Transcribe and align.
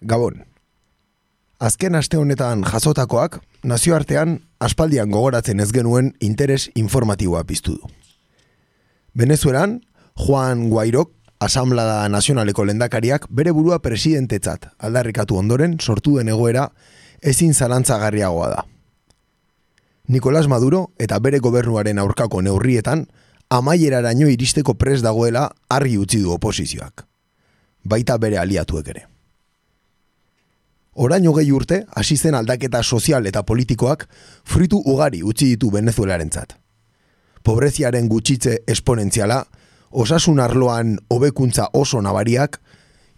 Gabon. 0.00 0.44
Azken 1.58 1.94
aste 1.94 2.18
honetan 2.18 2.64
jasotakoak, 2.66 3.38
nazioartean 3.62 4.40
aspaldian 4.60 5.10
gogoratzen 5.10 5.60
ez 5.60 5.70
genuen 5.72 6.12
interes 6.20 6.68
informatiboa 6.74 7.44
piztu 7.44 7.78
du. 7.78 7.92
Venezuelan, 9.14 9.80
Juan 10.18 10.68
Guairok, 10.70 11.12
Asamblada 11.40 12.08
Nazionaleko 12.08 12.64
lendakariak 12.64 13.26
bere 13.28 13.52
burua 13.52 13.80
presidentetzat 13.82 14.68
aldarrikatu 14.78 15.36
ondoren 15.36 15.78
sortu 15.80 16.16
den 16.18 16.30
egoera 16.32 16.68
ezin 17.20 17.54
zalantzagarriagoa 17.54 18.48
da. 18.50 18.64
Nicolás 20.08 20.46
Maduro 20.48 20.92
eta 20.98 21.18
bere 21.18 21.40
gobernuaren 21.40 21.98
aurkako 21.98 22.42
neurrietan 22.42 23.06
amaieraraino 23.50 24.28
iristeko 24.28 24.74
pres 24.74 25.00
dagoela 25.02 25.48
argi 25.68 25.98
utzi 25.98 26.20
du 26.20 26.32
oposizioak. 26.32 27.06
Baita 27.84 28.16
bere 28.18 28.38
aliatuek 28.38 28.88
ere. 28.94 29.13
Orain 30.94 31.26
hogei 31.26 31.50
urte, 31.52 31.84
hasi 31.96 32.16
zen 32.16 32.34
aldaketa 32.34 32.82
sozial 32.82 33.26
eta 33.26 33.42
politikoak 33.42 34.06
fruitu 34.46 34.78
ugari 34.78 35.22
utzi 35.22 35.48
ditu 35.54 35.70
venezuelarentzat. 35.72 36.54
Pobreziaren 37.42 38.08
gutxitze 38.08 38.60
esponentziala, 38.68 39.44
osasun 39.90 40.40
arloan 40.40 40.96
hobekuntza 41.10 41.68
oso 41.72 42.00
nabariak, 42.02 42.60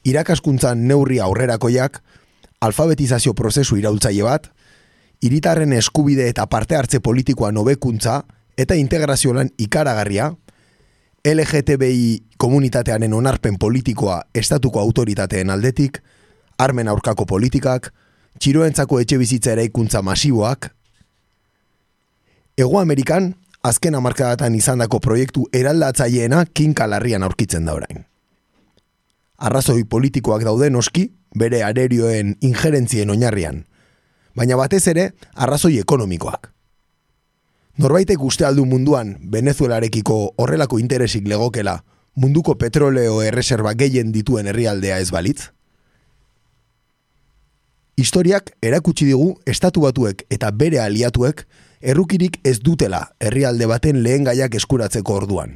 irakaskuntzan 0.05 0.87
neurri 0.89 1.21
aurrerakoiak, 1.21 2.01
alfabetizazio 2.61 3.35
prozesu 3.35 3.77
iraultzaile 3.77 4.25
bat, 4.25 4.49
hiritarren 5.21 5.73
eskubide 5.77 6.29
eta 6.29 6.47
parte 6.47 6.77
hartze 6.77 7.01
politikoan 7.01 7.57
hobekuntza 7.57 8.23
eta 8.57 8.75
integrazioan 8.75 9.53
ikaragarria, 9.59 10.33
LGTBI 11.27 12.37
komunitatearen 12.39 13.13
onarpen 13.13 13.59
politikoa 13.59 14.23
estatuko 14.35 14.81
autoritateen 14.81 15.51
aldetik, 15.51 16.01
armen 16.59 16.89
aurkako 16.89 17.27
politikak, 17.27 17.93
txiroentzako 18.41 19.01
etxe 19.01 19.19
bizitza 19.21 19.53
eraikuntza 19.53 20.03
masiboak. 20.03 20.71
Ego 22.57 22.81
Amerikan, 22.81 23.35
azken 23.63 23.95
amarkadatan 23.99 24.55
izandako 24.57 25.01
proiektu 25.05 25.47
eraldatzaileena 25.53 26.45
kinkalarrian 26.55 27.23
aurkitzen 27.27 27.67
da 27.69 27.75
orain. 27.77 28.05
Arrazoi 29.37 29.85
politikoak 29.85 30.45
daude 30.47 30.71
noski, 30.73 31.11
bere 31.37 31.63
arerioen 31.65 32.37
injerentzien 32.41 33.11
oinarrian, 33.13 33.65
baina 34.37 34.57
batez 34.57 34.87
ere 34.89 35.11
arrazoi 35.35 35.77
ekonomikoak. 35.83 36.53
Norbaitek 37.77 38.23
uste 38.25 38.47
aldu 38.49 38.65
munduan 38.65 39.19
Venezuelarekiko 39.33 40.17
horrelako 40.41 40.79
interesik 40.81 41.27
legokela 41.29 41.83
munduko 42.17 42.55
petroleo 42.57 43.21
erreserba 43.21 43.75
gehien 43.77 44.15
dituen 44.15 44.49
herrialdea 44.49 44.97
ez 45.05 45.11
balitz? 45.13 45.51
Historiak 47.97 48.51
erakutsi 48.61 49.07
digu 49.09 49.39
estatu 49.49 49.81
batuek 49.87 50.27
eta 50.29 50.51
bere 50.53 50.83
aliatuek 50.85 51.47
errukirik 51.81 52.43
ez 52.45 52.59
dutela 52.61 53.01
herrialde 53.25 53.67
baten 53.71 54.03
lehen 54.05 54.27
gaiak 54.29 54.55
eskuratzeko 54.59 55.15
orduan. 55.17 55.55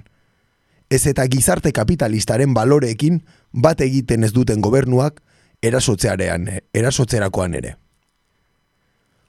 Ez 0.88 1.04
eta 1.06 1.26
gizarte 1.28 1.72
kapitalistaren 1.76 2.54
baloreekin 2.56 3.20
bat 3.52 3.80
egiten 3.84 4.24
ez 4.24 4.32
duten 4.32 4.64
gobernuak 4.64 5.20
erasotzearean, 5.62 6.48
erasotzerakoan 6.72 7.54
ere. 7.60 7.74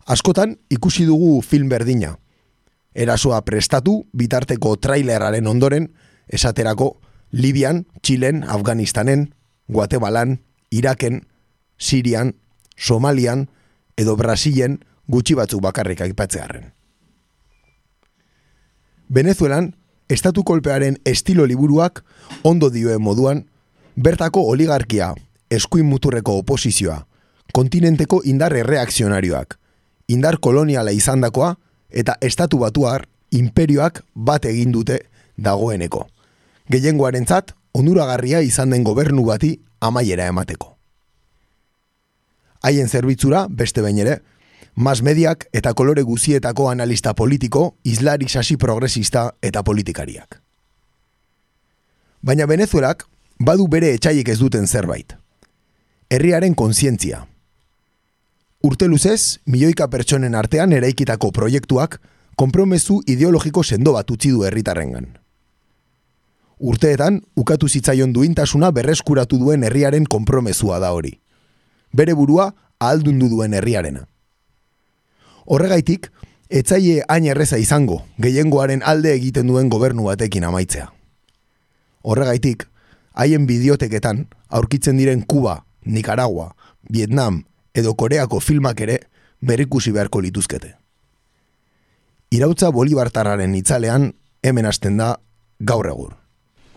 Askotan 0.07 0.55
ikusi 0.71 1.03
dugu 1.05 1.41
film 1.43 1.67
berdina. 1.69 2.15
Erasoa 2.95 3.41
prestatu 3.43 4.05
bitarteko 4.15 4.77
traileraren 4.79 5.47
ondoren 5.47 5.89
esaterako 6.31 6.93
Libian, 7.31 7.85
Txilen, 8.01 8.43
Afganistanen, 8.43 9.33
Guatemalan, 9.67 10.39
Iraken, 10.71 11.21
Sirian, 11.77 12.33
Somalian 12.77 13.49
edo 13.97 14.15
Brasilen 14.17 14.79
gutxi 15.07 15.35
batzuk 15.35 15.61
bakarrik 15.61 16.01
aipatzearen. 16.01 16.71
Venezuelan, 19.11 19.75
estatu 20.09 20.43
kolpearen 20.47 20.97
estilo 21.05 21.45
liburuak 21.45 22.03
ondo 22.43 22.69
dioen 22.69 23.01
moduan, 23.01 23.45
bertako 23.95 24.45
oligarkia, 24.47 25.13
eskuin 25.51 25.85
muturreko 25.85 26.37
oposizioa, 26.39 27.05
kontinenteko 27.53 28.21
indar 28.23 28.55
erreakzionarioak, 28.55 29.57
indar 30.07 30.39
koloniala 30.39 30.95
izandakoa 30.95 31.55
eta 31.89 32.15
estatu 32.21 32.63
batuar 32.63 33.07
imperioak 33.31 34.03
bat 34.15 34.45
egin 34.47 34.71
dute 34.71 35.01
dagoeneko. 35.37 36.07
Gehiengoarentzat 36.71 37.55
onuragarria 37.73 38.39
izan 38.47 38.71
den 38.71 38.83
gobernu 38.87 39.25
bati 39.27 39.57
amaiera 39.81 40.27
emateko 40.31 40.80
haien 42.61 42.89
zerbitzura, 42.89 43.47
beste 43.49 43.81
behin 43.81 43.99
ere, 44.05 44.21
mas 44.75 45.01
mediak 45.01 45.47
eta 45.53 45.73
kolore 45.73 46.03
guzietako 46.03 46.69
analista 46.69 47.13
politiko, 47.13 47.75
islari 47.83 48.29
sasi 48.29 48.57
progresista 48.57 49.31
eta 49.41 49.63
politikariak. 49.63 50.41
Baina 52.21 52.45
Venezuelak 52.45 53.07
badu 53.39 53.67
bere 53.67 53.93
etxaiek 53.95 54.27
ez 54.29 54.39
duten 54.39 54.67
zerbait. 54.67 55.15
Herriaren 56.09 56.53
kontzientzia. 56.55 57.25
Urte 58.61 58.87
luzez, 58.87 59.39
milioika 59.45 59.87
pertsonen 59.89 60.35
artean 60.35 60.73
eraikitako 60.73 61.31
proiektuak 61.31 61.97
konpromezu 62.37 63.01
ideologiko 63.07 63.63
sendo 63.63 63.93
bat 63.93 64.11
utzi 64.11 64.29
du 64.29 64.45
herritarrengan. 64.45 65.17
Urteetan, 66.61 67.23
ukatu 67.35 67.67
zitzaion 67.67 68.13
duintasuna 68.13 68.69
berreskuratu 68.71 69.39
duen 69.41 69.63
herriaren 69.65 70.05
konpromezua 70.05 70.77
da 70.79 70.91
hori 70.93 71.20
bere 71.93 72.13
burua 72.13 72.51
aldundu 72.79 73.29
duen 73.29 73.53
herriarena. 73.53 74.07
Horregaitik, 75.45 76.09
etzaile 76.49 77.03
hain 77.07 77.25
erreza 77.25 77.57
izango, 77.57 78.01
gehiengoaren 78.21 78.83
alde 78.85 79.13
egiten 79.13 79.47
duen 79.47 79.69
gobernu 79.69 80.07
batekin 80.09 80.43
amaitzea. 80.47 80.91
Horregaitik, 82.01 82.67
haien 83.13 83.47
bidioteketan 83.47 84.27
aurkitzen 84.49 84.97
diren 84.97 85.23
Kuba, 85.27 85.65
Nicaragua, 85.85 86.55
Vietnam 86.89 87.43
edo 87.73 87.95
Koreako 87.95 88.39
filmak 88.39 88.81
ere 88.81 88.99
berrikusi 89.41 89.91
beharko 89.91 90.21
lituzkete. 90.21 90.75
Irautza 92.31 92.71
Bolibartarraren 92.71 93.55
itzalean 93.55 94.13
hemen 94.43 94.65
hasten 94.65 94.97
da 94.97 95.15
gaur 95.59 95.87
egur. 95.87 96.20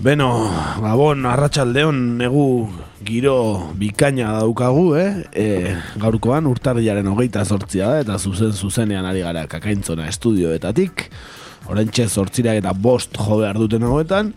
Beno, 0.00 0.48
Gabon, 0.80 1.26
arratsaldeon 1.28 1.96
negu 2.16 2.44
giro 3.04 3.68
bikaina 3.76 4.30
daukagu, 4.38 4.94
eh? 4.96 5.08
E, 5.36 5.74
gaurkoan 6.00 6.46
urtarriaren 6.48 7.10
hogeita 7.10 7.42
sortzia 7.44 7.90
da, 7.90 7.98
eta 8.00 8.16
zuzen 8.16 8.54
zuzenean 8.56 9.04
ari 9.04 9.20
gara 9.20 9.42
kakaintzona 9.44 10.06
estudioetatik. 10.08 11.04
Horentxe 11.68 12.06
sortzirak 12.08 12.62
eta 12.62 12.72
bost 12.72 13.18
jo 13.20 13.42
behar 13.42 13.60
duten 13.60 13.84
hauetan. 13.84 14.30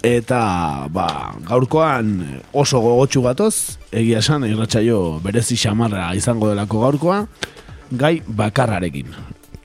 Eta, 0.00 0.40
ba, 0.88 1.08
gaurkoan 1.44 2.14
oso 2.56 2.80
gogotsu 2.80 3.20
gatoz, 3.26 3.76
egia 3.92 4.22
esan, 4.24 4.46
irratsaio 4.48 5.18
berezi 5.20 5.58
xamarra 5.60 6.06
izango 6.16 6.48
delako 6.54 6.80
gaurkoa, 6.86 7.18
gai 7.92 8.14
bakarrarekin. 8.24 9.12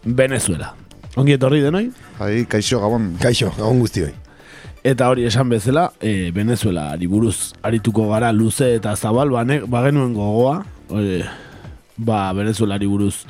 Venezuela. 0.03 0.73
Ongi 1.15 1.37
etorri 1.39 1.63
denoi? 1.63 1.85
Bai, 2.19 2.33
kaixo, 2.51 2.83
gabon. 2.83 3.13
Kaixo, 3.23 3.53
gabon 3.55 3.79
guztioi. 3.85 4.11
Eta 4.83 5.11
hori 5.13 5.27
esan 5.29 5.49
bezala, 5.49 5.91
e, 6.01 6.31
Venezuela 6.33 6.95
buruz 7.07 7.53
arituko 7.61 8.07
gara 8.09 8.31
luze 8.33 8.75
eta 8.75 8.95
zabal, 8.95 9.29
bagenuen 9.29 10.15
gogoa, 10.15 10.65
e, 10.89 11.21
ba, 11.97 12.33
Venezuela 12.33 12.79
buruz 12.79 13.25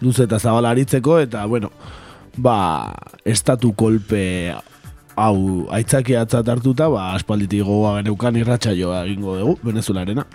luze 0.00 0.24
eta 0.24 0.40
zabal 0.40 0.66
aritzeko, 0.66 1.20
eta, 1.20 1.46
bueno, 1.46 1.70
ba, 2.36 2.92
estatu 3.24 3.72
kolpe 3.72 4.52
hau 5.14 5.68
aitzaki 5.70 6.16
atzat 6.18 6.48
hartuta, 6.48 6.88
ba, 6.88 7.14
aspalditik 7.14 7.62
gogoa 7.62 8.00
geneukan 8.00 8.42
irratxa 8.42 8.74
joa 8.74 9.04
egingo 9.06 9.38
dugu, 9.38 9.58
Venezuelarena. 9.62 10.26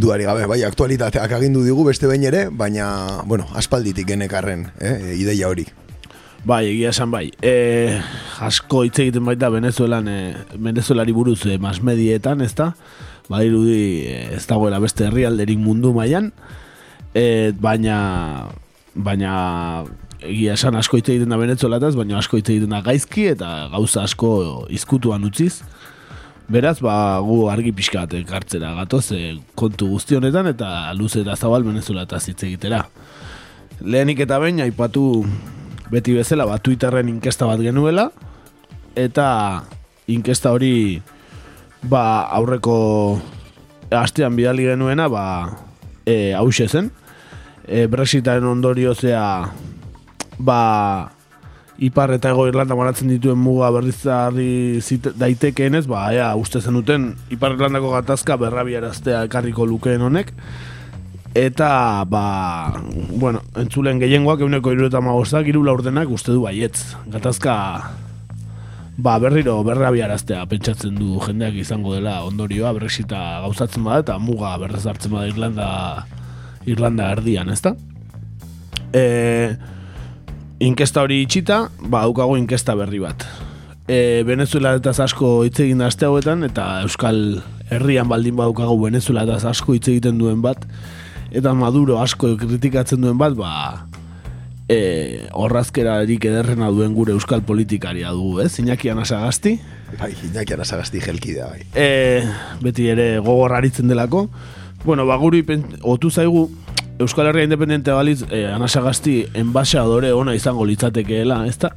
Duari 0.00 0.24
gabe, 0.24 0.48
bai, 0.48 0.62
aktualitateak 0.64 1.36
agindu 1.36 1.60
digu 1.62 1.84
beste 1.84 2.08
behin 2.08 2.24
ere, 2.24 2.46
baina, 2.48 3.22
bueno, 3.28 3.44
aspalditik 3.52 4.08
genekarren, 4.08 4.70
eh, 4.80 5.12
ideia 5.20 5.52
hori. 5.52 5.68
Bai, 6.44 6.66
egia 6.68 6.90
esan 6.92 7.08
bai. 7.08 7.30
E, 7.40 7.96
asko 8.44 8.82
hitz 8.84 8.98
egiten 9.00 9.24
baita 9.24 9.48
Venezuelan, 9.48 10.08
e, 10.12 10.34
Venezuelari 10.60 11.14
buruz 11.16 11.38
e, 11.48 11.56
masmedietan, 11.56 12.42
ez 12.44 12.52
da? 12.58 12.74
Ba, 13.30 13.40
irudi 13.46 14.04
e, 14.10 14.18
ez 14.36 14.42
dagoela 14.50 14.76
beste 14.82 15.06
herrialderik 15.06 15.56
mundu 15.56 15.94
mailan, 15.96 16.28
e, 17.16 17.54
baina, 17.56 17.96
baina 18.92 19.32
egia 20.20 20.58
esan 20.58 20.76
asko 20.76 21.00
hitz 21.00 21.08
egiten 21.14 21.32
da 21.32 21.40
Venezuelataz, 21.40 21.94
baina 21.96 22.20
asko 22.20 22.36
hitz 22.36 22.50
egiten 22.50 22.76
da 22.76 22.82
gaizki 22.84 23.30
eta 23.32 23.70
gauza 23.72 24.04
asko 24.04 24.34
izkutuan 24.68 25.24
utziz. 25.24 25.62
Beraz, 26.52 26.76
ba, 26.84 27.22
gu 27.24 27.40
argi 27.48 27.72
pixka 27.72 28.04
bat 28.04 28.20
ekartzera 28.20 28.76
gatoz 28.82 29.06
e, 29.16 29.38
kontu 29.56 29.94
guzti 29.96 30.20
honetan 30.20 30.52
eta 30.52 30.92
luze 30.92 31.24
eta 31.24 31.40
zabal 31.40 31.64
Venezuelataz 31.64 32.26
hitz 32.28 32.42
egitera. 32.44 32.84
Lehenik 33.80 34.26
eta 34.28 34.36
behin, 34.44 34.60
aipatu 34.68 35.24
beti 35.90 36.14
bezala, 36.16 36.46
ba, 36.48 36.58
Twitterren 36.58 37.08
inkesta 37.08 37.48
bat 37.48 37.60
genuela, 37.60 38.10
eta 38.94 39.64
inkesta 40.08 40.52
hori 40.54 41.02
ba, 41.88 42.28
aurreko 42.32 43.20
astean 43.94 44.36
bidali 44.36 44.68
genuena, 44.68 45.08
ba, 45.08 45.24
e, 46.06 46.34
hause 46.34 46.68
zen. 46.68 46.90
E, 47.66 47.86
Brexitaren 47.88 48.44
ondorio 48.44 48.94
zea, 48.94 49.50
ba, 50.38 51.10
Ipar 51.82 52.12
eta 52.14 52.30
Ego 52.30 52.44
Irlanda 52.46 52.76
banatzen 52.78 53.08
dituen 53.10 53.40
muga 53.40 53.66
berrizarri 53.74 54.78
daitekeenez, 55.18 55.88
ba, 55.90 56.06
ea, 56.14 56.28
uste 56.38 56.60
zen 56.62 56.76
duten 56.78 57.08
Ipar 57.34 57.56
Irlandako 57.56 57.90
gatazka 57.96 58.36
berrabiaraztea 58.38 59.24
ekarriko 59.26 59.66
lukeen 59.66 60.04
honek, 60.06 60.30
Eta, 61.34 62.04
ba, 62.06 62.78
bueno, 63.10 63.40
entzulen 63.58 63.98
gehiengoak 63.98 64.44
euneko 64.46 64.70
irureta 64.70 65.00
magostak, 65.02 65.48
iru 65.50 65.64
laurdenak 65.66 66.12
uste 66.14 66.30
du 66.30 66.44
baietz. 66.44 66.94
Gatazka, 67.10 67.56
ba, 68.96 69.16
berriro 69.18 69.56
berrabiaraztea 69.66 70.44
pentsatzen 70.46 70.94
du 70.94 71.18
jendeak 71.26 71.58
izango 71.58 71.96
dela 71.96 72.20
ondorioa, 72.28 72.70
brexita 72.78 73.40
gauzatzen 73.48 73.82
bada, 73.82 74.04
eta 74.06 74.18
muga 74.22 74.54
berrez 74.62 74.84
hartzen 74.86 75.10
bada 75.10 75.26
Irlanda, 75.26 75.68
Irlanda 76.70 77.10
erdian, 77.16 77.50
ezta? 77.50 77.74
E, 78.94 79.04
inkesta 80.62 81.02
hori 81.02 81.24
itxita, 81.26 81.64
ba, 81.82 82.06
daukago 82.06 82.38
inkesta 82.38 82.78
berri 82.78 83.02
bat. 83.02 83.26
E, 83.90 84.22
Venezuela 84.22 84.76
eta 84.78 84.94
asko 85.02 85.40
hitz 85.48 85.58
egin 85.66 85.82
da 85.82 85.90
aste 85.90 86.06
hauetan, 86.06 86.46
eta 86.46 86.84
Euskal 86.86 87.40
Herrian 87.74 88.06
baldin 88.06 88.38
badukago 88.38 88.78
Venezuela 88.86 89.26
eta 89.26 89.42
asko 89.50 89.74
hitz 89.74 89.88
egiten 89.88 90.22
duen 90.22 90.38
bat, 90.46 90.62
eta 91.34 91.52
Maduro 91.58 91.98
asko 92.02 92.36
kritikatzen 92.38 93.02
duen 93.02 93.18
bat, 93.18 93.34
ba, 93.34 93.52
e, 94.68 95.26
horrazkerarik 95.34 96.24
ederrena 96.30 96.70
duen 96.72 96.94
gure 96.94 97.14
euskal 97.14 97.42
politikaria 97.44 98.12
dugu, 98.14 98.40
ez? 98.44 98.52
Iñaki 98.62 98.90
Anasagasti. 98.92 99.58
Bai, 99.98 100.12
Iñaki 100.30 100.54
Anasagasti 100.54 101.02
jelkidea, 101.04 101.50
bai. 101.50 101.64
E, 101.74 102.22
beti 102.62 102.88
ere 102.88 103.18
gogorraritzen 103.18 103.90
delako. 103.90 104.28
Bueno, 104.84 105.06
ba, 105.06 105.16
guri 105.16 105.44
otu 105.82 106.10
zaigu, 106.10 106.50
Euskal 106.98 107.26
Herria 107.26 107.44
Independente 107.44 107.90
baliz, 107.90 108.22
e, 108.30 108.46
Anasagasti 108.46 109.24
enbaixadore 109.34 110.12
ona 110.12 110.34
izango 110.34 110.64
litzatekeela, 110.64 111.44
ez 111.48 111.58
da? 111.58 111.72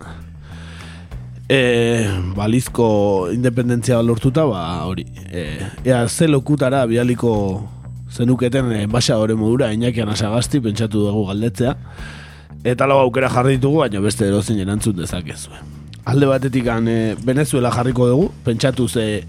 E, 1.50 2.06
balizko 2.36 3.32
independentzia 3.32 4.02
lortuta, 4.04 4.46
ba, 4.46 4.86
hori. 4.86 5.08
E, 5.32 5.48
ea, 5.86 6.08
ze 6.08 6.28
lokutara 6.28 6.86
bialiko 6.86 7.34
zenuketen 8.12 8.72
e, 8.72 8.86
basa 8.88 9.18
hori 9.18 9.36
modura 9.36 9.72
inakian 9.74 10.10
asagasti 10.10 10.62
pentsatu 10.62 11.08
dugu 11.08 11.26
galdetzea 11.28 11.76
eta 12.64 12.88
lau 12.88 13.00
aukera 13.00 13.30
jarri 13.30 13.58
ditugu 13.58 13.84
baina 13.84 14.02
beste 14.02 14.28
erozin 14.28 14.60
erantzun 14.60 14.96
dezakezu 14.98 15.52
alde 16.06 16.26
batetik 16.26 16.68
e, 16.68 17.16
Venezuela 17.24 17.72
jarriko 17.72 18.08
dugu 18.08 18.32
pentsatu 18.44 18.88
ze 18.88 19.24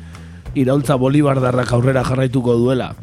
iraultza 0.55 0.97
bolibardarrak 0.97 1.73
aurrera 1.73 2.05
jarraituko 2.05 2.57
duela 2.57 2.95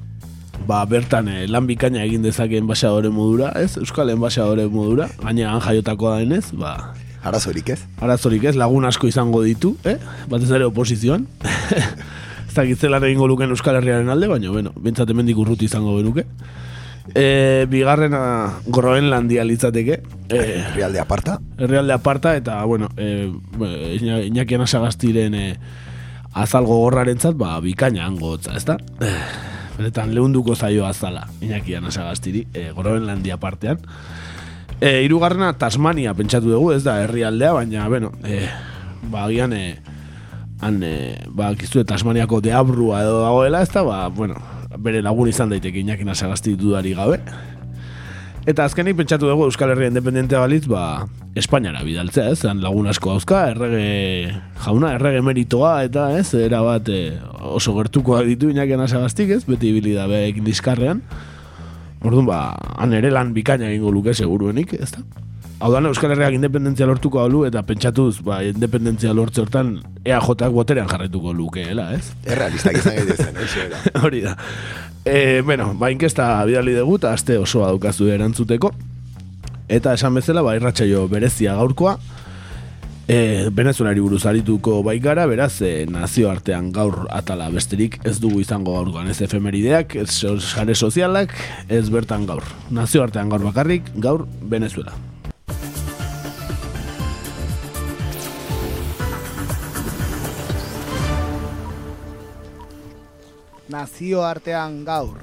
ba, 0.68 0.86
bertan 0.86 1.27
e, 1.27 1.48
lan 1.48 1.68
bikaina 1.68 2.04
egin 2.04 2.22
dezakeen 2.24 2.68
basa 2.68 2.92
hori 2.92 3.10
modura 3.10 3.51
ez? 3.56 3.77
Euskalen 3.77 4.19
basa 4.19 4.45
hori 4.45 4.68
modura 4.69 5.10
gaina 5.22 5.51
han 5.51 5.62
jaiotakoa 5.62 6.19
denez 6.19 6.51
ba, 6.54 6.94
Arazorik 7.25 7.69
ez? 7.74 7.80
Arazorik 8.06 8.44
ez, 8.45 8.54
lagun 8.56 8.86
asko 8.86 9.10
izango 9.10 9.42
ditu, 9.42 9.74
eh? 9.83 9.98
batez 10.30 10.51
ere 10.54 10.68
oposizioan. 10.69 11.25
dakit 12.56 12.80
zelan 12.80 13.04
egingo 13.04 13.28
luken 13.28 13.52
Euskal 13.54 13.78
Herriaren 13.80 14.10
alde, 14.10 14.30
baina, 14.31 14.52
bueno, 14.52 14.72
bintzat 14.81 15.10
emendik 15.12 15.38
urruti 15.38 15.68
izango 15.69 15.96
benuke. 15.98 16.25
E, 17.13 17.66
bigarrena 17.69 18.19
Groenlandia 18.66 19.44
litzateke. 19.46 20.00
E, 20.30 20.40
herrialde 20.40 21.00
aparta. 21.00 21.38
Herrialde 21.57 21.94
aparta, 21.94 22.36
eta, 22.36 22.63
bueno, 22.66 22.90
e, 22.98 23.30
inakian 24.25 24.66
asagastiren 24.66 25.36
e, 25.38 25.48
azalgo 26.34 26.80
gorraren 26.81 27.19
zat, 27.19 27.38
ba, 27.38 27.60
bikaina 27.62 28.06
hango 28.07 28.36
ez 28.38 28.66
da? 28.66 28.78
Benetan, 29.78 30.13
lehunduko 30.16 30.56
zaio 30.56 30.86
azala, 30.88 31.28
inakian 31.44 31.86
asagastiri, 31.86 32.48
e, 32.54 32.72
Groenlandia 32.75 33.38
partean. 33.38 33.84
E, 34.81 35.04
irugarrena 35.06 35.54
Tasmania 35.60 36.13
pentsatu 36.16 36.50
dugu, 36.51 36.72
ez 36.75 36.84
da, 36.84 37.01
herrialdea, 37.04 37.54
baina, 37.54 37.88
bueno, 37.92 38.12
e, 38.24 38.48
ba, 39.12 39.28
gian, 39.30 39.54
e, 39.54 39.94
han, 40.65 40.81
e, 40.83 41.15
ba, 41.29 41.51
kizu 41.57 41.85
Tasmaniako 41.88 42.41
deabrua 42.44 43.03
edo 43.06 43.19
dagoela, 43.21 43.62
ez 43.62 43.71
da, 43.71 43.83
ba, 43.85 44.07
bueno, 44.09 44.39
bere 44.81 45.03
lagun 45.06 45.29
izan 45.29 45.53
daiteke 45.53 45.81
inakin 45.83 46.09
asagazti 46.12 46.56
dudari 46.59 46.95
gabe. 46.97 47.19
Eta 48.45 48.65
azkenik 48.67 48.97
pentsatu 48.97 49.29
dugu 49.29 49.47
Euskal 49.47 49.71
Herria 49.73 49.89
independentea 49.89 50.41
balitz, 50.44 50.65
ba, 50.69 51.06
Espainiara 51.35 51.81
bidaltzea, 51.83 52.29
ez, 52.31 52.44
han 52.47 52.62
lagun 52.63 52.88
asko 52.88 53.15
dauzka, 53.15 53.41
errege 53.51 54.35
jauna, 54.63 54.94
errege 55.00 55.23
meritoa, 55.25 55.79
eta 55.88 56.12
ez, 56.15 56.29
era 56.38 56.62
bat 56.65 56.89
e, 56.94 57.17
oso 57.50 57.73
gertuko 57.79 58.21
ditu 58.27 58.51
inakin 58.53 58.85
asagaztik, 58.85 59.33
ez, 59.35 59.44
beti 59.50 59.73
ibili 59.73 59.95
da 59.97 60.06
behekin 60.12 60.45
diskarrean. 60.47 61.01
Orduan, 62.06 62.29
ba, 62.29 62.39
han 62.77 62.94
ere 62.94 63.09
lan 63.12 63.33
bikaina 63.33 63.67
egingo 63.71 63.91
luke 63.91 64.13
seguruenik, 64.13 64.77
ez 64.77 64.91
da? 64.94 65.01
Hau 65.56 65.69
da, 65.72 65.80
Euskal 65.88 66.12
Herriak 66.12 66.34
independentzia 66.36 66.84
lortuko 66.90 67.22
alu 67.24 67.46
eta 67.48 67.62
pentsatuz, 67.63 68.19
ba, 68.28 68.42
independentzia 68.44 69.13
lortze 69.16 69.40
hortan 69.40 69.78
EAJak 70.04 70.52
boterean 70.52 70.90
jarretuko 70.92 71.31
lukeela, 71.31 71.94
ez? 71.96 72.10
Errealistak 72.28 72.81
izan 72.81 73.13
zen, 73.16 73.78
Hori 74.04 74.19
da. 74.25 74.36
E, 75.07 75.40
bueno, 75.48 75.69
ba, 75.80 75.94
inkesta 75.96 76.28
bidali 76.50 76.75
dugu 76.75 77.00
eta 77.00 77.13
aste 77.16 77.40
osoa 77.40 77.72
daukazu 77.72 78.12
erantzuteko. 78.12 78.74
Eta 79.72 79.96
esan 79.96 80.19
bezala, 80.19 80.44
ba, 80.44 80.57
irratxaio 80.60 81.07
berezia 81.07 81.56
gaurkoa. 81.56 81.96
E, 83.08 83.48
Venezuelari 83.56 84.04
buruz 84.04 84.25
arituko 84.28 84.81
bai 84.84 85.00
gara, 85.00 85.24
beraz, 85.30 85.62
e, 85.63 85.86
nazio 85.88 86.36
artean 86.36 86.72
gaur 86.75 87.06
atala 87.16 87.48
besterik 87.54 88.01
ez 88.04 88.18
dugu 88.19 88.44
izango 88.44 88.75
gaurkoan. 88.75 89.08
Ez 89.08 89.22
efemerideak, 89.24 89.96
ez 90.03 90.12
sare 90.20 90.75
sozialak, 90.75 91.32
ez 91.70 91.88
bertan 91.88 92.27
gaur. 92.27 92.44
Nazio 92.75 93.08
artean 93.08 93.32
gaur 93.32 93.53
bakarrik, 93.53 93.94
gaur 93.96 94.27
Venezuela. 94.41 95.14
Nazio 103.75 104.24
artean 104.24 104.84
gaur. 104.88 105.20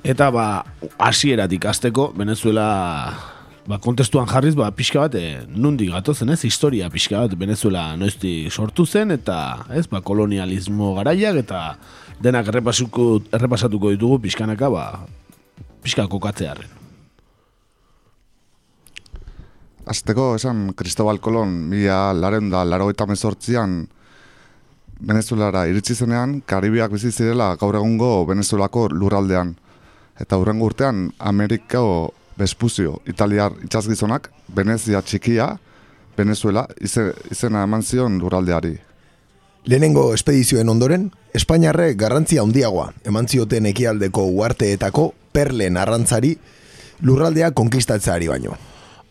Eta 0.00 0.30
ba, 0.32 0.46
hasieratik 0.96 1.66
hasteko 1.68 2.08
Venezuela 2.16 2.68
ba, 3.68 3.78
kontestuan 3.82 4.28
jarriz, 4.30 4.54
ba, 4.56 4.70
pixka 4.72 5.04
bat, 5.04 5.14
e, 5.20 5.44
nundi 5.52 5.90
gatozen 5.92 6.32
ez, 6.32 6.40
historia 6.48 6.88
pixka 6.92 7.20
bat, 7.20 7.36
Venezuela 7.38 7.90
noizti 8.00 8.48
sortu 8.50 8.86
zen, 8.86 9.12
eta 9.18 9.36
ez, 9.76 9.84
ba, 9.92 10.00
kolonialismo 10.00 10.94
garaiak, 10.96 11.42
eta 11.44 11.60
denak 12.24 12.48
errepasatuko 12.50 13.92
ditugu 13.92 14.18
pixkanaka, 14.24 14.72
ba, 14.72 14.84
pixka 15.84 16.08
kokatzearen. 16.10 16.78
Azteko, 19.90 20.34
esan, 20.38 20.70
Cristobal 20.78 21.20
Colón, 21.20 21.54
mila 21.68 22.10
laren 22.14 22.50
da, 22.52 22.64
laro 22.64 22.88
eta 22.92 23.06
mezortzian, 23.10 23.82
Venezuelara 25.00 25.64
iritsi 25.70 25.94
zenean, 25.94 26.40
Karibiak 26.46 26.92
bizi 26.92 27.10
zirela 27.10 27.54
gaur 27.60 27.76
egungo 27.76 28.26
Venezuelako 28.28 28.88
lurraldean. 28.92 29.54
Eta 30.20 30.36
hurrengo 30.36 30.68
urtean, 30.68 31.08
Amerikao 31.18 32.12
Bespuzio, 32.36 33.00
italiar 33.08 33.52
itxazgizonak, 33.64 34.30
Venezia 34.56 35.00
txikia, 35.02 35.54
Venezuela, 36.16 36.66
izena 36.80 37.64
eman 37.64 37.82
zion 37.82 38.18
lurraldeari. 38.20 38.76
Lehenengo 39.64 40.10
espedizioen 40.14 40.68
ondoren, 40.68 41.10
Espainiarre 41.34 41.92
garrantzia 41.94 42.42
handiagoa 42.42 42.88
eman 43.06 43.28
zioten 43.28 43.68
ekialdeko 43.70 44.24
uarteetako 44.34 45.12
perlen 45.32 45.76
arrantzari 45.78 46.34
lurraldea 47.06 47.52
konkistatzeari 47.56 48.28
baino. 48.28 48.56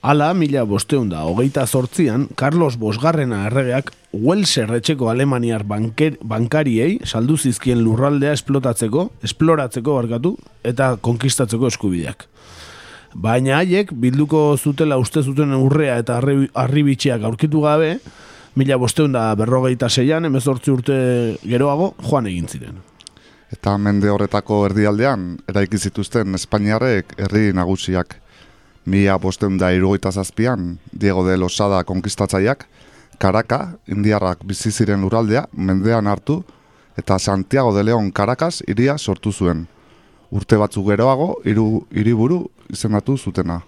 Ala, 0.01 0.33
mila 0.33 0.61
bosteunda, 0.63 1.25
hogeita 1.27 1.65
zortzian, 1.67 2.29
Carlos 2.39 2.77
Bosgarrena 2.79 3.41
erregeak 3.49 3.89
Welser 4.15 4.71
etxeko 4.77 5.09
alemaniar 5.11 5.65
banker, 5.67 6.15
bankariei 6.23 7.01
saldu 7.03 7.35
zizkien 7.37 7.81
lurraldea 7.83 8.31
esplotatzeko, 8.37 9.09
esploratzeko 9.27 9.97
barkatu, 9.97 10.31
eta 10.63 10.93
konkistatzeko 11.03 11.67
eskubideak. 11.67 12.23
Baina 13.13 13.57
haiek 13.59 13.91
bilduko 13.91 14.55
zutela 14.55 14.95
uste 15.01 15.21
zuten 15.21 15.51
urrea 15.57 15.97
eta 15.99 16.21
arri- 16.21 16.47
arribitxiak 16.53 17.25
aurkitu 17.27 17.65
gabe, 17.67 17.97
mila 18.55 18.77
bosteun 18.79 19.11
da 19.11 19.33
berrogeita 19.35 19.89
zeian, 19.89 20.25
emezortzi 20.31 20.71
urte 20.71 20.97
geroago, 21.43 21.91
joan 22.07 22.31
egin 22.31 22.47
ziren. 22.47 22.79
Eta 23.51 23.75
mende 23.81 24.07
horretako 24.13 24.63
erdialdean, 24.69 25.41
eraiki 25.49 25.77
zituzten 25.77 26.39
Espainiarrek 26.39 27.17
herri 27.17 27.49
nagusiak. 27.51 28.15
Mila 28.85 29.17
bosteun 29.17 29.57
da 29.57 29.71
irugoita 29.73 30.11
zazpian, 30.11 30.77
Diego 30.91 31.25
de 31.27 31.37
Losada 31.37 31.83
konkistatzaileak, 31.83 32.65
Karaka, 33.19 33.75
indiarrak 33.87 34.45
bizi 34.47 34.71
ziren 34.71 35.01
lurraldea, 35.03 35.47
mendean 35.51 36.07
hartu, 36.07 36.43
eta 36.97 37.19
Santiago 37.19 37.75
de 37.75 37.83
León 37.83 38.11
Caracas 38.11 38.63
iria 38.67 38.97
sortu 38.97 39.31
zuen. 39.31 39.67
Urte 40.31 40.57
batzuk 40.61 40.87
geroago, 40.87 41.33
hiru 41.43 41.85
hiriburu 41.91 42.45
izendatu 42.69 43.17
zutena. 43.17 43.61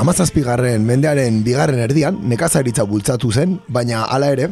Amazazpigarren 0.00 0.80
mendearen 0.88 1.42
bigarren 1.44 1.82
erdian 1.84 2.22
nekazaritza 2.24 2.86
bultzatu 2.88 3.28
zen, 3.36 3.58
baina 3.68 4.06
hala 4.08 4.30
ere, 4.32 4.46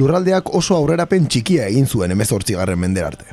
lurraldeak 0.00 0.48
oso 0.56 0.72
aurrerapen 0.78 1.26
txikia 1.28 1.66
egin 1.68 1.84
zuen 1.84 2.14
emezortzigarren 2.14 2.80
mendera 2.80 3.10
arte. 3.12 3.26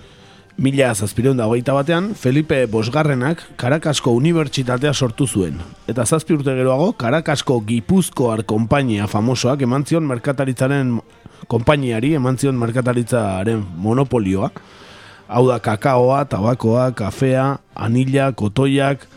Mila 0.60 0.90
zazpireun 0.94 1.40
da 1.40 1.48
hogeita 1.48 1.74
batean, 1.78 2.10
Felipe 2.20 2.60
Bosgarrenak 2.68 3.46
Karakasko 3.56 4.12
Unibertsitatea 4.12 4.92
sortu 4.94 5.26
zuen. 5.26 5.62
Eta 5.88 6.04
zazpi 6.04 6.36
urte 6.36 6.52
geroago, 6.52 6.92
Karakasko 7.00 7.62
Gipuzkoar 7.70 8.44
konpainia 8.44 9.08
famosoak 9.08 9.64
eman 9.64 9.88
merkataritzaren 10.12 11.00
konpainiari 11.48 12.14
eman 12.20 12.38
zion 12.38 12.60
merkataritzaren 12.60 13.64
monopolioa. 13.78 14.52
Hau 15.30 15.48
da 15.48 15.60
kakaoa, 15.60 16.26
tabakoa, 16.26 16.92
kafea, 16.92 17.58
anila, 17.74 18.34
kotoiak, 18.34 19.08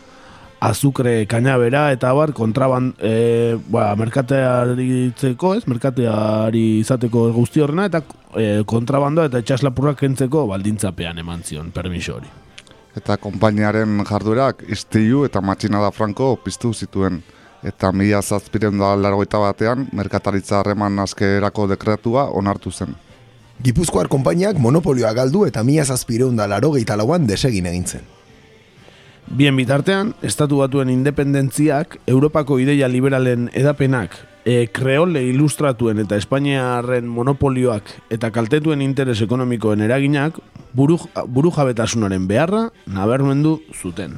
azukre 0.59 1.25
kainabera 1.29 1.91
eta 1.93 2.11
bar 2.17 2.33
kontraban 2.33 2.93
e, 2.99 3.57
ba, 3.69 3.91
merkatearitzeko, 3.99 5.53
ez? 5.57 5.63
Merkateari 5.69 6.65
izateko 6.81 7.27
guzti 7.35 7.61
horrena 7.61 7.87
eta 7.89 8.01
e, 8.33 8.63
kontrabandoa 8.67 9.29
eta 9.29 9.41
etxaslapurrak 9.43 9.99
kentzeko 10.01 10.47
baldintzapean 10.49 11.21
eman 11.21 11.43
zion 11.45 11.71
permiso 11.75 12.17
hori. 12.17 12.29
Eta 12.97 13.19
konpainiaren 13.21 14.01
jarduerak 14.09 14.63
istilu 14.73 15.23
eta 15.27 15.41
matxinada 15.41 15.91
franko 15.93 16.35
piztu 16.43 16.73
zituen. 16.73 17.21
Eta 17.65 17.91
mila 17.91 18.21
zazpiren 18.21 18.77
da 18.77 18.93
largoita 18.95 19.39
batean, 19.41 19.87
merkataritza 19.93 20.59
harreman 20.59 20.99
askerako 21.01 21.67
dekretua 21.73 22.27
onartu 22.37 22.71
zen. 22.71 22.93
Gipuzkoar 23.63 24.09
konpainiak 24.09 24.59
monopolioa 24.61 25.13
galdu 25.17 25.45
eta 25.47 25.63
mila 25.65 25.85
zazpireun 25.85 26.37
da 26.37 26.45
larogeita 26.49 26.97
lauan 26.97 27.25
desegin 27.29 27.65
egin 27.65 27.85
zen. 27.85 28.05
Bien 29.27 29.55
bitartean, 29.59 30.13
estatu 30.23 30.61
batuen 30.61 30.89
independentziak, 30.89 31.97
Europako 32.07 32.61
ideia 32.63 32.87
liberalen 32.87 33.49
edapenak, 33.51 34.15
e, 34.47 34.69
kreole 34.71 35.25
ilustratuen 35.27 35.99
eta 35.99 36.15
Espainiarren 36.15 37.09
monopolioak 37.11 37.91
eta 38.09 38.31
kaltetuen 38.31 38.81
interes 38.81 39.19
ekonomikoen 39.25 39.83
eraginak, 39.83 40.39
buru, 40.71 40.95
buru 41.27 41.51
jabetasunaren 41.51 42.27
beharra 42.31 42.69
nabermendu 42.87 43.59
zuten. 43.75 44.15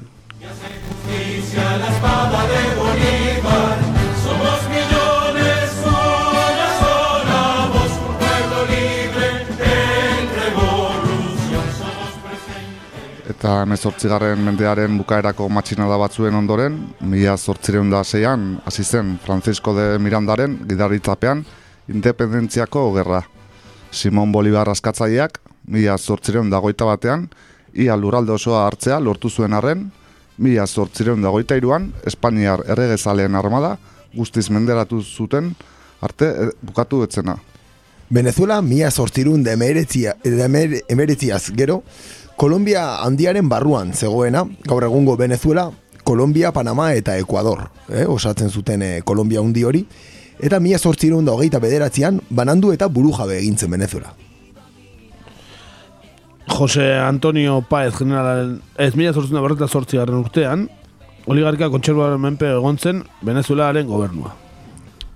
Eta 13.40 13.62
emezortzigarren 13.64 14.42
mendearen 14.44 14.98
bukaerako 15.00 15.46
matxinada 15.56 15.96
batzuen 16.02 16.36
ondoren, 16.36 16.74
mila 17.00 17.38
zortzireun 17.40 17.88
da 17.88 18.02
zeian, 18.04 18.58
hasi 18.68 18.84
zen 18.84 19.14
Francisco 19.24 19.72
de 19.78 19.94
Mirandaren 20.04 20.58
gidaritzapean 20.68 21.46
independentziako 21.88 22.84
gerra. 22.98 23.22
Simon 23.96 24.34
Bolivar 24.36 24.68
askatzaileak, 24.68 25.40
mila 25.72 25.96
zortzireun 25.98 26.50
da 26.52 26.60
goita 26.60 26.84
batean, 26.90 27.30
ia 27.74 27.96
lurralde 27.96 28.36
osoa 28.36 28.66
hartzea 28.68 29.00
lortu 29.00 29.30
zuen 29.32 29.56
arren, 29.56 29.88
mila 30.38 30.68
zortzireun 30.68 31.24
da 31.24 31.32
goita 31.32 31.56
iruan, 31.56 31.94
Espainiar 32.04 32.66
erregezaleen 32.68 33.40
armada 33.40 33.78
guztiz 34.16 34.50
menderatu 34.52 35.00
zuten 35.00 35.54
arte 36.02 36.28
eh, 36.28 36.52
bukatu 36.62 37.06
etzena. 37.08 37.38
Venezuela 38.10 38.60
mila 38.66 38.90
zortzirun 38.92 39.44
de 39.44 39.54
emeretzia- 39.54 40.16
de 40.24 40.44
emer- 40.44 40.80
emeretziaz 40.90 41.52
gero, 41.56 41.84
Kolombia 42.40 43.02
handiaren 43.04 43.50
barruan 43.52 43.90
zegoena, 43.92 44.46
gaur 44.64 44.86
egungo 44.88 45.18
Venezuela, 45.20 45.66
Kolombia, 46.08 46.54
Panama 46.56 46.94
eta 46.96 47.18
Ecuador, 47.20 47.66
eh, 47.92 48.06
osatzen 48.08 48.48
zuten 48.50 48.82
eh, 48.82 49.02
Kolombia 49.04 49.42
hundi 49.42 49.66
hori, 49.68 49.82
eta 50.40 50.62
mila 50.64 50.80
zortzirun 50.80 51.28
da 51.28 51.36
hogeita 51.36 51.60
bederatzean, 51.60 52.22
banandu 52.30 52.72
eta 52.72 52.88
burujabe 52.88 53.36
egintzen 53.42 53.76
Venezuela. 53.76 54.14
Jose 56.48 56.94
Antonio 56.96 57.60
Paez 57.60 57.98
general, 57.98 58.62
ez 58.78 58.94
mila 58.96 59.12
zortzen 59.12 59.36
da 59.36 59.44
berreta 59.44 59.68
zortzigarren 59.68 60.24
urtean, 60.24 60.70
oligarkia 61.28 61.68
kontserbaren 61.68 62.24
menpe 62.24 62.48
egon 62.56 62.80
zen 62.80 63.04
Venezuelaren 63.20 63.92
gobernua. 63.92 64.32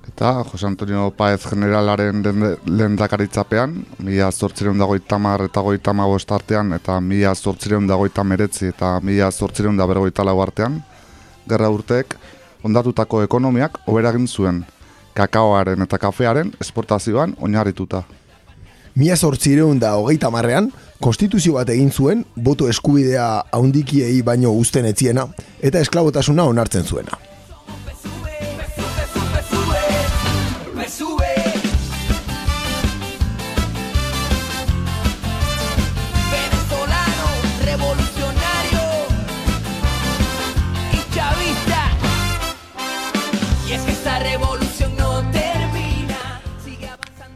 Eta 0.08 0.44
Jose 0.44 0.68
Antonio 0.68 1.12
Paez 1.16 1.46
generalaren 1.48 2.24
lehendakaritzapean, 2.68 3.78
mila 4.04 4.30
zortzireun 4.32 4.78
da 4.78 4.86
goita 4.86 5.18
mar 5.18 5.42
eta 5.46 5.62
goita 5.62 5.94
bost 5.94 6.32
artean, 6.32 6.74
eta 6.74 7.00
mila 7.00 7.34
zortzireun 7.34 7.88
da 7.88 7.96
goita 7.96 8.24
meretzi 8.24 8.68
eta 8.68 9.00
mila 9.00 9.32
zortzireun 9.32 9.78
da 9.78 9.88
bergoita 9.88 10.24
lau 10.24 10.42
artean, 10.42 10.84
gerra 11.48 11.70
urteek 11.70 12.16
ondatutako 12.64 13.24
ekonomiak 13.24 13.80
oberagin 13.88 14.28
zuen, 14.28 14.66
kakaoaren 15.14 15.82
eta 15.82 15.98
kafearen 15.98 16.52
esportazioan 16.60 17.36
oinarrituta. 17.40 18.04
Mila 18.96 19.16
zortzireun 19.16 19.80
da 19.80 19.96
hogeita 19.96 20.30
marrean, 20.30 20.72
konstituzio 21.02 21.54
bat 21.54 21.70
egin 21.70 21.92
zuen, 21.92 22.26
boto 22.36 22.68
eskubidea 22.70 23.44
haundikiei 23.52 24.22
baino 24.22 24.52
uzten 24.52 24.86
etziena, 24.86 25.28
eta 25.62 25.80
esklabotasuna 25.80 26.44
onartzen 26.44 26.84
zuena. 26.84 27.33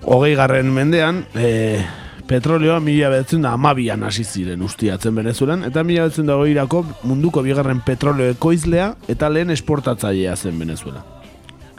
Hogei 0.08 0.36
garren 0.40 0.70
mendean, 0.72 1.26
e, 1.36 1.84
petrolioa 2.30 2.78
mila 2.80 3.10
behatzen 3.12 3.42
da 3.44 3.52
amabian 3.58 4.06
hasi 4.08 4.24
ziren 4.24 4.62
ustiatzen 4.64 5.12
Venezuelan, 5.20 5.66
eta 5.68 5.84
mila 5.84 6.06
behatzen 6.06 6.30
da 6.30 6.38
hogeirako 6.40 6.86
munduko 7.04 7.44
bigarren 7.44 7.82
petrolio 7.84 8.30
ekoizlea 8.32 8.94
eta 9.12 9.28
lehen 9.28 9.52
esportatzailea 9.52 10.38
zen 10.38 10.64
Venezuela. 10.64 11.04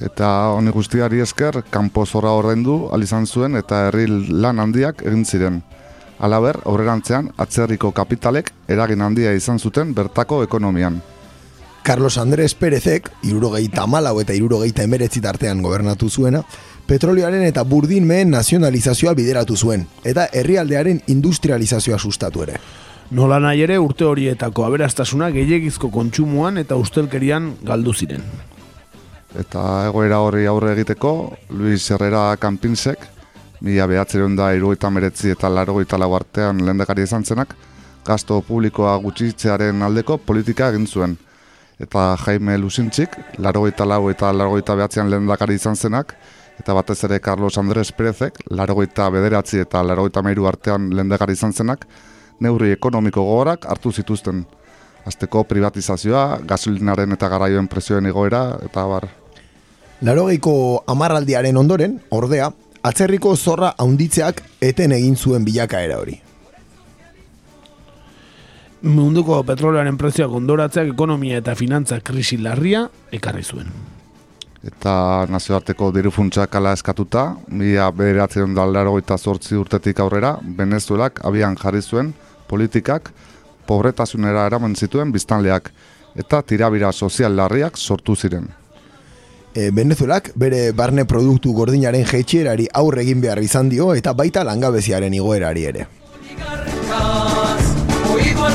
Eta 0.05 0.29
honi 0.53 0.77
guztiari 0.77 1.25
esker, 1.25 1.63
kanpo 1.73 2.05
zorra 2.05 2.37
ordaindu 2.37 2.91
alizan 2.93 3.25
zuen 3.27 3.57
eta 3.57 3.87
herri 3.89 4.05
lan 4.29 4.61
handiak 4.61 5.07
egin 5.09 5.25
ziren. 5.25 5.63
Alaber, 6.21 6.61
aurrerantzean, 6.69 7.33
atzerriko 7.39 7.95
kapitalek 7.97 8.53
eragin 8.69 9.01
handia 9.01 9.33
izan 9.33 9.59
zuten 9.59 9.95
bertako 9.95 10.43
ekonomian. 10.45 11.01
Carlos 11.89 12.19
Andrés 12.19 12.53
Pérezek, 12.55 13.07
irurogeita 13.25 13.87
malau 13.89 14.19
eta 14.21 14.35
irurogeita 14.37 14.85
emeretzi 14.85 15.23
tartean 15.25 15.63
gobernatu 15.65 16.11
zuena, 16.11 16.43
petrolioaren 16.89 17.45
eta 17.45 17.65
burdin 17.69 18.07
mehen 18.09 18.31
nazionalizazioa 18.33 19.13
bideratu 19.15 19.57
zuen, 19.57 19.85
eta 20.05 20.29
herrialdearen 20.33 21.03
industrializazioa 21.13 21.99
sustatu 21.99 22.43
ere. 22.47 22.57
Nola 23.11 23.39
nahi 23.41 23.63
ere 23.65 23.79
urte 23.81 24.05
horietako 24.05 24.65
aberastasuna 24.67 25.31
gehiagizko 25.33 25.91
kontsumoan 25.93 26.59
eta 26.61 26.77
ustelkerian 26.77 27.55
galdu 27.65 27.93
ziren. 27.93 28.25
Eta 29.37 29.63
egoera 29.89 30.23
horri 30.25 30.47
aurre 30.49 30.73
egiteko, 30.75 31.13
Luis 31.51 31.91
Herrera 31.93 32.25
Kanpinsek, 32.41 33.05
mila 33.61 33.87
behatzeren 33.89 34.37
da 34.37 34.51
irugaita 34.57 34.91
meretzi 34.91 35.33
eta 35.35 35.51
larogeita 35.53 36.01
lau 36.01 36.15
artean 36.17 36.65
lehendakari 36.65 37.05
izan 37.05 37.25
zenak, 37.25 37.55
gasto 38.05 38.41
publikoa 38.41 38.97
gutxitzearen 39.05 39.83
aldeko 39.85 40.17
politika 40.19 40.71
egin 40.73 40.87
zuen. 40.87 41.19
Eta 41.79 42.15
Jaime 42.25 42.57
Lusintxik, 42.59 43.17
larogeita 43.39 43.85
lau 43.87 44.09
eta 44.11 44.33
larogeita 44.33 44.77
behatzean 44.77 45.11
lehendakari 45.13 45.61
izan 45.61 45.77
zenak, 45.77 46.17
eta 46.59 46.75
batez 46.75 46.99
ere 47.05 47.21
Carlos 47.21 47.59
Andrés 47.59 47.93
Pérezek, 47.93 48.39
larogeita 48.51 49.09
bederatzi 49.11 49.63
eta 49.63 49.83
larogeita 49.83 50.23
meiru 50.23 50.47
artean 50.51 50.91
lehendakari 50.95 51.37
izan 51.39 51.53
zenak, 51.53 51.87
neurri 52.41 52.73
ekonomiko 52.75 53.23
gogorak 53.23 53.67
hartu 53.67 53.93
zituzten. 53.93 54.45
Azteko 55.07 55.45
privatizazioa, 55.49 56.41
gasolinaren 56.45 57.15
eta 57.15 57.29
garraioen 57.33 57.69
prezioen 57.69 58.07
igoera, 58.11 58.59
eta 58.67 58.85
bar. 58.87 59.09
Larogeiko 60.05 60.85
amarraldiaren 60.87 61.57
ondoren, 61.57 61.99
ordea, 62.11 62.51
atzerriko 62.83 63.35
zorra 63.37 63.73
haunditzeak 63.79 64.43
eten 64.61 64.93
egin 64.93 65.17
zuen 65.17 65.47
bilakaera 65.47 65.99
hori. 65.99 66.19
Munduko 68.83 69.41
petrolearen 69.43 69.97
prezioak 69.99 70.37
ondoratzeak 70.39 70.93
ekonomia 70.93 71.41
eta 71.41 71.57
finantza 71.59 71.99
krisi 72.05 72.39
larria 72.39 72.85
ekarri 73.13 73.43
zuen. 73.43 73.73
Eta 74.67 75.25
nazioarteko 75.31 75.93
diru 75.95 76.11
funtsak 76.11 76.57
ala 76.59 76.73
eskatuta, 76.75 77.37
mila 77.55 77.91
bederatzen 77.95 78.57
da 78.57 78.65
larogeita 78.67 79.19
zortzi 79.19 79.55
urtetik 79.55 80.01
aurrera, 80.03 80.35
Venezuelak 80.43 81.21
abian 81.25 81.55
jarri 81.57 81.83
zuen 81.83 82.13
politikak 82.49 83.13
pobretasunera 83.69 84.47
eraman 84.49 84.75
zituen 84.75 85.13
biztanleak 85.13 85.71
eta 86.19 86.43
tirabira 86.43 86.91
sozial 86.93 87.37
larriak 87.37 87.79
sortu 87.79 88.17
ziren. 88.17 88.49
E, 89.55 89.71
Venezuelak 89.71 90.33
bere 90.35 90.73
barne 90.73 91.05
produktu 91.05 91.53
gordinaren 91.55 92.05
jeitxierari 92.05 92.67
aurre 92.75 93.03
egin 93.07 93.21
behar 93.23 93.39
izan 93.45 93.71
dio 93.71 93.93
eta 93.95 94.13
baita 94.13 94.45
langabeziaren 94.45 95.15
igoerari 95.15 95.65
ere. 95.71 95.87
Oído 98.09 98.49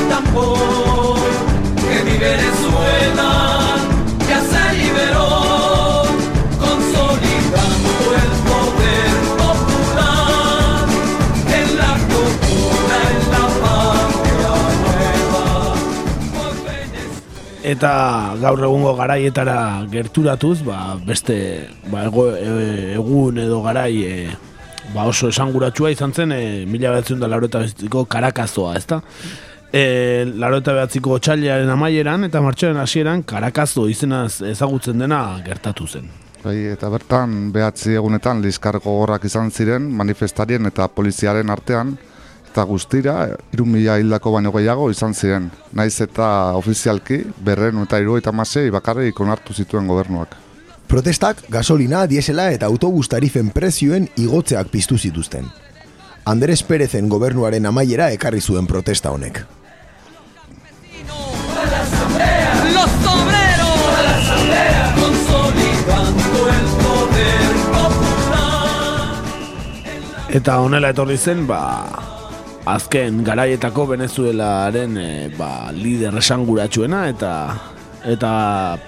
Eta 17.74 17.92
gaur 18.42 18.60
egungo 18.68 18.92
garaietara 18.98 19.58
gerturatuz, 19.90 20.60
ba, 20.68 20.96
beste 21.08 21.36
ba, 21.90 22.04
ego, 22.06 22.28
e, 22.36 22.94
egun 22.94 23.40
edo 23.42 23.62
garai 23.64 23.94
e, 24.06 24.18
ba 24.94 25.08
oso 25.10 25.32
esanguratsua 25.32 25.94
izan 25.94 26.14
zen 26.14 26.36
e, 26.36 26.42
mila 26.70 26.92
behatzen 26.94 27.24
da 27.24 27.30
laureta 27.32 27.64
behatziko 27.64 28.06
karakazoa, 28.06 28.76
ezta? 28.78 29.00
E, 29.74 29.84
laureta 30.38 30.76
behatziko 30.78 31.18
txailearen 31.18 31.72
amaieran 31.74 32.28
eta 32.30 32.44
martxoaren 32.46 32.82
hasieran 32.84 33.24
karakazo 33.26 33.88
izenaz 33.90 34.44
ezagutzen 34.54 35.02
dena 35.02 35.24
gertatu 35.46 35.88
zen. 35.88 36.12
Bai, 36.44 36.58
eta 36.76 36.92
bertan 36.94 37.54
behatzi 37.56 37.96
egunetan 37.98 38.44
lizkar 38.44 38.78
gogorrak 38.84 39.26
izan 39.26 39.50
ziren 39.50 39.88
manifestarien 40.04 40.70
eta 40.70 40.90
poliziaren 40.92 41.50
artean, 41.50 41.96
eta 42.54 42.64
guztira, 42.70 43.16
irun 43.54 43.72
mila 43.74 43.98
hildako 43.98 44.36
baino 44.36 44.52
gehiago 44.54 44.92
izan 44.94 45.16
ziren. 45.18 45.50
Naiz 45.74 45.96
eta 46.06 46.54
ofizialki, 46.60 47.24
berren 47.42 47.82
eta 47.82 47.98
irugaita 48.00 48.32
masei 48.32 48.70
bakarrik 48.70 49.20
onartu 49.26 49.58
zituen 49.58 49.90
gobernuak. 49.90 50.38
Protestak 50.88 51.42
gasolina, 51.50 52.06
diesela 52.06 52.52
eta 52.54 52.70
autobus 52.70 53.10
tarifen 53.10 53.50
prezioen 53.50 54.06
igotzeak 54.22 54.70
piztu 54.70 55.00
zituzten. 55.00 55.50
Andres 56.30 56.62
Perezen 56.64 57.10
gobernuaren 57.10 57.66
amaiera 57.66 58.12
ekarri 58.14 58.42
zuen 58.42 58.70
protesta 58.70 59.12
honek. 59.12 59.42
Los 62.74 62.94
obreros. 63.18 63.74
Eta 70.34 70.56
honela 70.66 70.90
etorri 70.90 71.14
zen, 71.18 71.44
ba, 71.46 72.13
azken 72.66 73.24
garaietako 73.28 73.88
Venezuelaren 73.92 74.98
e, 74.98 75.08
ba, 75.38 75.72
lider 75.76 76.16
esanguratsuena 76.20 77.08
eta 77.12 77.34
eta 78.08 78.32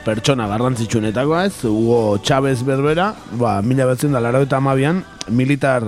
pertsona 0.04 0.48
garrantzitsuenetakoa 0.52 1.46
ez, 1.48 1.56
Hugo 1.64 2.18
Chávez 2.24 2.62
berbera, 2.68 3.14
ba, 3.40 3.62
mila 3.64 3.88
betzen 3.88 4.16
da 4.16 4.20
laro 4.20 4.42
eta 4.44 4.60
amabian, 4.60 5.04
militar 5.30 5.88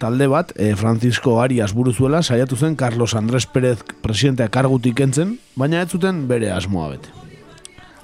talde 0.00 0.28
bat, 0.28 0.52
e, 0.56 0.72
Francisco 0.76 1.40
Arias 1.42 1.74
buruzuela, 1.76 2.22
saiatu 2.22 2.56
zen 2.56 2.76
Carlos 2.76 3.14
Andrés 3.14 3.44
Pérez 3.46 3.84
presidentea 4.02 4.48
kargutik 4.48 5.00
entzen, 5.00 5.36
baina 5.56 5.82
ez 5.84 5.90
zuten 5.92 6.24
bere 6.28 6.52
asmoa 6.52 6.88
bete. 6.94 7.12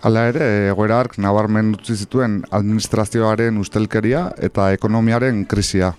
Hala 0.00 0.28
ere, 0.30 0.44
egoera 0.72 1.00
hark 1.00 1.18
nabarmen 1.20 1.74
utzi 1.76 1.96
zituen 1.96 2.40
administrazioaren 2.56 3.58
ustelkeria 3.60 4.30
eta 4.40 4.70
ekonomiaren 4.72 5.44
krisia. 5.48 5.92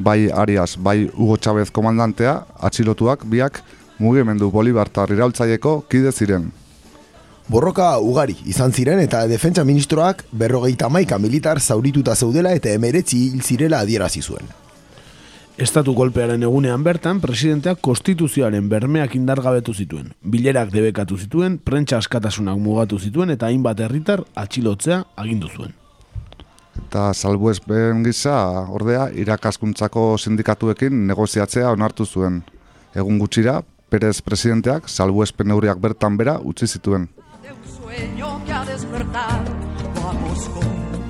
Bai 0.00 0.30
Arias, 0.32 0.78
bai 0.80 1.10
Hugo 1.12 1.36
Chávez 1.36 1.68
komandantea, 1.70 2.46
atxilotuak 2.56 3.26
biak 3.28 3.60
mugimendu 4.00 4.48
bolibartar 4.50 5.12
iraultzaieko 5.12 5.74
kide 5.92 6.12
ziren. 6.12 6.46
Borroka 7.50 7.90
ugari 8.00 8.36
izan 8.48 8.72
ziren 8.72 9.02
eta 9.02 9.26
defentsa 9.28 9.64
ministroak 9.68 10.22
berrogeita 10.32 10.88
maika 10.88 11.18
militar 11.18 11.60
zaurituta 11.60 12.14
zeudela 12.14 12.54
eta 12.56 12.72
emeretzi 12.72 13.18
hil 13.26 13.42
zirela 13.42 13.82
adierazi 13.84 14.22
zuen. 14.22 14.48
Estatu 15.60 15.92
kolpearen 15.92 16.46
egunean 16.48 16.80
bertan, 16.86 17.20
presidenteak 17.20 17.82
konstituzioaren 17.84 18.70
bermeak 18.72 19.18
indargabetu 19.18 19.74
zituen. 19.74 20.14
Bilerak 20.22 20.72
debekatu 20.72 21.18
zituen, 21.20 21.58
prentsa 21.58 21.98
askatasunak 22.00 22.56
mugatu 22.56 22.98
zituen 22.98 23.36
eta 23.36 23.52
hainbat 23.52 23.84
herritar 23.84 24.24
atxilotzea 24.46 25.02
agindu 25.20 25.52
zuen. 25.52 25.76
Eta 26.78 27.12
salbuespen 27.14 28.04
gisa, 28.04 28.36
ordea, 28.70 29.08
irakaskuntzako 29.14 30.16
sindikatuekin 30.18 31.06
negoziatzea 31.06 31.70
onartu 31.70 32.06
zuen. 32.06 32.42
Egun 32.94 33.18
gutxira, 33.18 33.60
Perez 33.90 34.20
presidenteak 34.22 34.86
salbuespen 34.86 35.48
neurriak 35.50 35.80
bertan 35.82 36.16
bera 36.16 36.38
utzi 36.38 36.66
zituen. 36.66 37.08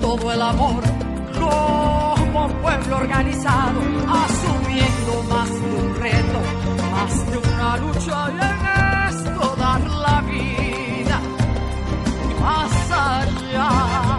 todo 0.01 0.31
el 0.33 0.41
amor, 0.41 0.83
como 1.39 2.47
pueblo 2.61 2.97
organizado, 2.97 3.79
asumiendo 4.23 5.23
más 5.29 5.49
de 5.49 5.75
un 5.81 5.95
reto, 5.95 6.39
más 6.91 7.31
de 7.31 7.37
una 7.37 7.77
lucha 7.77 8.31
y 8.31 8.39
en 8.49 8.61
esto 9.13 9.55
dar 9.57 9.81
la 9.87 10.21
vida 10.21 11.21
más 12.41 12.91
allá. 12.91 14.10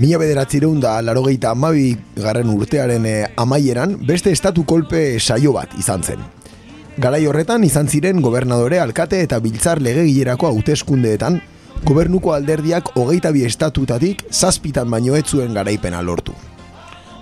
Mila 0.00 0.16
bederatzireun 0.16 0.78
da 0.80 0.94
larogeita 1.04 1.50
amabi 1.52 1.90
garren 2.16 2.48
urtearen 2.48 3.04
eh, 3.04 3.26
amaieran 3.36 3.98
beste 4.08 4.32
estatu 4.32 4.64
kolpe 4.64 5.18
saio 5.20 5.52
bat 5.52 5.74
izan 5.76 6.00
zen. 6.00 6.22
Garai 6.96 7.26
horretan 7.28 7.66
izan 7.68 7.88
ziren 7.88 8.22
gobernadore, 8.24 8.80
alkate 8.80 9.20
eta 9.20 9.36
biltzar 9.44 9.82
legegilerako 9.84 10.48
hauteskundeetan, 10.48 11.36
gobernuko 11.84 12.32
alderdiak 12.32 12.94
hogeita 12.96 13.34
bi 13.36 13.44
estatutatik 13.44 14.24
zazpitan 14.32 14.88
baino 14.88 15.20
ez 15.20 15.26
zuen 15.26 15.52
garaipena 15.52 16.00
lortu. 16.00 16.32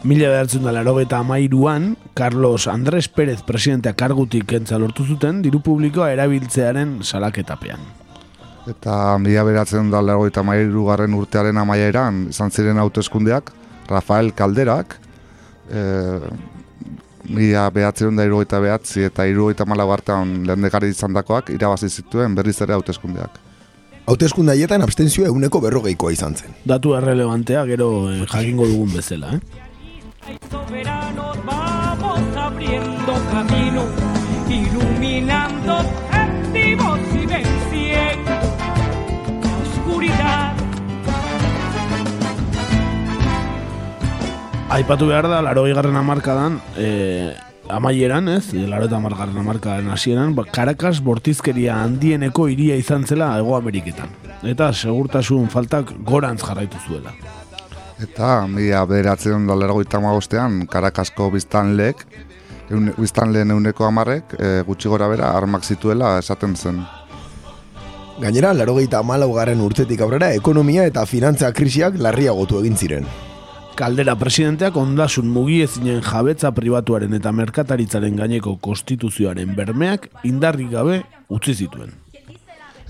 Mila 0.07 0.31
behartzen 0.31 0.63
da 0.63 0.71
larogeta 0.71 1.19
amairuan, 1.19 1.97
Carlos 2.15 2.69
Andrés 2.71 3.09
Pérez 3.11 3.41
presidentea 3.43 3.99
kargutik 3.99 4.47
kentza 4.47 4.79
lortu 4.79 5.03
zuten, 5.03 5.43
diru 5.43 5.67
publikoa 5.67 6.13
erabiltzearen 6.15 7.01
salaketapean. 7.03 7.98
Eta 8.69 9.17
mila 9.23 9.45
beratzen 9.49 9.91
da 9.91 10.03
lagoita 10.05 10.43
garren 10.43 11.15
urtearen 11.15 11.57
amaieran 11.57 12.29
izan 12.29 12.51
ziren 12.51 12.79
hauteskundeak, 12.79 13.53
Rafael 13.89 14.33
Kalderak, 14.35 14.99
e, 15.71 16.21
mila 17.29 17.69
behatzen 17.71 18.17
da 18.17 18.25
irugaita 18.25 18.61
behatzi 18.61 19.05
eta 19.09 19.27
irugaita 19.27 19.65
malau 19.65 19.91
hartan 19.93 20.45
lehendekari 20.47 20.89
izan 20.89 21.13
dakoak 21.13 21.51
irabazi 21.51 21.89
zituen 21.89 22.35
berriz 22.35 22.61
ere 22.61 22.75
hauteskundeak. 22.75 23.39
Hauteskunde 24.09 24.53
haietan 24.53 24.83
abstentzioa 24.83 25.29
eguneko 25.29 25.61
berrogeikoa 25.61 26.13
izan 26.13 26.35
zen. 26.35 26.55
Datu 26.65 26.95
errelevantea 26.97 27.65
gero 27.69 28.09
eh, 28.11 28.25
jakingo 28.25 28.69
dugun 28.69 28.95
bezala, 28.95 29.35
eh? 29.37 29.41
Hay 30.27 30.37
soberanos, 30.51 31.39
vamos 31.45 32.37
abriendo 32.37 33.15
camino, 33.33 33.85
iluminando 34.49 36.08
Aipatu 44.69 45.07
behar 45.09 45.25
da, 45.25 45.39
laro 45.41 45.63
garren 45.65 45.97
amarkadan, 45.97 46.59
e, 46.77 47.33
amaieran, 47.73 48.27
ez, 48.29 48.53
laro 48.69 48.85
eta 48.85 48.99
amargarren 48.99 49.39
amarkadan 49.41 49.89
hasieran, 49.89 50.35
ba, 50.37 50.45
Caracas 50.45 51.01
bortizkeria 51.01 51.79
handieneko 51.81 52.49
hiria 52.53 52.77
izan 52.77 53.07
zela 53.07 53.31
Ego 53.39 53.55
Ameriketan. 53.57 54.13
Eta 54.45 54.69
segurtasun 54.75 55.49
faltak 55.49 55.95
gorantz 56.05 56.43
jarraitu 56.45 56.77
zuela. 56.87 57.15
Eta 57.99 58.47
mila 58.47 58.83
bederatzen 58.85 59.47
da 59.49 59.57
lergoita 59.57 60.03
magostean, 60.05 60.67
Karakasko 60.69 61.31
biztanleek, 61.33 62.05
eune, 62.69 62.93
biztanleen 62.99 63.57
euneko 63.57 63.89
amarrek, 63.89 64.37
e, 64.37 64.51
gutxi 64.69 64.93
gora 64.93 65.09
bera, 65.09 65.33
armak 65.39 65.65
zituela 65.65 66.19
esaten 66.19 66.55
zen. 66.57 66.85
Gainera, 68.21 68.53
larogeita 68.53 69.01
garren 69.03 69.61
urtetik 69.63 70.01
aurrera, 70.03 70.35
ekonomia 70.35 70.85
eta 70.85 71.07
finantza 71.07 71.51
krisiak 71.55 71.97
larriagotu 71.97 72.61
egin 72.61 72.77
ziren. 72.77 73.07
Kaldera 73.79 74.17
presidenteak 74.19 74.75
ondasun 74.75 75.29
mugiezinen 75.31 76.01
jabetza 76.03 76.51
pribatuaren 76.51 77.13
eta 77.15 77.31
merkataritzaren 77.31 78.17
gaineko 78.19 78.57
konstituzioaren 78.65 79.53
bermeak 79.55 80.09
indarrik 80.27 80.73
gabe 80.73 80.97
utzi 81.31 81.55
zituen. 81.55 81.93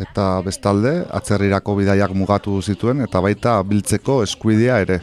Eta 0.01 0.31
bestalde, 0.47 0.95
atzerrirako 1.21 1.75
bidaiak 1.83 2.15
mugatu 2.17 2.57
zituen 2.63 3.05
eta 3.05 3.21
baita 3.21 3.59
biltzeko 3.69 4.23
eskuidea 4.25 4.81
ere. 4.87 5.01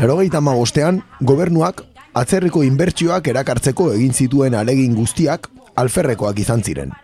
Larogeita 0.00 0.40
magostean, 0.42 1.02
gobernuak 1.20 1.84
atzerriko 2.18 2.64
inbertsioak 2.66 3.30
erakartzeko 3.30 3.92
egin 3.94 4.12
zituen 4.12 4.58
alegin 4.58 4.98
guztiak 4.98 5.46
alferrekoak 5.78 6.42
izan 6.42 6.66
ziren. 6.66 6.96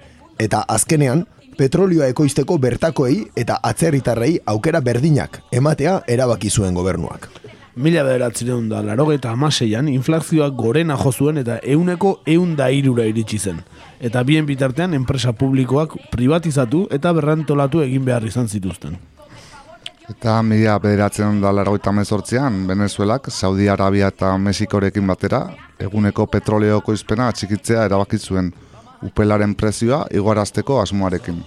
Eta 0.42 0.64
azkenean, 0.66 1.22
petrolioa 1.56 2.10
ekoizteko 2.10 2.58
bertakoei 2.58 3.28
eta 3.36 3.60
atzerritarrei 3.62 4.40
aukera 4.44 4.82
berdinak 4.82 5.44
ematea 5.52 6.00
erabaki 6.16 6.50
zuen 6.50 6.74
gobernuak. 6.74 7.30
Mila 7.76 8.00
bederatzireun 8.06 8.70
da, 8.70 8.78
larogeita 8.80 9.34
amaseian, 9.36 9.90
inflazioak 9.92 10.54
gorena 10.56 10.94
jo 10.96 11.10
zuen 11.12 11.36
eta 11.42 11.58
euneko 11.74 12.22
eun 12.32 12.54
da 12.56 12.70
irura 12.72 13.04
iritsi 13.04 13.36
zen. 13.36 13.58
Eta 14.00 14.22
bien 14.24 14.46
bitartean 14.48 14.94
enpresa 14.96 15.34
publikoak 15.36 15.92
privatizatu 16.14 16.86
eta 16.90 17.12
berrantolatu 17.12 17.82
egin 17.84 18.06
behar 18.08 18.24
izan 18.24 18.48
zituzten. 18.48 18.96
Eta 20.08 20.38
mila 20.42 20.78
bederatzen 20.80 21.42
da 21.42 21.52
larogeita 21.52 21.92
mezortzean, 21.92 22.62
Venezuelak, 22.66 23.28
Saudi 23.28 23.68
Arabia 23.68 24.08
eta 24.08 24.32
Mexikorekin 24.38 25.06
batera, 25.06 25.42
eguneko 25.76 26.26
petroleoko 26.32 26.96
izpena 26.96 27.28
txikitzea 27.32 27.84
erabaki 27.90 28.16
zuen, 28.16 28.52
upelaren 29.04 29.52
prezioa 29.54 30.06
igoarazteko 30.16 30.80
asmoarekin. 30.80 31.44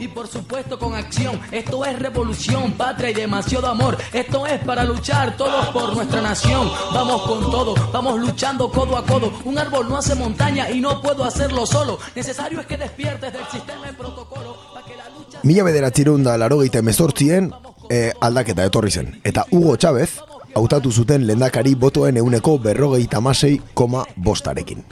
Y 0.00 0.08
por 0.08 0.26
supuesto 0.26 0.78
con 0.78 0.94
acción. 0.94 1.38
Esto 1.52 1.84
es 1.84 1.98
revolución, 1.98 2.72
patria 2.72 3.10
y 3.10 3.14
demasiado 3.14 3.68
amor. 3.68 3.96
Esto 4.12 4.46
es 4.46 4.58
para 4.64 4.82
luchar 4.84 5.36
todos 5.36 5.66
por 5.68 5.94
nuestra 5.94 6.22
nación. 6.22 6.70
Vamos 6.92 7.22
con 7.22 7.50
todo, 7.50 7.74
vamos 7.92 8.18
luchando 8.18 8.70
codo 8.70 8.96
a 8.96 9.04
codo. 9.04 9.32
Un 9.44 9.58
árbol 9.58 9.88
no 9.88 9.98
hace 9.98 10.14
montaña 10.14 10.70
y 10.70 10.80
no 10.80 11.00
puedo 11.02 11.24
hacerlo 11.24 11.66
solo. 11.66 11.98
Necesario 12.16 12.60
es 12.60 12.66
que 12.66 12.76
despiertes 12.76 13.32
del 13.32 13.46
sistema 13.52 13.88
en 13.88 13.94
protocolo 13.96 14.56
para 14.72 14.86
que 14.86 14.96
la 14.96 15.08
lucha... 15.10 15.38
Mila 15.42 15.62
bederatzireun 15.64 16.24
da 16.24 16.38
larogeita 16.38 16.80
emezortzien 16.80 17.52
e, 17.88 18.12
aldaketa 18.20 18.64
etorri 18.64 18.90
zen. 18.90 19.20
Eta 19.24 19.46
Hugo 19.50 19.76
Chávez 19.76 20.18
hautatu 20.54 20.92
zuten 20.92 21.26
lendakari 21.26 21.74
botoen 21.74 22.16
euneko 22.16 22.58
berrogeita 22.58 23.20
masei 23.20 23.60
koma 23.74 24.04
bostarekin. 24.16 24.84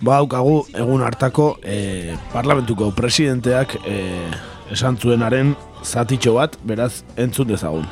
Baukagu 0.00 0.62
egun 0.72 1.02
hartako 1.04 1.58
eh, 1.60 2.14
parlamentuko 2.32 2.86
presidenteak 2.96 3.74
eh, 3.84 4.30
esan 4.72 4.96
zuenaren 4.96 5.52
zatitxo 5.84 6.38
bat, 6.38 6.56
beraz, 6.64 7.02
entzun 7.20 7.50
dezagun. 7.50 7.84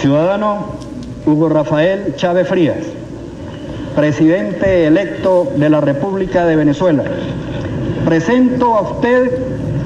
Ciudadano 0.00 0.72
Hugo 1.26 1.50
Rafael 1.50 2.14
Chávez 2.16 2.48
Frías, 2.48 2.86
presidente 3.94 4.86
electo 4.86 5.52
de 5.54 5.68
la 5.68 5.82
República 5.82 6.46
de 6.46 6.56
Venezuela. 6.56 7.04
Presento 8.06 8.74
a 8.74 8.80
usted 8.80 9.36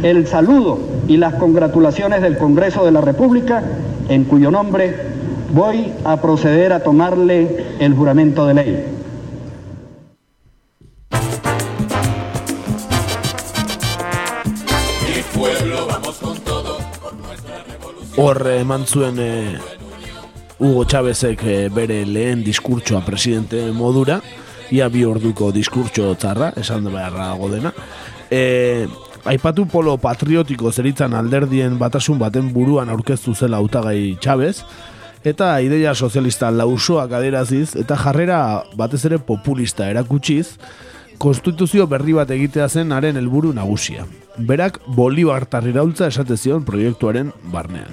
el 0.05 0.29
saludo 0.29 0.79
y 1.09 1.17
las 1.17 1.35
congratulaciones 1.35 2.23
del 2.23 2.39
Congreso 2.39 2.85
de 2.85 2.93
la 2.93 3.01
República, 3.01 3.65
en 4.09 4.25
cuyo 4.25 4.53
nombre 4.53 4.95
voy 5.53 5.93
a 6.05 6.21
proceder 6.21 6.73
a 6.73 6.85
tomarle 6.85 7.67
el 7.81 7.95
juramento 7.95 8.47
de 8.47 8.55
ley. 8.55 8.95
Hor 18.17 18.47
eh, 18.47 18.61
eman 18.63 18.85
zuen 18.87 19.17
eh, 19.19 19.59
Hugo 20.59 20.85
Chávezek 20.87 21.41
eh, 21.45 21.69
bere 21.75 22.05
lehen 22.07 22.45
diskurtsoa 22.47 23.01
presidente 23.03 23.73
modura, 23.75 24.21
ia 24.71 24.87
bi 24.89 25.03
orduko 25.05 25.51
diskurtso 25.53 26.13
txarra, 26.15 26.53
esan 26.61 26.87
beharra 26.87 27.33
dago 27.33 27.51
dena. 27.51 27.73
E, 28.31 28.87
aipatu 29.27 29.67
polo 29.67 29.97
patriotiko 29.99 30.71
zeritzan 30.71 31.17
alderdien 31.19 31.75
batasun 31.79 32.21
baten 32.23 32.53
buruan 32.55 32.93
aurkeztu 32.95 33.35
zela 33.35 33.59
hautagai 33.59 34.17
Chavez, 34.23 34.61
eta 35.27 35.57
ideia 35.61 35.95
sozialista 35.95 36.53
lausoak 36.55 37.13
aderaziz, 37.19 37.75
eta 37.75 37.99
jarrera 37.99 38.63
batez 38.79 39.05
ere 39.11 39.19
populista 39.19 39.91
erakutsiz, 39.91 40.55
konstituzio 41.19 41.89
berri 41.91 42.15
bat 42.15 42.31
egitea 42.31 42.69
zen 42.69 42.95
haren 42.95 43.19
helburu 43.19 43.53
nagusia. 43.53 44.07
Berak 44.37 44.81
Bolivar 44.87 45.47
iraultza 45.69 46.09
esate 46.09 46.37
zion 46.37 46.65
proiektuaren 46.65 47.33
barnean. 47.53 47.93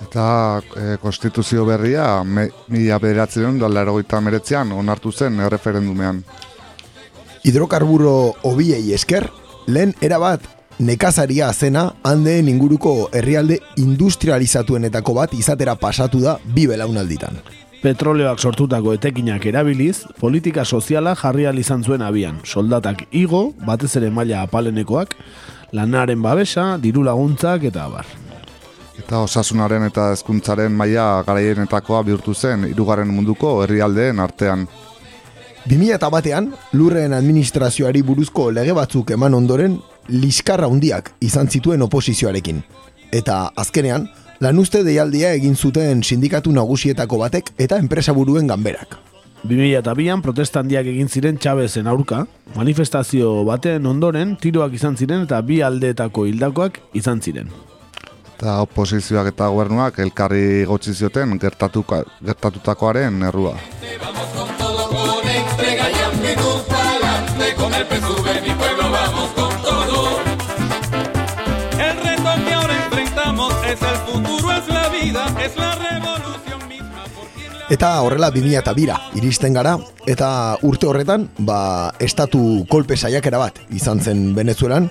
Eta 0.00 0.60
e, 0.76 0.96
konstituzio 1.02 1.64
berria 1.64 2.22
me, 2.24 2.48
mila 2.68 2.98
bederatzen 2.98 3.58
da 3.58 3.68
larogeita 3.68 4.20
meretzean 4.20 4.72
onartu 4.72 5.12
zen 5.12 5.40
erreferendumean. 5.40 6.22
Hidrokarburo 7.44 8.34
obiei 8.42 8.92
esker, 8.94 9.28
lehen 9.66 9.94
erabat 10.00 10.42
nekazaria 10.80 11.52
zena 11.52 11.92
handeen 12.02 12.48
inguruko 12.48 13.10
herrialde 13.12 13.60
industrializatuenetako 13.76 15.14
bat 15.14 15.34
izatera 15.34 15.76
pasatu 15.76 16.20
da 16.20 16.38
bi 16.44 16.66
belaunalditan. 16.66 17.36
Petroleoak 17.80 18.42
sortutako 18.44 18.92
etekinak 18.92 19.46
erabiliz, 19.48 20.02
politika 20.20 20.66
soziala 20.66 21.14
jarri 21.16 21.46
izan 21.58 21.82
zuen 21.82 22.02
abian. 22.02 22.36
Soldatak 22.44 23.06
igo, 23.10 23.54
batez 23.64 23.96
ere 23.96 24.10
maila 24.10 24.42
apalenekoak, 24.42 25.14
lanaren 25.72 26.20
babesa, 26.20 26.76
diru 26.76 27.02
laguntzak 27.02 27.64
eta 27.64 27.84
abar. 27.84 28.04
Eta 28.98 29.22
osasunaren 29.24 29.86
eta 29.86 30.10
hezkuntzaren 30.12 30.72
maila 30.72 31.22
garaienetakoa 31.24 32.02
bihurtu 32.02 32.34
zen 32.34 32.68
hirugarren 32.68 33.08
munduko 33.08 33.62
herrialdeen 33.62 34.20
artean. 34.20 34.68
2000 35.64 36.10
batean, 36.12 36.52
lurren 36.72 37.14
administrazioari 37.16 38.02
buruzko 38.02 38.50
lege 38.50 38.76
batzuk 38.76 39.10
eman 39.16 39.34
ondoren, 39.34 39.80
liskarra 40.08 40.68
handiak 40.68 41.14
izan 41.20 41.48
zituen 41.48 41.80
oposizioarekin. 41.82 42.60
Eta 43.10 43.50
azkenean, 43.56 44.10
lanuzte 44.40 44.80
deialdia 44.84 45.34
egin 45.36 45.54
zuten 45.54 46.02
sindikatu 46.02 46.52
nagusietako 46.56 47.18
batek 47.20 47.52
eta 47.60 47.78
enpresa 47.78 48.14
buruen 48.16 48.48
ganberak. 48.48 48.96
2002an 49.44 50.20
protesta 50.24 50.60
handiak 50.60 50.86
egin 50.88 51.08
ziren 51.08 51.38
Chavezen 51.40 51.88
aurka, 51.88 52.26
manifestazio 52.56 53.44
baten 53.48 53.86
ondoren 53.86 54.36
tiroak 54.40 54.74
izan 54.76 54.96
ziren 54.96 55.24
eta 55.24 55.40
bi 55.44 55.60
aldeetako 55.64 56.26
hildakoak 56.28 56.80
izan 56.96 57.20
ziren. 57.20 57.52
Eta 58.36 58.60
oposizioak 58.64 59.34
eta 59.34 59.48
gobernuak 59.52 59.98
elkarri 60.00 60.64
gotzi 60.68 60.94
zioten 60.94 61.38
gertatuka, 61.40 62.02
gertatutakoaren 62.24 63.22
errua. 63.28 63.56
El 63.84 64.00
es 73.72 73.80
el 73.82 73.96
futuro, 73.98 74.52
es 74.52 74.68
la 74.68 74.88
vida, 74.88 75.26
es 75.44 75.56
la 75.56 75.74
revolución 75.76 76.68
misma. 76.68 77.04
Eta 77.68 78.00
horrela 78.02 78.30
2000 78.30 78.74
bira 78.74 79.00
iristen 79.14 79.54
gara, 79.54 79.78
eta 80.06 80.58
urte 80.62 80.86
horretan, 80.86 81.28
ba, 81.38 81.94
estatu 82.00 82.66
kolpe 82.68 82.96
saiakera 82.96 83.38
bat 83.38 83.60
izan 83.70 84.00
zen 84.00 84.34
Venezuelan, 84.34 84.90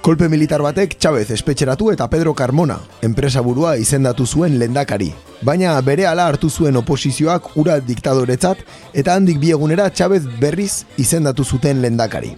kolpe 0.00 0.28
militar 0.28 0.62
batek 0.62 0.96
Chavez 0.98 1.30
espetxeratu 1.34 1.90
eta 1.90 2.06
Pedro 2.10 2.34
Carmona, 2.34 2.78
enpresa 3.02 3.40
burua 3.40 3.76
izendatu 3.82 4.26
zuen 4.26 4.60
lendakari. 4.60 5.10
Baina 5.42 5.74
bere 5.80 6.06
ala 6.06 6.28
hartu 6.28 6.50
zuen 6.50 6.76
oposizioak 6.76 7.56
ura 7.56 7.80
diktadoretzat, 7.80 8.62
eta 8.92 9.14
handik 9.14 9.40
biegunera 9.42 9.90
Chavez 9.90 10.22
berriz 10.38 10.84
izendatu 10.98 11.42
zuten 11.44 11.82
lendakari. 11.82 12.36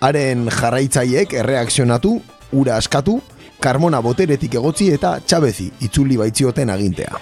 Haren 0.00 0.48
jarraitzaiek 0.50 1.32
erreakzionatu, 1.32 2.18
ura 2.52 2.76
askatu, 2.76 3.20
Carmona 3.60 4.00
boteretik 4.04 4.54
egotzi 4.54 4.90
eta 4.94 5.16
Chavezi 5.26 5.70
itzuli 5.86 6.16
baitzioten 6.20 6.70
agintea. 6.70 7.18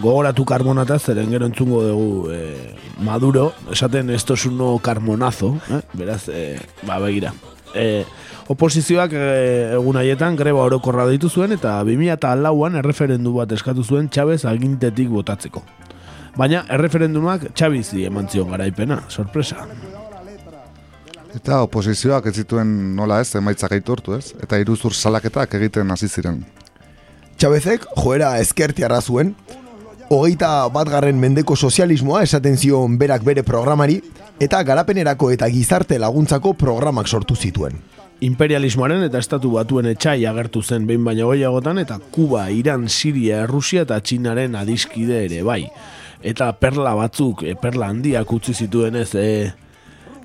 Gogoratu 0.00 0.44
karbonata 0.44 0.98
zeren 0.98 1.30
gero 1.30 1.46
entzungo 1.46 1.82
dugu 1.86 2.30
eh, 2.34 2.74
Maduro, 3.04 3.52
esaten 3.70 4.10
esto 4.10 4.34
es 4.34 4.46
uno 4.46 4.78
carmonazo, 4.82 5.56
eh? 5.70 5.80
beraz, 5.92 6.28
eh, 6.28 6.58
ba, 6.82 6.98
begira. 6.98 7.32
Eh, 7.74 8.04
oposizioak 8.48 9.12
eh, 9.14 9.74
egun 9.74 9.96
haietan 9.98 10.36
greba 10.36 10.62
orokorra 10.66 11.06
deitu 11.10 11.28
zuen 11.28 11.54
eta 11.56 11.80
2004an 11.86 12.78
erreferendu 12.82 13.34
bat 13.38 13.52
eskatu 13.52 13.84
zuen 13.84 14.10
Chavez 14.10 14.44
agintetik 14.44 15.10
botatzeko. 15.10 15.62
Baina 16.34 16.64
erreferendumak 16.74 17.52
Chavizi 17.54 18.06
eman 18.08 18.28
zion 18.28 18.50
garaipena, 18.50 19.04
sorpresa. 19.08 19.66
Eta 21.34 21.62
oposizioak 21.66 22.28
ez 22.30 22.36
zituen 22.44 22.68
nola 22.94 23.18
ez 23.20 23.34
emaitzak 23.34 23.72
aitortu 23.74 24.14
ez, 24.14 24.32
eta 24.42 24.58
iruzur 24.62 24.94
salaketak 24.94 25.56
egiten 25.58 25.90
hasi 25.90 26.08
ziren. 26.08 26.44
Txabezek 27.36 27.88
joera 27.98 28.36
ezkertiarra 28.38 29.00
zuen, 29.02 29.34
hogeita 30.14 30.68
bat 30.74 30.90
garren 30.92 31.18
mendeko 31.18 31.56
sozialismoa 31.56 32.22
esaten 32.22 32.56
zion 32.56 32.98
berak 33.00 33.24
bere 33.26 33.42
programari, 33.42 33.98
eta 34.40 34.62
garapenerako 34.62 35.32
eta 35.34 35.48
gizarte 35.50 35.98
laguntzako 35.98 36.54
programak 36.54 37.08
sortu 37.08 37.36
zituen. 37.36 37.82
imperialismoaren 38.24 39.02
eta 39.04 39.18
estatu 39.18 39.50
batuen 39.52 39.88
etxai 39.90 40.24
agertu 40.24 40.62
zen 40.62 40.86
behin 40.86 41.04
baino 41.04 41.26
gehiagotan 41.32 41.78
eta 41.78 41.98
Kuba, 42.14 42.46
Iran, 42.50 42.88
Siria, 42.88 43.42
Errusia 43.42 43.82
eta 43.82 43.98
Txinaren 44.00 44.54
adiskide 44.54 45.24
ere 45.26 45.42
bai. 45.42 45.66
Eta 46.22 46.52
perla 46.56 46.94
batzuk, 46.94 47.42
e, 47.42 47.54
perla 47.60 47.90
handiak 47.92 48.32
utzi 48.32 48.54
zituen 48.54 48.96
ez 48.96 49.10
e, 49.14 49.52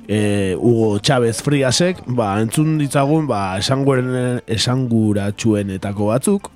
e, 0.10 0.58
Hugo 0.58 0.98
Chávez 0.98 1.44
Friasek, 1.44 2.02
ba, 2.08 2.42
entzun 2.42 2.80
ditzagun 2.82 3.28
ba, 3.30 3.54
esanguren, 3.62 4.42
esanguratsuenetako 4.50 6.10
batzuk, 6.10 6.50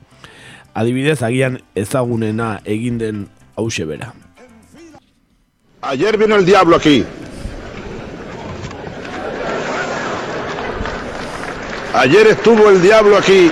adibidez 0.74 1.22
agian 1.22 1.60
ezagunena 1.78 2.56
egin 2.66 2.98
den 2.98 3.28
hause 3.56 3.86
bera. 3.86 4.10
Ayer 5.84 6.18
vino 6.18 6.36
el 6.36 6.46
diablo 6.46 6.78
aquí. 6.78 7.06
Ayer 11.94 12.28
estuvo 12.28 12.72
el 12.72 12.82
diablo 12.82 13.18
aquí. 13.18 13.52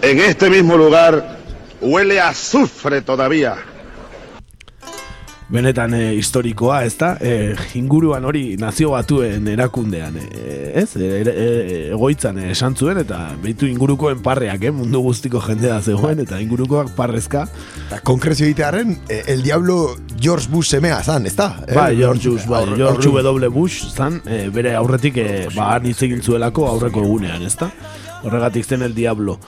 En 0.00 0.20
este 0.20 0.48
mismo 0.48 0.78
lugar 0.78 1.36
huele 1.82 2.18
a 2.18 2.30
azufre 2.30 3.02
todavía. 3.02 3.58
Benetan 5.48 5.94
e, 5.96 6.12
historikoa, 6.18 6.82
ez 6.84 6.94
da? 7.00 7.14
E, 7.20 7.54
inguruan 7.78 8.24
hori 8.28 8.56
nazio 8.60 8.92
batuen 8.92 9.48
erakundean, 9.48 10.18
e, 10.20 10.72
ez? 10.76 10.90
E, 10.96 11.08
e, 11.24 11.46
egoitzan 11.94 12.40
esan 12.50 12.76
zuen, 12.76 13.00
eta 13.02 13.20
behitu 13.42 13.68
ingurukoen 13.68 14.20
parreak, 14.24 14.68
eh? 14.68 14.72
mundu 14.74 15.00
guztiko 15.06 15.40
jendea 15.44 15.80
zegoen, 15.80 16.20
eta 16.26 16.40
ingurukoak 16.44 16.92
parrezka. 16.96 17.46
Eta 17.86 18.02
konkrezio 18.06 18.46
egitearen, 18.48 18.96
eh, 19.08 19.22
el 19.34 19.42
diablo 19.42 19.96
George 20.18 20.52
Bush 20.52 20.74
semea 20.76 21.00
zan, 21.02 21.26
ez 21.26 21.36
da? 21.38 21.50
Eh? 21.66 21.74
Ba, 21.74 21.88
George 21.96 22.28
Bush, 22.28 22.48
ba, 22.50 22.64
George 22.76 23.08
W. 23.08 23.48
Bush 23.54 23.88
zan, 23.94 24.20
bere 24.52 24.76
aurretik, 24.76 25.16
e, 25.16 25.46
ba, 25.56 25.72
han 25.76 25.88
hitz 25.88 26.02
egin 26.04 26.20
zuelako 26.22 26.68
aurreko 26.68 27.06
egunean, 27.06 27.42
ez 27.48 27.56
da? 27.56 27.72
Horregatik 28.22 28.64
zen 28.64 28.82
el 28.82 28.94
diablo. 28.94 29.38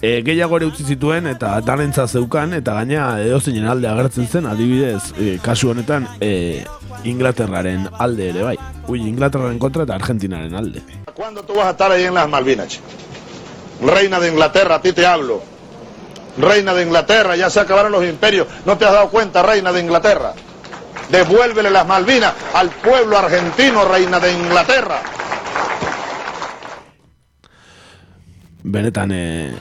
E, 0.00 0.22
gehiago 0.26 0.56
ere 0.56 0.66
utzi 0.70 0.84
zituen 0.84 1.26
eta 1.26 1.56
danentza 1.66 2.06
zeukan 2.06 2.54
eta 2.54 2.74
gaina 2.78 3.08
edozeinen 3.22 3.66
alde 3.68 3.88
agertzen 3.88 4.28
zen 4.28 4.46
adibidez 4.46 5.12
e, 5.18 5.38
kasu 5.42 5.70
honetan 5.70 6.08
e, 6.20 6.64
Inglaterraren 7.04 7.88
alde 7.98 8.30
ere 8.30 8.42
bai. 8.42 8.56
Ui, 8.88 9.00
Inglaterraren 9.08 9.58
kontra 9.58 9.84
eta 9.84 9.94
Argentinaren 9.94 10.54
alde. 10.54 10.82
¿Cuándo 11.14 11.42
tú 11.42 11.54
vas 11.54 11.66
a 11.66 11.70
estar 11.70 11.90
ahí 11.90 12.04
en 12.04 12.14
las 12.14 12.28
Malvinas? 12.28 12.80
Reina 13.82 14.20
de 14.20 14.28
Inglaterra, 14.28 14.76
a 14.76 14.82
ti 14.82 14.92
te 14.92 15.06
hablo. 15.06 15.42
Reina 16.38 16.74
de 16.74 16.82
Inglaterra, 16.82 17.36
ya 17.36 17.50
se 17.50 17.60
acabaron 17.60 17.92
los 17.92 18.04
imperios. 18.04 18.46
¿No 18.64 18.78
te 18.78 18.84
has 18.84 18.92
dado 18.92 19.08
cuenta, 19.08 19.42
reina 19.42 19.72
de 19.72 19.80
Inglaterra? 19.80 20.34
Devuélvele 21.10 21.70
las 21.70 21.86
Malvinas 21.86 22.32
al 22.54 22.70
pueblo 22.70 23.18
argentino, 23.18 23.84
reina 23.84 24.20
de 24.20 24.32
Inglaterra. 24.32 25.02
Benetan 28.62 29.10
e, 29.14 29.52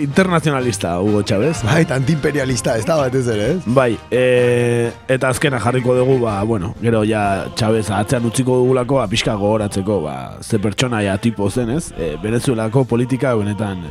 internacionalista 0.00 1.00
Hugo 1.00 1.22
Chávez. 1.22 1.62
Bai, 1.62 1.82
eta 1.82 1.94
antiimperialista, 1.94 2.76
ez 2.78 2.86
da 2.86 2.96
batez 2.98 3.26
ere, 3.30 3.50
ez? 3.54 3.60
Bai, 3.66 3.96
e, 4.10 4.90
eta 5.08 5.30
azkena 5.30 5.60
jarriko 5.62 5.94
dugu, 5.94 6.18
ba, 6.24 6.42
bueno, 6.42 6.74
gero 6.82 7.04
ja 7.06 7.46
Chavez 7.56 7.86
atzean 7.90 8.26
utziko 8.26 8.58
dugulako, 8.62 9.00
ba, 9.02 9.06
pixka 9.10 9.36
gogoratzeko, 9.38 10.00
ba, 10.02 10.16
ze 10.42 10.58
pertsonaia 10.58 11.16
tipo 11.22 11.50
zen, 11.50 11.70
ez? 11.76 11.92
E, 11.96 12.16
Venezuelako 12.22 12.84
politika, 12.84 13.34
benetan, 13.38 13.84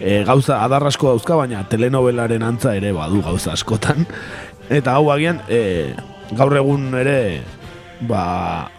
e, 0.00 0.22
gauza 0.24 0.62
adarrasko 0.64 1.14
dauzka, 1.14 1.36
baina 1.40 1.64
telenovelaren 1.68 2.44
antza 2.44 2.76
ere 2.76 2.92
badu 2.96 3.22
gauza 3.24 3.54
askotan. 3.56 4.06
Eta 4.68 4.98
hau 4.98 5.10
agian, 5.14 5.40
e, 5.48 5.94
gaur 6.36 6.56
egun 6.60 6.90
ere, 6.98 7.18
ba, 8.08 8.70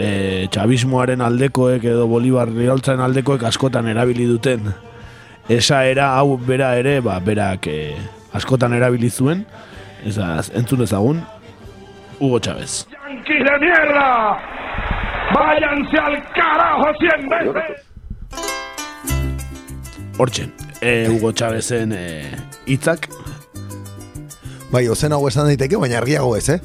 e, 0.00 0.46
txabismoaren 0.52 1.20
aldekoek 1.24 1.84
edo 1.92 2.06
Bolivar 2.08 2.48
iraultzaren 2.48 3.02
aldekoek 3.04 3.44
askotan 3.50 3.90
erabili 3.92 4.26
duten 4.28 4.72
esa 5.50 5.84
era 5.84 6.14
hau 6.16 6.38
bera 6.38 6.72
ere, 6.78 7.00
ba, 7.04 7.18
berak 7.20 7.66
e, 7.68 7.80
askotan 8.32 8.72
erabili 8.76 9.10
zuen, 9.10 9.44
Eza, 10.06 10.38
entzun 10.56 10.80
ezagun, 10.80 11.18
Hugo 12.18 12.38
Chávez. 12.38 12.86
¡Yanquis 12.88 13.44
de 13.44 13.58
mierda! 13.60 14.38
¡Váyanse 15.34 15.98
al 15.98 16.22
carajo 16.32 16.88
cien 16.98 17.28
veces! 17.28 17.86
Hortxe, 20.16 20.50
e, 20.80 21.08
Hugo 21.08 21.32
Chávezen 21.32 21.92
e, 21.92 22.30
hitzak, 22.66 23.08
Bai, 24.70 24.86
ozen 24.86 25.10
hau 25.10 25.24
esan 25.26 25.48
daiteke, 25.50 25.78
baina 25.82 25.96
argiago 25.98 26.36
ez, 26.38 26.48
eh? 26.54 26.60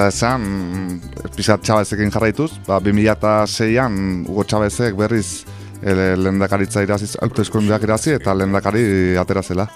Eta 0.00 0.08
esan, 0.08 0.40
mm, 0.40 1.26
pizat 1.36 1.60
Chavezekin 1.60 2.08
jarraituz, 2.08 2.54
ba, 2.64 2.78
2006an 2.80 4.24
Hugo 4.24 4.46
Chavezek 4.48 4.96
berriz 4.96 5.44
ele, 5.82 6.16
lendakaritza 6.16 6.80
iraziz, 6.80 7.18
autoeskundeak 7.20 7.84
irazi 7.84 8.14
eta 8.16 8.32
lendakari 8.32 9.18
atera 9.20 9.42
zela. 9.42 9.68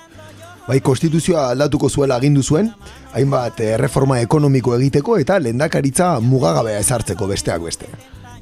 Bai, 0.64 0.78
konstituzioa 0.80 1.50
aldatuko 1.50 1.90
zuela 1.90 2.16
agindu 2.16 2.40
zuen, 2.42 2.72
hainbat 3.12 3.60
eh, 3.60 3.74
erreforma 3.74 4.22
ekonomiko 4.24 4.78
egiteko 4.78 5.18
eta 5.20 5.36
lendakaritza 5.44 6.14
mugagabea 6.24 6.80
ezartzeko 6.80 7.28
besteak 7.28 7.60
beste. 7.68 7.92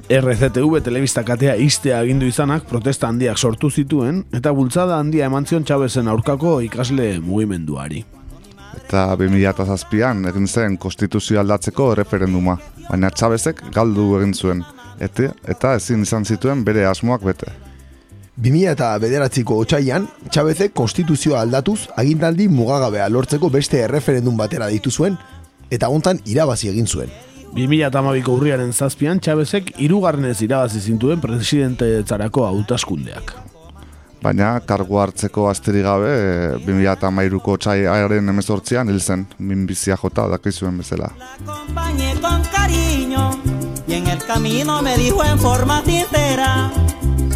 RCTV 0.07 0.79
telebista 0.87 1.27
katea 1.27 1.59
iztea 1.59 1.99
agindu 1.99 2.31
izanak 2.31 2.63
protesta 2.71 3.11
handiak 3.11 3.35
sortu 3.35 3.69
zituen 3.69 4.23
eta 4.31 4.55
bultzada 4.55 5.03
handia 5.03 5.27
eman 5.27 5.43
zion 5.43 5.67
Chavezen 5.67 6.07
aurkako 6.07 6.61
ikasle 6.63 7.17
mugimenduari. 7.19 8.05
Eta 8.77 9.03
2007an 9.19 10.29
egin 10.29 10.47
zen 10.47 10.77
konstituzioa 10.77 11.41
aldatzeko 11.43 11.93
referenduma, 11.95 12.57
baina 12.89 13.11
Chavezek 13.11 13.61
galdu 13.73 14.15
egin 14.19 14.33
zuen, 14.33 14.63
eta, 14.99 15.29
eta 15.47 15.75
ezin 15.79 16.01
izan 16.07 16.25
zituen 16.25 16.63
bere 16.65 16.85
asmoak 16.89 17.23
bete. 17.25 17.51
2000 18.41 18.71
eta 18.73 18.87
bederatziko 18.97 19.59
otxaian, 19.61 20.07
Txabezek 20.31 20.73
konstituzioa 20.73 21.43
aldatuz 21.45 21.83
agintaldi 22.01 22.47
mugagabea 22.49 23.05
lortzeko 23.09 23.49
beste 23.53 23.83
erreferendum 23.85 24.37
batera 24.37 24.71
ditu 24.73 24.89
zuen, 24.89 25.19
eta 25.69 25.89
hontan 25.93 26.19
irabazi 26.25 26.71
egin 26.73 26.89
zuen. 26.89 27.13
2008ko 27.53 28.33
urriaren 28.33 28.73
zazpian, 28.73 29.21
Chavezek 29.21 29.75
irugarrenez 29.77 30.39
irabazi 30.41 30.81
zintuen 30.81 31.21
presidente 31.21 32.01
zarako 32.07 32.47
hautaskundeak. 32.47 33.52
Baina 34.23 34.59
kargu 34.63 34.99
hartzeko 35.01 35.49
asteri 35.51 35.81
gabe, 35.83 36.11
e, 36.15 36.59
2008ko 36.65 37.57
txaiaren 37.59 38.29
emezortzian 38.31 38.87
hil 38.87 39.01
zen, 39.03 39.25
minbizia 39.39 39.97
jota 39.99 40.27
dakizuen 40.31 40.77
bezala. 40.79 41.09
acompañé 41.39 42.13
con 42.21 42.41
cariño 42.53 43.31
y 43.87 43.93
en 43.95 44.07
el 44.07 44.23
camino 44.25 44.81
me 44.81 44.95
dijo 44.97 45.23
en 45.25 45.37
forma 45.39 45.81
sincera, 45.83 46.71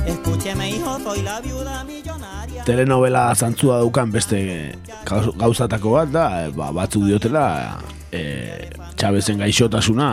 escúcheme 0.06 0.69
hijo, 0.71 0.97
soy 1.04 1.21
la 1.23 1.41
viuda 1.41 1.84
millonaria. 1.84 2.63
Telenovela 2.63 3.36
zantzua 3.36 3.80
daukan 3.80 4.12
beste 4.12 4.76
gauz- 5.06 5.36
gauzatako 5.38 5.91
bat 5.91 6.10
da, 6.10 6.50
ba, 6.56 6.71
batzuk 6.71 7.04
diotela 7.04 7.80
e, 8.12 8.69
Chavezen 8.97 9.38
gaixotasuna 9.39 10.08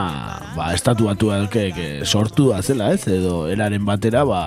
ba, 0.56 0.72
estatu 0.74 1.06
batuak 1.06 1.54
e, 1.56 2.02
sortu 2.04 2.50
da 2.50 2.62
zela 2.62 2.90
ez, 2.92 3.06
edo 3.08 3.46
eraren 3.48 3.84
batera 3.86 4.24
ba, 4.24 4.42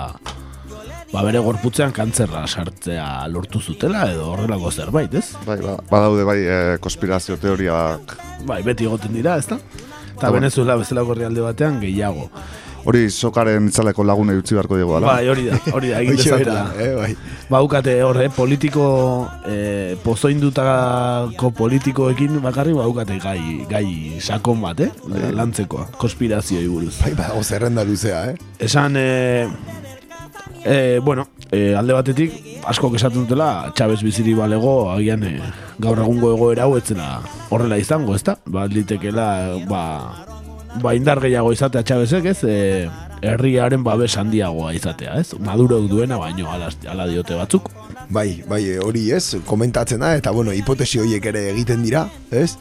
ba 1.12 1.22
bere 1.24 1.40
gorputzean 1.40 1.92
kantzerra 1.96 2.42
sartzea 2.46 3.26
lortu 3.32 3.60
zutela 3.60 4.04
edo 4.12 4.26
horrelako 4.34 4.70
zerbait, 4.70 5.14
ez? 5.14 5.30
Bai, 5.46 5.56
ba, 5.64 5.78
badaude 5.90 6.24
bai 6.28 6.38
e, 6.44 6.58
konspirazio 6.84 7.38
teoriak 7.40 8.16
Bai, 8.46 8.62
beti 8.62 8.84
egoten 8.86 9.14
dira, 9.16 9.38
ezta? 9.40 9.56
Eta 10.14 10.28
Ba, 10.28 10.34
Venezuela 10.36 10.76
bezalako 10.78 11.14
herrialde 11.14 11.40
batean 11.42 11.80
gehiago. 11.80 12.28
Hori 12.88 13.08
sokaren 13.10 13.66
itzaleko 13.68 14.04
lagune 14.06 14.36
utzi 14.38 14.54
beharko 14.54 14.76
diegu, 14.78 14.92
ala? 14.96 15.08
Bai, 15.10 15.28
hori 15.28 15.48
da, 15.48 15.58
hori 15.74 15.90
da, 15.90 15.98
egin 16.04 16.16
dezatela. 16.20 16.62
eh, 16.78 16.92
bai. 16.94 17.10
Baukate 17.50 17.96
hor, 18.06 18.20
eh, 18.22 18.28
politiko, 18.34 18.84
eh, 19.50 19.96
pozoindutako 20.04 21.50
politikoekin 21.58 22.38
bakarri 22.44 22.72
baukate 22.76 23.18
gai, 23.22 23.40
gai 23.70 24.20
sakon 24.20 24.60
bat, 24.62 24.80
eh? 24.86 24.90
Lantzekoa, 25.34 25.88
konspirazioi 25.98 26.66
buruz. 26.68 26.94
Bai, 27.02 27.14
badago 27.18 27.42
zerrenda 27.42 27.84
luzea, 27.84 28.24
eh? 28.30 28.36
Esan, 28.68 28.96
eh, 28.96 29.48
eh, 30.64 31.00
bueno, 31.02 31.28
eh, 31.50 31.74
alde 31.76 31.92
batetik, 31.92 32.32
asko 32.66 32.90
esaten 32.94 33.24
dutela, 33.24 33.72
Txabez 33.74 34.00
biziri 34.02 34.34
balego, 34.34 34.90
agian 34.92 35.24
eh, 35.24 35.40
gaur 35.78 36.00
egungo 36.02 36.32
egoera 36.34 36.66
hau 36.66 36.76
etzela 36.78 37.20
horrela 37.50 37.78
izango, 37.78 38.14
ezta? 38.14 38.38
Ba, 38.46 38.66
litekela, 38.66 39.28
ba, 39.68 39.82
ba 40.82 40.94
indar 40.94 41.20
gehiago 41.24 41.52
izatea 41.52 41.84
Txabezek, 41.84 42.26
ez? 42.32 42.38
Eh, 42.44 42.88
herriaren 43.22 43.84
babes 43.84 44.14
handiagoa 44.20 44.72
izatea, 44.76 45.18
ez? 45.20 45.32
Maduro 45.40 45.80
duena 45.88 46.18
baino 46.20 46.50
ala, 46.52 46.70
ala 46.88 47.06
diote 47.08 47.38
batzuk. 47.38 47.70
Bai, 48.10 48.42
bai, 48.48 48.62
hori 48.82 49.08
ez, 49.12 49.36
komentatzen 49.46 50.04
da, 50.04 50.14
eta 50.16 50.32
bueno, 50.32 50.52
hipotesi 50.56 51.00
horiek 51.02 51.30
ere 51.32 51.48
egiten 51.52 51.82
dira, 51.84 52.06
ez? 52.30 52.56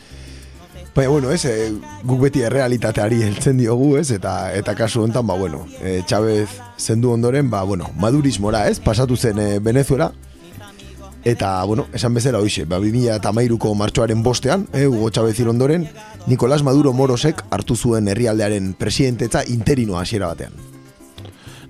Baina, 0.95 1.11
bueno, 1.11 1.29
ez, 1.31 1.43
e, 1.45 1.69
guk 2.09 2.23
beti 2.23 2.41
errealitateari 2.41 3.21
heltzen 3.27 3.59
diogu, 3.61 3.95
ez, 3.99 4.09
eta 4.15 4.51
eta 4.57 4.73
kasu 4.75 5.03
honetan, 5.03 5.27
ba, 5.29 5.37
bueno, 5.37 5.67
e, 5.81 6.01
Chavez 6.09 6.49
zendu 6.77 7.11
ondoren, 7.11 7.49
ba, 7.49 7.63
bueno, 7.63 7.91
madurismora, 7.97 8.67
ez, 8.69 8.79
pasatu 8.79 9.17
zen 9.17 9.39
e, 9.39 9.59
Venezuela, 9.59 10.13
Eta, 11.27 11.61
bueno, 11.65 11.87
esan 11.91 12.13
bezala 12.15 12.39
hoxe, 12.39 12.63
ba, 12.63 12.77
2008ko 12.79 13.73
martxoaren 13.75 14.21
bostean, 14.23 14.61
eh, 14.71 14.85
Hugo 14.87 15.09
Chavez 15.11 15.35
hil 15.39 15.49
ondoren, 15.51 15.89
Nicolás 16.25 16.63
Maduro 16.63 16.93
Morosek 16.93 17.41
hartu 17.51 17.75
zuen 17.75 18.07
herrialdearen 18.07 18.73
presidentetza 18.79 19.41
interino 19.51 19.99
hasiera 19.99 20.27
batean. 20.27 20.53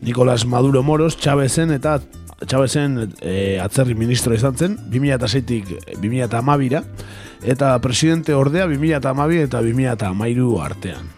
Nicolás 0.02 0.46
Maduro 0.46 0.84
Moros, 0.84 1.18
Chavezen 1.18 1.72
eta 1.72 2.00
Chavezen 2.46 3.16
e, 3.20 3.58
atzerri 3.58 3.96
ministro 3.98 4.36
izan 4.38 4.54
zen, 4.54 4.78
2006-tik 4.94 5.74
2008-ra, 6.04 6.84
eta 7.42 7.74
presidente 7.82 8.38
ordea 8.38 8.68
2008 8.70 9.42
eta 9.48 9.64
2008 9.66 10.62
artean. 10.62 11.17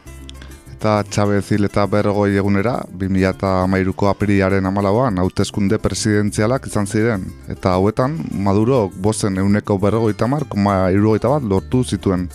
Eta 0.79 1.03
Chavez 1.11 1.43
hil 1.51 1.67
eta 1.67 1.83
berrogoi 1.91 2.37
egunera, 2.39 2.77
2008ko 2.95 4.07
apiriaren 4.07 4.63
amalauan, 4.63 5.17
hauteskunde 5.19 5.75
presidenzialak 5.83 6.69
izan 6.69 6.87
ziren. 6.87 7.25
Eta 7.51 7.73
hauetan, 7.75 8.15
Maduro 8.31 8.85
bozen 8.95 9.35
euneko 9.43 9.75
berrogoi 9.77 10.13
tamar, 10.15 10.45
koma 10.47 10.77
irugoita 10.95 11.33
bat 11.33 11.43
lortu 11.43 11.83
zituen. 11.83 12.29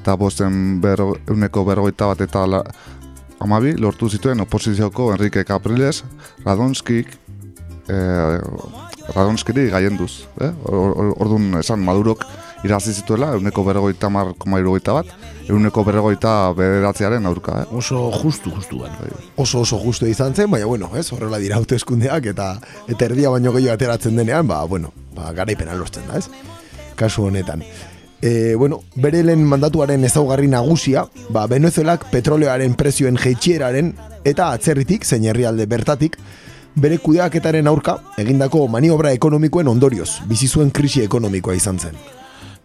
Eta 0.00 0.16
bozen 0.16 0.80
berro, 0.80 1.10
euneko 1.28 1.66
berrogeita 1.68 2.08
bat 2.08 2.24
eta 2.24 2.46
la, 2.48 2.62
amabi 3.44 3.74
lortu 3.76 4.08
zituen 4.08 4.40
oposizioko 4.40 5.12
Enrique 5.12 5.44
Capriles, 5.44 6.06
Radonskik, 6.48 7.12
eh, 7.92 8.40
Radonskiri 9.12 9.68
gaienduz. 9.68 10.24
Eh? 10.40 10.54
Or- 10.64 10.96
or- 10.96 11.16
Orduan 11.20 11.60
esan 11.60 11.84
Madurok 11.84 12.24
irazi 12.64 12.92
zituela, 12.92 13.32
euneko 13.36 13.64
berrogeita 13.64 14.08
mar, 14.10 14.32
koma 14.38 14.58
irugoita 14.60 14.94
bat, 14.96 15.10
euneko 15.48 15.84
berrogeita 15.86 16.52
bederatziaren 16.58 17.26
aurka. 17.26 17.62
Eh? 17.62 17.66
Oso 17.78 18.08
justu, 18.14 18.50
justu 18.54 18.80
ben. 18.82 18.96
Oso 19.36 19.60
oso 19.60 19.78
justu 19.82 20.06
izan 20.06 20.34
zen, 20.34 20.50
baina 20.50 20.66
bueno, 20.66 20.90
ez, 20.96 21.06
horrela 21.12 21.38
dira 21.38 21.58
hauteskundeak 21.60 22.26
eta 22.34 22.54
eta 22.88 23.04
erdia 23.06 23.30
baino 23.30 23.52
gehiago 23.54 23.78
ateratzen 23.78 24.16
denean, 24.16 24.48
ba, 24.48 24.64
bueno, 24.64 24.92
ba, 25.14 25.32
garaipena 25.36 25.76
lortzen 25.78 26.08
da, 26.08 26.18
ez? 26.18 26.28
Kasu 26.98 27.28
honetan. 27.28 27.62
E, 28.20 28.56
bueno, 28.58 28.80
bere 28.98 29.22
lehen 29.22 29.44
mandatuaren 29.46 30.02
ezaugarri 30.04 30.48
nagusia, 30.50 31.06
ba, 31.30 31.46
Venezuelak 31.46 32.08
petroleoaren 32.10 32.74
prezioen 32.74 33.18
jeitxieraren 33.20 33.94
eta 34.26 34.50
atzerritik, 34.56 35.06
zein 35.06 35.28
herrialde 35.30 35.68
bertatik, 35.70 36.18
bere 36.78 36.98
kudeaketaren 37.02 37.66
aurka 37.70 37.98
egindako 38.18 38.66
maniobra 38.70 39.12
ekonomikoen 39.14 39.70
ondorioz, 39.70 40.18
bizi 40.30 40.48
zuen 40.48 40.70
krisi 40.74 41.06
ekonomikoa 41.06 41.54
izan 41.58 41.78
zen. 41.78 41.94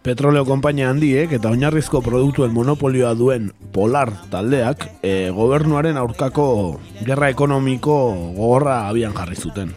Petroleo 0.04 0.44
konpainia 0.44 0.90
handiek 0.92 1.30
eta 1.32 1.48
oinarrizko 1.48 2.02
produktuen 2.04 2.50
monopolioa 2.52 3.14
duen 3.16 3.46
Polar 3.72 4.10
taldeak 4.28 4.82
e, 5.00 5.30
gobernuaren 5.32 5.96
aurkako 5.96 6.48
gerra 7.06 7.30
ekonomiko 7.32 7.94
gogorra 8.36 8.82
abian 8.90 9.14
jarri 9.16 9.38
zuten. 9.40 9.70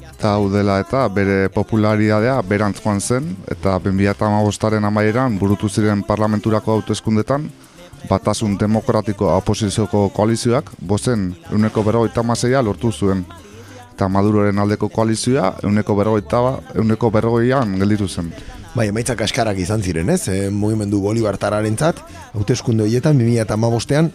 Eta 0.00 0.30
hau 0.38 0.46
dela 0.52 0.78
eta 0.80 1.02
bere 1.12 1.50
popularidadea 1.52 2.38
berantz 2.48 2.80
joan 2.80 3.02
zen, 3.04 3.34
eta 3.52 3.74
2008aren 3.84 4.88
amaieran 4.88 5.36
burutu 5.38 5.68
ziren 5.68 6.06
parlamenturako 6.08 6.78
hauteskundetan, 6.78 7.50
batasun 8.08 8.56
demokratiko 8.56 9.28
oposizioko 9.34 10.06
koalizioak, 10.16 10.72
bozen 10.80 11.34
euneko 11.52 11.84
maseia 12.24 12.62
lortu 12.62 12.92
zuen. 12.92 13.26
Eta 13.92 14.08
Maduroren 14.08 14.58
aldeko 14.58 14.88
koalizioa 14.88 15.52
euneko 15.62 15.94
berrogeita, 15.96 16.60
euneko 16.74 17.10
berrogeian 17.10 17.78
gelditu 17.78 18.08
zen. 18.08 18.32
Bai, 18.74 18.86
emaitzak 18.92 19.24
askarak 19.26 19.58
izan 19.58 19.82
ziren, 19.82 20.10
ez? 20.14 20.28
E, 20.30 20.50
mugimendu 20.54 21.00
Bolibartararen 21.02 21.76
zat, 21.76 21.98
hauteskunde 22.38 22.84
horietan, 22.86 23.18
2008an, 23.18 24.12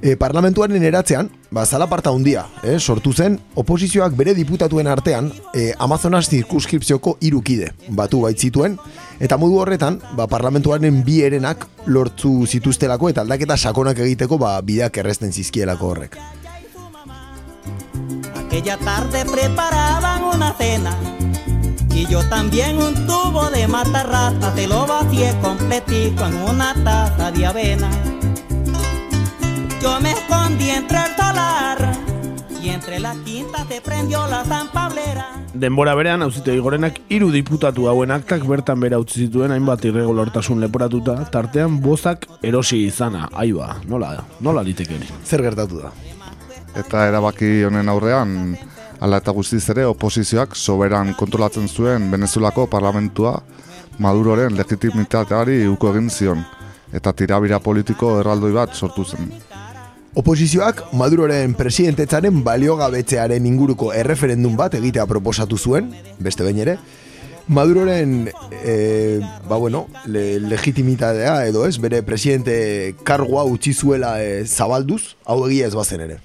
e, 0.00 0.16
parlamentuaren 0.16 0.82
eratzean, 0.82 1.28
ba, 1.50 1.66
zalaparta 1.66 2.10
handia, 2.10 2.46
eh, 2.62 2.78
sortu 2.80 3.12
zen, 3.12 3.38
oposizioak 3.54 4.16
bere 4.16 4.34
diputatuen 4.34 4.88
artean, 4.88 5.30
e, 5.54 5.72
Amazonas 5.78 6.28
zirkuskripzioko 6.28 7.18
irukide 7.20 7.72
batu 7.88 8.22
baitzituen, 8.24 8.78
eta 9.20 9.36
modu 9.36 9.60
horretan, 9.60 10.00
ba, 10.16 10.26
parlamentuaren 10.26 11.02
bi 11.04 11.20
erenak 11.22 11.66
lortzu 11.86 12.46
zituztelako 12.46 13.12
eta 13.12 13.20
aldaketa 13.22 13.56
sakonak 13.56 13.98
egiteko 13.98 14.38
ba, 14.38 14.60
bideak 14.60 14.96
erresten 14.98 15.32
zizkielako 15.32 15.92
horrek. 15.92 16.18
Aquella 18.34 18.76
tarde 18.78 19.24
preparaban 19.24 20.24
una 20.24 20.52
cena 20.58 20.96
y 22.02 22.06
yo 22.06 22.22
también 22.28 22.78
un 22.78 22.94
tubo 23.06 23.50
de 23.50 23.68
matarrata 23.68 24.52
te 24.54 24.66
lo 24.66 24.86
vacié 24.86 25.32
completito 25.40 26.26
en 26.26 26.34
una 26.42 26.74
taza 26.82 27.30
de 27.30 27.46
avena. 27.46 27.90
Yo 29.80 30.00
me 30.00 30.12
escondí 30.12 30.70
entre 30.70 30.98
el 30.98 31.16
solar 31.16 31.92
y 32.60 32.70
entre 32.70 32.98
las 32.98 33.16
quintas 33.18 33.66
se 33.68 33.80
prendió 33.80 34.26
la 34.26 34.44
zampablera. 34.44 35.28
Denbora 35.54 35.94
berean, 35.94 36.22
auzitegi 36.22 36.58
gorenak 36.58 36.98
hiru 37.08 37.30
diputatu 37.30 37.86
hauen 37.88 38.10
aktak 38.10 38.46
bertan 38.48 38.80
bera 38.80 38.98
utzi 38.98 39.26
zituen 39.26 39.52
hainbat 39.52 39.84
irregulartasun 39.84 40.60
leporatuta, 40.60 41.16
tartean 41.30 41.80
bozak 41.80 42.26
erosi 42.42 42.86
izana, 42.86 43.28
aiba, 43.32 43.76
nola, 43.86 44.24
nola 44.40 44.62
liteke 44.62 44.96
hori. 44.96 45.10
Zer 45.24 45.42
gertatu 45.42 45.82
da? 45.84 45.92
Eta 46.74 47.06
erabaki 47.10 47.62
honen 47.68 47.90
aurrean, 47.92 48.56
ala 49.02 49.18
eta 49.18 49.34
guztiz 49.34 49.64
ere 49.74 49.84
oposizioak 49.90 50.54
soberan 50.54 51.10
kontrolatzen 51.18 51.66
zuen 51.68 52.10
Venezuelako 52.12 52.68
parlamentua 52.70 53.40
Maduroren 54.02 54.54
legitimitateari 54.56 55.66
uko 55.68 55.90
egin 55.90 56.08
zion, 56.10 56.44
eta 56.94 57.12
tirabira 57.12 57.58
politiko 57.60 58.14
erraldoi 58.20 58.52
bat 58.54 58.72
sortu 58.74 59.04
zen. 59.04 59.28
Oposizioak 60.22 60.84
Maduroren 60.96 61.56
presidentetzaren 61.58 62.42
baliogabetzearen 62.46 63.46
inguruko 63.48 63.90
erreferendum 63.96 64.56
bat 64.56 64.76
egitea 64.78 65.06
proposatu 65.10 65.58
zuen, 65.58 65.90
beste 66.20 66.46
behin 66.46 66.62
ere, 66.64 66.76
Maduroren 67.48 68.30
e, 68.62 69.20
ba 69.48 69.58
bueno, 69.58 69.88
le, 70.06 70.38
legitimitatea 70.46 71.48
edo 71.50 71.66
ez, 71.66 71.74
bere 71.82 72.04
presidente 72.06 72.94
kargoa 73.02 73.44
utzi 73.50 73.74
zuela 73.74 74.14
e, 74.22 74.46
zabalduz, 74.46 75.16
hau 75.26 75.42
egia 75.48 75.66
ez 75.66 75.74
bazen 75.74 76.06
ere. 76.06 76.22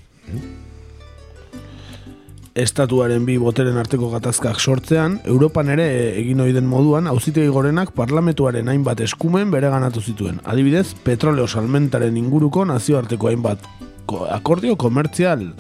Estatuaren 2.57 3.21
bi 3.21 3.35
boteren 3.37 3.75
arteko 3.77 4.07
gatazkak 4.09 4.57
sortzean, 4.57 5.19
Europan 5.29 5.67
ere 5.69 5.85
egin 6.17 6.39
ohi 6.41 6.55
moduan, 6.65 7.05
auzitegi 7.05 7.51
gorenak 7.53 7.91
parlamentuaren 7.93 8.67
hainbat 8.71 9.03
eskumen 9.05 9.51
bereganatu 9.53 10.01
zituen. 10.01 10.39
Adibidez, 10.43 10.95
petroleo 11.05 11.45
salmentaren 11.47 12.17
inguruko 12.17 12.65
nazioarteko 12.65 13.29
hainbat 13.29 13.61
ko- 14.09 14.25
akordio 14.25 14.75
komertzial 14.75 15.53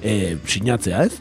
e, 0.00 0.36
sinatzea, 0.46 1.02
ez? 1.08 1.18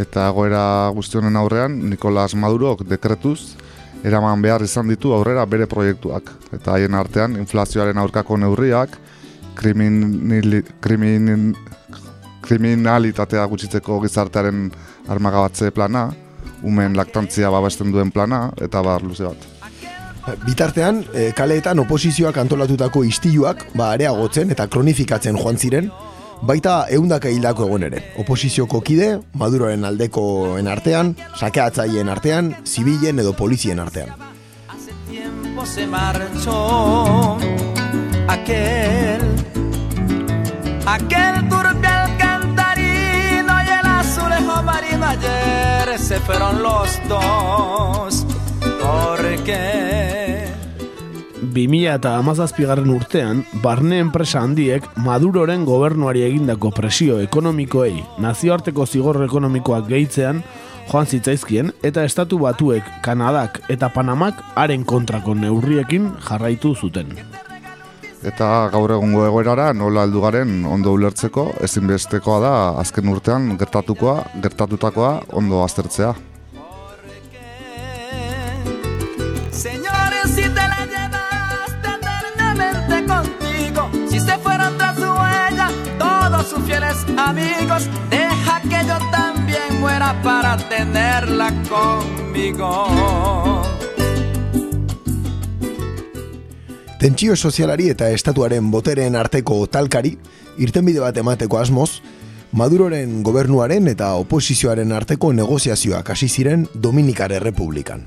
Eta 0.00 0.30
egoera 0.30 0.88
guztionen 0.96 1.36
aurrean, 1.36 1.76
Nicolas 1.90 2.34
Madurok 2.34 2.86
dekretuz, 2.88 3.56
eraman 4.04 4.40
behar 4.40 4.64
izan 4.64 4.88
ditu 4.88 5.12
aurrera 5.12 5.44
bere 5.44 5.68
proiektuak. 5.68 6.32
Eta 6.56 6.72
haien 6.72 6.96
artean, 6.96 7.36
inflazioaren 7.36 8.00
aurkako 8.00 8.40
neurriak, 8.40 8.96
kriminili, 9.60 10.62
krimin, 10.80 11.52
kriminalitatea 12.46 13.44
gutxitzeko 13.50 14.00
gizartearen 14.04 14.70
armagabatze 15.12 15.70
plana, 15.74 16.08
umen 16.66 16.96
laktantzia 16.96 17.50
babesten 17.52 17.92
duen 17.92 18.10
plana, 18.14 18.46
eta 18.62 18.82
bar 18.82 19.04
luze 19.04 19.28
bat. 19.28 19.46
Bitartean, 20.42 21.04
e, 21.14 21.30
kaleetan 21.38 21.78
oposizioak 21.84 22.38
antolatutako 22.42 23.04
istiluak 23.06 23.62
ba 23.78 23.92
areagotzen 23.94 24.50
eta 24.50 24.66
kronifikatzen 24.66 25.38
joan 25.38 25.58
ziren, 25.58 25.90
baita 26.42 26.86
eundaka 26.92 27.30
hildako 27.30 27.68
egon 27.68 27.86
ere. 27.88 28.02
Oposizioko 28.22 28.80
kide, 28.84 29.12
Maduroren 29.38 29.84
aldekoen 29.86 30.66
artean, 30.68 31.14
sakeatzaileen 31.38 32.10
artean, 32.12 32.54
zibilen 32.66 33.22
edo 33.22 33.36
polizien 33.38 33.80
artean. 33.80 34.14
se 35.66 35.84
marchó 35.86 37.38
aquel, 38.28 39.22
aquel 40.86 41.48
turbial 41.48 41.95
ayer 45.06 45.98
se 45.98 46.20
fueron 46.20 46.62
los 46.62 46.98
dos. 47.08 48.26
Porque 48.80 50.46
2000 51.40 51.94
eta 51.94 52.16
amazazpigarren 52.18 52.90
urtean, 52.90 53.44
barne 53.62 53.98
enpresa 53.98 54.42
handiek 54.42 54.84
Maduroren 54.96 55.64
gobernuari 55.64 56.22
egindako 56.26 56.70
presio 56.74 57.20
ekonomikoei 57.22 58.02
nazioarteko 58.18 58.86
zigor 58.86 59.22
ekonomikoak 59.24 59.88
gehitzean 59.88 60.42
joan 60.90 61.06
zitzaizkien 61.06 61.72
eta 61.82 62.04
estatu 62.04 62.38
batuek, 62.42 62.84
Kanadak 63.02 63.62
eta 63.72 63.90
Panamak 63.94 64.42
haren 64.54 64.84
kontrako 64.84 65.34
neurriekin 65.34 66.12
jarraitu 66.28 66.74
zuten. 66.74 67.16
Eta 68.24 68.68
gaur 68.72 68.90
egungo 68.96 69.26
egoerara 69.26 69.72
nola 69.76 70.06
heldu 70.06 70.22
garen 70.24 70.64
ondo 70.64 70.92
ulertzeko 70.96 71.50
ezinbestekoa 71.66 72.38
da 72.40 72.54
azken 72.80 73.08
urtean 73.12 73.56
gertatukoa, 73.60 74.22
gertatutakoa 74.42 75.12
ondo 75.32 75.62
aztertzea. 75.64 76.14
Señores, 79.52 80.26
si 80.34 80.42
te 80.42 80.64
la 80.72 80.86
llevaste 80.92 81.88
eternamente 81.98 82.96
contigo, 83.06 83.90
si 84.08 84.20
se 84.20 84.38
fueron 84.38 84.76
tras 84.78 84.96
su 84.96 85.04
huella 85.04 85.68
todos 85.98 86.46
sus 86.46 86.64
fieles 86.64 86.96
amigos, 87.16 87.88
deja 88.10 88.60
que 88.62 88.86
yo 88.86 88.98
también 89.10 89.80
muera 89.80 90.14
para 90.22 90.56
tenerla 90.56 91.52
conmigo. 91.68 92.86
Tentsio 96.96 97.34
sozialari 97.36 97.90
eta 97.92 98.06
estatuaren 98.08 98.70
botereen 98.72 99.16
arteko 99.20 99.66
talkari, 99.68 100.14
irtenbide 100.56 101.02
bat 101.04 101.18
emateko 101.20 101.58
asmoz, 101.60 102.00
Maduroren 102.56 103.18
gobernuaren 103.26 103.90
eta 103.90 104.14
oposizioaren 104.16 104.92
arteko 104.96 105.32
negoziazioak 105.36 106.08
hasi 106.14 106.28
ziren 106.28 106.62
Dominikar 106.72 107.34
Errepublikan. 107.36 108.06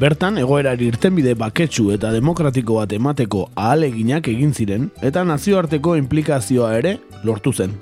Bertan, 0.00 0.40
egoerari 0.40 0.88
irtenbide 0.90 1.36
baketsu 1.38 1.92
eta 1.94 2.10
demokratiko 2.10 2.80
bat 2.80 2.96
emateko 2.96 3.44
ahaleginak 3.54 4.26
egin 4.32 4.54
ziren, 4.56 4.88
eta 5.02 5.22
nazioarteko 5.28 5.94
implikazioa 6.00 6.72
ere 6.80 6.96
lortu 7.22 7.52
zen. 7.52 7.76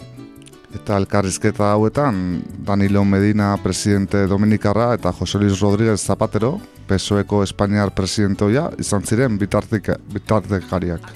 Eta 0.73 0.97
elkarrizketa 0.97 1.68
hauetan, 1.75 2.43
Danilo 2.64 3.05
Medina 3.05 3.53
presidente 3.62 4.27
Dominikarra 4.27 4.95
eta 4.97 5.12
José 5.12 5.39
Luis 5.39 5.61
Rodríguez 5.61 6.01
Zapatero, 6.01 6.61
PSOEko 6.89 7.43
Espainiar 7.45 7.93
presidentoia, 7.93 8.70
izan 8.81 9.05
ziren 9.05 9.37
bitartik, 9.39 9.91
bitartekariak. 10.14 11.11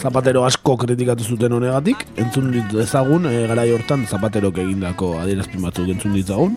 Zapatero 0.00 0.44
asko 0.48 0.76
kritikatu 0.80 1.24
zuten 1.24 1.52
honegatik, 1.56 2.06
entzun 2.16 2.50
dit 2.54 2.74
ezagun, 2.80 3.28
e, 3.28 3.44
garai 3.48 3.68
hortan 3.74 4.06
Zapaterok 4.08 4.62
egindako 4.64 5.14
adierazpin 5.20 5.64
batzuk 5.68 5.92
entzun 5.92 6.16
ditzagun. 6.16 6.56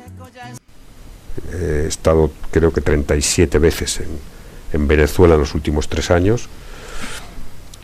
He 1.52 1.88
estado 1.88 2.32
creo 2.52 2.72
que 2.72 2.82
37 2.82 3.60
veces 3.60 4.00
en, 4.00 4.18
en 4.74 4.88
Venezuela 4.88 5.36
en 5.36 5.42
los 5.42 5.56
últimos 5.56 5.88
tres 5.88 6.12
años 6.12 6.50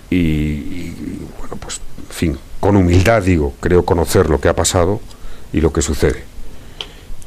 y, 0.10 0.18
y, 0.18 1.28
bueno, 1.39 1.56
pues, 1.58 1.82
en 1.97 2.16
fin, 2.16 2.38
con 2.66 2.78
humildad 2.78 3.22
digo, 3.22 3.53
creo 3.59 3.86
conocer 3.86 4.28
lo 4.28 4.41
que 4.41 4.49
ha 4.49 4.55
pasado 4.55 4.99
y 5.53 5.61
lo 5.61 5.72
que 5.72 5.84
sucede. 5.84 6.24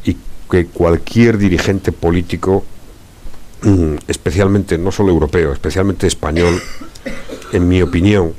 Y 0.04 0.16
que 0.50 0.66
cualquier 0.66 1.38
dirigente 1.38 1.92
político, 1.92 2.64
mm, 3.62 3.98
especialmente, 4.08 4.78
no 4.78 4.90
solo 4.90 5.12
europeo, 5.12 5.52
especialmente 5.52 6.08
español, 6.08 6.60
en 7.52 7.68
mi 7.68 7.80
opinión, 7.82 8.34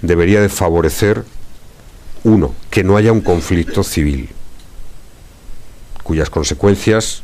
debería 0.00 0.40
de 0.40 0.48
favorecer, 0.48 1.24
uno, 2.22 2.54
que 2.70 2.84
no 2.84 2.96
haya 2.96 3.10
un 3.10 3.22
conflicto 3.22 3.82
civil, 3.82 4.28
cuyas 6.04 6.30
consecuencias 6.30 7.22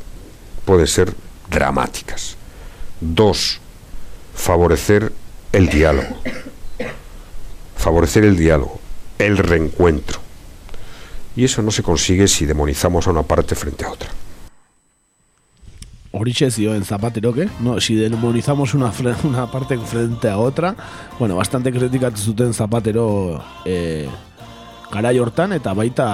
pueden 0.64 0.88
ser 0.88 1.14
dramáticas. 1.48 2.36
Dos, 3.00 3.60
favorecer 4.34 5.12
el 5.52 5.68
diálogo. 5.68 6.16
Favorecer 7.76 8.24
el 8.24 8.36
diálogo, 8.36 8.80
el 9.18 9.36
reencuentro. 9.38 10.20
Y 11.36 11.44
eso 11.44 11.62
no 11.62 11.70
se 11.70 11.82
consigue 11.82 12.26
si 12.28 12.46
demonizamos 12.46 13.06
a 13.06 13.10
una 13.10 13.22
parte 13.22 13.54
frente 13.54 13.84
a 13.84 13.90
otra. 13.90 14.08
Horixe 16.10 16.50
zioen 16.50 16.84
Zapaterok, 16.84 17.38
eh? 17.38 17.48
No, 17.60 17.80
si 17.80 17.94
demonizamos 17.94 18.74
una, 18.74 18.92
una 19.24 19.50
parte 19.50 19.78
frente 19.78 20.28
a 20.28 20.38
otra, 20.38 20.74
bueno, 21.18 21.36
bastante 21.36 21.70
kritikatu 21.70 22.16
zuten 22.16 22.54
Zapatero 22.54 23.44
eh, 23.64 24.08
garai 24.92 25.18
hortan, 25.20 25.52
eta 25.56 25.74
baita 25.76 26.06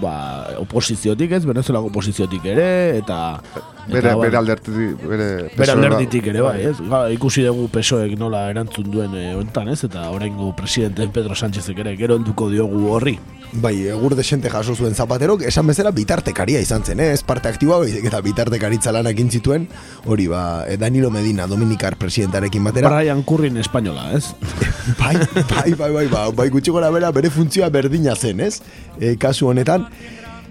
ba, 0.00 0.14
oposiziotik 0.60 1.32
ez, 1.36 1.44
Venezuelako 1.46 1.90
oposiziotik 1.92 2.46
ere, 2.52 2.70
eta... 2.98 3.40
Bere, 3.90 4.10
eta, 4.10 4.16
bere 4.20 4.34
ba, 4.34 4.40
aldertitik, 4.42 5.02
bere... 5.02 5.28
Bere 5.42 5.56
PSOE 5.56 5.76
alderditik 5.76 6.30
ere, 6.32 6.42
bai, 6.44 6.56
ez? 6.70 6.76
Ga, 6.90 7.04
ikusi 7.14 7.44
dugu 7.46 7.68
PSOek 7.72 8.16
nola 8.20 8.46
erantzun 8.52 8.90
duen 8.92 9.14
e, 9.18 9.26
hontan, 9.38 9.70
ez? 9.72 9.82
Eta 9.88 10.08
oraingo 10.14 10.52
presidente 10.58 11.06
Pedro 11.14 11.38
Sánchezek 11.38 11.84
ere 11.84 11.96
gero 12.00 12.18
helduko 12.18 12.50
diogu 12.52 12.88
horri. 12.94 13.18
Bai, 13.52 13.88
egur 13.90 14.14
desente 14.14 14.50
jaso 14.50 14.76
zuen 14.76 14.94
Zapaterok, 14.94 15.42
esan 15.48 15.66
bezala 15.66 15.90
bitartekaria 15.90 16.60
izan 16.62 16.84
zen, 16.86 17.00
eh? 17.02 17.08
ez 17.16 17.24
parte 17.26 17.50
aktiboa, 17.50 17.80
baizik 17.82 18.06
eta 18.06 18.20
bitartekaritza 18.22 18.92
lanak 18.94 19.16
egin 19.18 19.30
zituen, 19.30 19.66
hori 20.06 20.28
ba, 20.30 20.42
eh, 20.70 20.76
Danilo 20.78 21.10
Medina, 21.10 21.48
Dominikar 21.50 21.96
presidentarekin 21.98 22.62
batera. 22.64 22.92
Brian 22.94 23.24
Currin 23.26 23.58
espainola, 23.58 24.12
ez? 24.14 24.36
bai, 25.00 25.16
bai, 25.34 25.74
bai, 25.74 25.90
bai, 25.90 26.06
bai, 26.06 26.24
bai, 26.30 26.48
gutxi 26.54 26.70
gora 26.70 26.92
bera 26.94 27.10
bere 27.10 27.30
funtzioa 27.34 27.72
berdina 27.74 28.14
zen, 28.14 28.44
ez? 28.46 28.60
E, 29.00 29.16
kasu 29.18 29.50
honetan, 29.50 29.88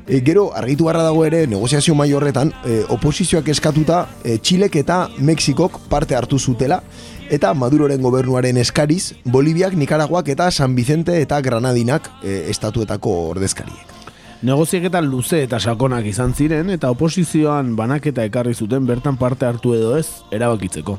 e, 0.03 0.19
gero 0.25 0.49
argitu 0.57 0.89
barra 0.89 1.05
dago 1.07 1.23
ere 1.23 1.45
negoziazio 1.47 1.95
mai 1.95 2.11
horretan, 2.11 2.51
e, 2.65 2.81
oposizioak 2.97 3.47
eskatuta 3.55 4.09
e, 4.25 4.41
Txilek 4.43 4.75
eta 4.83 5.05
Mexikok 5.23 5.85
parte 5.87 6.19
hartu 6.19 6.39
zutela, 6.39 6.81
eta 7.29 7.53
Maduroren 7.53 8.01
gobernuaren 8.01 8.57
eskariz, 8.57 9.13
Boliviak, 9.25 9.75
Nikaraguak 9.77 10.27
eta 10.33 10.49
San 10.51 10.75
Vicente 10.75 11.21
eta 11.21 11.39
Granadinak 11.41 12.09
e, 12.23 12.49
estatuetako 12.49 13.13
ordezkariek. 13.35 13.95
Negozieketan 14.41 15.05
luze 15.11 15.43
eta 15.43 15.59
sakonak 15.59 16.05
izan 16.07 16.33
ziren, 16.33 16.69
eta 16.71 16.89
oposizioan 16.89 17.75
banaketa 17.75 18.23
ekarri 18.23 18.53
zuten 18.55 18.85
bertan 18.87 19.17
parte 19.19 19.45
hartu 19.45 19.75
edo 19.75 19.97
ez, 19.97 20.07
erabakitzeko. 20.31 20.97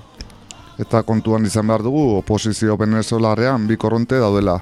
Eta 0.80 1.02
kontuan 1.08 1.44
izan 1.48 1.66
behar 1.66 1.82
dugu, 1.84 2.04
oposizio 2.20 2.76
venezolarrean 2.80 3.66
bi 3.66 3.76
korronte 3.76 4.20
daudela. 4.20 4.60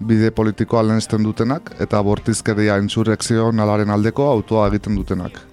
Bide 0.00 0.30
politikoa 0.32 0.86
lehensten 0.86 1.26
dutenak 1.26 1.74
eta 1.84 2.00
bortizkeria 2.00 2.78
insurrekzio 2.80 3.50
nalaren 3.52 3.90
aldeko 3.90 4.30
autoa 4.30 4.68
egiten 4.70 4.96
dutenak. 4.96 5.49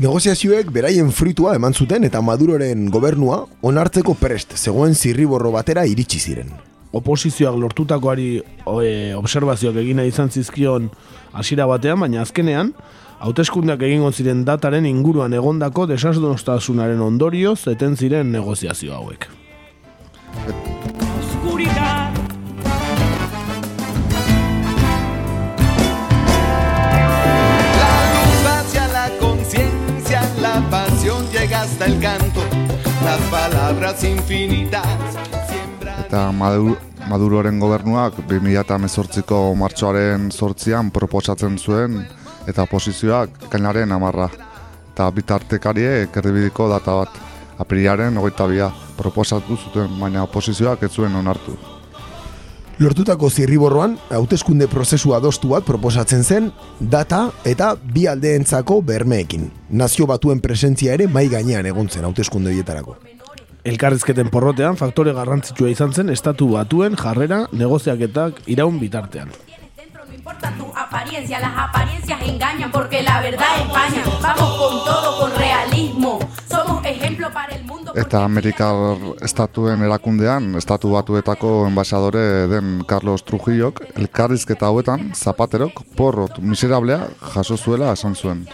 Negoziazioek 0.00 0.70
beraien 0.72 1.10
fruitua 1.12 1.58
eman 1.58 1.74
zuten 1.76 2.06
eta 2.06 2.22
Maduroren 2.24 2.86
gobernua 2.88 3.42
onartzeko 3.68 4.14
prest 4.16 4.54
zegoen 4.56 4.94
zirriborro 4.96 5.50
batera 5.52 5.82
iritsi 5.84 6.16
ziren. 6.22 6.54
Oposizioak 6.96 7.58
lortutakoari 7.60 8.30
e, 8.40 8.94
observazioak 9.18 9.76
egina 9.82 10.06
izan 10.08 10.32
zizkion 10.32 10.88
hasiera 11.36 11.66
batean, 11.68 12.00
baina 12.00 12.24
azkenean, 12.24 12.72
hauteskundeak 13.20 13.84
egingo 13.90 14.08
ziren 14.10 14.40
dataren 14.48 14.88
inguruan 14.88 15.36
egondako 15.36 15.84
desasnostasunaren 15.92 17.04
ondorioz 17.04 17.58
eten 17.68 18.00
ziren 18.00 18.32
negoziazio 18.32 18.96
hauek. 18.96 19.28
Hasta 31.60 31.84
el 31.84 32.00
canto, 32.00 32.40
las 33.04 33.20
palabras 33.30 34.02
infinitas. 34.04 34.86
Eta 36.06 36.32
Madu- 36.32 36.78
Maduroren 37.08 37.58
gobernuak 37.60 38.14
2018ko 38.28 39.54
martxoaren 39.56 40.30
sortzian 40.32 40.90
proposatzen 40.90 41.58
zuen 41.58 42.06
eta 42.46 42.62
oposizioak 42.62 43.48
kainaren 43.50 43.92
amarra. 43.92 44.30
Eta 44.92 45.10
bitartekariek 45.10 46.16
erdibideko 46.16 46.68
data 46.68 46.94
bat. 47.02 47.20
Aprilaren 47.60 48.16
hogeita 48.16 48.46
bia 48.48 48.70
proposatu 48.96 49.56
zuten, 49.56 49.98
baina 50.00 50.22
oposizioak 50.24 50.82
ez 50.82 50.92
zuen 50.96 51.14
onartu. 51.14 51.58
Lortutako 52.80 53.28
zirriborroan, 53.28 53.98
hauteskunde 54.08 54.64
prozesu 54.72 55.10
adostu 55.12 55.50
bat 55.50 55.66
proposatzen 55.68 56.22
zen, 56.24 56.46
data 56.80 57.26
eta 57.44 57.74
bi 57.76 58.06
aldeentzako 58.08 58.78
bermeekin. 58.88 59.50
Nazio 59.76 60.06
batuen 60.08 60.40
presentzia 60.40 60.94
ere 60.96 61.04
mai 61.04 61.26
gainean 61.28 61.68
egon 61.68 61.90
zen 61.92 62.08
hauteskunde 62.08 62.48
horietarako. 62.48 62.96
Elkarrizketen 63.68 64.32
porrotean 64.32 64.80
faktore 64.80 65.12
garrantzitsua 65.12 65.68
izan 65.68 65.92
zen 65.92 66.08
estatu 66.08 66.48
batuen 66.54 66.96
jarrera 66.96 67.42
negoziaketak 67.52 68.40
iraun 68.46 68.80
bitartean. 68.80 69.28
importa 70.14 70.52
tu 70.56 70.72
apariencia, 70.74 71.38
las 71.40 71.56
apariencias 71.56 72.20
engañan 72.22 72.70
porque 72.70 73.02
la 73.02 73.20
verdad 73.20 73.60
empaña. 73.60 74.04
Vamos 74.22 74.56
con 74.56 74.84
todo, 74.86 75.20
con 75.20 75.38
realismo. 75.38 76.18
Somos 76.50 76.84
ejemplo 76.84 77.30
para 77.32 77.54
el 77.54 77.64
mundo. 77.64 77.92
Eta 77.94 78.24
Amerikar 78.24 78.96
estatuen 79.22 79.82
erakundean, 79.86 80.56
estatu 80.58 80.90
batuetako 80.96 81.66
enbaixadore 81.68 82.48
den 82.50 82.82
Carlos 82.84 83.24
Trujillok, 83.24 83.84
elkarrizketa 83.94 84.66
hauetan, 84.66 85.12
Zapaterok, 85.14 85.84
porrot 85.96 86.40
miserablea 86.42 87.06
jaso 87.34 87.56
zuela 87.56 87.92
esan 87.92 88.16
zuen. 88.16 88.48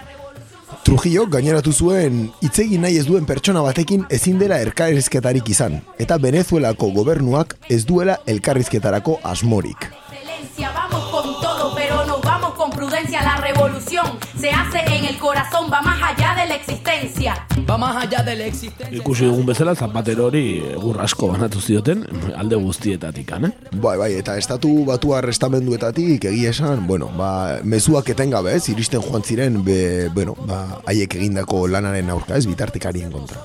Trujillo 0.85 1.27
gaineratu 1.27 1.73
zuen 1.73 2.29
hitzegin 2.45 2.85
nahi 2.85 2.99
ez 3.01 3.07
duen 3.09 3.25
pertsona 3.27 3.63
batekin 3.65 4.05
ezin 4.11 4.39
dela 4.39 4.61
elkarrizketarik 4.63 5.49
izan, 5.51 5.81
eta 5.99 6.19
Venezuelako 6.23 6.93
gobernuak 6.95 7.57
ez 7.69 7.85
duela 7.87 8.21
elkarrizketarako 8.27 9.19
asmorik. 9.25 9.89
Excelencia, 10.13 10.71
vamos 10.77 11.09
con 11.11 11.41
todo, 11.41 11.75
pero 11.75 12.05
nos 12.07 12.21
vamos 12.23 12.55
con 12.55 12.71
prudencia. 12.71 13.23
La 13.23 13.37
revolución 13.39 14.07
se 14.39 14.51
hace 14.51 14.85
en 14.95 15.07
el 15.07 15.19
corazón, 15.19 15.71
va 15.73 15.83
más 15.83 16.01
allá 16.03 16.35
de 16.41 16.49
la 16.49 16.55
existencia. 16.55 17.47
Va 17.69 17.77
más 17.77 17.97
allá 17.97 18.23
de 18.23 18.37
la 18.37 18.47
existencia. 18.47 18.97
Ikusi 18.97 19.25
dugun 19.27 19.47
bezala 19.47 19.75
Zapatero 19.75 20.29
hori 20.29 20.43
egur 20.71 21.01
asko 21.03 21.33
banatu 21.33 21.59
zioten 21.61 22.05
alde 22.39 22.61
guztietatik, 22.63 23.33
eh? 23.33 23.51
Bai, 23.73 23.97
bai, 23.99 24.13
eta 24.21 24.37
estatu 24.39 24.71
batu 24.87 25.17
arrestamenduetatik 25.19 26.29
egia 26.31 26.55
esan, 26.55 26.87
bueno, 26.87 27.11
ba, 27.19 27.59
mezuak 27.65 28.15
etengabe 28.15 28.55
ez, 28.55 28.69
iristen 28.71 29.03
joan 29.03 29.27
ziren, 29.27 29.65
be, 29.67 30.09
bueno, 30.15 30.39
ba, 30.47 30.81
haiek 30.87 31.19
egindako 31.19 31.67
lanaren 31.67 32.15
aurka 32.15 32.39
ez, 32.39 32.47
bitartekarien 32.47 33.11
kontra. 33.11 33.43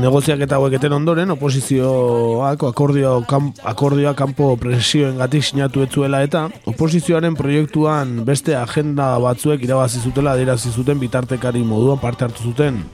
Negoziak 0.00 0.44
eta 0.46 0.56
haueketen 0.56 0.92
ondoren, 0.96 1.30
oposizioak 1.36 2.64
akordio, 2.70 3.14
kam, 3.28 3.52
akordioa 3.72 4.14
kanpo 4.18 4.56
presioengatik 4.60 5.44
sinatu 5.44 5.84
etzuela 5.84 6.22
eta 6.26 6.46
oposizioaren 6.72 7.36
proiektuan 7.36 8.20
beste 8.24 8.56
agenda 8.56 9.12
batzuek 9.22 9.64
irabazi 9.68 10.00
zutela 10.00 10.36
adierazi 10.36 10.72
zuten 10.72 10.98
bitartekari 10.98 11.64
moduan 11.64 12.00
parte 12.00 12.24
hartu 12.24 12.50
zuten 12.52 12.84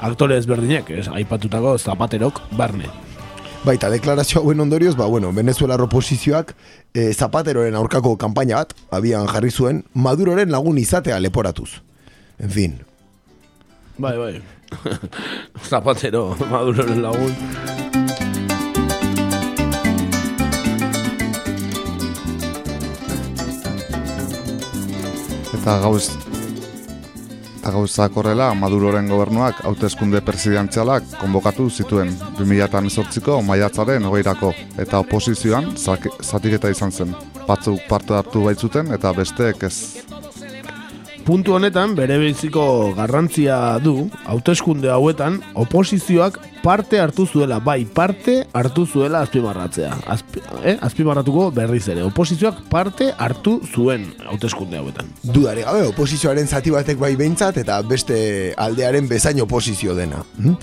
aktore 0.00 0.36
ezberdinek, 0.40 0.90
ez, 0.96 1.08
aipatutako 1.12 1.76
zapaterok 1.78 2.40
barne. 2.56 3.09
Baita, 3.60 3.90
deklarazio 3.92 4.40
hauen 4.40 4.60
ondorioz, 4.60 4.94
ba, 4.96 5.04
bueno, 5.04 5.34
Venezuelar 5.36 5.82
oposizioak 5.84 6.54
e, 6.94 7.12
Zapateroren 7.12 7.76
aurkako 7.76 8.14
kanpaina 8.16 8.62
bat, 8.62 8.72
abian 8.90 9.28
jarri 9.28 9.50
zuen, 9.50 9.82
Maduroren 9.92 10.50
lagun 10.50 10.78
izatea 10.80 11.20
leporatuz. 11.20 11.82
En 12.40 12.50
fin, 12.50 12.78
Bai, 14.00 14.16
bai. 14.16 14.42
Zapatero, 15.68 16.34
Maduroren 16.48 17.02
lagun. 17.02 17.34
Eta 25.52 25.76
gauz 25.84 26.29
eta 27.60 27.74
gauzak 27.74 28.14
horrela 28.16 28.46
Maduroren 28.56 29.08
gobernuak 29.12 29.58
hauteskunde 29.68 30.22
presidenzialak 30.24 31.04
konbokatu 31.20 31.68
zituen 31.68 32.14
2018ko 32.38 33.36
maiatzaren 33.44 34.08
hogeirako 34.08 34.54
eta 34.80 35.02
oposizioan 35.04 35.74
zatiketa 35.76 36.72
izan 36.72 36.92
zen. 36.92 37.12
Batzuk 37.46 37.84
parte 37.88 38.16
hartu 38.16 38.46
baitzuten 38.48 38.94
eta 38.96 39.12
besteek 39.12 39.68
ez. 39.68 40.09
Puntu 41.24 41.52
honetan, 41.52 41.92
bere 41.94 42.16
biziko 42.18 42.62
garrantzia 42.96 43.56
du, 43.84 44.08
hauteskunde 44.24 44.88
hauetan, 44.90 45.36
oposizioak 45.54 46.38
parte 46.64 46.98
hartu 47.00 47.26
zuela, 47.26 47.58
bai, 47.60 47.84
parte 47.84 48.38
hartu 48.56 48.86
zuela 48.86 49.20
azpimarratzea. 49.26 49.92
Azpi, 50.14 50.40
eh? 50.64 50.76
Azpimarratuko 50.80 51.50
berriz 51.56 51.84
ere. 51.92 52.02
Oposizioak 52.08 52.62
parte 52.72 53.10
hartu 53.18 53.58
zuen 53.72 54.08
hauteskunde 54.26 54.80
hauetan. 54.80 55.12
dudare 55.22 55.62
gabe, 55.62 55.84
oposizioaren 55.92 56.48
zati 56.48 56.70
batek 56.70 56.98
bai 56.98 57.14
behintzat 57.16 57.60
eta 57.62 57.80
beste 57.82 58.54
aldearen 58.56 59.08
bezain 59.08 59.40
oposizio 59.40 59.94
dena. 59.94 60.24
Mhm. 60.38 60.56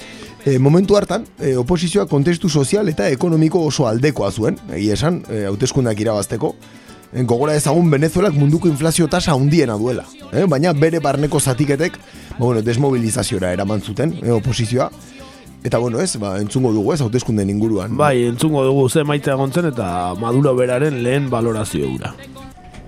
E, 0.47 0.58
momentu 0.60 0.95
hartan, 0.95 1.26
e, 1.39 1.55
oposizioak 1.58 2.10
kontestu 2.10 2.49
sozial 2.49 2.88
eta 2.89 3.10
ekonomiko 3.10 3.60
oso 3.66 3.88
aldekoa 3.88 4.32
zuen, 4.32 4.58
egia 4.74 4.93
esan, 4.93 5.24
hauteskundak 5.47 5.99
irabazteko, 5.99 6.55
E, 6.55 6.87
gogora 7.14 7.55
ezagun 7.55 7.91
Venezuelak 7.91 8.34
munduko 8.34 8.68
inflazio 8.68 9.08
tasa 9.08 9.34
handiena 9.34 9.78
duela. 9.78 10.05
E, 10.32 10.45
baina 10.45 10.74
bere 10.74 10.99
barneko 10.99 11.39
zatiketek, 11.39 11.97
ba, 12.38 12.39
bueno, 12.39 12.62
desmobilizaziora 12.62 13.53
eraman 13.53 13.82
zuten, 13.82 14.20
e, 14.24 14.32
oposizioa, 14.32 14.91
Eta 15.66 15.80
bueno, 15.80 15.99
ez, 15.99 16.16
ba, 16.22 16.36
entzungo 16.39 16.70
dugu 16.72 16.93
ez, 16.93 17.01
hauteskunden 17.01 17.49
inguruan. 17.49 17.97
Bai, 17.97 18.28
entzungo 18.30 18.62
dugu 18.64 18.88
ze 18.89 19.03
maite 19.03 19.32
egontzen 19.34 19.66
eta 19.66 20.14
Maduro 20.22 20.53
beraren 20.55 21.01
lehen 21.03 21.32
valorazio 21.32 21.89
ura. 21.91 22.14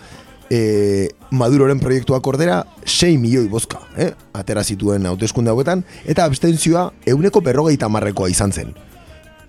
e, 0.49 1.09
Maduroren 1.31 1.79
proiektuak 1.79 2.27
ordera 2.27 2.61
6 2.85 3.17
milioi 3.19 3.47
bozka, 3.47 3.81
eh? 3.97 4.11
atera 4.33 4.63
zituen 4.63 5.05
hauteskunde 5.05 5.51
hauetan, 5.51 5.83
eta 6.05 6.27
abstentzioa 6.27 6.91
euneko 7.05 7.41
berrogeita 7.41 7.89
marrekoa 7.89 8.29
izan 8.29 8.51
zen. 8.51 8.73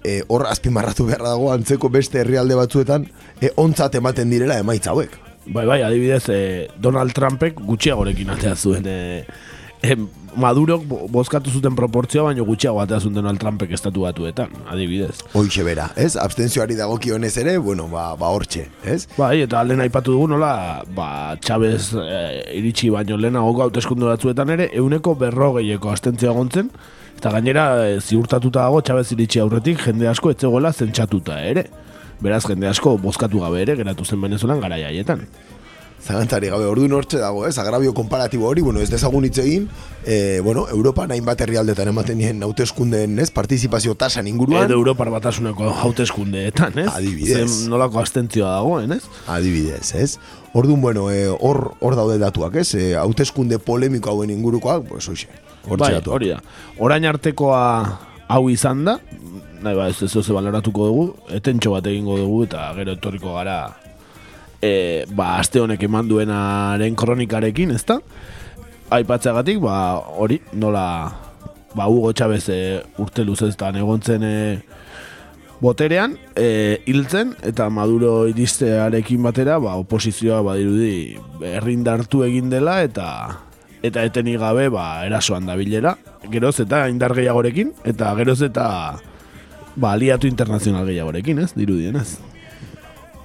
E, 0.04 0.22
hor 0.28 0.46
azpimarratu 0.46 1.08
beharra 1.08 1.34
dago 1.34 1.52
antzeko 1.52 1.90
beste 1.90 2.22
herrialde 2.22 2.54
batzuetan 2.58 3.08
e, 3.40 3.50
ontzat 3.56 3.98
ematen 3.98 4.30
direla 4.30 4.58
emaitza 4.62 4.94
hauek. 4.94 5.27
Bai, 5.48 5.64
bai, 5.66 5.80
adibidez, 5.82 6.24
eh, 6.28 6.68
Donald 6.76 7.12
Trumpek 7.16 7.56
gutxiagorekin 7.64 8.28
atea 8.34 8.54
zuen 8.56 8.84
eh, 8.86 9.24
eh, 9.82 9.96
Madurok 10.38 10.82
bo- 10.86 11.06
bozkatu 11.08 11.50
zuten 11.50 11.74
proportzioa, 11.74 12.26
baino 12.28 12.44
gutxiago 12.44 12.82
atea 12.82 12.98
zuen 13.00 13.14
Donald 13.16 13.40
Trumpek 13.40 13.72
estatu 13.74 14.02
batuetan, 14.04 14.52
adibidez. 14.70 15.22
Hoixe 15.32 15.64
bera, 15.66 15.88
ez? 15.96 16.16
Abstentzioari 16.20 16.76
dagokionez 16.78 17.32
ere, 17.40 17.56
bueno, 17.58 17.88
ba, 17.88 18.10
ba 18.20 18.28
hortxe, 18.36 18.66
ez? 18.84 19.06
Bai, 19.16 19.40
eta 19.46 19.64
lehen 19.64 19.80
aipatu 19.86 20.12
dugu 20.14 20.28
nola, 20.34 20.84
ba, 20.94 21.08
Chavez 21.40 21.88
eh, 21.96 22.44
iritsi 22.60 22.90
baino 22.94 23.16
lehenago 23.16 23.56
hauteskunde 23.64 24.04
batzuetan 24.06 24.52
ere, 24.54 24.68
euneko 24.78 25.16
berrogeieko 25.18 25.90
astentzioa 25.96 26.36
gontzen, 26.36 26.68
eta 27.16 27.32
gainera 27.34 27.64
eh, 27.88 27.98
ziurtatuta 28.04 28.68
dago 28.68 28.82
Chavez 28.84 29.08
iritsi 29.16 29.40
aurretik 29.42 29.80
jende 29.88 30.06
asko 30.12 30.30
etzegoela 30.36 30.72
zentsatuta 30.76 31.40
ere. 31.42 31.66
Beraz, 32.20 32.42
jende 32.48 32.66
asko 32.66 32.96
bozkatu 32.98 33.40
gabe 33.44 33.62
ere 33.62 33.76
geratu 33.78 34.04
zen 34.04 34.20
Venezuelan 34.22 34.60
gara 34.60 34.74
haietan. 34.74 35.26
Zalantzari 35.98 36.48
gabe, 36.50 36.66
ordu 36.70 36.86
nortxe 36.88 37.18
dago, 37.18 37.42
ez? 37.46 37.56
Agrabio 37.58 37.92
konparatibo 37.94 38.46
hori, 38.46 38.62
bueno, 38.62 38.80
ez 38.80 38.88
dezagun 38.90 39.24
hitz 39.26 39.38
egin, 39.42 39.66
e, 40.06 40.38
bueno, 40.46 40.64
Europan 40.70 41.10
hainbat 41.10 41.40
herrialdetan 41.42 41.90
ematen 41.90 42.22
dien 42.22 42.42
hauteskundeen, 42.46 43.18
ez? 43.18 43.32
Partizipazio 43.34 43.96
tasan 43.98 44.30
inguruan. 44.30 44.68
Edo 44.68 44.78
Europar 44.78 45.10
batasuneko 45.10 45.72
hauteskundeetan, 45.82 46.78
ez? 46.84 46.88
Adibidez. 46.94 47.42
Zen 47.42 47.70
nolako 47.70 48.02
astentzioa 48.02 48.54
dagoen, 48.60 48.94
ez? 48.94 49.02
Adibidez, 49.26 49.94
ez? 49.98 50.18
Orduan, 50.54 50.80
bueno, 50.80 51.10
eh, 51.10 51.26
hor 51.28 51.74
hor 51.80 51.98
daude 51.98 52.18
datuak, 52.22 52.60
ez? 52.62 52.72
E, 52.78 52.92
hauteskunde 52.98 53.58
polemiko 53.58 54.14
hauen 54.14 54.30
ingurukoak, 54.34 54.86
pues 54.88 55.08
hoxe. 55.10 55.26
Hor 55.66 55.82
Bai, 55.82 55.96
hori 56.06 56.30
da. 56.30 56.42
Orain 56.78 57.04
artekoa 57.10 57.64
hau 58.28 58.44
izan 58.52 58.84
da, 58.86 58.98
nahi 59.62 59.76
ba, 59.76 59.88
ez 59.88 60.02
ez 60.02 60.30
baloratuko 60.30 60.88
dugu, 60.90 61.04
etentxo 61.34 61.74
bat 61.74 61.86
egingo 61.86 62.16
dugu 62.18 62.42
eta 62.46 62.72
gero 62.76 62.96
etorriko 62.98 63.34
gara 63.34 63.58
e, 64.62 65.04
ba, 65.14 65.36
aste 65.38 65.60
honek 65.62 65.82
eman 65.86 66.08
duenaren 66.08 66.96
kronikarekin, 66.98 67.72
ezta? 67.76 68.00
Aipatzeagatik, 68.94 69.60
ba, 69.62 69.98
hori, 70.18 70.40
nola 70.52 70.84
ba, 71.74 71.88
Hugo 71.88 72.12
Chavez 72.12 72.46
e, 72.52 72.60
urte 72.98 73.24
luzeztan 73.24 73.78
egontzen 73.78 74.24
e, 74.24 74.36
boterean, 75.60 76.16
e, 76.36 76.80
hiltzen, 76.86 77.34
eta 77.46 77.68
Maduro 77.70 78.28
iristearekin 78.30 79.22
batera, 79.26 79.58
ba, 79.62 79.76
oposizioa 79.80 80.40
badirudi 80.46 81.18
errindartu 81.54 82.24
egin 82.26 82.50
dela, 82.52 82.80
eta 82.86 83.10
eta 83.78 84.02
etenik 84.02 84.40
gabe 84.42 84.66
ba, 84.74 85.04
erasoan 85.06 85.46
dabilera, 85.46 85.94
geroz 86.32 86.56
eta 86.64 86.88
indar 86.90 87.14
gehiagorekin, 87.14 87.76
eta 87.86 88.10
geroz 88.18 88.40
eta 88.42 88.66
ba, 89.78 89.94
aliatu 89.94 90.28
internazional 90.28 90.86
gehiagorekin, 90.88 91.38
ez, 91.44 91.52
dirudienez. 91.56 92.18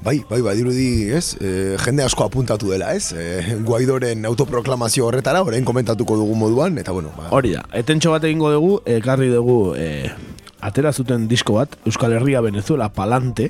Bai, 0.03 0.17
bai, 0.29 0.41
bai, 0.43 0.57
dirudi, 0.57 1.07
ez? 1.15 1.37
E, 1.39 1.77
jende 1.79 2.03
asko 2.03 2.25
apuntatu 2.25 2.73
dela, 2.73 2.91
ez? 2.91 3.13
E, 3.15 3.55
Guaidoren 3.63 4.25
autoproklamazio 4.27 5.07
horretara, 5.07 5.41
orain 5.47 5.63
komentatuko 5.63 6.17
dugu 6.19 6.35
moduan, 6.35 6.75
eta 6.81 6.91
bueno, 6.91 7.13
ba, 7.15 7.29
Hori 7.31 7.53
da, 7.55 7.63
etentxo 7.79 8.11
bat 8.11 8.25
egingo 8.27 8.51
dugu, 8.51 8.73
ekarri 8.97 9.29
dugu 9.31 9.57
e, 9.79 10.11
atera 10.59 10.91
zuten 10.91 11.29
disko 11.31 11.55
bat, 11.61 11.77
Euskal 11.87 12.17
Herria 12.17 12.43
Venezuela 12.43 12.89
Palante, 12.91 13.49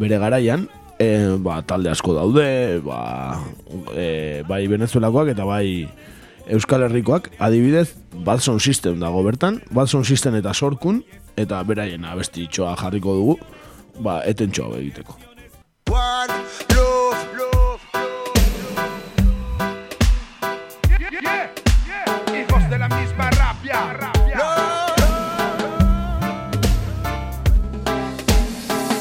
bere 0.00 0.16
garaian, 0.22 0.64
e, 0.98 1.36
ba, 1.44 1.60
talde 1.68 1.92
asko 1.92 2.16
daude, 2.16 2.48
ba, 2.86 3.42
e, 3.92 4.42
bai 4.48 4.64
Venezuelakoak 4.72 5.34
eta 5.36 5.44
bai 5.44 5.90
Euskal 6.46 6.82
Herrikoak, 6.86 7.30
adibidez, 7.42 7.96
Bad 8.24 8.38
Sound 8.38 8.60
System 8.60 9.00
dago 9.00 9.22
bertan, 9.26 9.62
Bad 9.74 9.90
Sound 9.90 10.06
System 10.06 10.36
eta 10.38 10.54
Sorkun, 10.54 11.02
eta 11.36 11.58
beraien 11.66 12.04
abesti 12.06 12.44
itxoa 12.46 12.76
jarriko 12.78 13.14
dugu, 13.18 13.34
ba, 13.98 14.20
etentxoa 14.24 14.78
egiteko. 14.78 15.16
One 15.90 16.30
love, 16.74 17.26
love, 17.34 17.82
Yeah, 20.86 21.50
yeah, 21.86 22.40
hijos 22.40 22.70
de 22.70 22.78
la 22.78 22.88
misma 22.88 23.30
rabia, 23.30 23.92
rabia. 23.98 24.38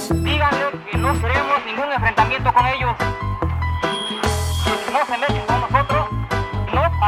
Díganle 0.09 0.65
que 0.89 0.97
no 0.97 1.13
queremos 1.21 1.59
ningún 1.67 1.91
enfrentamiento 1.93 2.53
con 2.53 2.65
ellos. 2.65 3.34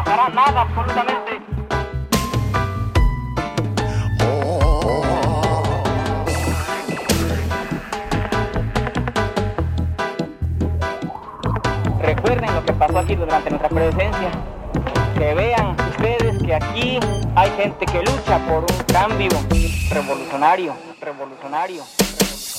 Pasará 0.03 0.29
nada 0.29 0.61
absolutamente. 0.61 1.41
Recuerden 12.01 12.55
lo 12.55 12.65
que 12.65 12.73
pasó 12.73 12.99
aquí 12.99 13.15
durante 13.15 13.49
nuestra 13.49 13.69
presencia. 13.69 14.31
Que 15.17 15.33
vean 15.33 15.75
ustedes 15.89 16.43
que 16.43 16.53
aquí 16.53 16.99
hay 17.35 17.49
gente 17.57 17.85
que 17.85 17.99
lucha 18.03 18.37
por 18.47 18.63
un 18.71 18.83
cambio 18.93 19.31
revolucionario, 19.91 20.75
revolucionario. 21.01 21.83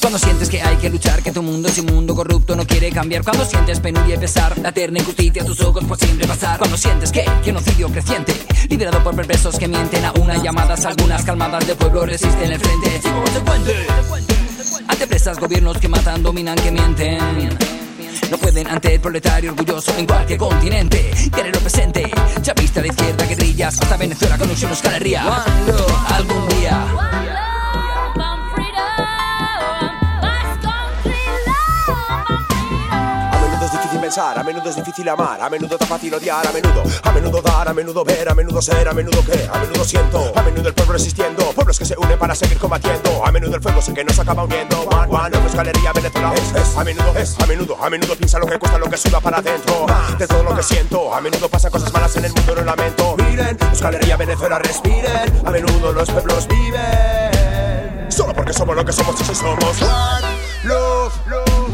Cuando 0.01 0.18
sientes 0.18 0.49
que 0.49 0.62
hay 0.62 0.76
que 0.76 0.90
luchar, 0.90 1.22
que 1.22 1.32
tu 1.32 1.42
mundo 1.42 1.68
es 1.68 1.78
un 1.78 1.86
mundo 1.86 2.14
corrupto, 2.14 2.57
no 2.57 2.66
quiere 2.66 2.90
cambiar. 2.90 3.22
Cuando 3.22 3.44
sientes 3.44 3.80
penuria 3.80 4.14
y 4.14 4.18
pesar, 4.18 4.57
la 4.59 4.70
eterna 4.70 5.01
injusticia 5.01 5.42
a 5.42 5.44
tus 5.44 5.61
ojos 5.61 5.84
por 5.84 5.99
siempre 5.99 6.26
pasar. 6.26 6.59
Cuando 6.59 6.76
sientes 6.76 7.12
que 7.12 7.24
genocidio 7.42 7.88
creciente, 7.90 8.34
liderado 8.68 9.03
por 9.03 9.14
perversos 9.14 9.59
que 9.59 9.68
mienten 9.68 10.05
a 10.05 10.12
una 10.12 10.42
llamadas, 10.42 10.84
algunas 10.86 11.24
calmadas 11.24 11.66
de 11.66 11.74
pueblo 11.74 12.07
resisten 12.07 12.53
el 12.53 12.61
frente. 12.61 13.01
Ante 14.86 15.07
presas, 15.07 15.38
gobiernos 15.38 15.78
que 15.78 15.88
matan, 15.88 16.22
dominan, 16.22 16.57
que 16.57 16.70
mienten. 16.70 17.59
No 18.30 18.38
pueden 18.38 18.66
ante 18.68 18.94
el 18.94 19.01
proletario 19.01 19.53
orgulloso 19.53 19.92
en 19.96 20.07
cualquier 20.07 20.38
continente. 20.38 21.11
Querer 21.34 21.55
lo 21.55 21.61
presente, 21.61 22.11
chavista 22.42 22.80
de 22.80 22.88
izquierda, 22.88 23.26
guerrillas, 23.26 23.80
hasta 23.80 23.96
Venezuela 23.96 24.38
con 24.38 24.49
Luciano 24.49 24.74
Escalería. 24.74 25.22
Algún 26.09 26.49
día. 26.49 27.47
A 34.16 34.42
menudo 34.42 34.70
es 34.70 34.76
difícil 34.76 35.06
amar, 35.11 35.38
a 35.38 35.50
menudo 35.50 35.76
tan 35.76 35.86
fácil 35.86 36.14
odiar, 36.14 36.46
a 36.46 36.50
menudo, 36.50 36.82
a 37.02 37.12
menudo 37.12 37.42
dar, 37.42 37.68
a 37.68 37.74
menudo 37.74 38.02
ver, 38.04 38.26
a 38.26 38.34
menudo 38.34 38.62
ser, 38.62 38.88
a 38.88 38.94
menudo 38.94 39.22
que, 39.22 39.46
a 39.52 39.59
menudo 39.59 39.84
siento, 39.84 40.32
a 40.34 40.42
menudo 40.42 40.68
el 40.68 40.74
pueblo 40.74 40.94
resistiendo, 40.94 41.44
pueblos 41.52 41.78
que 41.78 41.84
se 41.84 41.94
unen 41.98 42.18
para 42.18 42.34
seguir 42.34 42.56
combatiendo, 42.56 43.22
a 43.22 43.30
menudo 43.30 43.56
el 43.56 43.61
fuego 43.61 43.82
sé 43.82 43.92
que 43.92 44.02
nos 44.04 44.18
acaba 44.18 44.44
uniendo, 44.44 44.80
one, 44.80 45.14
one, 45.14 45.30
no 45.30 45.46
es 45.46 45.54
galería, 45.54 45.92
Venezuela, 45.92 46.32
es, 46.34 46.54
es, 46.54 46.76
a 46.78 46.84
menudo, 46.84 47.14
es, 47.18 47.38
a 47.38 47.46
menudo, 47.46 47.76
a 47.84 47.90
menudo 47.90 48.16
piensa 48.16 48.38
lo 48.38 48.46
que 48.46 48.59
cuesta, 48.59 48.78
lo 48.78 48.88
que 48.88 48.96
suda 48.96 49.20
para 49.20 49.38
adentro, 49.38 49.86
de 50.18 50.26
todo 50.26 50.42
lo 50.42 50.56
que 50.56 50.62
siento, 50.62 51.14
a 51.14 51.20
menudo 51.20 51.46
pasan 51.50 51.70
cosas 51.70 51.92
malas 51.92 52.16
en 52.16 52.24
el 52.24 52.32
mundo, 52.32 52.54
no 52.54 52.62
lamento, 52.62 53.14
miren, 53.18 53.59
es 53.70 53.82
galería, 53.82 54.16
Venezuela, 54.16 54.59
respiren, 54.59 55.46
a 55.46 55.50
menudo 55.50 55.92
los 55.92 56.11
pueblos 56.11 56.48
viven, 56.48 58.11
solo 58.11 58.32
porque 58.32 58.54
somos 58.54 58.74
lo 58.74 58.86
que 58.86 58.92
somos 58.92 59.20
y 59.20 59.24
si 59.24 59.34
somos. 59.34 59.82
One, 59.82 60.26
love, 60.64 61.12
love. 61.26 61.68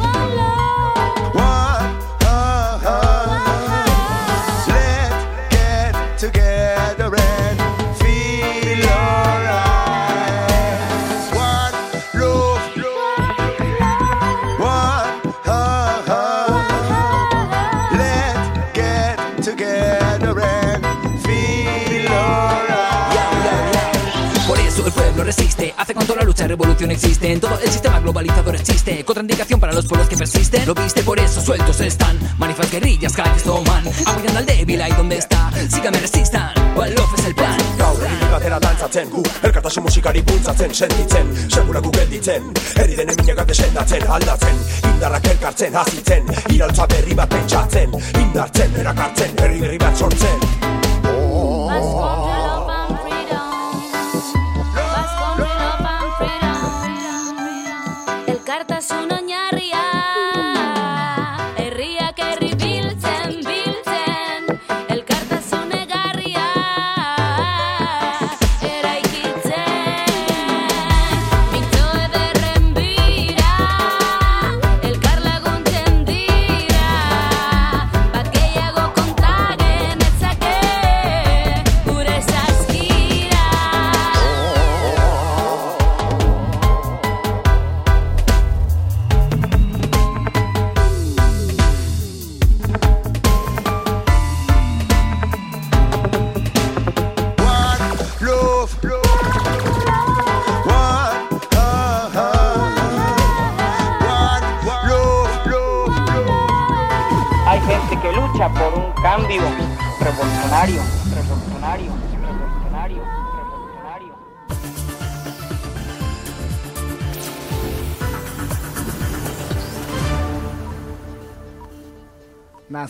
Lucha 26.45 26.49
revolución 26.49 26.91
existe. 26.91 27.33
En 27.33 27.41
todo 27.41 27.59
el 27.59 27.71
sistema 27.71 28.01
globalizador 28.01 28.55
existe, 28.57 29.05
contraindicación 29.05 29.61
para 29.61 29.73
los 29.73 29.87
pueblos 29.87 30.09
que 30.09 30.17
persisten. 30.17 30.67
Lo 30.67 30.75
viste, 30.75 31.03
por 31.03 31.19
eso 31.19 31.41
sueltos 31.41 31.81
están. 31.81 32.19
Manifas 32.39 32.71
guerrillas, 32.71 33.13
calles 33.13 33.43
toman. 33.43 33.85
Apoyan 34.07 34.37
al 34.37 34.47
débil 34.47 34.81
ahí 34.81 34.93
donde 34.93 35.19
está. 35.19 35.51
Síganme, 35.69 35.99
resistan. 35.99 36.53
Love 36.75 37.15
es 37.19 37.25
el 37.27 37.35
plan. 37.35 37.57
Gaur 37.79 38.05
egin 38.05 38.31
batera 38.31 38.59
dantzatzen 38.61 39.09
gu 39.11 39.23
Elkartasun 39.43 39.85
musikari 39.85 40.21
bultzatzen 40.23 40.75
sentitzen 40.75 41.33
Sekula 41.49 41.81
gu 41.81 41.91
gelditzen 41.97 42.53
Eri 42.77 42.99
den 42.99 43.15
eminak 43.15 43.47
desendatzen 43.49 44.05
aldatzen 44.19 44.61
Indarrak 44.93 45.33
elkartzen 45.33 45.81
hazitzen 45.81 46.31
Irautza 46.53 46.87
berri 46.87 47.15
bat 47.15 47.31
pentsatzen 47.31 47.99
Indartzen 48.21 48.81
erakartzen 48.85 49.37
herri 49.41 49.61
berri 49.65 49.79
bat 49.79 49.97
sortzen 49.97 50.74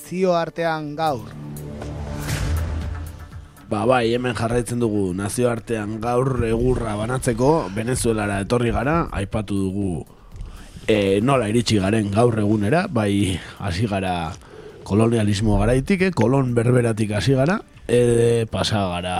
Nazioartean 0.05 0.91
gaur. 0.99 1.31
Ba 3.71 3.87
bai, 3.89 4.13
hemen 4.13 4.35
jarraitzen 4.37 4.83
dugu 4.83 5.15
nazioartean 5.17 5.95
gaur 6.03 6.45
egurra 6.45 6.93
banatzeko 6.99 7.71
Venezuelara 7.73 8.43
etorri 8.45 8.69
gara, 8.69 9.09
aipatu 9.17 9.57
dugu 9.57 10.05
e, 10.85 11.23
nola 11.25 11.49
iritsi 11.49 11.81
garen 11.81 12.13
gaur 12.13 12.37
egunera, 12.37 12.85
bai 12.85 13.41
hasi 13.65 13.89
gara 13.89 14.35
kolonialismo 14.85 15.57
garaitik, 15.63 16.03
eh? 16.03 16.13
kolon 16.13 16.53
berberatik 16.53 17.17
hasi 17.17 17.33
gara, 17.41 17.63
e, 17.89 18.45
pasa 18.53 18.85
gara 18.93 19.17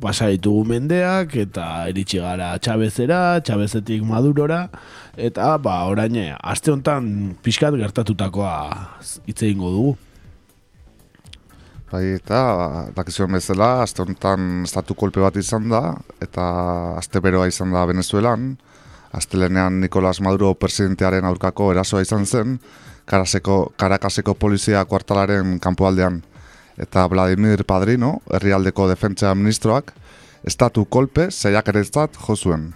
pasa 0.00 0.30
ditugu 0.32 0.64
mendeak 0.68 1.36
eta 1.36 1.86
iritsi 1.90 2.20
gara 2.22 2.54
Txabezera, 2.58 3.40
Txabezetik 3.44 4.04
Madurora 4.06 4.68
eta 5.16 5.54
ba 5.58 5.84
orain 5.90 6.16
aste 6.40 6.72
hontan 6.72 7.36
pixkat 7.44 7.76
gertatutakoa 7.80 8.56
hitz 9.26 9.42
egingo 9.42 9.70
dugu. 9.70 9.94
Bai, 11.94 12.16
eta 12.16 12.90
dakizuen 12.96 13.36
bezala, 13.36 13.84
aste 13.84 14.02
honetan 14.02 14.64
estatu 14.66 14.96
kolpe 14.98 15.20
bat 15.22 15.36
izan 15.38 15.68
da, 15.70 15.92
eta 16.24 16.44
aste 16.98 17.20
beroa 17.22 17.46
izan 17.46 17.70
da 17.70 17.84
Venezuelan, 17.86 18.56
astelenean 19.14 19.78
Nicolas 19.84 20.18
Maduro 20.24 20.56
presidentearen 20.58 21.28
aurkako 21.28 21.70
erasoa 21.70 22.02
izan 22.02 22.26
zen, 22.26 22.58
Karaseko, 23.06 23.74
Karakaseko 23.78 24.34
polizia 24.34 24.82
kuartalaren 24.90 25.60
kanpoaldean. 25.62 26.22
Eta 26.78 27.06
Vladimir 27.06 27.64
Padrino, 27.64 28.20
herrialdeko 28.32 28.88
defentsa 28.90 29.34
ministroak, 29.34 29.92
estatu 30.44 30.84
kolpe 30.84 31.30
zeiak 31.30 31.68
ere 31.68 31.84
jo 31.84 32.36
zuen. 32.36 32.72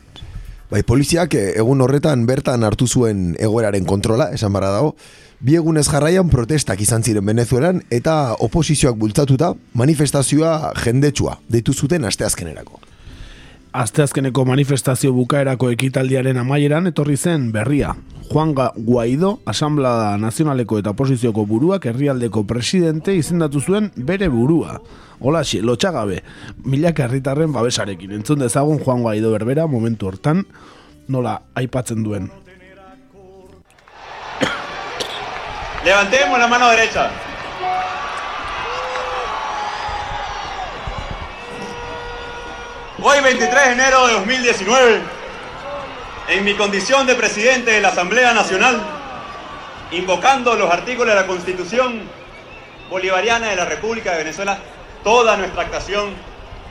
Bai, 0.70 0.82
poliziak 0.82 1.34
eh, 1.34 1.54
egun 1.56 1.80
horretan 1.80 2.26
bertan 2.28 2.62
hartu 2.62 2.86
zuen 2.86 3.34
egoeraren 3.40 3.86
kontrola, 3.88 4.28
esan 4.36 4.52
barra 4.52 4.70
dago, 4.70 4.94
bi 5.40 5.56
egunez 5.56 5.86
jarraian 5.88 6.28
protestak 6.28 6.80
izan 6.80 7.02
ziren 7.02 7.24
Venezuelan 7.24 7.80
eta 7.90 8.34
oposizioak 8.38 8.96
bultzatuta 8.96 9.54
manifestazioa 9.72 10.74
jendetsua 10.84 11.38
deitu 11.48 11.72
zuten 11.72 12.04
asteazkenerako. 12.04 12.87
Asteazkeneko 13.78 14.42
manifestazio 14.42 15.12
bukaerako 15.14 15.68
ekitaldiaren 15.70 16.40
amaieran 16.40 16.90
etorri 16.90 17.14
zen 17.16 17.52
berria. 17.54 17.92
Juan 18.32 18.50
Guaido, 18.56 19.38
Asamblea 19.46 20.16
Nazionaleko 20.18 20.80
eta 20.80 20.90
Oposizioko 20.96 21.44
buruak 21.46 21.86
herrialdeko 21.86 22.42
presidente 22.42 23.14
izendatu 23.14 23.60
zuen 23.60 23.92
bere 23.94 24.26
burua. 24.34 24.80
Hola, 25.20 25.44
lotxagabe, 25.62 26.24
milaka 26.64 27.06
herritarren 27.06 27.54
babesarekin. 27.54 28.18
Entzun 28.18 28.42
dezagun 28.42 28.82
Juan 28.82 29.06
Guaido 29.06 29.30
berbera 29.30 29.68
momentu 29.70 30.10
hortan 30.10 30.42
nola 31.06 31.38
aipatzen 31.54 32.02
duen. 32.02 32.32
Levantemos 35.84 36.38
la 36.38 36.48
mano 36.48 36.68
derecha. 36.70 37.27
Hoy 43.00 43.20
23 43.20 43.66
de 43.66 43.72
enero 43.74 44.08
de 44.08 44.14
2019, 44.14 45.00
en 46.30 46.44
mi 46.44 46.54
condición 46.54 47.06
de 47.06 47.14
presidente 47.14 47.70
de 47.70 47.80
la 47.80 47.90
Asamblea 47.90 48.34
Nacional, 48.34 48.82
invocando 49.92 50.56
los 50.56 50.68
artículos 50.68 51.14
de 51.14 51.20
la 51.20 51.28
Constitución 51.28 52.02
Bolivariana 52.90 53.50
de 53.50 53.56
la 53.56 53.66
República 53.66 54.10
de 54.10 54.18
Venezuela, 54.18 54.58
toda 55.04 55.36
nuestra 55.36 55.62
actuación 55.62 56.12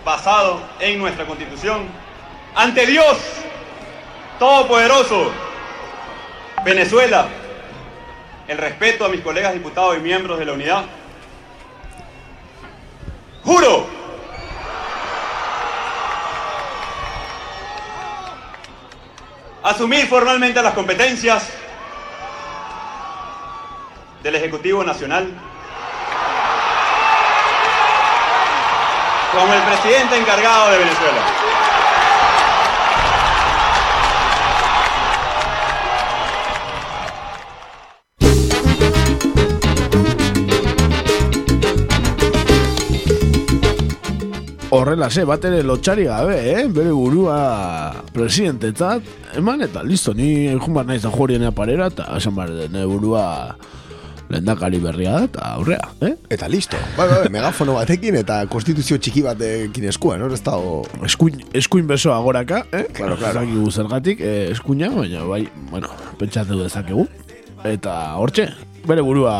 basado 0.03 0.59
en 0.81 0.99
nuestra 0.99 1.25
Constitución, 1.25 1.87
ante 2.55 2.85
Dios 2.85 3.17
Todopoderoso, 4.37 5.31
Venezuela, 6.65 7.29
el 8.49 8.57
respeto 8.57 9.05
a 9.05 9.09
mis 9.09 9.21
colegas 9.21 9.53
diputados 9.53 9.95
y 9.95 10.01
miembros 10.01 10.37
de 10.39 10.45
la 10.45 10.51
unidad. 10.51 10.83
Juro 13.45 13.96
asumir 19.67 20.07
formalmente 20.07 20.61
las 20.61 20.73
competencias 20.73 21.49
del 24.23 24.35
Ejecutivo 24.35 24.83
Nacional 24.83 25.27
como 29.33 29.53
el 29.53 29.61
presidente 29.61 30.17
encargado 30.17 30.71
de 30.71 30.77
Venezuela. 30.77 31.21
Horrelase, 44.77 45.23
bat 45.25 45.45
ere 45.47 45.63
lotxari 45.65 46.03
gabe, 46.05 46.35
eh? 46.51 46.65
Bere 46.69 46.91
burua 46.93 47.37
presidentetzat, 48.13 49.07
eman 49.39 49.63
eta 49.65 49.81
listo, 49.81 50.13
ni 50.13 50.51
jun 50.51 50.75
bar 50.75 50.85
naiz 50.85 51.01
jorien 51.01 51.47
parera, 51.55 51.87
eta 51.89 52.05
esan 52.19 52.35
bar 52.37 52.51
nire 52.51 52.85
burua 52.85 53.23
lehendakari 54.29 54.77
berria 54.83 55.15
da, 55.15 55.23
eta 55.29 55.47
aurrea, 55.55 55.87
eh? 56.05 56.11
Eta 56.29 56.49
listo. 56.51 56.77
Bai, 56.97 57.07
bai, 57.09 57.31
megafono 57.33 57.77
batekin 57.79 58.19
eta 58.19 58.41
konstituzio 58.51 58.99
txiki 59.01 59.23
batekin 59.25 59.87
eskua, 59.89 60.19
no? 60.21 60.29
Ez 60.29 60.43
dago... 60.45 60.83
Eskuin, 61.07 61.41
eskuin 61.57 61.89
besoa 61.89 62.19
goraka, 62.21 62.61
eh? 62.69 62.85
Claro, 62.93 63.17
claro. 63.17 63.41
Zakigu 63.41 63.71
zergatik, 63.71 64.21
eh, 64.21 64.51
eskuina, 64.51 64.91
baina 64.93 65.25
bai, 65.25 65.41
bueno, 65.71 65.89
pentsatu 66.21 66.59
dezakegu. 66.61 67.07
Eta 67.65 67.97
hortxe, 68.19 68.51
bere 68.85 69.01
burua 69.01 69.39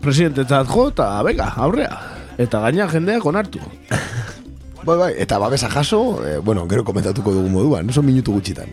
presidentetzat 0.00 0.72
jo, 0.72 0.88
eta 0.94 1.10
bega, 1.28 1.52
aurrea. 1.66 2.00
Eta 2.38 2.62
gaina 2.64 2.88
jendeak 2.88 3.28
onartu. 3.28 3.60
Bai, 4.84 4.96
bai, 4.96 5.12
eta 5.18 5.38
babesa 5.38 5.68
jaso, 5.68 6.20
eh, 6.24 6.38
bueno, 6.38 6.66
gero 6.68 6.84
komentatuko 6.84 7.32
dugu 7.34 7.48
moduan, 7.50 7.88
oso 7.90 8.02
minutu 8.02 8.32
gutxitan. 8.32 8.70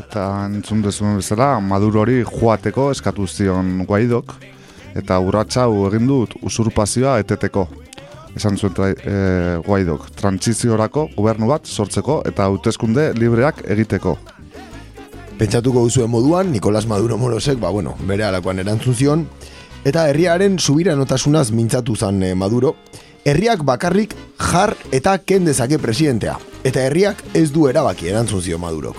Eta 0.00 0.24
entzun 0.46 0.82
dezuen 0.82 1.16
bezala, 1.20 1.60
Maduro 1.60 2.00
hori 2.02 2.22
joateko 2.26 2.90
eskatu 2.90 3.26
zion 3.26 3.84
Guaidok, 3.86 4.34
eta 4.98 5.20
urratsa 5.22 5.64
hau 5.68 5.86
egin 5.88 6.08
dut 6.10 6.34
usurpazioa 6.42 7.18
eteteko. 7.22 7.68
Esan 8.36 8.56
zuen 8.58 8.74
tra- 8.74 8.90
e, 8.94 9.56
Guaidok, 9.66 10.10
trantsiziorako 10.18 11.08
gobernu 11.16 11.48
bat 11.50 11.66
sortzeko 11.66 12.22
eta 12.26 12.44
hauteskunde 12.46 13.12
libreak 13.14 13.62
egiteko. 13.70 14.16
Pentsatuko 15.38 15.82
duzuen 15.86 16.10
moduan, 16.10 16.50
Nicolas 16.52 16.86
Maduro 16.86 17.16
Morosek, 17.18 17.58
ba, 17.58 17.70
bueno, 17.70 17.94
bere 18.06 18.24
alakoan 18.24 18.58
erantzun 18.58 18.94
zion, 18.94 19.26
eta 19.84 20.08
herriaren 20.10 20.58
subiranotasunaz 20.58 21.50
mintzatu 21.52 21.96
zan 21.96 22.22
eh, 22.22 22.34
Maduro, 22.34 22.76
herriak 23.24 23.62
bakarrik 23.64 24.14
jar 24.38 24.74
eta 24.92 25.16
ken 25.18 25.44
dezake 25.44 25.78
presidentea, 25.78 26.38
eta 26.64 26.82
herriak 26.86 27.22
ez 27.34 27.50
du 27.52 27.68
erabaki 27.68 28.08
erantzun 28.08 28.40
zio 28.42 28.58
Madurok. 28.58 28.96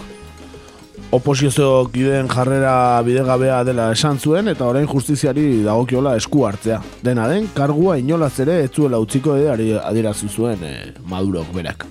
Oposizio 1.11 1.89
kideen 1.91 2.29
jarrera 2.31 3.01
bidegabea 3.03 3.63
dela 3.67 3.89
esan 3.91 4.15
zuen 4.19 4.47
eta 4.47 4.63
orain 4.63 4.87
justiziari 4.87 5.59
dagokiola 5.65 6.13
esku 6.15 6.45
hartzea. 6.47 6.77
Dena 7.03 7.25
den, 7.27 7.49
kargua 7.53 7.97
inolaz 7.99 8.37
ere 8.39 8.61
ez 8.63 8.69
zuela 8.71 8.99
utziko 9.03 9.35
ere 9.35 9.49
ari- 9.51 9.75
adierazi 9.75 10.29
zuen 10.29 10.63
eh, 10.63 10.93
Madurok 11.11 11.51
berak. 11.53 11.83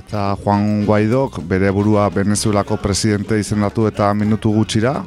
Eta 0.00 0.30
Juan 0.42 0.86
Guaidok 0.86 1.42
bere 1.44 1.68
burua 1.70 2.08
Venezuelako 2.08 2.78
presidente 2.80 3.36
izendatu 3.38 3.84
eta 3.86 4.08
minutu 4.14 4.54
gutxira, 4.54 5.02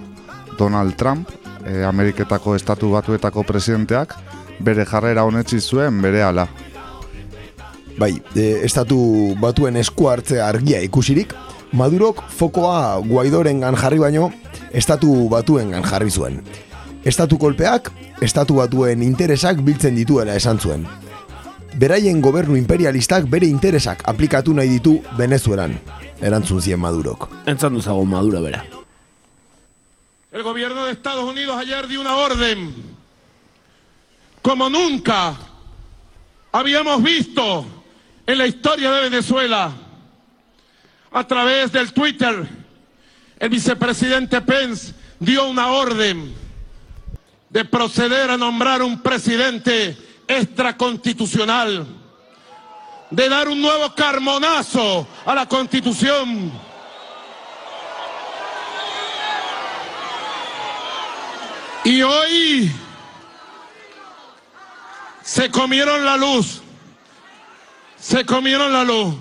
Donald 0.60 0.94
Trump, 0.96 1.32
e, 1.66 1.82
Ameriketako 1.84 2.54
estatu 2.56 2.92
batuetako 2.94 3.44
presidenteak, 3.44 4.14
bere 4.60 4.86
jarrera 4.86 5.24
honetzi 5.24 5.60
zuen 5.62 6.02
bere 6.02 6.24
ala. 6.24 6.48
Bai, 7.98 8.16
e, 8.36 8.66
estatu 8.66 8.98
batuen 9.42 9.78
esku 9.78 10.10
hartzea 10.10 10.48
argia 10.48 10.82
ikusirik, 10.82 11.34
Madurok 11.74 12.22
fokoa 12.30 13.00
Guaidorengan 13.02 13.76
jarri 13.76 13.98
baino, 13.98 14.30
estatu 14.72 15.30
batuengan 15.30 15.82
jarri 15.84 16.12
zuen. 16.12 16.42
Estatu 17.04 17.40
kolpeak, 17.42 17.90
estatu 18.22 18.60
batuen 18.62 19.02
interesak 19.02 19.62
biltzen 19.66 19.98
dituela 19.98 20.36
esan 20.38 20.60
zuen. 20.60 20.86
Beraien 21.74 22.22
gobernu 22.22 22.56
imperialistak 22.60 23.26
bere 23.30 23.50
interesak 23.50 24.04
aplikatu 24.06 24.54
nahi 24.54 24.70
ditu 24.76 25.00
Venezuelan, 25.18 25.74
erantzun 26.22 26.62
zien 26.62 26.80
Madurok. 26.80 27.28
Entzan 27.50 27.74
duzago 27.74 28.06
Madura 28.06 28.40
bera. 28.40 28.64
El 30.32 30.44
gobierno 30.44 30.86
de 30.86 30.92
Estados 30.92 31.30
Unidos 31.30 31.58
ayer 31.58 31.88
dio 31.88 32.02
una 32.02 32.16
orden 32.18 32.93
como 34.44 34.70
nunca 34.70 35.36
habíamos 36.52 37.02
visto 37.02 37.66
en 38.28 38.38
la 38.38 38.46
historia 38.46 38.92
de 38.92 39.10
Venezuela. 39.10 39.72
A 41.14 41.26
través 41.26 41.72
del 41.72 41.94
Twitter, 41.94 42.48
el 43.40 43.50
vicepresidente 43.50 44.42
Pence 44.42 44.94
dio 45.20 45.48
una 45.48 45.68
orden 45.68 46.36
de 47.50 47.66
proceder 47.66 48.32
a 48.32 48.38
nombrar 48.38 48.82
un 48.82 49.02
presidente 49.02 49.96
extraconstitucional, 50.28 51.88
de 53.12 53.30
dar 53.30 53.48
un 53.48 53.62
nuevo 53.62 53.96
carmonazo 53.96 55.08
a 55.26 55.36
la 55.36 55.48
constitución. 55.48 56.52
Y 61.86 62.02
hoy 62.02 62.72
se 65.24 65.50
comieron 65.50 66.04
la 66.06 66.18
luz. 66.18 66.62
Se 67.98 68.26
comieron 68.26 68.72
la 68.72 68.84
luz. 68.84 69.16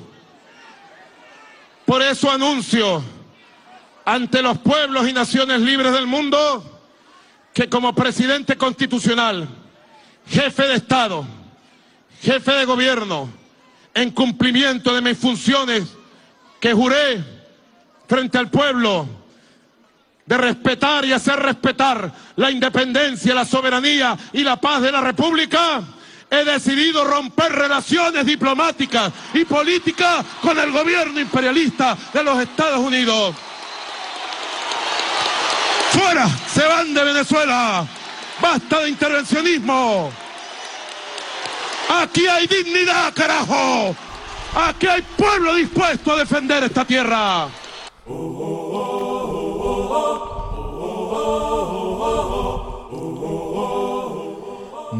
Por 1.86 2.02
eso 2.02 2.30
anuncio 2.30 3.02
ante 4.04 4.42
los 4.42 4.58
pueblos 4.58 5.08
y 5.08 5.12
naciones 5.12 5.60
libres 5.60 5.92
del 5.92 6.06
mundo 6.06 6.68
que 7.54 7.68
como 7.68 7.94
presidente 7.94 8.56
constitucional, 8.56 9.48
jefe 10.26 10.62
de 10.64 10.74
Estado, 10.74 11.24
jefe 12.20 12.52
de 12.52 12.64
gobierno, 12.64 13.30
en 13.94 14.10
cumplimiento 14.10 14.94
de 14.94 15.02
mis 15.02 15.18
funciones 15.18 15.84
que 16.58 16.72
juré 16.72 17.22
frente 18.08 18.38
al 18.38 18.50
pueblo, 18.50 19.06
de 20.26 20.38
respetar 20.38 21.04
y 21.04 21.12
hacer 21.12 21.38
respetar 21.38 22.12
la 22.36 22.50
independencia, 22.50 23.34
la 23.34 23.44
soberanía 23.44 24.16
y 24.32 24.42
la 24.42 24.56
paz 24.56 24.82
de 24.82 24.92
la 24.92 25.00
República, 25.00 25.82
he 26.30 26.44
decidido 26.44 27.04
romper 27.04 27.52
relaciones 27.52 28.24
diplomáticas 28.24 29.12
y 29.34 29.44
políticas 29.44 30.24
con 30.40 30.58
el 30.58 30.70
gobierno 30.70 31.20
imperialista 31.20 31.96
de 32.12 32.24
los 32.24 32.40
Estados 32.40 32.78
Unidos. 32.78 33.34
¡Fuera! 35.90 36.26
¡Se 36.48 36.64
van 36.64 36.94
de 36.94 37.04
Venezuela! 37.04 37.86
¡Basta 38.40 38.80
de 38.80 38.88
intervencionismo! 38.88 40.10
¡Aquí 41.90 42.26
hay 42.26 42.46
dignidad, 42.46 43.12
carajo! 43.12 43.94
¡Aquí 44.54 44.86
hay 44.86 45.02
pueblo 45.02 45.54
dispuesto 45.54 46.12
a 46.12 46.16
defender 46.16 46.64
esta 46.64 46.86
tierra! 46.86 47.48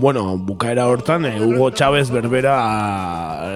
Bueno, 0.03 0.36
bukaera 0.36 0.88
hortan, 0.88 1.24
eh, 1.26 1.38
Hugo 1.40 1.70
Chávez 1.70 2.11
berbera 2.11 2.57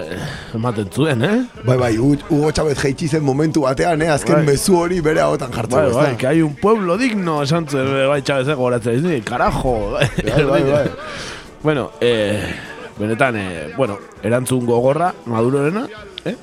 eh, 0.05 0.19
ematen 0.55 0.89
zuen, 0.95 1.25
eh? 1.25 1.47
Bai, 1.65 1.77
bai, 1.77 1.97
Hu- 1.99 2.23
Hugo 2.31 2.53
Chávez 2.53 2.79
jaitsi 2.79 3.09
zen 3.09 3.25
momentu 3.27 3.63
batean, 3.67 4.01
eh? 4.03 4.09
Azken 4.15 4.37
Bai. 4.37 4.45
mezu 4.53 4.77
hori 4.79 5.01
bere 5.03 5.21
hagotan 5.25 5.51
jartzen. 5.53 5.79
Bai, 5.91 5.93
bai, 5.93 6.17
que 6.17 6.27
hay 6.29 6.43
un 6.43 6.55
pueblo 6.55 6.97
digno, 6.97 7.43
esan 7.43 7.67
zuen, 7.69 7.89
eh, 7.89 8.07
bai, 8.07 8.23
Chávez, 8.23 8.55
goratzen 8.57 9.03
dizi, 9.03 9.21
carajo. 9.23 9.75
Bai, 9.99 10.45
bai, 10.45 10.63
bai. 10.71 10.91
bueno, 11.67 11.91
eh, 12.01 12.55
benetan, 12.99 13.37
eh, 13.37 13.73
bueno, 13.77 13.99
erantzun 14.23 14.65
gogorra, 14.67 15.13
Madurorena, 15.27 15.89
eh? 16.25 16.37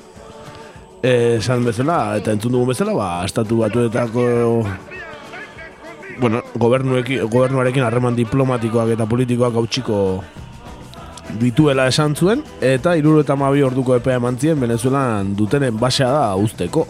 Eh, 1.02 1.36
esan 1.40 1.64
bezala, 1.64 2.16
eta 2.20 2.32
entzun 2.36 2.52
dugun 2.52 2.68
bezala, 2.74 2.92
ba, 2.92 3.08
estatu 3.24 3.58
batuetako 3.64 4.28
bueno, 6.20 6.42
gobernuekin, 6.58 7.28
gobernuarekin 7.30 7.84
harreman 7.84 8.16
diplomatikoak 8.16 8.94
eta 8.94 9.06
politikoak 9.06 9.54
hautsiko 9.54 9.98
dituela 11.40 11.86
esan 11.90 12.14
zuen, 12.16 12.44
eta 12.60 12.94
iruro 12.98 13.22
eta 13.24 13.36
mabi 13.36 13.62
orduko 13.62 13.96
epea 13.96 14.18
eman 14.20 14.38
zien 14.38 14.60
Venezuelan 14.60 15.34
dutenen 15.36 15.78
basea 15.80 16.10
da 16.12 16.34
usteko. 16.36 16.86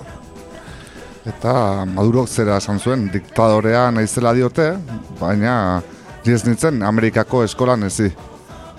Eta 1.25 1.85
Madurok 1.89 2.29
zera 2.29 2.59
esan 2.61 2.81
zuen, 2.81 3.09
diktadorea 3.13 3.91
naizela 3.91 4.35
diote, 4.37 4.75
baina 5.21 5.83
diez 6.25 6.43
nintzen 6.45 6.83
Amerikako 6.83 7.45
eskolan 7.45 7.89
ezi. 7.89 8.11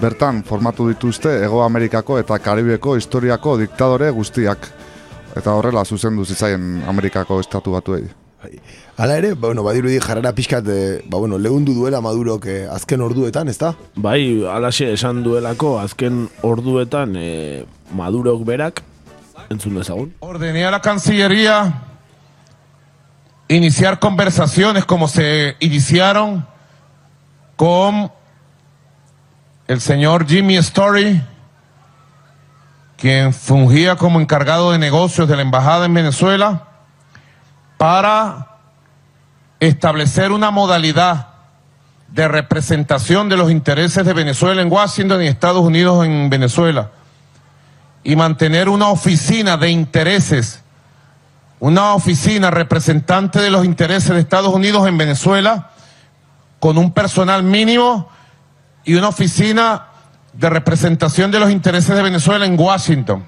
Bertan 0.01 0.43
formatu 0.43 0.89
dituzte 0.89 1.31
Ego 1.45 1.63
Amerikako 1.63 2.19
eta 2.19 2.37
Karibeko 2.39 2.97
historiako 2.99 3.55
diktadore 3.57 4.11
guztiak. 4.11 4.69
Eta 5.35 5.55
horrela 5.55 5.85
zuzendu 5.85 6.25
zitzaien 6.25 6.83
Amerikako 6.87 7.39
estatu 7.39 7.71
batuei. 7.71 8.24
Hala 8.97 9.17
ere, 9.17 9.33
ba, 9.33 9.47
bueno, 9.47 9.63
badirudi 9.63 9.99
jarrera 9.99 10.33
pixkat, 10.33 10.67
eh, 10.67 11.03
ba, 11.05 11.17
bueno, 11.17 11.37
lehundu 11.37 11.73
duela 11.73 12.01
Madurok 12.01 12.45
eh, 12.45 12.67
azken 12.71 13.01
orduetan, 13.01 13.49
ezta? 13.49 13.75
Bai, 13.95 14.43
alaxe 14.45 14.91
esan 14.93 15.23
duelako 15.23 15.79
azken 15.79 16.29
orduetan 16.41 17.15
eh, 17.17 17.65
Madurok 17.91 18.45
berak 18.45 18.83
entzun 19.49 19.75
dezagun. 19.75 20.13
Ordené 20.19 20.65
a 20.65 20.71
la 20.71 20.81
Cancillería 20.81 21.83
iniciar 23.47 23.99
conversaciones 23.99 24.85
como 24.85 25.07
se 25.07 25.55
iniciaron 25.59 26.45
con 27.55 28.11
el 29.67 29.81
señor 29.81 30.27
Jimmy 30.27 30.57
Story, 30.57 31.21
quien 32.97 33.33
fungía 33.33 33.95
como 33.95 34.19
encargado 34.19 34.71
de 34.71 34.77
negocios 34.77 35.27
de 35.27 35.35
la 35.35 35.41
embajada 35.41 35.85
en 35.85 35.93
Venezuela, 35.93 36.67
para 37.77 38.57
establecer 39.59 40.31
una 40.31 40.51
modalidad 40.51 41.27
de 42.07 42.27
representación 42.27 43.29
de 43.29 43.37
los 43.37 43.51
intereses 43.51 44.05
de 44.05 44.13
Venezuela 44.13 44.61
en 44.61 44.71
Washington 44.71 45.21
y 45.23 45.27
Estados 45.27 45.63
Unidos 45.63 46.05
en 46.05 46.29
Venezuela 46.29 46.91
y 48.03 48.15
mantener 48.15 48.69
una 48.69 48.89
oficina 48.89 49.57
de 49.57 49.71
intereses, 49.71 50.63
una 51.59 51.93
oficina 51.95 52.51
representante 52.51 53.39
de 53.41 53.49
los 53.49 53.65
intereses 53.65 54.11
de 54.11 54.19
Estados 54.19 54.53
Unidos 54.53 54.87
en 54.87 54.97
Venezuela 54.97 55.71
con 56.59 56.77
un 56.77 56.91
personal 56.91 57.43
mínimo 57.43 58.09
y 58.83 58.93
una 58.93 59.09
oficina 59.09 59.87
de 60.33 60.49
representación 60.49 61.31
de 61.31 61.39
los 61.39 61.49
intereses 61.49 61.95
de 61.95 62.03
Venezuela 62.03 62.45
en 62.45 62.59
Washington, 62.59 63.25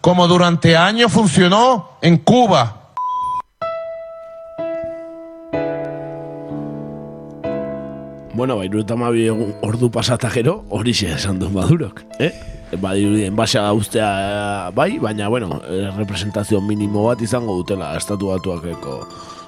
como 0.00 0.26
durante 0.26 0.76
años 0.76 1.12
funcionó 1.12 1.98
en 2.00 2.16
Cuba. 2.18 2.85
Bueno, 8.36 8.58
ba, 8.58 8.66
iruruta 8.66 8.96
mabi 9.00 9.30
ordu 9.64 9.88
pasata 9.88 10.28
gero, 10.28 10.66
hori 10.68 10.92
xe 10.92 11.14
esan 11.14 11.38
du 11.40 11.48
Madurok, 11.48 12.02
eh? 12.20 12.34
Ba, 12.82 12.92
dirudien 12.92 13.32
basa 13.32 13.72
ustea 13.72 14.68
bai, 14.76 14.98
baina, 15.00 15.30
bueno, 15.32 15.62
eh, 15.64 15.88
representazio 15.96 16.60
minimo 16.60 17.06
bat 17.06 17.22
izango 17.24 17.54
dutela 17.56 17.94
estatu 17.96 18.28
batuakeko 18.34 18.98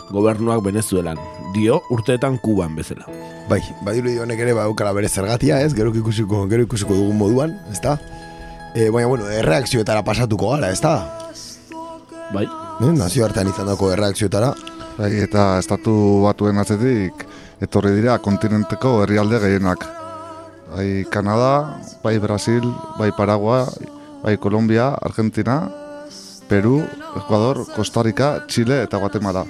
gobernuak 0.08 0.64
Venezuelan. 0.64 1.20
Dio, 1.52 1.82
urteetan 1.92 2.38
Kuban 2.40 2.80
bezala. 2.80 3.04
Bai, 3.50 3.60
badirudi 3.84 4.16
honek 4.24 4.40
ere 4.40 4.56
baukala 4.56 4.96
bere 4.96 5.12
zergatia, 5.12 5.60
ez? 5.60 5.74
Gero 5.76 5.92
ikusiko, 5.92 6.46
gero 6.48 6.64
ikusiko 6.64 6.96
dugun 6.96 7.20
moduan, 7.20 7.58
ezta? 7.70 7.98
E, 8.72 8.88
baina, 8.88 9.12
bueno, 9.12 9.28
erreakzioetara 9.28 10.00
pasatuko 10.00 10.54
gara, 10.56 10.72
ezta? 10.72 10.94
Bai. 12.32 12.48
Eh, 12.80 12.92
nazio 12.96 13.28
artean 13.28 13.52
izan 13.52 13.68
dako 13.68 13.92
erreakzioetara. 13.92 14.54
Bai, 14.96 15.12
eta 15.28 15.58
estatu 15.60 15.92
batuen 16.24 16.56
atzetik 16.56 17.27
etorri 17.60 17.94
dira 17.96 18.18
kontinenteko 18.22 19.02
herrialde 19.02 19.40
gehienak. 19.42 19.84
Bai 20.74 21.04
Kanada, 21.10 21.80
bai 22.02 22.18
Brasil, 22.18 22.62
bai 22.98 23.10
Paraguay, 23.16 23.64
bai 24.22 24.36
Colombia, 24.36 24.90
Argentina, 25.00 25.68
Peru, 26.48 26.82
Ecuador, 27.16 27.64
Costa 27.74 28.02
Rica, 28.02 28.44
Chile 28.46 28.82
eta 28.82 28.98
Guatemala. 28.98 29.44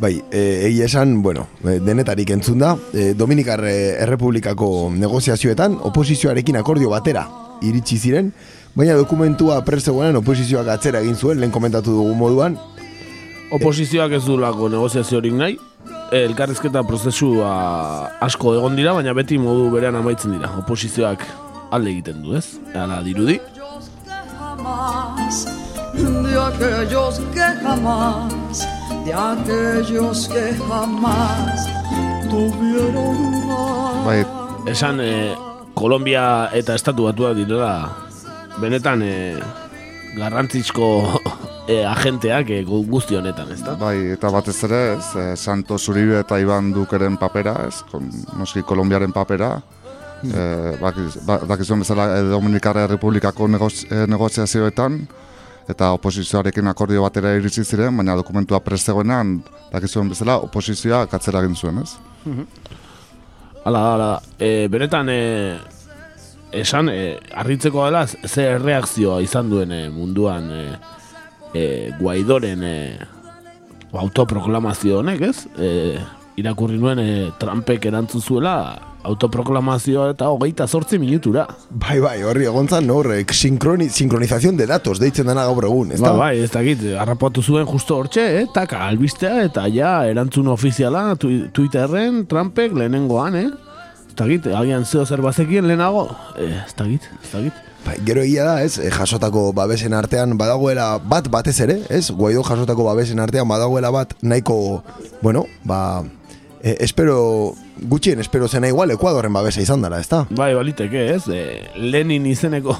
Bai, 0.00 0.18
e, 0.30 0.66
egia 0.66 0.86
esan, 0.86 1.22
bueno, 1.22 1.46
e, 1.62 1.78
denetarik 1.78 2.30
entzun 2.34 2.58
da, 2.58 2.74
e, 2.92 3.14
Dominikar 3.14 3.62
e, 3.64 3.94
Errepublikako 4.02 4.90
negoziazioetan 4.90 5.78
oposizioarekin 5.86 6.58
akordio 6.58 6.90
batera 6.90 7.28
iritsi 7.62 7.98
ziren, 7.98 8.32
baina 8.74 8.96
dokumentua 8.98 9.60
prezegoenan 9.64 10.18
oposizioak 10.18 10.72
atzera 10.74 11.00
egin 11.04 11.14
zuen, 11.14 11.38
lehen 11.38 11.54
komentatu 11.54 11.94
dugu 11.94 12.16
moduan, 12.18 12.58
Oposizioak 13.54 14.16
ez 14.16 14.24
du 14.24 14.34
lako 14.40 14.66
negoziaziorik 14.72 15.34
nahi, 15.36 15.54
elkarrizketa 16.12 16.82
prozesua 16.86 17.50
asko 18.20 18.54
egon 18.58 18.76
dira, 18.76 18.92
baina 18.94 19.14
beti 19.16 19.38
modu 19.38 19.70
berean 19.72 19.96
amaitzen 19.96 20.36
dira. 20.36 20.50
Oposizioak 20.60 21.24
alde 21.72 21.90
egiten 21.90 22.22
du, 22.22 22.36
ez? 22.36 22.58
Hala 22.74 23.02
dirudi. 23.02 23.40
de 25.94 26.38
aquellos 26.38 27.20
que 27.32 27.46
jamás, 27.62 28.68
de 29.04 29.14
aquellos 29.14 30.28
que 30.28 30.54
jamás 30.68 31.68
tuvieron 32.28 33.46
nada. 33.46 34.04
Bai, 34.04 34.26
Esan, 34.66 34.98
eh, 35.00 35.34
Kolombia 35.74 36.50
eta 36.52 36.74
Estatu 36.74 37.04
Batua 37.04 37.34
direla 37.34 37.90
benetan 38.58 39.02
eh, 39.02 39.38
garrantzizko 40.16 41.20
eh, 41.68 41.84
agenteak 41.88 42.48
gu- 42.68 42.84
guzti 42.86 43.16
honetan, 43.16 43.50
ezta? 43.52 43.74
Bai, 43.80 43.96
eta 44.12 44.30
batez 44.30 44.56
ere, 44.64 44.80
ez, 44.98 45.06
eh, 45.16 45.36
Santos 45.36 45.88
Uribe 45.88 46.18
eta 46.20 46.38
Iban 46.38 46.72
Dukeren 46.72 47.16
papera, 47.16 47.54
ez, 47.68 47.82
kon, 47.90 48.10
noski 48.38 48.62
Kolombiaren 48.62 49.12
papera, 49.12 49.62
eh, 50.24 50.76
bakiz- 50.80 51.20
ba- 51.26 51.40
dakizuen 51.48 51.80
bezala 51.80 52.18
eh, 52.18 52.22
Dominikar 52.28 52.76
Republikako 52.88 53.48
negoz, 53.48 53.84
eh, 53.90 54.06
negoziazioetan, 54.08 55.06
eta 55.68 55.92
oposizioarekin 55.96 56.66
akordio 56.68 57.02
batera 57.02 57.30
iritsi 57.38 57.64
ziren, 57.64 57.96
baina 57.96 58.14
dokumentua 58.16 58.60
prestegoenan, 58.60 59.38
dakizuen 59.72 60.08
bezala, 60.12 60.36
oposizioa 60.44 61.06
katzera 61.06 61.40
egin 61.40 61.56
zuen, 61.56 61.78
ez? 61.82 61.94
Hala 63.64 63.78
da, 63.80 63.92
hala 63.94 64.06
da. 64.10 64.20
E, 64.38 64.68
benetan, 64.68 65.08
e, 65.08 65.56
esan, 66.52 66.88
e, 66.92 67.18
harritzeko 67.32 67.84
dela, 67.86 68.04
ze 68.06 68.44
erreakzioa 68.58 69.22
izan 69.24 69.48
duen 69.50 69.72
e, 69.72 69.88
munduan 69.88 70.50
e, 70.52 70.64
e, 71.54 71.92
Guaidoren 72.00 72.62
e, 72.64 72.76
autoproklamazio 73.94 74.98
honek, 75.00 75.20
ez? 75.30 75.46
E, 75.58 75.98
irakurri 76.40 76.78
nuen 76.80 76.98
e, 76.98 77.12
Trumpek 77.38 77.84
erantzun 77.86 78.20
zuela 78.24 78.56
autoproklamazioa 79.04 80.06
eta 80.14 80.30
hogeita 80.32 80.64
zortzi 80.66 80.96
minutura. 80.98 81.42
bai, 81.70 81.98
bai, 82.00 82.22
horri 82.24 82.46
egontzan, 82.48 82.86
no, 82.88 82.94
horrek 83.02 83.34
sinkroni, 83.36 83.90
sinkronizazion 83.92 84.56
de 84.56 84.66
datos, 84.66 84.96
deitzen 84.98 85.26
dena 85.28 85.44
gaur 85.44 85.66
egun, 85.68 85.92
ez 85.92 86.00
Ba, 86.00 86.08
da? 86.08 86.16
bai, 86.16 86.38
ez 86.40 86.50
dakit, 86.50 86.80
harrapatu 86.98 87.42
zuen 87.42 87.66
justo 87.68 87.98
hortxe, 88.00 88.24
eh? 88.40 88.46
taka, 88.54 88.80
albistea, 88.88 89.42
eta 89.50 89.66
ja, 89.68 90.06
erantzun 90.08 90.48
ofiziala 90.48 91.04
twi- 91.20 91.50
Twitterren, 91.52 92.24
Trumpek 92.26 92.72
lehenengoan, 92.80 93.36
eh? 93.36 93.50
Ez 94.08 94.16
dakit, 94.16 94.46
agian 94.56 94.84
zeo 94.88 95.04
zer 95.04 95.20
bazekien 95.20 95.68
lehenago, 95.68 96.08
eh, 96.38 96.64
ez 96.64 96.74
dakit, 96.74 97.10
ez 97.22 97.30
dakit. 97.36 97.60
Bai, 97.84 97.98
gero 98.06 98.22
egia 98.24 98.44
da, 98.46 98.62
ez, 98.64 98.78
eh, 98.78 98.90
jasotako 98.90 99.52
babesen 99.52 99.92
artean 99.92 100.38
badagoela 100.40 100.94
bat 100.98 101.28
batez 101.28 101.58
ere, 101.60 101.82
ez, 101.92 102.08
Guaido 102.10 102.42
jasotako 102.46 102.86
babesen 102.88 103.20
artean 103.20 103.48
badagoela 103.48 103.90
bat 103.92 104.14
nahiko, 104.22 104.82
bueno, 105.20 105.44
ba, 105.68 106.02
e, 106.62 106.78
espero, 106.80 107.54
gutxien 107.76 108.20
espero 108.20 108.48
zena 108.48 108.68
igual 108.68 108.90
Ekuadorren 108.94 109.32
babesa 109.32 109.60
izan 109.60 109.84
dara, 109.84 110.00
ez 110.00 110.08
da? 110.08 110.24
Bai, 110.30 110.54
baliteke, 110.56 111.10
ez? 111.12 111.28
E, 111.28 111.68
Lenin 111.76 112.24
izeneko 112.26 112.72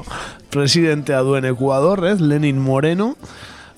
presidentea 0.54 1.24
duen 1.26 1.44
Ecuador, 1.50 2.06
ez? 2.06 2.20
Lenin 2.20 2.62
Moreno, 2.62 3.16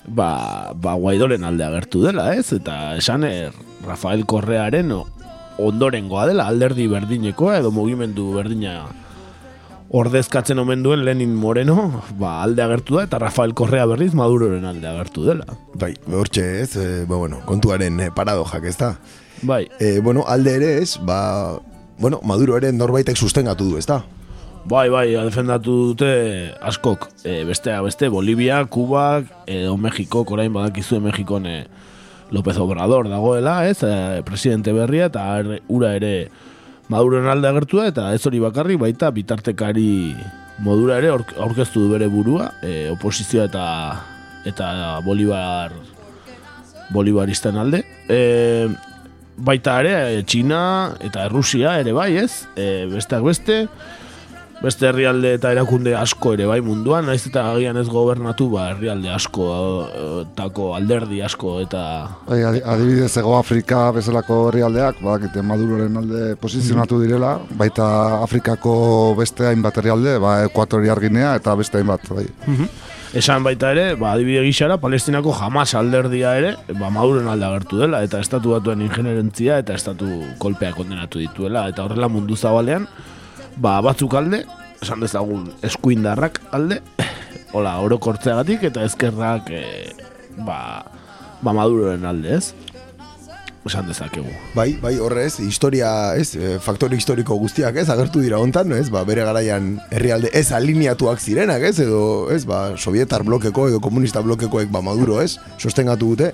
ba, 0.05 0.71
ba 0.75 0.93
Guaidoren 0.93 1.43
alde 1.49 1.65
agertu 1.65 2.05
dela, 2.05 2.29
ez? 2.37 2.51
Eta 2.53 2.95
esan 3.01 3.25
er, 3.25 3.57
Rafael 3.87 4.27
Correaren 4.29 4.93
ondorengoa 5.59 6.27
dela, 6.29 6.45
alderdi 6.47 6.85
berdinekoa 6.87 7.57
edo 7.59 7.73
mugimendu 7.73 8.29
berdina 8.37 8.83
ordezkatzen 9.89 10.59
omen 10.61 10.83
duen 10.85 11.03
Lenin 11.05 11.33
Moreno, 11.35 12.03
ba, 12.19 12.39
alde 12.43 12.61
agertu 12.61 12.99
da, 12.99 13.07
eta 13.07 13.19
Rafael 13.21 13.55
Correa 13.57 13.87
berriz 13.89 14.11
Maduroren 14.17 14.65
alde 14.69 14.85
agertu 14.87 15.25
dela. 15.25 15.47
Bai, 15.81 15.95
hortxe 16.13 16.45
ez, 16.61 16.69
e, 16.77 16.87
ba, 17.09 17.17
bueno, 17.17 17.41
kontuaren 17.49 17.97
e, 18.05 18.11
paradojak, 18.13 18.67
ez 18.69 18.77
da? 18.77 18.93
Bai. 19.41 19.63
E, 19.79 19.97
bueno, 20.05 20.25
alde 20.27 20.55
ere 20.59 20.75
ez, 20.83 20.99
ba, 21.01 21.57
bueno, 21.97 22.21
Maduro 22.23 22.57
ere 22.57 22.71
norbaitek 22.71 23.17
sustengatu 23.17 23.71
du, 23.71 23.77
ezta? 23.81 24.03
Bai, 24.69 24.89
bai, 24.93 25.07
defendatu 25.15 25.73
dute 25.93 26.11
askok. 26.61 27.07
E, 27.23 27.41
bestea 27.47 27.81
beste, 27.81 28.11
Bolivia, 28.13 28.61
Kuba, 28.69 29.23
edo 29.49 29.77
Mexiko, 29.77 30.25
orain 30.29 30.53
badakizue 30.53 30.99
Mexikon 31.01 31.47
e, 31.49 31.63
López 32.29 32.59
Obrador 32.61 33.09
dagoela, 33.09 33.63
ez, 33.67 33.81
e, 33.81 34.21
presidente 34.27 34.75
berria, 34.75 35.09
eta 35.09 35.25
ura 35.67 35.95
ere 35.97 36.29
Maduroen 36.89 37.27
alde 37.29 37.47
agertu 37.47 37.77
da, 37.77 37.87
eta 37.91 38.07
ez 38.17 38.23
hori 38.25 38.39
bakarri, 38.41 38.75
baita 38.81 39.11
bitartekari 39.13 40.15
modura 40.65 40.97
ere 40.97 41.11
aurk- 41.13 41.35
aurkeztu 41.37 41.83
du 41.85 41.91
bere 41.93 42.07
burua, 42.09 42.49
e, 42.65 42.89
oposizioa 42.89 43.45
eta 43.45 43.65
eta 44.49 44.69
Bolivar 45.05 45.75
Bolivaristen 46.89 47.59
alde. 47.61 47.83
E, 48.09 48.67
baita 49.37 49.77
ere, 49.83 50.23
Txina 50.25 50.61
eta 51.05 51.27
Rusia 51.29 51.77
ere 51.79 51.93
bai, 51.93 52.15
ez? 52.23 52.47
E, 52.57 52.87
besteak 52.89 53.23
beste, 53.27 53.59
beste 54.59 54.87
herrialde 54.89 55.33
eta 55.37 55.51
erakunde 55.55 55.93
asko 55.95 56.33
ere 56.35 56.45
bai 56.49 56.59
munduan, 56.65 57.05
naiz 57.07 57.21
eta 57.29 57.45
agian 57.53 57.77
ez 57.79 57.85
gobernatu, 57.87 58.49
ba, 58.51 58.65
herrialde 58.73 59.09
asko, 59.15 59.45
e, 59.87 60.07
tako 60.35 60.73
alderdi 60.75 61.21
asko 61.23 61.53
eta... 61.63 61.83
Bai, 62.27 62.41
adi- 62.49 62.63
adibidez 62.73 63.11
Ego 63.21 63.37
Afrika 63.37 63.85
bezalako 63.95 64.41
herrialdeak, 64.49 64.99
badakite 65.05 65.43
Maduroren 65.47 65.95
alde 66.01 66.35
posizionatu 66.41 66.99
direla, 67.01 67.37
baita 67.59 67.87
Afrikako 68.23 69.15
beste 69.19 69.47
hainbat 69.47 69.79
herrialde, 69.79 70.17
ba, 70.19 70.41
Ekuatoriar 70.49 70.99
Ginea 71.05 71.35
eta 71.39 71.55
beste 71.59 71.79
hainbat, 71.79 72.09
bai. 72.11 72.25
Esan 73.17 73.41
baita 73.47 73.71
ere, 73.73 73.85
ba, 73.97 74.11
adibide 74.11 74.43
gixara, 74.45 74.75
Palestinako 74.77 75.31
jamas 75.39 75.71
alderdia 75.79 76.35
ere, 76.37 76.51
ba, 76.75 76.91
Maduren 76.93 77.31
alde 77.31 77.47
agertu 77.47 77.79
dela, 77.79 78.03
eta 78.03 78.19
estatu 78.19 78.51
batuen 78.57 78.83
ingenierentzia 78.85 79.61
eta 79.63 79.73
estatu 79.79 80.09
kolpea 80.37 80.75
kondenatu 80.75 81.23
dituela, 81.23 81.63
eta 81.71 81.87
horrela 81.87 82.11
mundu 82.11 82.35
zabalean, 82.35 82.85
ba, 83.59 83.79
batzuk 83.83 84.15
alde, 84.15 84.43
esan 84.81 85.03
dezagun 85.03 85.49
eskuindarrak 85.65 86.39
alde, 86.55 86.79
hola, 87.55 87.77
orokortzeagatik, 87.83 88.63
eta 88.71 88.85
ezkerrak, 88.87 89.51
e, 89.51 89.93
ba, 90.45 90.59
ba, 91.43 91.53
Maduren 91.53 92.07
alde, 92.07 92.39
ez? 92.39 92.53
Esan 93.67 93.89
dezakegu. 93.89 94.31
Bai, 94.55 94.71
bai, 94.81 94.93
horrez, 95.03 95.41
historia, 95.43 96.15
ez, 96.15 96.31
eh, 96.39 96.55
faktore 96.63 96.95
historiko 96.95 97.35
guztiak, 97.37 97.75
ez, 97.75 97.89
agertu 97.91 98.21
dira 98.23 98.39
hontan, 98.39 98.71
ez, 98.73 98.87
ba, 98.89 99.03
bere 99.05 99.25
garaian 99.27 99.73
herrialde 99.91 100.31
ez 100.33 100.47
alineatuak 100.55 101.19
zirenak, 101.19 101.65
ez, 101.67 101.75
edo, 101.83 102.31
ez, 102.31 102.45
ba, 102.47 102.77
sovietar 102.77 103.25
blokeko 103.27 103.67
edo 103.67 103.81
komunista 103.83 104.23
blokekoek, 104.25 104.71
ba, 104.71 104.81
Maduro, 104.81 105.19
ez, 105.21 105.35
sostengatu 105.59 106.15
dute, 106.15 106.31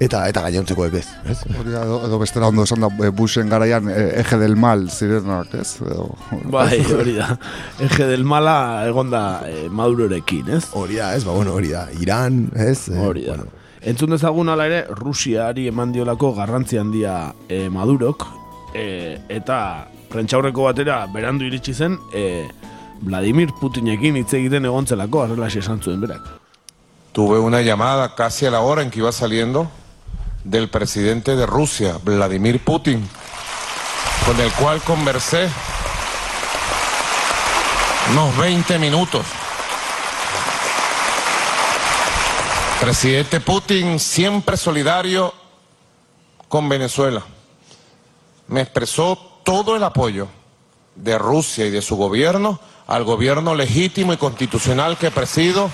eta 0.00 0.22
eta 0.30 0.42
gainontzekoek 0.44 0.94
ez, 1.00 1.06
ez? 1.26 1.38
Hori 1.58 1.72
da, 1.74 1.82
edo, 1.82 1.98
edo 2.06 2.18
bestera 2.22 2.48
ondo 2.48 2.62
esan 2.62 2.84
da, 2.84 2.90
e, 3.02 3.10
Bushen 3.10 3.50
garaian 3.50 3.88
e, 3.90 3.96
eje 4.20 4.38
del 4.38 4.54
mal 4.56 4.86
zirenak, 4.90 5.54
ez? 5.58 5.80
Edo, 5.82 6.08
Bai, 6.52 6.78
hori 6.94 7.16
da. 7.18 7.32
Eje 7.82 8.06
del 8.06 8.24
mala 8.24 8.86
egonda 8.86 9.42
eh, 9.48 9.66
Madurorekin, 9.70 10.52
ez? 10.54 10.68
Hori 10.78 11.00
da, 11.00 11.14
ez, 11.16 11.24
ba, 11.26 11.34
bueno, 11.34 11.56
hori 11.58 11.72
da, 11.74 11.88
Iran, 12.00 12.46
ez? 12.54 12.88
Eh, 12.92 12.98
Hori 13.02 13.26
da. 13.26 13.40
Entzun 13.88 14.10
dezagun 14.14 14.48
ala 14.50 14.66
ere, 14.66 14.84
Rusiari 14.90 15.68
eman 15.70 15.92
diolako 15.94 16.32
garrantzi 16.36 16.78
handia 16.78 17.32
eh, 17.48 17.68
Madurok, 17.70 18.26
eh, 18.74 19.18
eta 19.28 19.58
prentxaurreko 20.12 20.66
batera 20.70 21.02
berandu 21.12 21.46
iritsi 21.46 21.74
zen, 21.74 21.98
eh, 22.14 22.46
Vladimir 23.02 23.50
Putinekin 23.60 24.16
hitz 24.18 24.32
egiten 24.34 24.66
egontzelako, 24.66 25.22
arrelaxe 25.22 25.60
esan 25.62 25.82
zuen 25.82 26.00
berak. 26.02 26.22
Tuve 27.12 27.38
una 27.38 27.62
llamada 27.62 28.14
casi 28.14 28.46
a 28.46 28.50
la 28.50 28.60
hora 28.60 28.82
en 28.82 28.90
que 28.90 28.98
iba 28.98 29.12
saliendo 29.12 29.68
del 30.44 30.68
presidente 30.68 31.36
de 31.36 31.46
Rusia, 31.46 31.98
Vladimir 32.02 32.62
Putin, 32.64 33.08
con 34.26 34.40
el 34.40 34.52
cual 34.52 34.80
conversé 34.82 35.48
unos 38.12 38.36
20 38.38 38.78
minutos. 38.78 39.26
Presidente 42.80 43.40
Putin 43.40 43.98
siempre 43.98 44.56
solidario 44.56 45.34
con 46.48 46.68
Venezuela. 46.68 47.22
Me 48.46 48.62
expresó 48.62 49.16
todo 49.44 49.76
el 49.76 49.82
apoyo 49.82 50.28
de 50.94 51.18
Rusia 51.18 51.66
y 51.66 51.70
de 51.70 51.82
su 51.82 51.96
gobierno 51.96 52.60
al 52.86 53.04
gobierno 53.04 53.54
legítimo 53.54 54.14
y 54.14 54.16
constitucional 54.16 54.96
que 54.96 55.10
presido, 55.10 55.70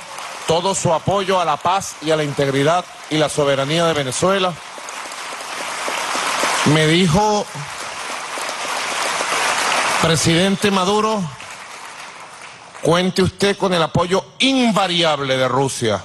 todo 0.46 0.74
su 0.74 0.92
apoyo 0.92 1.40
a 1.40 1.44
la 1.44 1.56
paz 1.56 1.96
y 2.02 2.10
a 2.10 2.16
la 2.16 2.24
integridad 2.24 2.84
y 3.10 3.16
la 3.16 3.28
soberanía 3.28 3.86
de 3.86 3.92
Venezuela. 3.94 4.52
Me 6.66 6.86
dijo, 6.86 7.44
presidente 10.02 10.70
Maduro, 10.70 11.22
cuente 12.82 13.22
usted 13.22 13.56
con 13.56 13.72
el 13.74 13.82
apoyo 13.82 14.24
invariable 14.38 15.36
de 15.36 15.48
Rusia. 15.48 16.04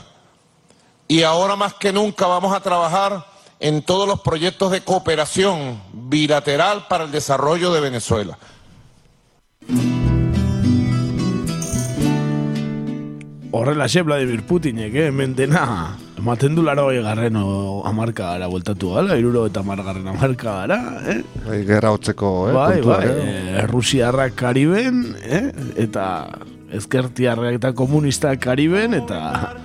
Y 1.08 1.24
ahora 1.24 1.56
más 1.56 1.74
que 1.74 1.92
nunca 1.92 2.28
vamos 2.28 2.54
a 2.56 2.62
trabajar 2.62 3.26
en 3.60 3.82
todos 3.82 4.08
los 4.08 4.22
proyectos 4.22 4.72
de 4.72 4.84
cooperación 4.84 5.82
bilateral 5.92 6.88
para 6.88 7.04
el 7.04 7.12
desarrollo 7.12 7.72
de 7.74 7.82
Venezuela. 7.82 8.38
Horrelaxe 13.52 14.04
Vladimir 14.06 14.44
Putinek, 14.46 14.94
eh, 14.94 15.08
hemen 15.08 15.34
dena, 15.34 15.98
ematen 16.20 16.54
du 16.54 16.62
laro 16.62 16.86
garren 17.02 17.36
o 17.36 17.82
amarka 17.84 18.36
gara 18.36 18.48
bueltatu 18.48 18.94
gala, 18.94 19.18
iruro 19.18 19.48
eta 19.48 19.64
margarren 19.64 20.06
amarka 20.08 20.54
gara, 20.68 20.78
eh? 21.10 21.24
bai, 21.48 21.64
gerra 21.66 21.90
hotzeko, 21.96 22.50
eh? 22.50 22.54
bai, 22.54 22.76
kontua, 22.76 22.98
bai, 22.98 23.08
eh? 23.08 23.58
eh, 23.58 23.66
Rusiarrak 23.66 24.36
Kariben, 24.38 25.02
eh? 25.24 25.50
eta 25.82 26.06
ezkertiarrak 26.78 27.58
eta 27.58 27.74
komunistak 27.74 28.38
Kariben, 28.46 28.94
eta 28.94 29.56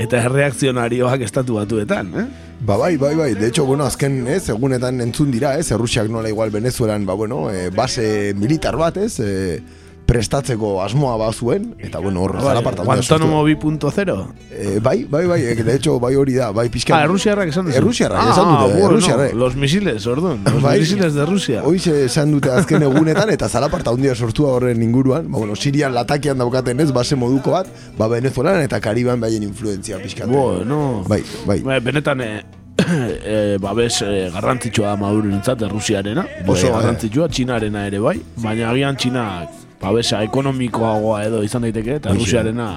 eta 0.00 0.24
erreakzionarioak 0.24 1.28
estatu 1.28 1.60
batuetan, 1.60 2.08
eh? 2.16 2.26
Ba, 2.64 2.78
bai, 2.80 2.96
bai, 2.96 3.14
bai, 3.20 3.34
de 3.34 3.48
hecho, 3.48 3.66
bueno, 3.66 3.84
azken, 3.84 4.22
ez, 4.32 4.48
egunetan 4.48 5.04
entzun 5.04 5.28
dira, 5.28 5.58
ez, 5.60 5.68
Errusiak 5.76 6.08
nola 6.08 6.32
igual 6.32 6.48
Venezuelan, 6.54 7.04
ba, 7.04 7.12
bueno, 7.12 7.50
e, 7.52 7.68
base 7.68 8.32
militar 8.32 8.78
bat, 8.80 8.96
ez, 8.96 9.18
e, 9.20 9.83
prestatzeko 10.06 10.82
asmoa 10.84 11.16
bazuen, 11.16 11.74
eta, 11.78 11.98
bueno, 11.98 12.22
horro, 12.22 12.38
Bai, 12.38 12.48
zalaparta. 12.52 12.84
Guantanamo 12.84 13.42
2.0. 13.46 14.26
Eh, 14.50 14.78
bai, 14.82 15.04
bai, 15.04 15.26
bai, 15.26 15.40
eh, 15.42 15.54
de 15.54 15.74
hecho, 15.74 15.98
bai 15.98 16.14
hori 16.14 16.34
da, 16.34 16.50
bai 16.52 16.68
pixka. 16.68 16.96
Ah, 16.98 17.04
Errusiarrak 17.04 17.48
esan 17.48 17.66
duzu. 17.66 17.78
Errusiarrak, 17.78 18.20
ah, 18.20 18.30
esan 18.32 18.50
dute, 18.50 18.72
bueno, 18.72 18.90
Errusiarrak. 18.90 19.34
Los 19.34 19.56
misiles, 19.56 20.06
orduan, 20.06 20.44
los 20.44 20.62
Bai. 20.62 20.80
misiles 20.80 21.14
de 21.14 21.26
Rusia. 21.26 21.62
Hoize 21.64 22.04
esan 22.04 22.32
dute 22.32 22.50
azken 22.52 22.82
egunetan 22.82 23.30
eta 23.30 23.48
zalaparta 23.48 23.90
handia 23.90 24.14
sortua 24.14 24.52
horren 24.58 24.82
inguruan, 24.82 25.30
ba, 25.30 25.38
bueno, 25.38 25.56
Sirian 25.56 25.94
latakian 25.94 26.38
daukaten 26.38 26.80
ez, 26.80 26.92
base 26.92 27.16
moduko 27.16 27.56
bat, 27.56 27.66
ba, 27.98 28.08
Venezuelan 28.08 28.60
eta 28.62 28.80
Kariban 28.80 29.20
baien 29.20 29.42
influentzia 29.42 29.98
pixkat. 30.02 30.28
Bueno. 30.28 31.04
Bai, 31.08 31.22
bai. 31.46 31.60
Bai, 31.64 31.80
benetan 31.80 32.20
e, 32.28 32.44
e, 32.84 33.58
babes 33.58 34.02
e, 34.02 34.28
garrantzitsua 34.34 34.92
da 34.92 34.96
Madurentzat 35.00 35.62
Errusiarena, 35.62 36.26
oso 36.46 36.68
bai. 36.68 36.78
garrantzitsua, 36.80 37.28
Txinarena 37.28 37.86
ere 37.88 38.00
bai, 38.04 38.18
baina 38.36 38.70
agian 38.70 38.96
Txinak 38.96 39.63
babesa 39.84 40.22
ekonomikoagoa 40.24 41.24
edo 41.28 41.42
izan 41.44 41.66
daiteke, 41.66 41.98
eta 42.00 42.10
Hoxe. 42.10 42.22
Errusiarena 42.22 42.70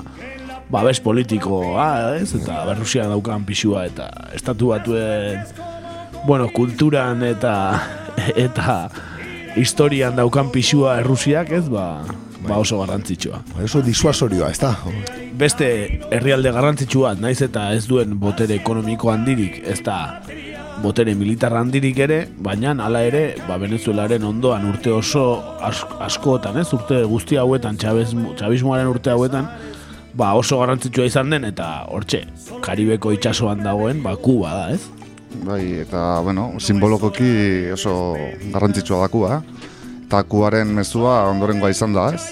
babes 0.72 1.00
politikoa, 1.00 2.18
ez? 2.20 2.34
Eta 2.42 2.64
Errusia 2.74 3.08
daukan 3.08 3.46
pixua 3.48 3.86
eta 3.88 4.10
estatu 4.36 4.74
batuen 4.74 5.46
bueno, 6.28 6.50
kulturan 6.52 7.24
eta 7.24 7.54
eta 8.46 8.90
historian 9.56 10.18
daukan 10.18 10.52
pixua 10.52 10.98
Errusiak, 11.02 11.52
ez? 11.56 11.68
Ba, 11.72 12.04
ba 12.44 12.60
oso 12.60 12.82
garrantzitsua. 12.82 13.42
Oso 13.64 13.82
disuasorioa, 13.86 14.52
ez 14.52 14.60
da? 14.60 14.74
Beste 15.38 15.70
herrialde 16.12 16.52
garrantzitsua, 16.52 17.16
naiz 17.22 17.40
eta 17.46 17.70
ez 17.78 17.86
duen 17.88 18.18
botere 18.20 18.58
ekonomiko 18.60 19.14
handirik, 19.14 19.62
ez 19.64 19.80
da 19.86 20.00
botere 20.82 21.16
militar 21.16 21.56
handirik 21.58 22.00
ere, 22.06 22.20
baina 22.38 22.76
hala 22.86 23.02
ere, 23.06 23.24
ba 23.48 23.58
Venezuelaren 23.62 24.24
ondoan 24.24 24.68
urte 24.70 24.92
oso 24.94 25.24
as, 25.62 25.82
askotan, 26.06 26.60
ez? 26.62 26.68
Urte 26.74 27.02
guzti 27.10 27.38
hauetan, 27.38 27.78
Chavez, 27.78 28.12
Chavismoaren 28.38 28.90
urte 28.92 29.12
hauetan, 29.14 29.50
ba 30.18 30.34
oso 30.38 30.60
garrantzitsua 30.62 31.08
izan 31.10 31.34
den 31.34 31.48
eta 31.50 31.88
hortxe, 31.94 32.24
Karibeko 32.66 33.14
itsasoan 33.16 33.64
dagoen, 33.66 34.04
ba 34.06 34.16
Kuba 34.22 34.54
da, 34.54 34.70
ez? 34.76 34.86
Bai, 35.46 35.82
eta, 35.84 36.20
bueno, 36.26 36.52
simbolokoki 36.60 37.72
oso 37.74 38.16
garrantzitsua 38.54 39.04
da 39.04 39.10
Kuba. 39.12 39.42
Eta 40.08 40.24
Kubaren 40.24 40.70
mezua 40.72 41.26
ondorengoa 41.34 41.74
izan 41.74 41.94
da, 41.94 42.10
ez? 42.16 42.32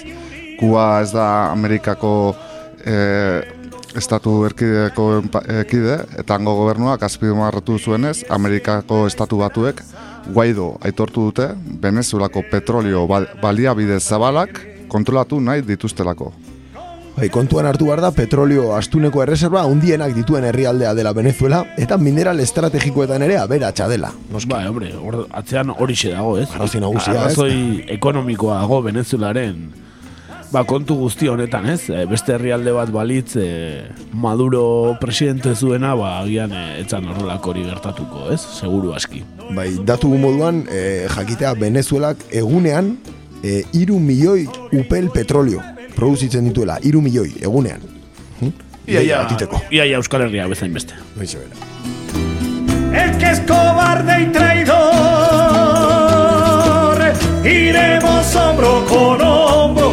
Kuba 0.56 1.02
ez 1.04 1.10
da 1.12 1.26
Amerikako 1.52 2.12
eh, 2.86 3.55
estatu 3.96 4.44
erkideko 4.48 5.06
ekide, 5.60 5.98
eta 6.18 6.36
hango 6.36 6.54
gobernuak 6.60 7.02
azpimarratu 7.02 7.78
zuenez, 7.78 8.24
Amerikako 8.30 9.06
estatu 9.06 9.38
batuek 9.42 9.82
Guaido 10.26 10.72
aitortu 10.82 11.28
dute 11.28 11.48
Venezuelako 11.82 12.42
petrolio 12.50 13.06
bal- 13.06 13.28
baliabide 13.42 14.00
zabalak 14.00 14.58
kontrolatu 14.88 15.40
nahi 15.40 15.62
dituztelako. 15.62 16.32
Bai, 17.16 17.30
kontuan 17.32 17.64
hartu 17.64 17.86
behar 17.88 18.02
da 18.04 18.10
petrolio 18.12 18.74
astuneko 18.76 19.22
erreserba 19.22 19.62
handienak 19.64 20.12
dituen 20.12 20.44
herrialdea 20.44 20.90
dela 20.94 21.14
Venezuela 21.16 21.62
eta 21.80 21.96
mineral 21.96 22.40
estrategikoetan 22.44 23.22
ere 23.24 23.38
aberatsa 23.40 23.86
dela. 23.88 24.10
Noski. 24.32 24.50
Bai, 24.50 24.66
hombre, 24.68 24.90
hor, 25.00 25.22
atzean 25.32 25.70
horixe 25.78 26.10
dago, 26.12 26.36
ez? 26.42 26.50
Arrazoi 26.54 26.80
nagusia, 26.84 27.14
ez? 27.14 27.20
Arrazoi 27.22 27.84
ekonomikoa 27.96 28.58
dago 28.60 28.82
Venezuelaren 28.84 29.62
ba, 30.52 30.64
kontu 30.68 30.96
guzti 30.98 31.28
honetan, 31.28 31.68
ez? 31.70 31.88
E, 31.90 32.04
beste 32.10 32.34
herrialde 32.36 32.72
bat 32.76 32.90
balitz 32.94 33.36
e, 33.40 33.48
Maduro 34.12 34.96
presidente 35.00 35.54
zuena, 35.54 35.94
ba, 35.98 36.20
agian 36.22 36.52
e, 36.52 36.64
etzan 36.82 37.08
horrelako 37.10 37.54
hori 37.54 37.64
gertatuko, 37.68 38.30
ez? 38.34 38.40
Seguru 38.60 38.94
aski. 38.96 39.22
Bai, 39.56 39.70
datu 39.86 40.10
moduan 40.18 40.64
e, 40.70 41.06
jakitea 41.12 41.54
Venezuelak 41.60 42.26
egunean 42.30 42.96
e, 43.42 43.62
iru 43.78 43.98
milioi 44.02 44.46
upel 44.72 45.10
petrolio 45.14 45.62
produzitzen 45.96 46.44
dituela, 46.50 46.78
iru 46.84 47.00
milioi 47.00 47.32
egunean. 47.40 47.80
Hm? 48.40 48.52
Ia, 48.86 49.00
ia, 49.00 49.20
atiteko. 49.24 49.60
ia, 49.70 49.84
ia 49.86 49.96
Euskal 49.98 50.22
Herria 50.26 50.46
bezain 50.50 50.74
beste. 50.74 50.94
Hoize 51.18 51.38
bera. 51.40 51.54
El 52.96 53.18
que 53.18 53.30
es 53.30 53.40
cobarde 53.40 54.22
y 54.22 54.26
traidor, 54.32 54.76
iremos 57.44 58.36
hombro 58.36 58.84
con 58.86 59.20
hombro, 59.20 59.85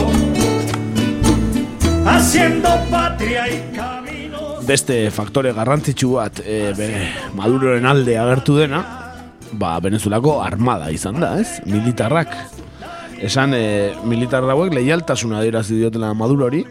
haciendo 2.05 2.69
patria 2.89 3.47
y 3.49 3.75
camino. 3.75 4.61
Beste 4.65 5.11
faktore 5.11 5.53
garrantzitsu 5.53 6.13
bat 6.17 6.39
e, 6.45 6.73
be, 6.77 6.89
Maduroren 7.35 7.85
alde 7.85 8.17
agertu 8.17 8.57
dena, 8.57 8.83
ba, 9.51 9.77
Venezuelako 9.83 10.41
armada 10.43 10.91
izan 10.91 11.19
da, 11.19 11.35
ez? 11.41 11.61
Militarrak. 11.65 12.35
Esan 13.23 13.53
e, 13.55 13.93
militar 14.07 14.43
hauek 14.43 14.73
leialtasuna 14.75 15.39
adierazi 15.39 15.77
diotela 15.79 16.13
Madurori, 16.17 16.63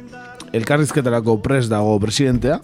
elkarrizketarako 0.52 1.38
pres 1.44 1.68
dago 1.72 1.98
presidentea, 2.00 2.60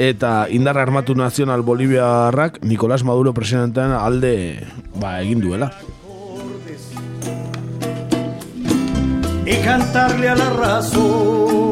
eta 0.00 0.46
indar 0.48 0.78
armatu 0.80 1.14
nazional 1.14 1.62
Boliviarrak 1.62 2.62
Nicolás 2.64 3.04
Maduro 3.04 3.34
presidentean 3.36 3.92
alde 3.92 4.64
ba, 4.96 5.20
egin 5.20 5.42
duela. 5.44 5.70
Y 9.50 9.62
cantarle 9.64 10.28
a 10.28 10.36
la 10.36 10.50
razón. 10.50 11.70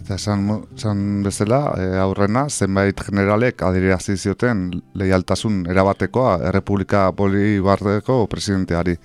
Eta 0.00 0.14
esan, 0.14 0.64
esan 0.76 1.22
bezala, 1.22 1.74
e, 1.76 1.98
aurrena, 2.00 2.46
zenbait 2.48 2.98
generalek 3.00 3.62
adirazi 3.62 4.16
zioten 4.16 4.70
leialtasun 4.94 5.66
erabatekoa 5.70 6.38
Errepublika 6.48 7.10
Bolibarreko 7.10 8.26
presidenteari. 8.26 8.96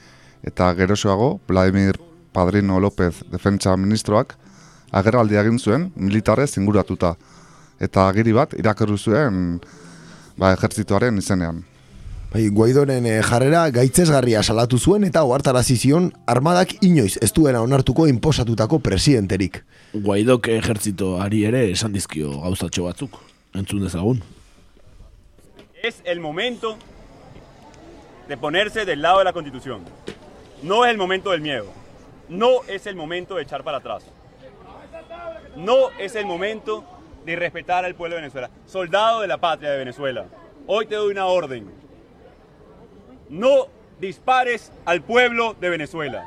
Eta 0.43 0.73
gerosoago, 0.75 1.39
Vladimir 1.47 1.99
Padrino 2.31 2.79
López 2.79 3.23
defentsa 3.31 3.75
ministroak 3.77 4.37
agerraldi 4.91 5.35
egin 5.35 5.59
zuen 5.59 5.91
militarrez 5.95 6.57
inguratuta. 6.57 7.15
Eta 7.79 8.07
agiri 8.07 8.33
bat 8.33 8.53
irakurri 8.57 8.97
zuen 8.97 9.59
ba, 10.37 10.53
ejertzituaren 10.53 11.17
izenean. 11.17 11.65
Bai, 12.27 12.49
Guaidoren 12.51 13.05
eh, 13.07 13.21
jarrera 13.23 13.61
gaitzesgarria 13.71 14.41
salatu 14.43 14.77
zuen 14.77 15.05
eta 15.07 15.21
ohartarazi 15.23 15.77
zion 15.79 16.09
armadak 16.27 16.73
inoiz 16.83 17.15
ez 17.23 17.29
duela 17.31 17.61
onartuko 17.63 18.07
inposatutako 18.11 18.81
presidenterik. 18.83 19.61
Guaidok 19.93 20.49
ejertzitoari 20.57 21.45
ere 21.47 21.61
esan 21.71 21.95
dizkio 21.95 22.33
gauzatxo 22.41 22.83
batzuk. 22.83 23.15
Entzun 23.55 23.85
dezagun. 23.85 24.19
Es 25.81 26.01
el 26.03 26.19
momento 26.19 26.75
de 28.27 28.35
ponerse 28.35 28.83
del 28.83 29.01
lado 29.01 29.19
de 29.19 29.23
la 29.23 29.31
Constitución. 29.31 29.81
No 30.63 30.83
es 30.83 30.91
el 30.91 30.97
momento 30.97 31.31
del 31.31 31.39
miedo. 31.39 31.71
No 32.27 32.63
es 32.67 32.87
el 32.87 32.97
momento 32.97 33.35
de 33.35 33.43
echar 33.43 33.63
para 33.63 33.77
atrás. 33.77 34.03
No 35.55 35.91
es 35.97 36.13
el 36.15 36.25
momento 36.25 36.83
de 37.25 37.37
respetar 37.37 37.85
al 37.85 37.95
pueblo 37.95 38.15
de 38.17 38.23
Venezuela. 38.23 38.49
Soldado 38.65 39.21
de 39.21 39.27
la 39.27 39.37
patria 39.37 39.71
de 39.71 39.77
Venezuela, 39.77 40.25
hoy 40.65 40.87
te 40.87 40.95
doy 40.95 41.11
una 41.11 41.25
orden. 41.27 41.86
No 43.29 43.67
dispares 43.99 44.71
al 44.85 45.01
pueblo 45.01 45.55
de 45.59 45.69
Venezuela. 45.69 46.23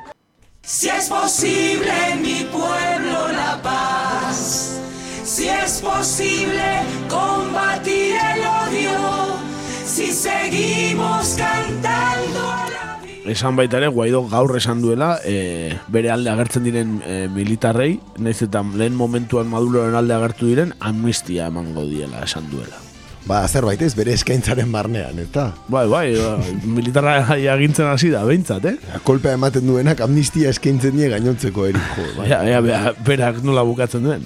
Si 0.63 0.89
es 0.89 1.09
posible 1.09 1.91
en 2.13 2.23
mi 2.23 2.45
pueblo 2.53 3.29
la 3.33 3.61
paz, 3.63 4.81
si 5.25 5.49
es 5.49 5.81
posible 5.81 6.83
combatir 7.09 8.17
el 8.17 8.41
odio, 8.41 9.37
si 9.85 10.13
seguimos 10.13 11.37
cantando 11.39 12.41
a 12.41 12.69
la 12.71 12.81
Esan 13.25 13.55
baita 13.55 13.79
ere, 13.79 13.89
Guaido 13.89 14.27
gaur 14.29 14.57
esan 14.57 14.81
duela, 14.83 15.21
e, 15.25 15.77
bere 15.89 16.11
alde 16.11 16.33
agertzen 16.33 16.65
diren 16.65 16.99
e, 17.07 17.29
militarrei, 17.29 18.01
naiz 18.19 18.41
eta 18.43 18.65
lehen 18.65 18.97
momentuan 18.97 19.47
Maduroren 19.49 19.95
alde 19.95 20.17
agertu 20.17 20.49
diren, 20.49 20.75
amnistia 20.81 21.47
emango 21.53 21.85
diela 21.87 22.25
esan 22.25 22.49
duela. 22.51 22.90
Ba, 23.29 23.43
zerbait 23.49 23.81
ez, 23.85 23.93
bere 23.95 24.15
eskaintzaren 24.17 24.71
barnean, 24.73 25.19
eta? 25.21 25.51
Bai, 25.69 25.85
bai, 25.91 26.07
ba, 26.17 26.31
militarra 26.65 27.19
agintzen 27.53 27.87
hasi 27.91 28.09
da, 28.11 28.25
behintzat, 28.27 28.65
eh? 28.71 29.01
Kolpea 29.05 29.37
ematen 29.37 29.67
duenak 29.69 30.01
amnistia 30.07 30.51
eskaintzen 30.55 30.97
die 30.97 31.11
gainontzeko 31.13 31.69
erik, 31.69 31.91
jo, 31.99 32.07
bai. 32.17 32.31
Ea, 32.31 32.41
ea, 32.55 32.63
bea, 32.65 32.81
berak 33.07 33.43
nola 33.45 33.67
bukatzen 33.69 34.09
duen. 34.09 34.25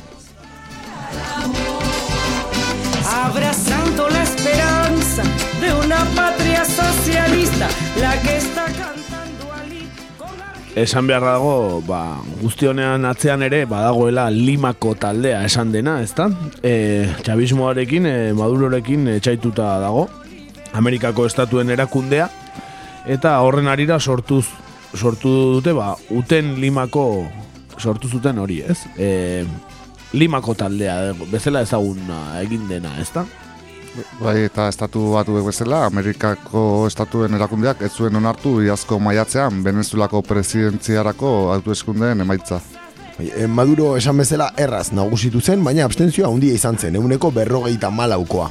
Abrazando 3.15 4.09
la 4.09 4.23
esperanza 4.23 5.27
de 5.61 5.75
una 5.75 6.01
patria 6.15 6.65
socialista, 6.65 7.69
la 8.01 8.15
que 8.23 8.39
Esan 10.75 11.07
beharra 11.07 11.37
dago, 11.37 11.83
ba, 11.87 12.19
guzti 12.41 12.67
honean 12.67 13.05
atzean 13.07 13.45
ere, 13.47 13.61
badagoela 13.71 14.25
limako 14.35 14.97
taldea 14.99 15.45
esan 15.47 15.71
dena, 15.71 16.01
ezta? 16.03 16.27
E, 16.67 17.07
txabismoarekin, 17.23 18.09
e, 18.11 18.17
Madurorekin 18.35 19.07
etxaituta 19.13 19.69
dago, 19.79 20.09
Amerikako 20.75 21.29
estatuen 21.31 21.71
erakundea, 21.71 22.27
eta 23.07 23.37
horren 23.47 23.71
arira 23.71 24.01
sortuz, 24.01 24.49
sortu 24.99 25.31
dute, 25.61 25.77
ba, 25.79 25.93
uten 26.11 26.57
limako 26.59 27.07
sortu 27.79 28.11
zuten 28.11 28.43
hori, 28.43 28.59
ez? 28.67 28.81
E, 28.99 29.45
limako 30.19 30.57
taldea, 30.59 31.15
bezala 31.31 31.63
ezaguna 31.63 32.41
egin 32.43 32.67
dena, 32.67 32.97
ezta? 32.99 33.29
Bai, 34.19 34.41
eta 34.49 34.67
estatu 34.73 35.13
batuek 35.15 35.45
bezala, 35.47 35.85
Amerikako 35.87 36.87
estatuen 36.89 37.37
erakundeak 37.37 37.83
ez 37.87 37.93
zuen 37.95 38.17
onartu 38.19 38.57
iazko 38.65 38.99
maiatzean 38.99 39.63
Venezuelako 39.65 40.23
presidentziarako 40.27 41.31
autoeskundeen 41.55 42.25
emaitza. 42.25 42.59
Bai, 43.19 43.29
eh, 43.31 43.47
Maduro 43.47 43.93
esan 43.97 44.19
bezala 44.19 44.51
erraz 44.59 44.89
nagusitu 44.93 45.41
zen, 45.41 45.63
baina 45.65 45.85
abstentzioa 45.87 46.33
handia 46.33 46.55
izan 46.55 46.79
zen, 46.79 46.99
eguneko 46.99 47.31
berrogeita 47.31 47.91
malaukoa. 47.91 48.51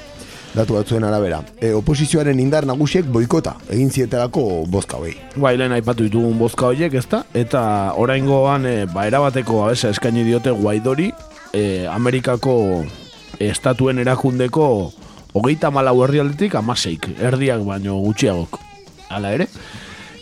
Datu 0.54 0.78
batzuen 0.78 1.04
arabera. 1.04 1.40
E, 1.58 1.72
oposizioaren 1.74 2.40
indar 2.40 2.68
nagusiek 2.70 3.08
boikota, 3.10 3.56
egin 3.74 3.90
zietelako 3.90 4.66
bozka 4.70 5.00
hoi. 5.02 5.16
Bai, 5.36 5.56
lehen 5.58 5.74
aipatu 5.74 6.06
ditugun 6.06 6.38
bozka 6.38 6.70
horiek, 6.70 6.94
ezta? 6.94 7.24
Eta 7.34 7.64
oraingoan 7.98 8.68
e, 8.70 8.76
ba, 8.86 9.08
erabateko 9.10 9.64
babesa 9.64 9.90
eskaini 9.90 10.24
diote 10.28 10.54
Guaidori, 10.54 11.10
e, 11.52 11.88
Amerikako 11.90 12.54
estatuen 13.42 13.98
erakundeko 14.06 14.68
hogeita 15.34 15.72
malau 15.74 15.98
herrialdetik 16.06 16.56
amaseik, 16.56 17.10
erdiak 17.22 17.64
baino 17.66 17.98
gutxiagok. 18.06 18.60
Hala 19.14 19.34
ere, 19.36 19.48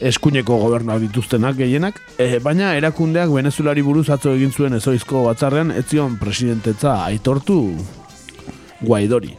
eskuineko 0.02 0.58
gobernuak 0.64 1.04
dituztenak 1.04 1.60
gehienak, 1.60 2.00
e, 2.18 2.40
baina 2.44 2.74
erakundeak 2.80 3.32
Venezuelari 3.34 3.84
buruz 3.86 4.08
atzo 4.10 4.34
egin 4.38 4.52
zuen 4.52 4.76
ezoizko 4.80 5.26
batzarrean 5.28 5.72
ez 5.76 5.86
zion 5.92 6.18
presidentetza 6.22 6.98
aitortu 7.06 7.62
Guaidori. 8.82 9.36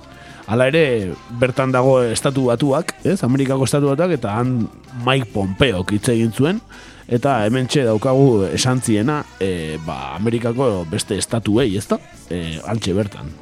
Hala 0.46 0.66
ere, 0.70 1.12
bertan 1.40 1.72
dago 1.72 2.00
estatu 2.04 2.48
batuak, 2.50 2.94
ez? 3.06 3.20
Amerikako 3.24 3.66
estatu 3.66 3.92
batuak, 3.92 4.16
eta 4.18 4.36
han 4.38 4.66
Mike 5.06 5.30
Pompeo 5.32 5.84
hitz 5.90 6.08
egin 6.12 6.32
zuen, 6.32 6.60
eta 7.08 7.40
hemen 7.46 7.70
daukagu 7.72 8.44
esantziena, 8.52 9.22
e, 9.40 9.78
ba, 9.86 10.14
Amerikako 10.16 10.84
beste 10.90 11.16
estatuei, 11.18 11.76
ez 11.76 11.86
da? 11.88 11.98
E, 12.30 12.60
antxe 12.66 12.92
bertan. 12.94 13.32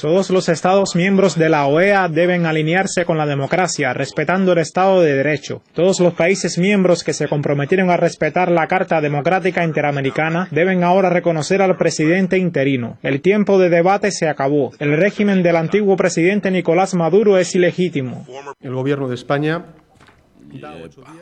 Todos 0.00 0.30
los 0.30 0.48
Estados 0.48 0.96
miembros 0.96 1.36
de 1.36 1.48
la 1.48 1.66
OEA 1.66 2.08
deben 2.08 2.46
alinearse 2.46 3.04
con 3.04 3.18
la 3.18 3.26
democracia, 3.26 3.92
respetando 3.92 4.52
el 4.52 4.58
Estado 4.58 5.02
de 5.02 5.14
Derecho. 5.14 5.62
Todos 5.74 6.00
los 6.00 6.14
países 6.14 6.58
miembros 6.58 7.04
que 7.04 7.12
se 7.12 7.28
comprometieron 7.28 7.90
a 7.90 7.96
respetar 7.96 8.50
la 8.50 8.66
Carta 8.66 9.00
Democrática 9.00 9.64
Interamericana 9.64 10.48
deben 10.50 10.82
ahora 10.84 11.10
reconocer 11.10 11.62
al 11.62 11.76
presidente 11.76 12.38
interino. 12.38 12.98
El 13.02 13.20
tiempo 13.20 13.58
de 13.58 13.68
debate 13.68 14.10
se 14.10 14.28
acabó. 14.28 14.72
El 14.78 14.96
régimen 14.96 15.42
del 15.42 15.56
antiguo 15.56 15.96
presidente 15.96 16.50
Nicolás 16.50 16.94
Maduro 16.94 17.38
es 17.38 17.54
ilegítimo. 17.54 18.26
El 18.60 18.74
gobierno 18.74 19.08
de 19.08 19.14
España 19.14 19.64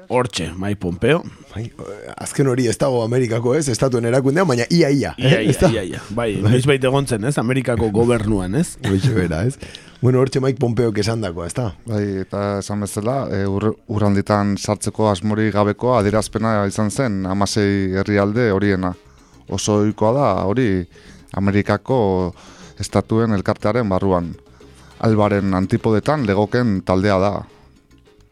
Hortxe, 0.09 0.53
Mai 0.57 0.75
Pompeo. 0.75 1.23
Bai, 1.53 1.65
eh, 1.67 2.13
azken 2.17 2.49
hori 2.49 2.67
ez 2.69 2.77
dago 2.79 3.03
Amerikako 3.05 3.55
ez, 3.59 3.69
estatuen 3.69 4.09
erakundean, 4.09 4.49
baina 4.49 4.65
ia 4.71 4.91
ia. 4.91 5.15
Ia, 5.19 5.41
eh, 5.41 5.51
ia, 5.51 5.71
ia, 5.73 5.83
ia. 5.83 6.01
Bai, 6.15 6.31
noiz 6.43 6.65
baita 6.67 6.89
egon 6.89 7.07
zen, 7.07 7.25
ez? 7.25 7.37
Amerikako 7.39 7.91
gobernuan, 7.95 8.55
ez? 8.55 8.77
Hoxe 8.89 9.13
bera, 9.15 9.43
ez? 9.45 9.59
Bueno, 10.01 10.21
hortxe 10.21 10.41
Mike 10.41 10.61
Pompeo 10.61 10.93
esan 10.97 11.21
dakoa, 11.21 11.47
ez 11.47 11.55
da? 11.55 11.73
Bai, 11.87 12.05
eta 12.23 12.59
esan 12.61 12.81
bezala, 12.87 13.19
e, 13.35 13.45
ur, 13.51 13.73
urranditan 13.91 14.57
sartzeko 14.57 15.11
asmori 15.11 15.51
gabeko 15.51 15.97
adierazpena 15.99 16.65
izan 16.71 16.91
zen 16.91 17.27
amasei 17.27 17.95
herrialde 17.99 18.51
horiena. 18.55 18.95
Oso 19.49 19.81
ohikoa 19.83 20.13
da 20.15 20.29
hori 20.47 20.85
Amerikako 21.37 21.99
estatuen 22.79 23.35
elkartearen 23.35 23.89
barruan. 23.89 24.33
Albaren 25.05 25.55
antipodetan 25.55 26.27
legoken 26.27 26.83
taldea 26.87 27.19
da. 27.23 27.33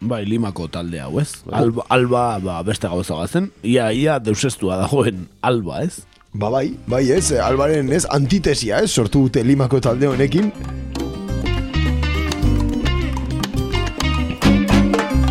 Bai, 0.01 0.27
limako 0.29 0.69
talde 0.69 1.01
hau, 1.01 1.17
ez? 1.21 1.31
Alba, 1.51 1.87
alba 1.89 2.39
ba, 2.45 2.59
beste 2.63 2.89
gauza 2.89 3.17
bazen. 3.17 3.49
Ia, 3.65 3.89
ia, 3.97 4.19
deusestua 4.21 4.77
dagoen 4.83 5.25
alba, 5.41 5.81
ez? 5.87 6.05
Ba 6.37 6.51
bai, 6.53 6.75
bai 6.87 7.07
ez, 7.15 7.31
albaren 7.41 7.89
ez, 7.93 8.05
antitesia 8.13 8.83
ez, 8.85 8.91
sortu 8.93 9.25
dute 9.25 9.45
limako 9.45 9.81
talde 9.81 10.11
honekin. 10.11 10.53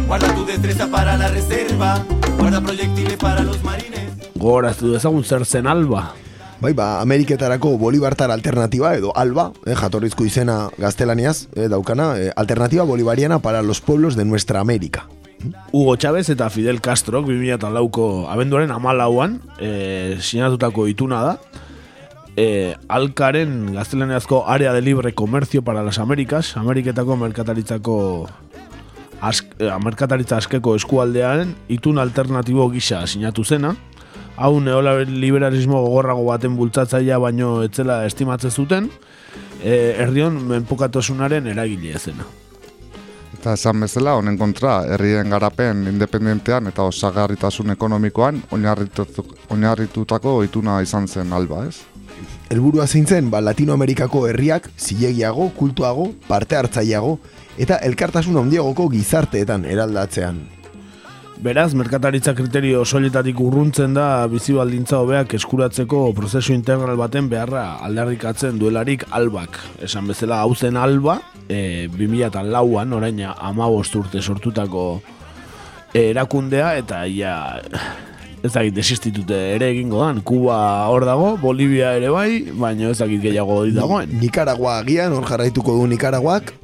Guarda 0.08 0.34
tu 0.34 0.46
destreza 0.46 0.90
para 0.90 1.18
la 1.18 1.30
reserva. 1.30 2.04
Guarda 2.40 2.62
proyectiles 2.62 3.18
para 3.18 3.44
los 3.44 3.64
marines. 3.64 4.10
Gogoraztu 4.36 4.94
dezagun 4.94 5.24
zer 5.24 5.46
zen 5.46 5.68
alba. 5.68 6.14
Bai, 6.62 6.72
ba, 6.74 7.02
Ameriketarako 7.02 7.78
Bolibartar 7.78 8.32
alternatiba 8.32 8.96
edo 8.96 9.12
alba, 9.16 9.52
eh, 9.66 9.76
jatorrizko 9.76 10.26
izena 10.26 10.70
gaztelaniaz, 10.78 11.50
eh, 11.56 11.68
daukana, 11.68 12.18
eh, 12.18 12.32
alternativa 12.36 12.84
bolivariana 12.84 13.40
para 13.40 13.62
los 13.62 13.82
pueblos 13.82 14.16
de 14.16 14.26
nuestra 14.26 14.62
América. 14.62 15.08
Hugo 15.72 15.96
Chávez 15.96 16.30
eta 16.30 16.50
Fidel 16.50 16.82
Castro 16.82 17.22
2004ko 17.22 18.30
abenduaren 18.32 18.72
amalauan 18.72 19.42
e, 19.60 20.18
sinatutako 20.20 20.88
ituna 20.88 21.22
da 21.22 21.34
e, 22.36 22.76
Alkaren 22.88 23.74
gaztelaniazko 23.76 24.46
área 24.48 24.74
de 24.74 24.82
libre 24.82 25.14
comercio 25.14 25.62
para 25.62 25.84
las 25.84 26.00
Américas 26.00 26.58
Ameriketako 26.58 27.18
merkataritzako 27.18 28.30
ask, 29.22 29.46
e, 29.60 29.70
merkataritza 29.84 30.38
askeko 30.38 30.76
eskualdearen 30.76 31.56
itun 31.68 32.00
alternatibo 32.00 32.70
gisa 32.72 33.06
sinatu 33.08 33.44
zena 33.44 33.76
hau 34.38 34.60
neoliberalismo 34.60 35.82
gogorrago 35.88 36.26
baten 36.28 36.56
bultzatzailea 36.60 37.20
baino 37.20 37.62
etzela 37.64 38.04
estimatzen 38.06 38.52
zuten 38.52 38.90
e, 39.64 39.96
erdion 40.06 40.42
menpokatosunaren 40.50 41.48
eragile 41.54 42.00
zena 42.00 42.28
Eta 43.36 43.54
esan 43.54 43.84
bezala, 43.84 44.16
honen 44.18 44.40
kontra, 44.40 44.80
herrien 44.96 45.30
garapen 45.30 45.84
independentean 45.92 46.72
eta 46.72 46.86
osagarritasun 46.90 47.76
ekonomikoan 47.76 48.40
oinarritu- 48.56 49.06
oinarritutako 49.54 50.40
ituna 50.48 50.80
izan 50.82 51.06
zen 51.08 51.34
alba, 51.34 51.66
ez? 51.68 51.84
Helburua 52.50 52.88
zein 52.88 53.06
zen, 53.06 53.30
ba, 53.30 53.42
Latinoamerikako 53.46 54.24
herriak 54.32 54.72
zilegiago, 54.80 55.52
kultuago, 55.60 56.08
parte 56.28 56.58
hartzaileago 56.58 57.20
eta 57.58 57.78
elkartasun 57.86 58.38
handiagoko 58.42 58.88
gizarteetan 58.90 59.66
eraldatzean. 59.66 60.40
Beraz, 61.46 61.76
merkataritza 61.78 62.32
kriterio 62.34 62.80
soiletatik 62.90 63.38
urruntzen 63.38 63.94
da 63.94 64.26
bizi 64.26 64.56
baldintza 64.58 64.98
hobeak 65.04 65.36
eskuratzeko 65.38 66.00
prozesu 66.18 66.56
integral 66.56 66.98
baten 66.98 67.28
beharra 67.30 67.66
aldarrikatzen 67.86 68.58
duelarik 68.58 69.04
albak. 69.14 69.60
Esan 69.86 70.10
bezala 70.10 70.40
hau 70.42 70.56
zen 70.56 70.80
alba, 70.82 71.20
e, 71.46 71.86
2004an, 71.94 72.98
orain 72.98 73.22
amabost 73.30 73.94
urte 74.02 74.24
sortutako 74.26 74.88
e, 75.94 76.08
erakundea, 76.08 76.74
eta 76.82 77.06
ia 77.06 77.36
ez 78.42 78.50
dakit 78.50 78.74
desistitute 78.74 79.38
ere 79.54 79.70
egingo 79.76 80.02
dan. 80.02 80.26
Kuba 80.26 80.58
hor 80.90 81.06
dago, 81.06 81.36
Bolivia 81.38 81.94
ere 82.00 82.10
bai, 82.10 82.30
baina 82.58 82.90
ez 82.90 82.98
dakit 83.04 83.22
gehiago 83.22 83.62
dagoen. 83.70 84.18
Nikaragua 84.18 84.80
agian, 84.80 85.14
hor 85.14 85.30
jarraituko 85.30 85.78
du 85.78 85.86
Nikaraguak, 85.94 86.56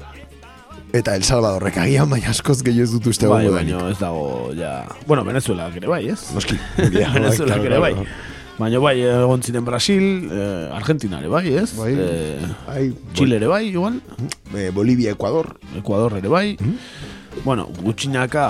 eta 0.92 1.14
El 1.16 1.24
Salvadorrek 1.24 1.78
agian, 1.82 2.10
baina 2.10 2.30
askoz 2.32 2.60
gehiago 2.62 2.84
ez 2.84 2.92
dut 2.92 3.06
uste 3.12 3.28
Bai, 3.30 3.46
baina 3.48 3.86
ez 3.90 3.98
dago, 4.00 4.52
ja... 4.56 4.84
Bueno, 5.06 5.24
Venezuela 5.24 5.70
ere 5.74 5.88
bai, 5.88 6.04
ez? 6.12 6.20
Noski. 6.36 6.58
Venezuela 6.76 7.56
Claro, 7.56 7.64
ere 7.70 7.78
bai. 7.80 7.94
Baina 8.58 8.78
bai, 8.84 8.94
egon 9.08 9.42
ziren 9.42 9.64
Brasil, 9.64 10.04
eh, 10.30 10.68
Argentina 10.76 11.18
ere 11.22 11.30
bai, 11.32 11.46
ez? 11.62 11.70
Bai. 11.78 11.94
Eh, 11.96 12.50
Bai, 12.66 12.84
Chile 13.16 13.40
ere 13.40 13.48
bai, 13.48 13.64
igual. 13.70 14.00
Eh, 14.54 14.70
Bolivia, 14.74 15.16
Ecuador. 15.16 15.54
Ecuador 15.78 16.18
ere 16.20 16.28
bai. 16.28 16.58
Bueno, 17.44 17.66
gutxinaka 17.80 18.44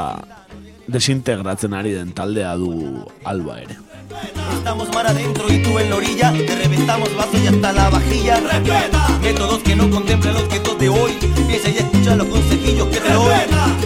desintegratzen 0.90 1.72
ari 1.78 1.94
den 1.94 2.10
taldea 2.12 2.56
du 2.58 3.06
alba 3.24 3.60
ere. 3.62 3.78
Estamos 4.54 4.88
mar 4.94 5.06
adentro 5.06 5.52
y 5.52 5.62
tú 5.62 5.78
en 5.78 5.90
la 5.90 5.96
orilla. 5.96 6.32
Te 6.32 6.54
reventamos 6.56 7.14
vaso 7.16 7.36
y 7.42 7.46
hasta 7.46 7.72
la 7.72 7.90
vajilla. 7.90 8.40
Respeta. 8.40 9.08
Métodos 9.22 9.62
que 9.62 9.76
no 9.76 9.90
contemplan 9.90 10.34
los 10.34 10.48
guetos 10.48 10.78
de 10.78 10.88
hoy. 10.88 11.12
Piensa 11.48 11.68
y 11.68 11.78
escucha 11.78 12.16
los 12.16 12.26
consejillos 12.28 12.88
que 12.88 13.00
te 13.00 13.12
doy. 13.12 13.34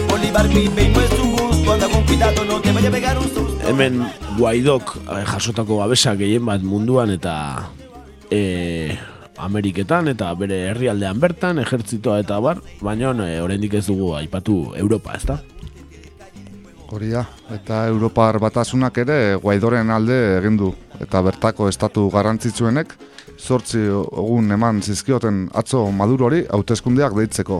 Bolívar 0.09 0.47
vive 0.47 0.83
y 0.83 0.87
no 0.89 1.01
es 1.01 1.19
un 1.19 1.31
gusto. 1.35 1.73
Anda 1.73 1.87
con 1.89 2.03
cuidado, 2.03 2.45
no 2.45 2.61
te 2.61 2.71
vaya 2.71 2.89
a 2.89 2.91
pegar 2.91 3.17
un 3.17 3.23
susto. 3.23 3.67
Hemen 3.67 4.07
Guaidok 4.37 4.95
eh, 4.95 5.25
jasotako 5.25 5.81
babesa 5.81 6.15
gehien 6.15 6.45
bat 6.47 6.61
munduan 6.63 7.11
eta 7.11 7.67
e, 8.31 8.95
Ameriketan 9.37 10.07
eta 10.07 10.29
bere 10.39 10.61
herrialdean 10.69 11.19
bertan, 11.19 11.59
ejertzitoa 11.59 12.21
eta 12.23 12.39
bar, 12.39 12.61
baina 12.81 13.11
e, 13.25 13.41
oraindik 13.43 13.75
ez 13.77 13.85
dugu 13.89 14.13
aipatu 14.15 14.73
Europa, 14.79 15.17
ezta? 15.19 15.41
Hori 16.87 17.09
da, 17.11 17.25
eta 17.51 17.81
Europar 17.89 18.37
batasunak 18.39 18.97
ere 19.03 19.35
Guaidoren 19.43 19.89
alde 19.91 20.17
egin 20.37 20.55
du. 20.59 20.71
Eta 21.03 21.19
bertako 21.25 21.67
estatu 21.67 22.05
garrantzitsuenek 22.13 22.93
zortzi 23.37 23.81
egun 23.89 24.51
eman 24.55 24.79
zizkioten 24.81 25.47
atzo 25.53 25.83
Madurori 25.91 26.45
hauteskundeak 26.49 27.15
deitzeko. 27.17 27.59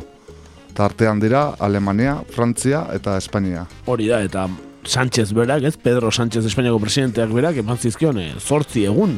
Tartean 0.78 1.20
dira 1.20 1.50
Alemania, 1.60 2.22
Frantzia 2.32 2.86
eta 2.94 3.18
Espainia. 3.18 3.66
Hori 3.86 4.08
da, 4.08 4.22
eta 4.24 4.48
Sánchez 4.88 5.34
berak, 5.36 5.66
ez? 5.68 5.76
Pedro 5.76 6.12
Sánchez 6.12 6.46
Espainiako 6.48 6.80
presidenteak 6.80 7.34
berak, 7.36 7.58
eman 7.60 7.78
zizkion, 7.78 8.20
e, 8.22 8.30
zortzi 8.40 8.86
egun, 8.88 9.18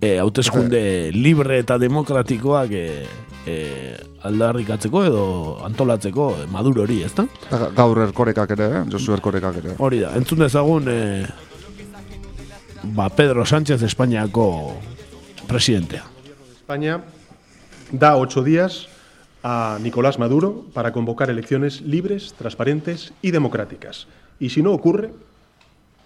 e, 0.00 1.10
libre 1.12 1.58
eta 1.60 1.76
demokratikoak 1.78 2.72
e, 2.72 2.86
e, 3.46 3.96
aldarrikatzeko 4.22 5.04
edo 5.04 5.24
antolatzeko 5.66 6.30
e, 6.42 6.46
Maduro 6.52 6.82
hori, 6.82 7.02
ezta? 7.06 7.26
Gaur 7.76 8.02
erkorekak 8.08 8.56
ere, 8.56 8.68
eh? 8.80 8.84
Josu 8.90 9.14
erkorekak 9.16 9.60
ere. 9.62 9.76
Hori 9.78 10.02
da, 10.04 10.14
entzun 10.18 10.42
dezagun 10.44 10.88
e, 10.90 10.98
ba 12.94 13.08
Pedro 13.10 13.46
Sánchez 13.46 13.82
Espainiako 13.82 14.74
presidentea. 15.46 16.04
España 16.58 17.00
da 17.92 18.16
ocho 18.16 18.42
días 18.42 18.88
a 19.42 19.78
Nicolás 19.80 20.18
Maduro 20.18 20.66
para 20.74 20.92
convocar 20.92 21.30
elecciones 21.30 21.80
libres, 21.80 22.34
transparentes 22.36 23.12
y 23.22 23.30
democráticas. 23.30 24.06
Y 24.38 24.50
si 24.50 24.62
no 24.62 24.72
ocurre, 24.72 25.10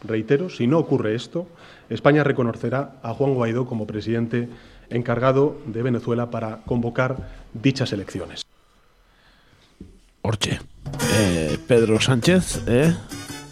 reitero, 0.04 0.50
si 0.50 0.66
no 0.66 0.78
ocurre 0.78 1.14
esto, 1.14 1.46
España 1.90 2.24
reconocerá 2.24 2.96
a 3.02 3.14
Juan 3.14 3.34
Guaidó 3.34 3.66
como 3.66 3.86
presidente 3.86 4.48
encargado 4.94 5.58
de 5.66 5.82
Venezuela 5.82 6.30
para 6.30 6.60
convocar 6.66 7.28
dichas 7.52 7.92
elecciones. 7.92 8.42
Hortxe. 10.22 10.60
E, 11.18 11.58
Pedro 11.66 12.00
Sánchez, 12.00 12.62
eh? 12.66 12.94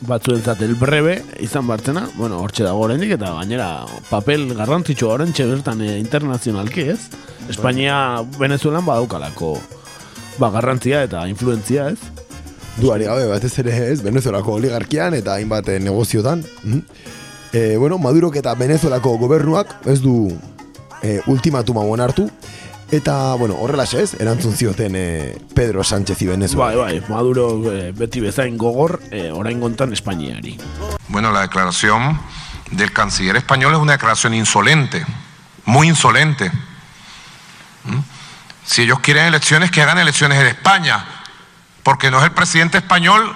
batzuentzat 0.01 0.63
el 0.65 0.75
breve 0.81 1.19
izan 1.45 1.67
bartzena, 1.69 2.07
bueno, 2.17 2.39
hortxe 2.41 2.65
dago 2.65 2.87
oraindik 2.87 3.13
eta 3.19 3.35
gainera 3.37 3.85
papel 4.09 4.47
garrantzitsua 4.57 5.19
orentxe 5.19 5.45
bertan 5.49 5.83
e, 5.85 5.99
internazionalki, 6.01 6.87
ez? 6.95 7.11
Espainia 7.53 8.23
Venezuelan 8.39 8.87
badaukalako 8.87 9.59
ba, 10.39 10.51
garrantzia 10.51 11.05
eta 11.05 11.27
influentzia, 11.29 11.91
ez? 11.93 11.99
Duari 12.81 13.05
gabe 13.11 13.27
batez 13.29 13.53
ere 13.61 13.75
ez, 13.91 14.01
Venezuelako 14.03 14.57
oligarkian 14.57 15.15
eta 15.19 15.37
hainbat 15.37 15.69
eh, 15.69 15.81
negoziotan. 15.83 16.45
Mhm. 16.63 16.83
E, 17.53 17.77
bueno, 17.77 17.99
Madurok 17.99 18.37
eta 18.39 18.55
Venezuelako 18.55 19.17
gobernuak 19.19 19.75
ez 19.91 19.99
du 20.01 20.31
e, 21.03 21.21
ultimatuma 21.27 21.83
hartu. 22.03 22.31
Eta, 22.91 23.35
bueno, 23.35 23.55
horrelaxe 23.55 24.03
ez, 24.03 24.15
erantzun 24.19 24.57
zioten 24.57 24.97
e, 24.97 25.39
Pedro 25.55 25.85
Sánchez 25.85 26.21
y 26.23 26.27
Venezuela. 26.27 26.83
Bai, 26.83 26.99
bai, 26.99 27.09
Maduro 27.09 27.73
e, 27.73 27.93
beti 27.93 28.21
bezain 28.21 28.59
gogor 28.59 29.01
e, 29.11 29.31
orain 29.31 29.61
gontan 29.61 29.93
Espainiari. 29.93 30.59
Bueno, 31.09 31.31
la 31.31 31.43
declaración 31.43 32.19
del 32.73 32.93
canciller 32.93 33.37
español 33.37 33.75
es 33.75 33.79
una 33.79 33.93
declaración 33.93 34.35
insolente, 34.35 35.07
muy 35.67 35.89
insolente. 35.89 36.51
¿Mm? 37.85 37.99
Si 38.65 38.83
ellos 38.83 38.99
quieren 39.01 39.27
elecciones, 39.27 39.71
que 39.71 39.83
hagan 39.83 39.99
elecciones 39.99 40.41
en 40.41 40.49
España, 40.49 41.05
porque 41.85 42.11
no 42.11 42.19
es 42.19 42.25
el 42.25 42.33
presidente 42.33 42.79
español 42.79 43.35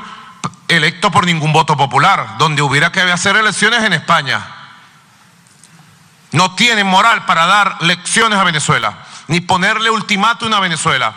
electo 0.69 1.11
por 1.11 1.27
ningún 1.27 1.53
voto 1.53 1.77
popular, 1.77 2.39
donde 2.39 2.63
hubiera 2.63 2.91
que 2.91 3.01
hacer 3.01 3.37
elecciones 3.37 3.83
en 3.85 3.93
España. 3.93 4.54
No 6.35 6.51
tienen 6.57 6.89
moral 6.89 7.27
para 7.27 7.47
dar 7.47 7.81
lecciones 7.83 8.37
a 8.37 8.43
Venezuela, 8.43 8.93
ni 9.29 9.41
ponerle 9.41 9.89
ultimátum 9.89 10.53
a 10.53 10.59
Venezuela. 10.59 11.15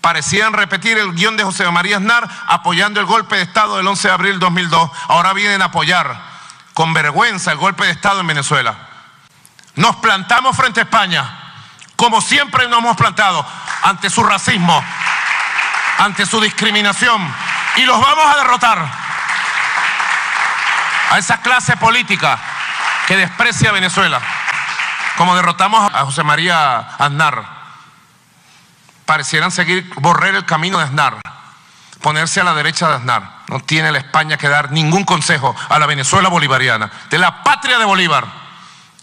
Parecían 0.00 0.52
repetir 0.52 0.98
el 0.98 1.14
guion 1.14 1.36
de 1.36 1.42
José 1.42 1.68
María 1.72 1.96
Aznar 1.96 2.28
apoyando 2.46 3.00
el 3.00 3.06
golpe 3.06 3.34
de 3.34 3.42
Estado 3.42 3.76
del 3.76 3.88
11 3.88 4.06
de 4.06 4.14
abril 4.14 4.38
2002. 4.38 4.88
Ahora 5.08 5.32
vienen 5.32 5.62
a 5.62 5.64
apoyar 5.64 6.16
con 6.74 6.94
vergüenza 6.94 7.50
el 7.50 7.58
golpe 7.58 7.86
de 7.86 7.90
Estado 7.90 8.20
en 8.20 8.28
Venezuela. 8.28 8.76
Nos 9.74 9.96
plantamos 9.96 10.56
frente 10.56 10.78
a 10.78 10.84
España, 10.84 11.28
como 11.96 12.20
siempre 12.20 12.68
nos 12.68 12.78
hemos 12.78 12.96
plantado, 12.96 13.44
ante 13.82 14.10
su 14.10 14.22
racismo, 14.22 14.80
ante 15.98 16.24
su 16.24 16.40
discriminación, 16.40 17.34
y 17.78 17.82
los 17.82 18.00
vamos 18.00 18.32
a 18.32 18.38
derrotar. 18.38 18.92
A 21.10 21.18
esa 21.18 21.40
clase 21.40 21.76
política 21.76 22.38
que 23.10 23.16
desprecia 23.16 23.70
a 23.70 23.72
Venezuela, 23.72 24.20
como 25.16 25.34
derrotamos 25.34 25.92
a 25.92 26.04
José 26.04 26.22
María 26.22 26.78
Aznar 26.78 27.44
parecieran 29.04 29.50
seguir 29.50 29.92
borrar 29.96 30.36
el 30.36 30.44
camino 30.44 30.78
de 30.78 30.84
Aznar, 30.84 31.20
ponerse 32.02 32.40
a 32.40 32.44
la 32.44 32.54
derecha 32.54 32.86
de 32.88 32.94
Aznar. 32.94 33.38
No 33.48 33.58
tiene 33.58 33.90
la 33.90 33.98
España 33.98 34.36
que 34.36 34.48
dar 34.48 34.70
ningún 34.70 35.02
consejo 35.02 35.56
a 35.68 35.80
la 35.80 35.86
Venezuela 35.86 36.28
bolivariana, 36.28 36.88
de 37.10 37.18
la 37.18 37.42
patria 37.42 37.80
de 37.80 37.84
Bolívar. 37.84 38.28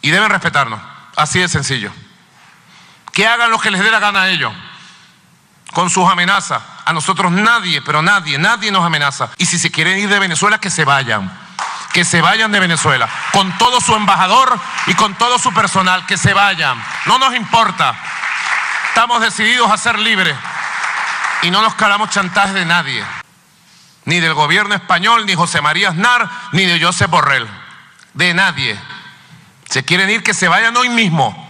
Y 0.01 0.09
deben 0.09 0.29
respetarnos. 0.29 0.79
Así 1.17 1.39
de 1.39 1.49
sencillo. 1.49 1.91
Que 3.11 3.27
hagan 3.27 3.51
lo 3.51 3.59
que 3.59 3.71
les 3.71 3.83
dé 3.83 3.91
la 3.91 3.99
gana 3.99 4.21
a 4.21 4.29
ellos. 4.29 4.53
Con 5.73 5.89
sus 5.89 6.09
amenazas. 6.09 6.61
A 6.85 6.93
nosotros 6.93 7.29
nadie, 7.29 7.81
pero 7.81 8.01
nadie, 8.01 8.37
nadie 8.37 8.71
nos 8.71 8.85
amenaza. 8.85 9.31
Y 9.37 9.45
si 9.45 9.59
se 9.59 9.69
quieren 9.69 9.97
ir 9.97 10.07
de 10.07 10.19
Venezuela, 10.19 10.59
que 10.59 10.69
se 10.69 10.85
vayan. 10.85 11.46
Que 11.93 12.05
se 12.05 12.21
vayan 12.21 12.51
de 12.51 12.59
Venezuela. 12.59 13.09
Con 13.31 13.57
todo 13.57 13.81
su 13.81 13.95
embajador 13.95 14.59
y 14.87 14.93
con 14.93 15.15
todo 15.15 15.39
su 15.39 15.53
personal. 15.53 16.05
Que 16.05 16.17
se 16.17 16.33
vayan. 16.33 16.83
No 17.05 17.17
nos 17.17 17.35
importa. 17.35 17.95
Estamos 18.89 19.21
decididos 19.21 19.71
a 19.71 19.77
ser 19.77 19.99
libres 19.99 20.35
y 21.43 21.51
no 21.51 21.61
nos 21.61 21.75
calamos 21.75 22.09
chantajes 22.09 22.53
de 22.53 22.65
nadie, 22.65 23.03
ni 24.05 24.19
del 24.19 24.33
gobierno 24.33 24.75
español, 24.75 25.25
ni 25.25 25.35
José 25.35 25.61
María 25.61 25.89
Aznar, 25.89 26.29
ni 26.51 26.65
de 26.65 26.83
Josep 26.83 27.09
Borrell, 27.09 27.47
de 28.13 28.33
nadie. 28.33 28.77
Se 29.69 29.83
quieren 29.83 30.09
ir, 30.09 30.23
que 30.23 30.33
se 30.33 30.47
vayan 30.47 30.75
hoy 30.77 30.89
mismo. 30.89 31.45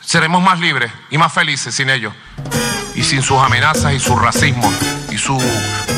Seremos 0.00 0.42
más 0.42 0.58
libres 0.58 0.90
y 1.10 1.18
más 1.18 1.32
felices 1.32 1.74
sin 1.74 1.90
ellos 1.90 2.14
y 2.94 3.04
sin 3.04 3.22
sus 3.22 3.38
amenazas 3.40 3.92
y 3.92 4.00
su 4.00 4.16
racismo 4.16 4.72
y 5.10 5.18
su 5.18 5.38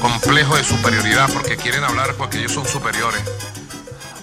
complejo 0.01 0.57
de 0.57 0.65
superioridad 0.65 1.31
porque 1.33 1.57
quieren 1.57 1.85
hablar 1.85 2.15
porque 2.17 2.39
ellos 2.39 2.53
son 2.53 2.67
superiores. 2.67 3.23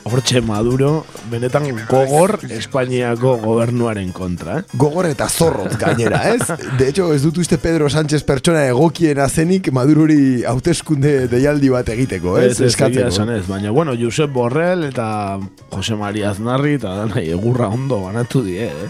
Hortxe 0.10 0.42
Maduro, 0.42 1.06
benetan 1.30 1.68
gogor 1.90 2.40
Espainiako 2.50 3.36
gobernuaren 3.44 4.12
kontra, 4.16 4.60
eh? 4.60 4.78
Gogor 4.82 5.06
eta 5.10 5.28
zorrot 5.30 5.76
gainera, 5.80 6.22
ez? 6.34 6.42
De 6.80 6.90
hecho, 6.90 7.12
ez 7.14 7.22
dut 7.22 7.38
uste 7.44 7.60
Pedro 7.62 7.90
Sánchez 7.90 8.24
pertsona 8.26 8.66
egokiena 8.72 9.28
zenik 9.30 9.70
Madururi 9.76 10.44
hauteskunde 10.50 11.28
deialdi 11.32 11.70
bat 11.74 11.90
egiteko, 11.94 12.38
ez? 12.42 12.56
Ez, 12.58 12.74
ez, 12.74 13.20
ez, 13.20 13.46
baina, 13.48 13.72
bueno, 13.72 13.94
Josep 14.00 14.34
Borrell 14.34 14.88
eta 14.90 15.40
Jose 15.76 15.98
María 16.00 16.32
Aznarri 16.34 16.80
eta 16.80 16.96
danai 17.04 17.28
egurra 17.30 17.70
ondo 17.70 18.02
banatu 18.08 18.42
die, 18.46 18.70
eh? 18.70 18.90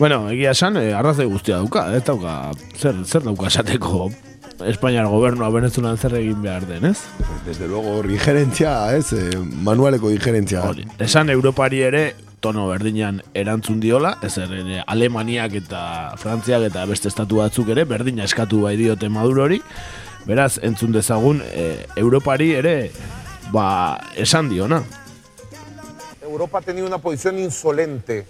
Bueno, 0.00 0.24
egia 0.32 0.54
esan, 0.56 0.78
eh, 0.80 0.94
arrazoi 0.96 1.28
guztia 1.28 1.60
dauka, 1.60 1.90
ez 1.94 2.02
dauka, 2.06 2.40
zer, 2.80 3.04
zer 3.06 3.26
dauka 3.26 3.50
esateko 3.52 4.08
Espainiar 4.66 5.06
gobernua 5.06 5.48
Venezuelan 5.50 5.96
zer 5.96 6.14
egin 6.18 6.42
behar 6.42 6.66
den, 6.68 6.84
ez? 6.84 6.98
Desde 7.46 7.66
luego, 7.68 7.96
hor 7.96 8.10
injerentzia, 8.10 8.94
ez? 8.96 9.12
Eh, 9.12 9.38
manualeko 9.38 10.10
injerentzia. 10.10 10.62
Esan 10.98 11.30
Europari 11.30 11.80
ere 11.82 12.14
tono 12.40 12.66
berdinan 12.68 13.22
erantzun 13.34 13.80
diola, 13.80 14.16
ez 14.24 14.36
ere 14.40 14.82
Alemaniak 14.86 15.54
eta 15.60 15.82
Frantziak 16.20 16.64
eta 16.70 16.84
beste 16.88 17.08
estatu 17.08 17.40
batzuk 17.40 17.68
ere 17.72 17.84
berdina 17.84 18.24
eskatu 18.24 18.62
bai 18.64 18.76
diote 18.80 19.08
Madurori. 19.12 19.60
Beraz, 20.26 20.58
entzun 20.62 20.92
dezagun 20.92 21.40
e, 21.44 21.86
Europari 21.96 22.52
ere 22.56 22.74
ba, 23.52 24.00
esan 24.16 24.50
diona. 24.50 24.82
Europa 26.22 26.58
ha 26.58 26.62
tenido 26.62 26.86
una 26.86 26.98
posición 26.98 27.38
insolente, 27.38 28.24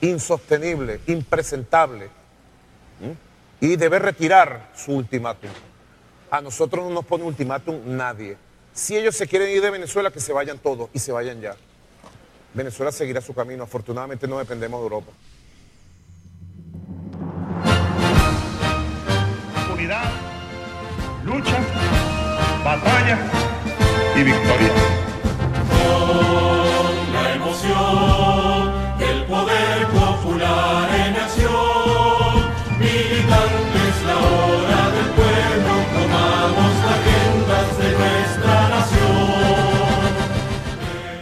insostenible, 0.00 1.00
impresentable. 1.06 2.08
Y 3.60 3.76
debe 3.76 3.98
retirar 3.98 4.70
su 4.74 4.92
ultimátum. 4.92 5.50
A 6.30 6.40
nosotros 6.40 6.84
no 6.84 6.90
nos 6.90 7.04
pone 7.04 7.24
ultimátum 7.24 7.80
nadie. 7.84 8.36
Si 8.72 8.96
ellos 8.96 9.16
se 9.16 9.26
quieren 9.26 9.48
ir 9.50 9.62
de 9.62 9.70
Venezuela, 9.70 10.10
que 10.10 10.20
se 10.20 10.32
vayan 10.32 10.58
todos 10.58 10.90
y 10.92 10.98
se 10.98 11.12
vayan 11.12 11.40
ya. 11.40 11.56
Venezuela 12.52 12.92
seguirá 12.92 13.20
su 13.20 13.32
camino. 13.34 13.64
Afortunadamente 13.64 14.26
no 14.28 14.38
dependemos 14.38 14.80
de 14.80 14.84
Europa. 14.84 15.12
Unidad, 19.72 20.10
lucha, 21.24 21.58
batalla 22.64 23.18
y 24.14 24.22
victoria. 24.22 24.72
Con 25.70 27.12
la 27.12 27.34
emoción 27.34 28.98
del 28.98 29.24
poder 29.24 29.86
popular 29.88 30.95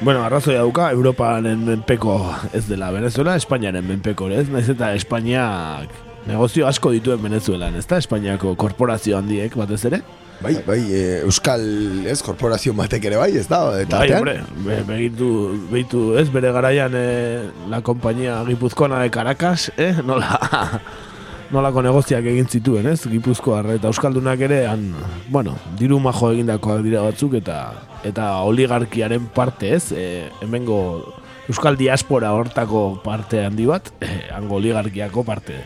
Bueno, 0.04 0.20
arrazoia 0.20 0.58
dauka, 0.60 0.90
Europaren 0.92 1.62
menpeko 1.64 2.18
ez 2.52 2.66
dela 2.68 2.90
Venezuela, 2.92 3.38
Espainiaren 3.40 3.86
menpeko 3.88 4.26
ez, 4.28 4.50
naiz 4.52 4.66
eta 4.68 4.90
Espainiak 4.92 5.94
negozio 6.28 6.66
asko 6.68 6.90
dituen 6.92 7.22
Venezuelan, 7.22 7.72
ez 7.80 7.86
da? 7.88 7.96
Espainiako 8.02 8.52
korporazio 8.60 9.16
handiek 9.16 9.56
batez 9.56 9.80
ere? 9.88 10.02
Bai, 10.42 10.58
bai, 10.66 10.78
eh, 10.92 11.22
Euskal, 11.24 11.64
ez, 12.04 12.18
korporazio 12.26 12.74
batek 12.76 13.08
ere 13.08 13.16
bai, 13.16 13.30
ez 13.40 13.46
da? 13.48 13.62
Eta 13.80 14.02
Bai, 14.02 14.10
hombre, 14.18 14.36
be, 14.66 14.82
begitu, 14.90 15.30
begitu, 15.72 16.04
ez, 16.20 16.26
bere 16.34 16.52
garaian 16.52 16.92
eh, 17.00 17.48
la 17.72 17.80
compañía 17.80 18.42
gipuzkoana 18.44 19.00
de 19.00 19.10
Caracas, 19.10 19.72
eh, 19.78 19.94
nola, 20.04 20.82
nolako 21.54 21.84
negoziak 21.86 22.26
egin 22.26 22.48
zituen, 22.50 22.88
ez, 22.90 23.04
gipuzkoar, 23.06 23.68
eta 23.76 23.90
euskaldunak 23.90 24.40
ere, 24.42 24.64
han, 24.66 24.88
bueno, 25.30 25.54
diru 25.78 26.00
majo 26.02 26.32
egindakoak 26.34 26.82
dira 26.82 27.04
batzuk, 27.06 27.38
eta 27.38 27.58
eta 28.04 28.26
oligarkiaren 28.44 29.30
parte, 29.32 29.70
ez, 29.76 29.92
eh, 29.96 30.28
hemengo 30.44 31.14
euskal 31.48 31.78
diaspora 31.80 32.32
hortako 32.36 33.00
parte 33.04 33.44
handi 33.44 33.66
bat, 33.68 33.88
eh, 34.00 34.28
hango 34.34 34.58
oligarkiako 34.60 35.24
parte 35.24 35.56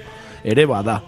ere 0.44 0.66
bada. 0.66 1.00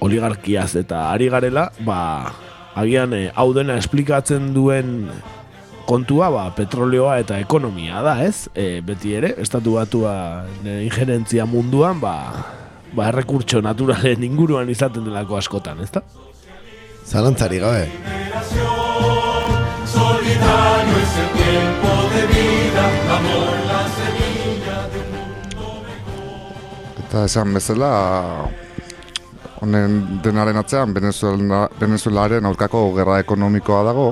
Oligarkiaz 0.00 0.74
eta 0.76 1.10
ari 1.12 1.30
garela, 1.32 1.70
ba, 1.86 2.32
agian 2.74 3.14
eh, 3.14 3.30
hau 3.34 3.52
dena 3.54 3.78
esplikatzen 3.78 4.52
duen 4.54 5.10
kontua, 5.86 6.28
ba, 6.34 6.48
petroleoa 6.56 7.20
eta 7.22 7.38
ekonomia 7.38 8.02
da, 8.02 8.18
ez? 8.26 8.48
E, 8.54 8.80
beti 8.82 9.14
ere, 9.14 9.36
estatu 9.38 9.76
batua 9.78 10.44
injerentzia 10.64 11.46
munduan, 11.46 12.00
ba, 12.02 12.16
ba, 12.94 13.08
errekurtso 13.08 13.60
naturalen 13.64 14.22
inguruan 14.24 14.70
izaten 14.70 15.04
delako 15.04 15.36
askotan, 15.36 15.80
ezta? 15.82 16.02
Zalantzari 17.06 17.58
gabe. 17.58 17.88
Solidario 19.86 20.96
es 20.98 21.14
el 21.22 21.30
tiempo 21.40 21.90
de 22.14 22.22
vida, 22.34 22.84
amor 23.16 23.56
la 23.66 23.82
semilla 23.96 24.78
de 24.92 25.00
Eta 27.06 27.24
esan 27.24 27.54
bezala, 27.54 28.50
honen 29.62 30.20
denaren 30.22 30.56
atzean 30.56 30.92
Venezuela, 30.92 31.68
Venezuelaren 31.80 32.44
aurkako 32.44 32.92
gerra 32.96 33.20
ekonomikoa 33.22 33.82
dago, 33.86 34.08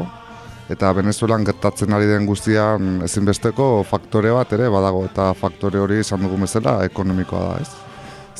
eta 0.71 0.93
Venezuelan 0.97 1.45
gertatzen 1.45 1.93
ari 1.93 2.07
den 2.07 2.25
guztian 2.27 3.03
ezinbesteko 3.05 3.83
faktore 3.91 4.31
bat 4.33 4.53
ere 4.57 4.71
badago, 4.73 5.05
eta 5.11 5.33
faktore 5.35 5.83
hori 5.83 5.99
esan 6.07 6.23
dugun 6.25 6.47
bezala 6.47 6.85
ekonomikoa 6.87 7.49
da, 7.51 7.59
ez? 7.61 7.84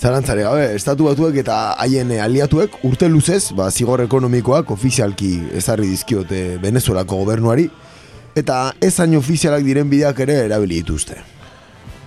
Zalantzari 0.05 0.43
gabe, 0.45 0.65
estatu 0.77 1.07
batuek 1.09 1.39
eta 1.41 1.55
haien 1.81 2.11
eh, 2.13 2.19
aliatuek 2.21 2.75
urte 2.85 3.07
luzez, 3.09 3.55
ba, 3.57 3.71
zigor 3.73 4.03
ekonomikoak 4.05 4.75
ofizialki 4.75 5.31
ezarri 5.57 5.89
dizkiote 5.89 6.59
Venezuelako 6.61 7.23
gobernuari, 7.23 7.65
eta 8.37 8.75
ez 8.85 8.91
hain 9.01 9.17
ofizialak 9.17 9.65
diren 9.65 9.89
bideak 9.89 10.21
ere 10.27 10.37
erabili 10.43 10.83
dituzte. 10.83 11.17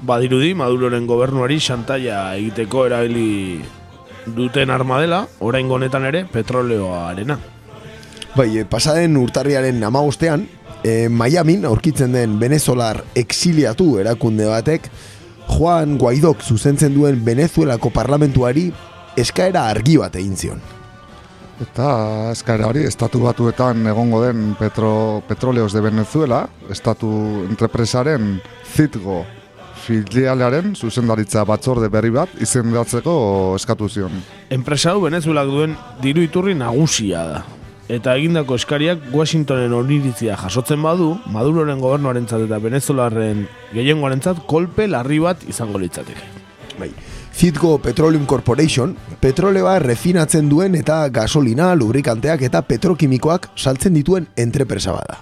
Badirudi, 0.06 0.54
Maduroren 0.54 1.10
gobernuari 1.10 1.58
xantaia 1.58 2.20
egiteko 2.38 2.86
erabili 2.86 3.64
duten 4.38 4.70
arma 4.70 5.02
dela, 5.02 5.24
orain 5.42 5.66
honetan 5.66 6.06
ere 6.06 6.28
petroleoarena. 6.30 7.42
Bai, 8.38 8.52
eh, 8.60 8.70
pasaden 8.70 9.18
urtarriaren 9.18 9.82
amagostean, 9.90 10.46
eh, 10.84 11.10
Miamin 11.10 11.66
aurkitzen 11.66 12.14
den 12.14 12.38
venezolar 12.38 13.02
exiliatu 13.16 13.96
erakunde 14.06 14.54
batek, 14.54 14.92
Juan 15.48 15.98
Guaidok 15.98 16.44
zuzentzen 16.44 16.94
duen 16.96 17.24
Venezuelako 17.26 17.92
parlamentuari 17.94 18.68
eskaera 19.18 19.68
argi 19.72 19.98
bat 19.98 20.16
egin 20.20 20.36
zion. 20.38 20.62
Eta 21.62 21.88
eskaera 22.36 22.68
hori, 22.70 22.84
estatu 22.86 23.24
batuetan 23.24 23.88
egongo 23.90 24.22
den 24.22 24.52
petro, 24.60 25.24
Petroleos 25.28 25.72
de 25.74 25.82
Venezuela, 25.82 26.44
estatu 26.70 27.10
entrepresaren 27.48 28.38
Citgo 28.76 29.24
filialearen 29.88 30.76
zuzendaritza 30.76 31.44
batzorde 31.48 31.90
berri 31.90 32.12
bat 32.14 32.34
izendatzeko 32.44 33.18
eskatu 33.58 33.90
zion. 33.90 34.24
Enpresa 34.54 34.94
hau 34.94 35.06
Venezuelak 35.06 35.50
duen 35.50 35.78
diru 36.04 36.26
iturri 36.26 36.58
nagusia 36.58 37.24
da. 37.32 37.46
Eta 37.88 38.18
egindako 38.20 38.58
eskariak 38.60 39.06
Washingtonen 39.16 39.72
oniritzia 39.72 40.36
jasotzen 40.36 40.82
badu, 40.84 41.14
Maduroren 41.32 41.80
gobernuarentzat 41.80 42.44
eta 42.44 42.60
Venezuelaren 42.60 43.46
gehiengoarentzat 43.72 44.42
kolpe 44.50 44.90
larri 44.92 45.22
bat 45.24 45.46
izango 45.48 45.80
litzateke. 45.80 46.26
Bai. 46.82 46.92
Citgo 47.38 47.78
Petroleum 47.80 48.26
Corporation, 48.26 48.96
petroleoa 49.22 49.78
refinatzen 49.80 50.50
duen 50.50 50.76
eta 50.76 51.06
gasolina, 51.14 51.70
lubrikanteak 51.80 52.44
eta 52.50 52.64
petrokimikoak 52.68 53.52
saltzen 53.56 53.96
dituen 53.96 54.28
entrepresa 54.36 54.92
bada. 54.92 55.22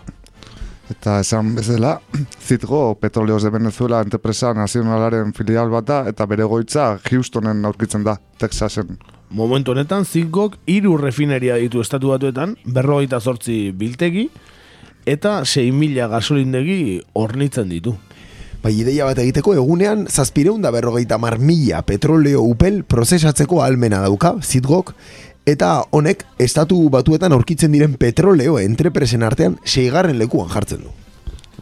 Eta 0.89 1.19
esan 1.21 1.53
bezala, 1.57 1.99
Zitgo 2.41 2.95
Petroleos 3.01 3.43
de 3.43 3.51
Venezuela 3.53 4.01
enterpresa 4.01 4.53
nazionalaren 4.57 5.33
filial 5.37 5.69
bat 5.69 5.85
da 5.85 5.99
eta 6.09 6.25
bere 6.25 6.49
goitza 6.49 6.95
Houstonen 7.11 7.65
aurkitzen 7.65 8.05
da, 8.05 8.17
Texasen. 8.41 8.97
Momentu 9.29 9.73
honetan, 9.73 10.05
Zitgok 10.05 10.59
hiru 10.69 10.97
refineria 11.01 11.55
ditu 11.57 11.81
estatu 11.81 12.11
batuetan, 12.13 12.55
berrogeita 12.65 13.19
zortzi 13.19 13.71
biltegi, 13.75 14.29
eta 15.05 15.39
6.000 15.41 16.09
gasolindegi 16.11 17.01
hornitzen 17.13 17.69
ditu. 17.69 17.95
Bai, 18.65 18.73
ideia 18.81 19.05
bat 19.05 19.19
egiteko 19.21 19.53
egunean 19.53 20.07
zazpireun 20.09 20.63
da 20.63 20.71
berrogeita 20.73 21.19
mar 21.21 21.37
mila 21.37 21.83
petroleo 21.85 22.41
upel 22.41 22.83
prozesatzeko 22.83 23.61
almena 23.61 23.99
dauka, 24.01 24.35
Zitgok, 24.41 24.93
eta 25.45 25.83
honek 25.93 26.23
estatu 26.41 26.79
batuetan 26.89 27.33
aurkitzen 27.33 27.73
diren 27.75 27.93
petroleo 28.01 28.57
entrepresen 28.57 29.25
artean 29.25 29.59
seigarren 29.65 30.17
lekuan 30.17 30.49
jartzen 30.49 30.81
du. 30.85 30.93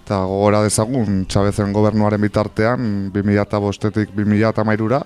Eta 0.03 0.21
gogora 0.27 0.61
dezagun, 0.63 1.25
Txabezen 1.27 1.71
gobernuaren 1.75 2.23
bitartean, 2.23 3.11
2005-etik 3.15 4.15
2008-ra, 4.15 5.03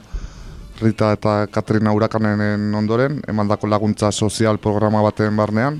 Rita 0.77 1.11
eta 1.15 1.47
Katrina 1.49 1.91
urakanen 1.95 2.73
ondoren, 2.77 3.21
emandako 3.27 3.67
laguntza 3.67 4.11
sozial 4.11 4.59
programa 4.61 5.01
baten 5.01 5.35
barnean, 5.37 5.79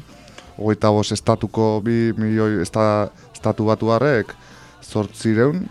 hogeita 0.57 0.89
bost 0.93 1.13
estatuko 1.13 1.77
bi 1.85 2.13
milioi 2.17 2.63
esta, 2.63 3.09
estatu 3.33 3.67
batuarrek 3.69 4.33
zortzireun, 4.81 5.61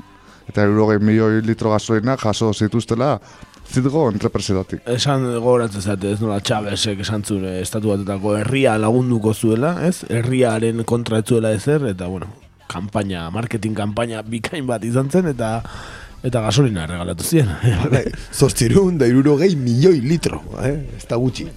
eta 0.47 0.63
eurogei 0.63 1.01
milioi 1.03 1.43
litro 1.43 1.73
gasolina 1.75 2.17
jaso 2.21 2.53
zituztela 2.55 3.17
zitgo 3.67 4.07
entrepresetatik. 4.13 4.85
Esan 4.87 5.27
gogoratzen 5.35 5.83
zate, 5.83 6.13
ez 6.15 6.23
nola 6.23 6.39
Txabesek 6.41 7.03
esan 7.03 7.27
zuen 7.27 7.49
estatu 7.59 7.91
batetako 7.97 8.37
herria 8.39 8.77
lagunduko 8.79 9.35
zuela, 9.35 9.75
ez? 9.87 10.05
Herriaren 10.07 10.85
kontra 10.85 11.19
ez 11.19 11.57
ezer, 11.57 11.87
eta 11.91 12.07
bueno, 12.07 12.29
kampaina, 12.71 13.29
marketing 13.31 13.75
kampaina 13.75 14.23
bikain 14.23 14.67
bat 14.67 14.85
izan 14.85 15.11
zen, 15.11 15.27
eta 15.27 15.63
eta 16.27 16.43
gasolina 16.43 16.87
regalatu 16.91 17.25
zien. 17.25 17.51
Zortzireun 18.39 18.99
da 18.99 19.07
irurogei 19.07 19.55
milioi 19.57 20.01
litro, 20.03 20.43
eh? 20.63 20.81
ez 20.99 21.07
da 21.09 21.19
gutxi. 21.21 21.49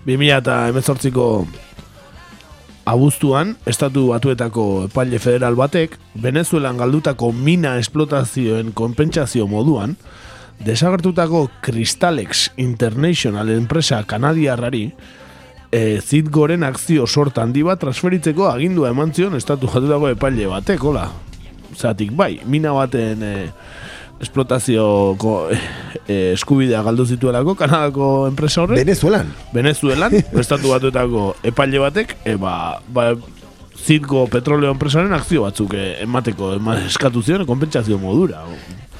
Bi 0.00 0.16
eta 0.32 0.64
emezortziko 0.72 1.24
abuztuan, 2.88 3.52
estatu 3.68 4.08
batuetako 4.08 4.64
epaile 4.88 5.20
federal 5.22 5.54
batek, 5.54 5.98
Venezuelan 6.18 6.80
galdutako 6.80 7.30
mina 7.36 7.76
esplotazioen 7.78 8.72
konpentsazio 8.72 9.46
moduan, 9.46 9.94
desagertutako 10.64 11.46
Crystalex 11.62 12.48
International 12.56 13.52
enpresa 13.54 14.02
kanadiarrari, 14.02 14.88
e, 15.72 16.00
zitgoren 16.00 16.64
akzio 16.66 17.06
sorta 17.06 17.44
handi 17.44 17.62
bat 17.66 17.80
transferitzeko 17.80 18.48
agindua 18.50 18.90
eman 18.90 19.14
zion 19.14 19.36
estatu 19.38 19.70
batutako 19.70 20.10
epaile 20.14 20.48
batek, 20.50 20.82
hola. 20.82 21.08
Zatik, 21.76 22.12
bai, 22.18 22.40
mina 22.50 22.72
baten 22.74 23.22
e, 23.22 23.34
esplotazioko 24.20 25.34
e, 25.50 26.32
eskubidea 26.34 26.82
galdu 26.84 27.06
zituelako 27.06 27.54
Kanadako 27.56 28.10
enpresa 28.28 28.64
horrek. 28.64 28.82
Venezuelan. 28.82 29.30
Venezuelan, 29.54 30.16
estatu 30.44 30.74
batuetako 30.74 31.34
epaile 31.52 31.82
batek, 31.86 32.16
e, 32.24 32.36
ba, 32.40 32.54
ba, 32.88 33.12
zitgo 33.80 34.26
petroleo 34.28 34.74
enpresaren 34.74 35.14
akzio 35.16 35.46
batzuk 35.46 35.74
e, 35.78 35.86
emateko 36.04 36.54
ema, 36.58 36.76
eskatu 36.90 37.22
zion 37.22 37.46
konpentsazio 37.48 37.98
modura. 38.02 38.42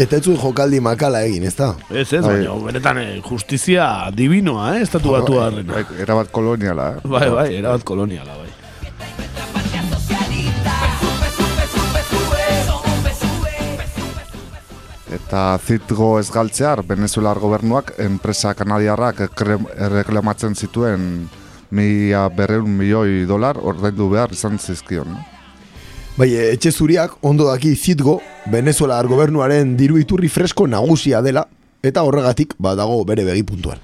Eta 0.01 0.17
ez 0.17 0.25
zuen 0.25 0.39
jokaldi 0.41 0.79
makala 0.81 1.19
egin, 1.27 1.43
ez 1.45 1.53
da? 1.59 1.75
Ez 1.93 2.07
ez, 2.17 2.23
baina 2.25 2.55
benetan 2.65 2.99
eh, 3.03 3.19
justizia 3.21 3.85
divinoa, 4.17 4.71
eh, 4.79 4.85
estatu 4.87 5.13
batu 5.13 5.37
harrena. 5.43 5.75
Bai, 5.75 6.01
erabat 6.01 6.31
koloniala, 6.33 6.87
eh? 6.95 7.03
Bai, 7.05 7.27
bai, 7.35 7.49
erabat 7.59 7.85
koloniala, 7.85 8.39
bai. 8.39 8.49
Eta 15.11 15.43
zitgo 15.61 16.15
ez 16.21 16.31
galtzear, 16.33 16.81
Venezuelar 16.89 17.37
gobernuak 17.43 17.93
enpresa 18.01 18.55
kanadiarrak 18.57 19.21
erreklamatzen 19.27 20.57
zituen 20.57 21.29
mila 21.77 22.25
berreun 22.33 22.73
milioi 22.79 23.27
dolar 23.29 23.61
ordaindu 23.61 24.09
behar 24.15 24.33
izan 24.33 24.57
zizkion. 24.59 25.13
no? 25.13 25.40
Bai, 26.21 26.35
etxe 26.37 26.69
zuriak 26.69 27.15
ondo 27.25 27.47
daki 27.47 27.71
zitgo 27.81 28.19
Venezuelar 28.53 29.07
gobernuaren 29.09 29.71
diru 29.79 29.97
iturri 29.97 30.29
fresko 30.29 30.67
nagusia 30.69 31.23
dela 31.25 31.47
eta 31.81 32.03
horregatik 32.05 32.53
badago 32.61 32.99
bere 33.09 33.25
begi 33.25 33.41
puntuan. 33.49 33.79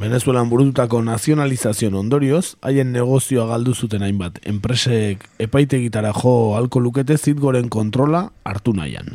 Venezuelan 0.00 0.48
burututako 0.48 1.02
nazionalizazioen 1.04 1.98
ondorioz, 2.00 2.54
haien 2.64 2.94
negozioa 2.96 3.44
galdu 3.50 3.74
zuten 3.74 4.06
hainbat, 4.08 4.40
enpresek 4.48 5.28
epaitegitara 5.36 6.14
jo 6.16 6.54
alko 6.56 6.80
lukete 6.80 7.18
zitgoren 7.18 7.68
kontrola 7.68 8.30
hartu 8.44 8.72
nahian. 8.72 9.12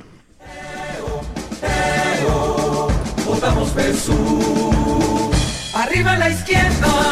Arriba 5.82 6.18
la 6.18 6.30
izquierda, 6.30 7.11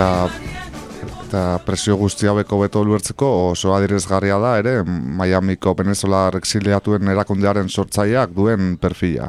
Eta, 0.00 0.30
eta 1.26 1.40
presio 1.60 1.92
guztia 2.00 2.32
beko 2.32 2.56
beto 2.62 2.80
ulertzeko 2.80 3.26
oso 3.50 3.74
adierazgarria 3.76 4.38
da 4.40 4.54
ere 4.56 4.72
Miamiko 4.88 5.74
Venezuelar 5.76 6.38
exiliatuen 6.38 7.10
erakundearen 7.12 7.68
sortzaileak 7.68 8.32
duen 8.32 8.78
perfila. 8.80 9.28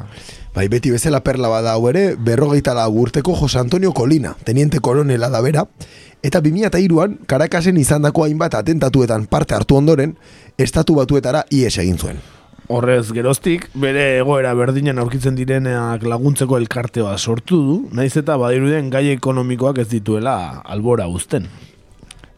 Bai, 0.56 0.70
beti 0.72 0.94
bezala 0.94 1.20
perla 1.20 1.52
bada 1.52 1.76
hau 1.76 1.90
ere, 1.92 2.14
berrogeita 2.16 2.72
lau 2.72 2.88
urteko 3.04 3.36
Jose 3.36 3.60
Antonio 3.60 3.92
Colina, 3.92 4.32
teniente 4.48 4.80
koronela 4.80 5.28
da 5.28 5.44
bera, 5.44 5.66
eta 6.24 6.40
2002an 6.40 7.18
Karakasen 7.28 7.76
izandako 7.76 8.24
hainbat 8.24 8.56
atentatuetan 8.64 9.28
parte 9.28 9.60
hartu 9.60 9.76
ondoren, 9.76 10.16
estatu 10.56 10.96
batuetara 10.96 11.44
ies 11.50 11.76
egin 11.76 12.00
zuen. 12.00 12.24
Horrez 12.70 13.10
geroztik, 13.12 13.66
bere 13.74 14.18
egoera 14.20 14.52
berdinen 14.54 15.00
aurkitzen 15.02 15.34
direnak 15.36 16.04
laguntzeko 16.06 16.56
elkartea 16.60 17.16
sortu 17.18 17.58
du, 17.66 17.76
naiz 17.92 18.14
eta 18.16 18.36
badiruden 18.38 18.90
gai 18.90 19.08
ekonomikoak 19.12 19.82
ez 19.82 19.88
dituela 19.90 20.62
albora 20.64 21.08
uzten. 21.10 21.48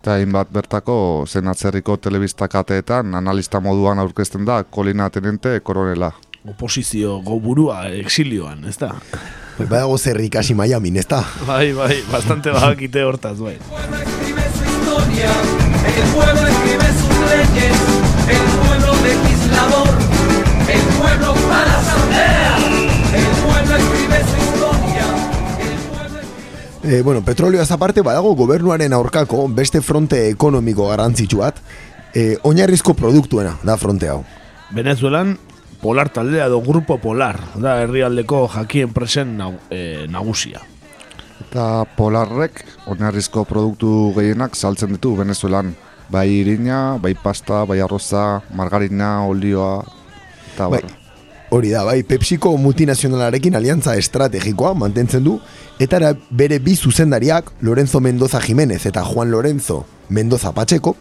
Eta 0.00 0.18
hainbat 0.18 0.50
bertako 0.52 0.96
zen 1.28 1.48
atzerriko 1.48 1.96
telebistakateetan 1.96 3.14
analista 3.14 3.60
moduan 3.60 3.98
aurkezten 4.02 4.44
da 4.44 4.62
Kolina 4.64 5.10
Tenente 5.10 5.60
koronela. 5.60 6.12
Oposizio 6.48 7.20
goburua 7.24 7.86
exilioan, 7.88 8.64
ez 8.68 8.76
da? 8.80 8.90
Bai, 9.58 9.68
badago 9.68 9.96
zer 9.98 10.20
ikasi 10.20 10.54
Miamin, 10.54 10.96
ez 11.00 11.06
da? 11.08 11.22
Bai, 11.46 11.72
bai, 11.72 12.02
bastante 12.12 12.52
badakite 12.52 13.04
hortaz, 13.04 13.38
bai. 13.38 13.56
El 15.84 16.02
pueblo 16.12 16.46
escribe 16.48 16.88
sus 17.00 17.16
leyes. 17.30 17.76
El 18.28 18.44
pueblo 18.60 18.92
legislador. 19.02 19.83
E, 26.84 27.00
bueno, 27.00 27.24
petrolioaz 27.24 27.70
aparte 27.72 28.02
badago 28.04 28.34
gobernuaren 28.36 28.92
aurkako 28.92 29.46
beste 29.48 29.80
fronte 29.80 30.18
ekonomiko 30.28 30.90
garrantzitsu 30.90 31.38
bat, 31.40 31.56
e, 32.12 32.36
oinarrizko 32.44 32.92
produktuena 32.94 33.54
da 33.64 33.78
fronte 33.80 34.10
hau. 34.12 34.18
Venezuelan, 34.76 35.38
polar 35.80 36.10
taldea 36.12 36.50
edo 36.50 36.60
grupo 36.62 36.98
polar, 37.00 37.40
da 37.56 37.78
herrialdeko 37.82 38.44
jaki 38.52 38.84
enpresen 38.84 39.32
nau, 39.40 39.54
e, 39.72 40.04
nagusia. 40.12 40.60
Eta 41.40 41.86
polarrek 41.96 42.60
oinarrizko 42.92 43.46
produktu 43.48 44.12
gehienak 44.18 44.54
saltzen 44.54 44.92
ditu 44.94 45.16
Venezuelan. 45.16 45.72
Bai 46.12 46.28
irina, 46.42 46.98
bai 47.00 47.14
pasta, 47.16 47.64
bai 47.64 47.80
arroza, 47.80 48.42
margarina, 48.52 49.24
olioa, 49.24 49.80
eta 50.52 50.68
Bai, 50.68 50.82
bar. 50.84 51.03
Hori 51.54 51.70
da, 51.70 51.84
bai, 51.86 52.02
Pepsiko 52.02 52.56
multinazionalarekin 52.58 53.54
aliantza 53.54 53.94
estrategikoa 54.00 54.72
mantentzen 54.78 55.24
du, 55.24 55.36
eta 55.78 56.14
bere 56.30 56.58
bi 56.62 56.74
zuzendariak, 56.74 57.52
Lorenzo 57.62 58.00
Mendoza 58.02 58.40
Jimenez 58.42 58.84
eta 58.90 59.04
Juan 59.06 59.30
Lorenzo 59.30 59.84
Mendoza 60.08 60.52
Pacheco, 60.52 60.96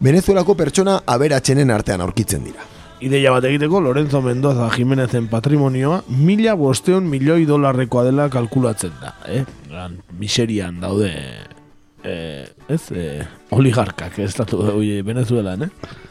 Venezuelako 0.00 0.54
pertsona 0.56 1.00
aberatsenen 1.06 1.70
artean 1.74 2.04
aurkitzen 2.04 2.44
dira. 2.46 2.64
Ideia 3.04 3.32
bat 3.34 3.44
egiteko, 3.44 3.80
Lorenzo 3.84 4.22
Mendoza 4.24 4.70
Jimenezen 4.72 5.26
patrimonioa 5.28 6.00
mila 6.08 6.54
bosteon 6.56 7.04
milioi 7.10 7.44
dolarrekoa 7.44 8.06
dela 8.06 8.30
kalkulatzen 8.32 8.94
da. 9.02 9.12
Eh? 9.28 9.42
Gran, 9.68 9.98
miserian 10.16 10.80
daude 10.80 11.10
eh, 12.06 12.46
ez, 12.72 12.82
eh, 12.94 13.26
oligarkak 13.52 14.20
estatu 14.24 14.62
oie, 14.78 15.02
Venezuelan, 15.04 15.66
eh? 15.66 16.04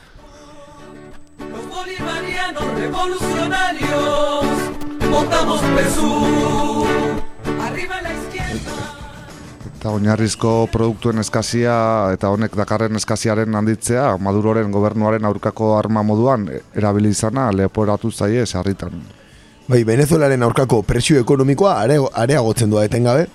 Bolivarianos 2.56 2.80
revolucionarios, 2.80 4.46
votamos 5.12 5.62
Perú. 5.62 6.86
Arriba 7.62 8.02
la 8.02 8.14
izquierda. 8.14 8.72
Eta 9.78 9.90
oinarrizko 9.92 10.68
produktuen 10.72 11.20
eskazia 11.20 11.76
eta 12.16 12.30
honek 12.32 12.56
dakarren 12.56 12.96
eskaziaren 12.96 13.56
handitzea 13.56 14.16
Maduroren 14.18 14.72
gobernuaren 14.72 15.26
aurkako 15.26 15.78
arma 15.78 16.04
moduan 16.04 16.48
erabili 16.76 17.10
izana 17.10 17.52
leporatu 17.52 18.12
zaie 18.12 18.46
sarritan. 18.46 19.02
Bai, 19.68 19.84
Venezuelaren 19.84 20.44
aurkako 20.44 20.82
presio 20.84 21.20
ekonomikoa 21.20 21.76
areo- 21.84 22.10
areagotzen 22.14 22.70
doa 22.70 22.86
etengabe, 22.86 23.28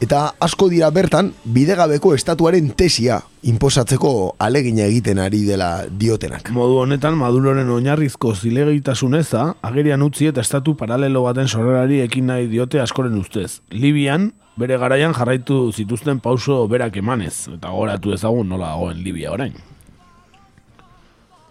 eta 0.00 0.34
asko 0.40 0.68
dira 0.68 0.90
bertan 0.92 1.32
bidegabeko 1.44 2.12
estatuaren 2.14 2.68
tesia 2.76 3.20
inposatzeko 3.46 4.10
alegina 4.42 4.84
egiten 4.84 5.20
ari 5.22 5.44
dela 5.46 5.86
diotenak. 5.88 6.50
Modu 6.52 6.80
honetan, 6.82 7.16
Maduroren 7.16 7.70
oinarrizko 7.70 8.34
zilegitasun 8.34 9.16
eza, 9.20 9.46
agerian 9.62 10.02
utzi 10.02 10.28
eta 10.32 10.42
estatu 10.44 10.76
paralelo 10.76 11.22
baten 11.24 11.48
sorrerari 11.48 12.02
ekin 12.04 12.28
nahi 12.32 12.50
diote 12.50 12.82
askoren 12.82 13.16
ustez. 13.20 13.60
Libian, 13.70 14.32
bere 14.56 14.78
garaian 14.82 15.14
jarraitu 15.14 15.70
zituzten 15.72 16.20
pauso 16.20 16.66
berak 16.68 16.96
emanez, 16.96 17.48
eta 17.54 17.72
goratu 17.72 18.12
ezagun 18.16 18.48
nola 18.48 18.74
dagoen 18.74 19.02
Libia 19.04 19.32
orain. 19.32 19.56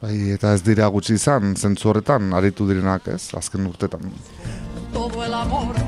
Bai, 0.01 0.17
eta 0.35 0.53
ez 0.53 0.61
dira 0.61 0.91
gutxi 0.93 1.15
izan, 1.17 1.55
zentzu 1.55 1.89
horretan 1.89 2.33
aritu 2.37 2.67
direnak, 2.67 3.07
ez, 3.15 3.31
azken 3.33 3.65
urtetan. 3.65 4.11
todo 4.95 5.25
el 5.25 5.33
amor 5.33 5.84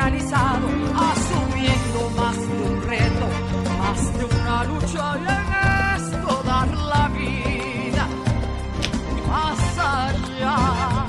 organizado, 0.00 0.66
asumiendo 0.96 2.10
más 2.16 2.36
de 2.36 2.42
un 2.42 2.82
reto, 2.88 3.26
más 3.78 4.18
de 4.18 4.24
una 4.24 4.64
lucha 4.64 5.18
y 5.18 5.24
en 5.28 6.02
esto 6.02 6.42
dar 6.46 6.68
la 6.68 7.08
vida 7.08 8.08
más 9.28 9.78
allá. 9.78 11.06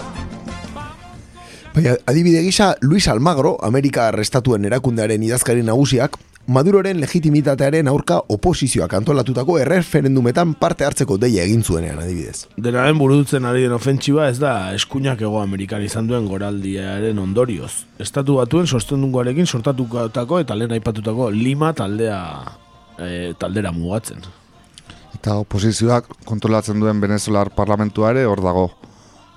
Baina, 1.74 1.98
adibide 2.06 2.42
gisa, 2.44 2.76
Luis 2.82 3.08
Almagro, 3.08 3.58
Amerika 3.64 4.10
Arrestatuen 4.10 4.66
erakundearen 4.66 5.24
idazkari 5.24 5.64
nagusiak, 5.64 6.18
Maduroren 6.52 6.98
legitimitatearen 6.99 7.88
aurka 7.88 8.18
oposizioak 8.34 8.91
antolatutako 8.98 9.53
erreferendumetan 9.61 10.52
parte 10.60 10.84
hartzeko 10.84 11.15
deia 11.22 11.45
egin 11.48 11.61
zuenean 11.64 12.02
adibidez. 12.03 12.49
Denaren 12.60 12.98
burutzen 12.99 13.45
ari 13.48 13.61
den 13.64 13.76
ofentsiba 13.78 14.26
ez 14.28 14.36
da 14.41 14.73
eskuinak 14.76 15.22
ego 15.23 15.40
Amerikan 15.40 15.86
izan 15.86 16.10
duen 16.10 16.28
goraldiaren 16.28 17.22
ondorioz. 17.23 17.72
Estatu 18.03 18.36
batuen 18.41 18.68
sostendungoarekin 18.68 19.48
sortatutako 19.48 20.41
eta 20.44 20.57
lehen 20.60 20.76
aipatutako 20.76 21.30
Lima 21.32 21.72
taldea 21.78 22.19
e, 22.99 23.32
taldera 23.40 23.72
mugatzen. 23.72 24.19
Eta 25.15 25.38
oposizioak 25.45 26.10
kontrolatzen 26.28 26.84
duen 26.84 26.99
Venezuelar 26.99 27.53
parlamentua 27.56 28.11
ere 28.11 28.26
hor 28.28 28.44
dago. 28.44 28.68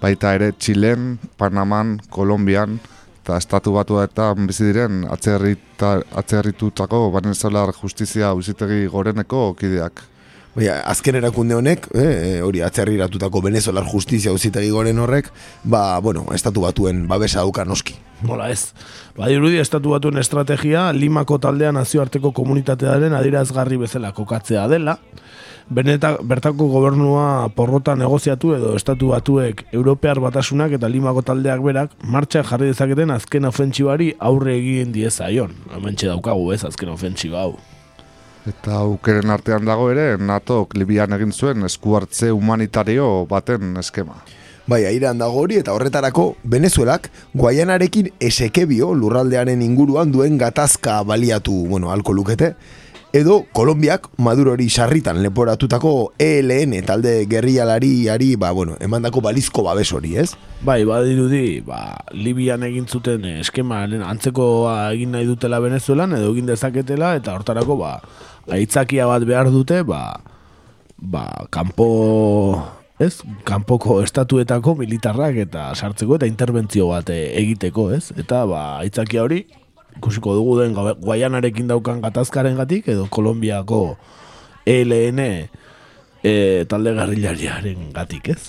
Baita 0.03 0.35
ere 0.35 0.51
Txilen, 0.59 1.20
Panaman, 1.39 2.01
Kolombian, 2.11 2.81
eta 3.25 3.39
estatu 3.41 3.73
eta 3.81 4.35
bizi 4.37 4.67
diren 4.69 5.07
atzerritutako 5.09 7.11
Venezuelar 7.15 7.73
justizia 7.73 8.35
uzitegi 8.35 8.87
goreneko 8.87 9.55
kideak. 9.57 10.03
Baina, 10.55 10.75
azken 10.87 11.17
erakunde 11.17 11.55
honek, 11.57 11.89
eh, 11.95 12.43
hori 12.45 12.61
atzerriratutako 12.63 13.41
Venezuelar 13.43 13.85
justizia 13.89 14.33
uzitegi 14.33 14.69
goren 14.71 14.99
horrek, 14.99 15.33
ba, 15.65 15.99
bueno, 16.01 16.27
estatu 16.35 16.61
batuen 16.61 17.09
babesa 17.09 17.41
dauka 17.41 17.65
noski. 17.65 17.97
Nola 18.23 18.51
ez. 18.51 18.73
Badirudi 19.17 19.59
estatu 19.59 19.97
batuen 19.97 20.19
estrategia 20.19 20.93
Limako 20.93 21.39
taldea 21.39 21.73
nazioarteko 21.73 22.33
komunitatearen 22.33 23.15
adirazgarri 23.15 23.81
bezala 23.81 24.13
kokatzea 24.13 24.69
dela, 24.69 24.99
Beneta, 25.70 26.19
bertako 26.20 26.66
gobernua 26.69 27.49
porrota 27.57 27.95
negoziatu 27.97 28.53
edo 28.53 28.74
estatu 28.77 29.15
batuek 29.15 29.62
Europear 29.73 30.20
batasunak 30.20 30.74
eta 30.77 30.91
Limako 30.93 31.23
taldeak 31.24 31.62
berak 31.65 31.95
martxa 32.05 32.43
jarri 32.45 32.69
dezaketen 32.69 33.11
azken 33.15 33.49
ofentsibari 33.49 34.11
aurre 34.20 34.59
egin 34.59 34.93
diezaion. 34.93 35.57
Hementxe 35.73 36.11
daukagu 36.11 36.53
ez 36.53 36.61
azken 36.69 36.93
ofentsiba 36.93 37.47
hau. 37.47 37.57
Eta 38.45 38.77
aukeren 38.82 39.32
artean 39.32 39.65
dago 39.65 39.89
ere, 39.89 40.19
NATO 40.20 40.66
Libian 40.77 41.16
egin 41.16 41.32
zuen 41.32 41.65
esku 41.65 41.97
hartze 41.97 42.28
humanitario 42.31 43.24
baten 43.31 43.73
eskema. 43.81 44.20
Bai, 44.69 44.85
airean 44.85 45.16
dago 45.20 45.41
hori 45.45 45.57
eta 45.61 45.73
horretarako 45.73 46.35
Venezuelak 46.45 47.11
Guayanarekin 47.36 48.12
esekebio 48.20 48.93
lurraldearen 48.97 49.65
inguruan 49.65 50.12
duen 50.12 50.36
gatazka 50.36 51.03
baliatu, 51.09 51.57
bueno, 51.73 51.91
alko 51.93 52.12
lukete, 52.12 52.55
edo 53.15 53.45
Kolombiak 53.55 54.09
Madurori 54.19 54.66
sarritan 54.66 55.20
leporatutako 55.23 56.15
ELN 56.19 56.74
talde 56.82 57.12
gerrialariari, 57.31 58.35
ba, 58.35 58.51
bueno, 58.51 58.74
emandako 58.82 59.23
balizko 59.23 59.62
babes 59.62 59.93
hori, 59.95 60.16
ez? 60.19 60.32
Bai, 60.66 60.82
badirudi, 60.89 61.61
ba, 61.62 61.95
Libian 62.11 62.66
egin 62.66 62.89
zuten 62.91 63.23
eskemaren 63.36 64.03
antzekoa 64.03 64.91
egin 64.97 65.15
nahi 65.15 65.31
dutela 65.31 65.62
Venezuelan 65.62 66.19
edo 66.19 66.32
egin 66.35 66.51
dezaketela 66.51 67.15
eta 67.20 67.39
hortarako 67.39 67.78
ba 67.78 68.01
aitzakia 68.51 69.07
bat 69.07 69.23
behar 69.23 69.53
dute, 69.55 69.85
ba, 69.86 70.19
ba 70.99 71.28
kanpo 71.55 71.86
ez? 72.99 73.20
Kanpoko 73.47 74.01
estatuetako 74.03 74.74
militarrak 74.82 75.39
eta 75.47 75.69
sartzeko 75.74 76.19
eta 76.19 76.27
interbentzio 76.27 76.91
bat 76.91 77.15
eh, 77.15 77.31
egiteko, 77.39 77.93
ez? 77.95 78.09
Eta 78.19 78.43
ba 78.51 78.65
aitzakia 78.82 79.23
hori 79.23 79.45
ikusiko 79.97 80.35
dugu 80.37 80.61
den 80.61 80.75
Guayanarekin 80.75 81.69
daukan 81.71 82.01
gatazkaren 82.05 82.57
gatik 82.61 82.89
edo 82.89 83.07
Kolombiako 83.11 83.97
ELN 84.66 85.21
e, 86.25 86.65
talde 86.69 86.95
garrilariaren 86.97 87.93
gatik, 87.95 88.33
ez? 88.35 88.41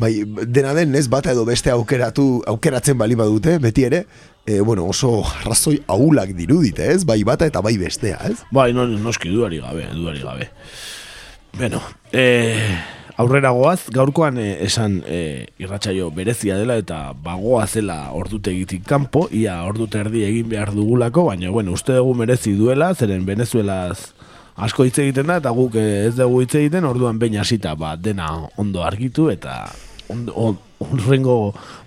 Bai, 0.00 0.14
dena 0.48 0.72
den, 0.74 0.94
ez, 0.96 1.06
bata 1.12 1.34
edo 1.34 1.44
beste 1.44 1.70
aukeratu, 1.72 2.42
aukeratzen 2.48 2.96
bali 2.98 3.16
badute, 3.18 3.58
beti 3.60 3.84
ere, 3.84 4.04
e, 4.46 4.60
bueno, 4.64 4.86
oso 4.88 5.18
arrazoi 5.28 5.76
ahulak 5.92 6.32
dirudite, 6.36 6.88
ez? 6.94 7.04
Bai 7.08 7.20
bata 7.28 7.48
eta 7.50 7.60
bai 7.64 7.76
bestea, 7.80 8.18
ez? 8.30 8.38
Bai, 8.50 8.70
no, 8.76 8.86
noski 8.88 9.30
duari 9.32 9.60
gabe, 9.60 9.86
duari 9.94 10.24
gabe. 10.24 10.48
Bueno, 11.58 11.82
eh, 12.12 12.78
aurrera 13.20 13.50
goaz, 13.52 13.90
gaurkoan 13.92 14.38
eh, 14.40 14.64
esan 14.64 15.00
eh, 15.06 15.50
irratsaio 15.60 16.08
berezia 16.14 16.56
dela 16.56 16.78
eta 16.80 17.10
bagoa 17.24 17.66
zela 17.66 17.98
ordutegitik 18.16 18.86
kanpo, 18.88 19.26
ia 19.32 19.58
ordute 19.68 20.00
erdi 20.00 20.24
egin 20.24 20.48
behar 20.48 20.72
dugulako, 20.76 21.26
baina, 21.28 21.50
bueno, 21.52 21.74
uste 21.76 21.98
dugu 21.98 22.14
merezi 22.22 22.54
duela, 22.56 22.94
zeren 22.94 23.26
Venezuelaz 23.28 24.14
asko 24.60 24.86
hitz 24.88 24.96
egiten 25.02 25.28
da, 25.28 25.36
eta 25.42 25.52
guk 25.56 25.76
eh, 25.80 26.06
ez 26.08 26.14
dugu 26.16 26.40
hitz 26.44 26.54
egiten, 26.62 26.88
orduan 26.88 27.20
behin 27.20 27.40
hasita 27.42 27.74
ba, 27.76 27.92
dena 27.96 28.30
ondo 28.60 28.84
argitu, 28.86 29.28
eta 29.32 29.66
onrengo 30.10 31.36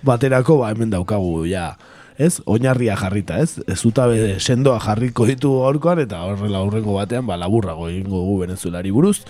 baterako 0.06 0.62
ba, 0.62 0.72
hemen 0.76 0.94
daukagu, 0.94 1.48
ja, 1.50 1.74
ez, 2.18 2.38
oinarria 2.46 2.96
jarrita, 3.00 3.42
ez, 3.42 3.58
ez 3.66 3.80
zutabe 3.82 4.38
sendoa 4.40 4.78
jarriko 4.84 5.26
ditu 5.26 5.58
gaurkoan, 5.64 6.04
eta 6.06 6.22
horrela 6.28 6.62
aurrengo 6.62 7.00
batean, 7.00 7.26
ba, 7.26 7.40
laburrago 7.42 7.90
egingo 7.90 8.22
dugu 8.22 8.44
venezuelari 8.46 8.94
buruz. 8.94 9.24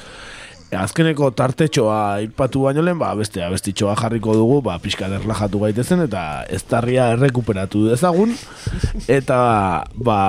Azkeneko 0.78 1.30
tartetxoa 1.38 1.98
aipatu 2.20 2.66
baino 2.68 2.84
lehen, 2.86 3.00
ba, 3.02 3.14
beste 3.20 3.44
abestitxoa 3.46 3.96
jarriko 4.00 4.36
dugu, 4.38 4.60
ba, 4.66 4.78
pixka 4.84 5.10
erlajatu 5.20 5.62
gaitezen, 5.64 6.04
eta 6.08 6.44
eztarria 6.54 7.12
errekuperatu 7.16 7.88
dezagun, 7.90 8.36
eta, 9.08 9.40
ba, 9.96 10.20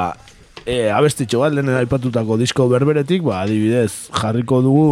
e, 0.65 0.89
abestitxo 0.95 1.43
bat, 1.45 1.55
lehen 1.57 1.73
aipatutako 1.79 2.39
disko 2.41 2.69
berberetik, 2.73 3.25
ba, 3.27 3.43
adibidez, 3.45 4.11
jarriko 4.15 4.63
dugu, 4.65 4.89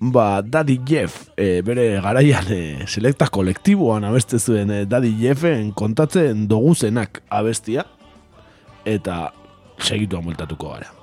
ba, 0.00 0.42
Daddy 0.42 0.80
Jeff, 0.88 1.28
e, 1.36 1.62
bere 1.66 1.88
garaian 2.04 2.50
e, 2.52 2.60
selekta 2.88 3.30
kolektiboan 3.32 4.04
abeste 4.08 4.40
zuen 4.40 4.72
e, 4.72 4.84
Daddy 4.88 5.14
Jeffen 5.22 5.72
kontatzen 5.76 6.46
doguzenak 6.50 7.22
abestia, 7.28 7.86
eta 8.86 9.26
segituan 9.82 10.24
multatuko 10.24 10.76
gara. 10.76 10.95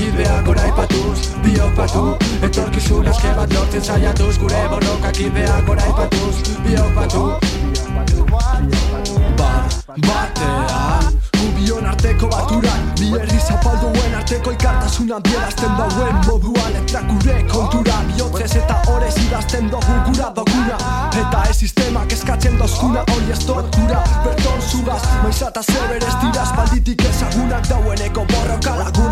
Ideak 0.00 0.44
gora 0.44 0.66
ipatuz, 0.68 1.18
biopatu 1.44 2.16
Etorkizun 2.42 3.06
eske 3.12 3.34
bat 3.36 3.52
lortzen 3.52 3.82
saiatuz 3.82 4.36
Gure 4.38 4.62
borrokak 4.70 5.20
ideak 5.20 5.66
gora 5.66 5.86
ipatuz, 5.92 6.34
biopatu 6.66 7.24
batean 9.96 11.14
Gubion 11.36 11.86
arteko 11.86 12.28
baturak 12.28 12.80
Bi 12.98 13.08
herri 13.16 13.38
zapalduen 13.40 14.14
arteko 14.18 14.52
ikartasuna 14.52 15.20
Bierazten 15.24 15.76
dauen 15.78 16.18
moduan 16.26 16.72
letrak 16.74 17.06
gure 17.12 17.36
kontura 17.52 17.96
Biotzez 18.10 18.56
eta 18.60 18.76
horez 18.90 19.14
idazten 19.24 19.70
dugu 19.72 19.96
gura 20.08 20.30
doguna. 20.36 20.76
Eta 21.16 21.42
ez 21.50 21.56
sistemak 21.56 22.12
eskatzen 22.12 22.58
dozkuna 22.60 23.04
Hori 23.14 23.32
ez 23.32 23.42
tortura, 23.46 24.02
berton 24.24 24.60
zugaz 24.70 25.02
Maizata 25.22 25.62
zeber 25.62 26.02
ez 26.02 26.16
dira 26.22 26.44
espalditik 26.44 27.04
ezagunak 27.10 27.68
Daueneko 27.70 28.26
borroka 28.32 28.76
lagunak 28.82 29.05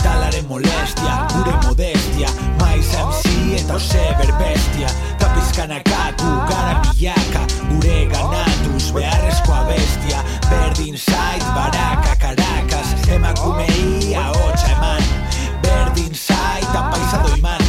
Kapitalaren 0.00 0.46
molestia, 0.48 1.26
gure 1.28 1.52
modestia 1.66 2.28
Maiz 2.58 2.88
MC 2.96 3.58
eta 3.58 3.76
seber 3.78 4.32
bestia 4.38 4.88
Kapizkanaka 5.20 6.14
gu 6.16 6.30
gara 6.48 6.80
milaka 6.80 7.42
Gure 7.68 8.06
ganatuz 8.08 8.94
beharrezkoa 8.96 9.66
bestia. 9.68 10.24
Berdin 10.48 10.96
zait 10.96 11.44
baraka 11.52 12.16
Caracas 12.16 12.94
Emakumei 13.12 14.16
ahotsa 14.16 14.72
eman. 14.72 15.04
Berdin 15.60 16.14
zait 16.14 16.72
apaizado 16.72 17.36
iman 17.36 17.60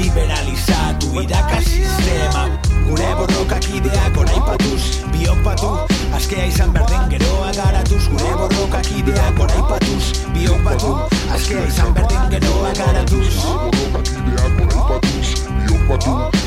Liberalizatu 0.00 1.14
iraka 1.22 1.62
sistema 1.62 2.48
Gure 2.88 3.14
borrokak 3.20 3.70
ideak 3.70 4.18
oraipatuz 4.18 4.98
Biopatu, 5.14 5.76
askea 6.16 6.50
izan 6.50 6.74
berden 6.74 7.06
geroa 7.14 7.54
garatuz. 7.54 8.02
Gure 8.10 8.34
borrokak 8.42 8.90
ideak 8.98 9.38
oraipatuz 9.46 10.18
Biopatu, 11.48 11.70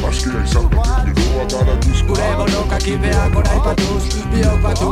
askea 0.08 0.42
izan 0.46 0.68
berden 0.70 1.16
geroa 1.16 1.46
garatuz 1.50 2.04
Gure 2.10 2.28
borrokak 2.38 2.86
ideak 2.88 3.36
oraipatuz 3.42 4.04
Biopatu 4.34 4.92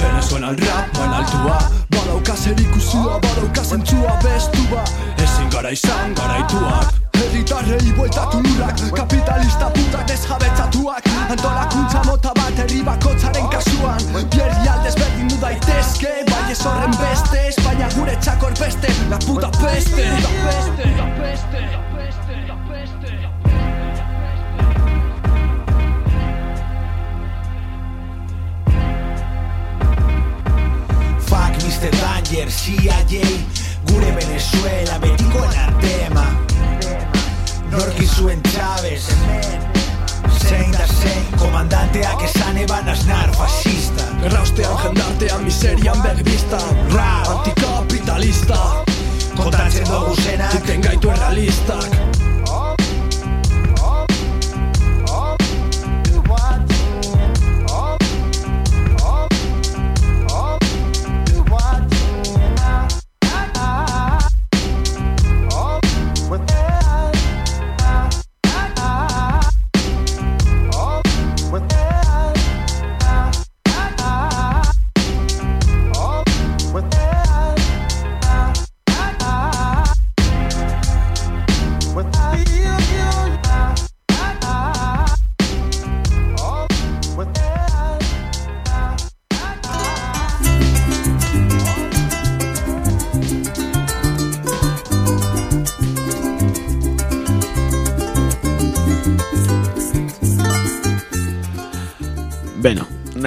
Venezuelan 0.00 0.58
rap, 0.58 0.90
moen 0.98 1.14
altua 1.20 1.58
Badauka 1.94 2.34
zer 2.34 2.58
ikusua, 2.66 3.20
badauka 3.22 3.62
zentzua 3.62 4.18
bestua 4.26 4.84
Ezin 5.22 5.48
gara 5.54 5.70
izan 5.70 6.14
garaituak 6.18 7.03
Herritarrei 7.34 7.92
bueltatu 7.96 8.38
lurak 8.42 8.78
Kapitalista 8.94 9.70
putak 9.70 10.06
desjabetzatuak. 10.06 11.02
Antolakuntza 11.30 12.02
mota 12.06 12.30
bat 12.34 12.58
herri 12.62 12.82
bakotzaren 12.86 13.48
kasuan. 13.50 13.98
Pierri 14.30 14.68
aldez 14.70 14.94
berdin 14.94 15.26
du 15.32 15.40
daitezke 15.42 16.12
Bai 16.30 16.52
ez 16.52 16.60
horren 16.62 16.94
beste, 17.00 17.40
Espainia 17.48 17.88
gure 17.96 18.14
txakor 18.22 18.54
beste 18.60 18.94
La 19.10 19.18
puta 19.18 19.50
peste. 19.58 20.06
La 20.06 20.30
peste, 20.46 20.86
la 20.94 21.10
peste, 21.18 21.58
la 21.74 21.78
peste, 21.90 22.38
la 22.46 22.56
peste 22.70 23.10
Fuck 31.26 31.52
Mr. 31.66 31.90
Danger, 31.98 32.48
CIA 32.62 32.98
Gure 33.90 34.10
Venezuela, 34.22 35.02
betikoen 35.02 35.62
artema 35.66 36.53
Norki 37.76 38.06
zuen 38.06 38.40
Chávez 38.52 39.06
Zein 40.48 40.72
da 40.72 40.86
zein, 40.86 41.26
komandanteak 41.38 42.22
esan 42.22 42.56
eban 42.56 42.88
aznar 42.88 43.32
fascista. 43.34 44.04
Erraustean 44.22 44.76
jendartean 44.82 45.44
miserian 45.44 46.02
begbista 46.02 46.58
Rap, 46.92 47.28
Antikapitalista. 47.28 48.60
Kontatzen 49.36 49.88
dugu 49.90 50.14
zenak. 50.22 50.54
Iten 50.54 50.84
gaitu 50.84 51.10
errealistak 51.10 52.23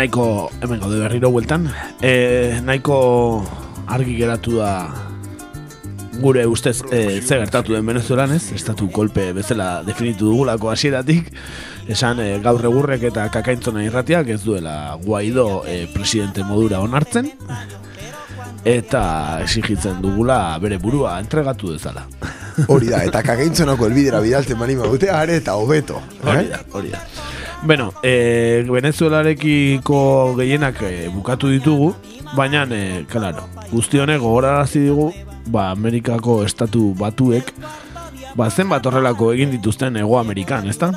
nahiko 0.07 0.49
hemen 0.61 0.79
gaude 0.79 0.99
berriro 1.01 1.29
bueltan. 1.31 1.67
E, 2.01 2.61
nahiko 2.63 3.43
argi 3.91 4.15
geratu 4.15 4.61
da 4.61 4.87
gure 6.21 6.45
ustez 6.47 6.81
e, 6.91 7.19
ze 7.21 7.35
gertatu 7.35 7.73
den 7.73 7.85
Venezuelan 7.85 8.31
ez, 8.31 8.53
estatu 8.55 8.87
kolpe 8.89 9.33
bezala 9.33 9.83
definitu 9.83 10.29
dugulako 10.31 10.71
hasieratik. 10.71 11.27
Esan 11.91 12.21
e, 12.23 12.39
gaur 12.39 12.63
egurrek 12.63 13.03
eta 13.11 13.27
kakaintzona 13.33 13.83
irratiak 13.83 14.29
ez 14.29 14.41
duela 14.45 14.95
Guaido 15.03 15.65
e, 15.67 15.87
presidente 15.91 16.43
modura 16.43 16.79
onartzen 16.79 17.33
eta 18.63 19.03
exigitzen 19.43 19.99
dugula 20.01 20.57
bere 20.63 20.79
burua 20.79 21.19
entregatu 21.19 21.73
dezala. 21.75 22.07
Hori 22.67 22.87
da, 22.89 23.03
eta 23.03 23.21
kagaintzonako 23.27 23.91
elbidera 23.91 24.23
bidaltzen 24.23 24.57
bani 24.57 24.79
maute, 24.79 25.11
are 25.11 25.35
eta 25.43 25.59
hobeto. 25.59 25.99
Hori 26.23 26.47
da, 26.47 26.63
hori 26.71 26.95
da. 26.95 27.03
Beno, 27.63 27.91
e, 28.03 28.65
Venezuelarekiko 28.69 30.35
gehienak 30.37 30.81
e, 30.85 31.09
bukatu 31.09 31.49
ditugu, 31.49 31.93
baina, 32.35 32.65
e, 32.69 33.05
claro, 33.09 33.47
guzti 33.71 33.99
honek 33.99 34.21
gogorarazi 34.21 34.83
digu, 34.85 35.09
ba, 35.49 35.71
Amerikako 35.71 36.43
estatu 36.45 36.91
batuek, 36.99 37.49
ba, 38.37 38.49
zenbat 38.51 38.85
horrelako 38.85 39.31
egin 39.33 39.51
dituzten 39.55 39.97
Ego 39.97 40.19
Amerikan, 40.19 40.69
ezta? 40.69 40.91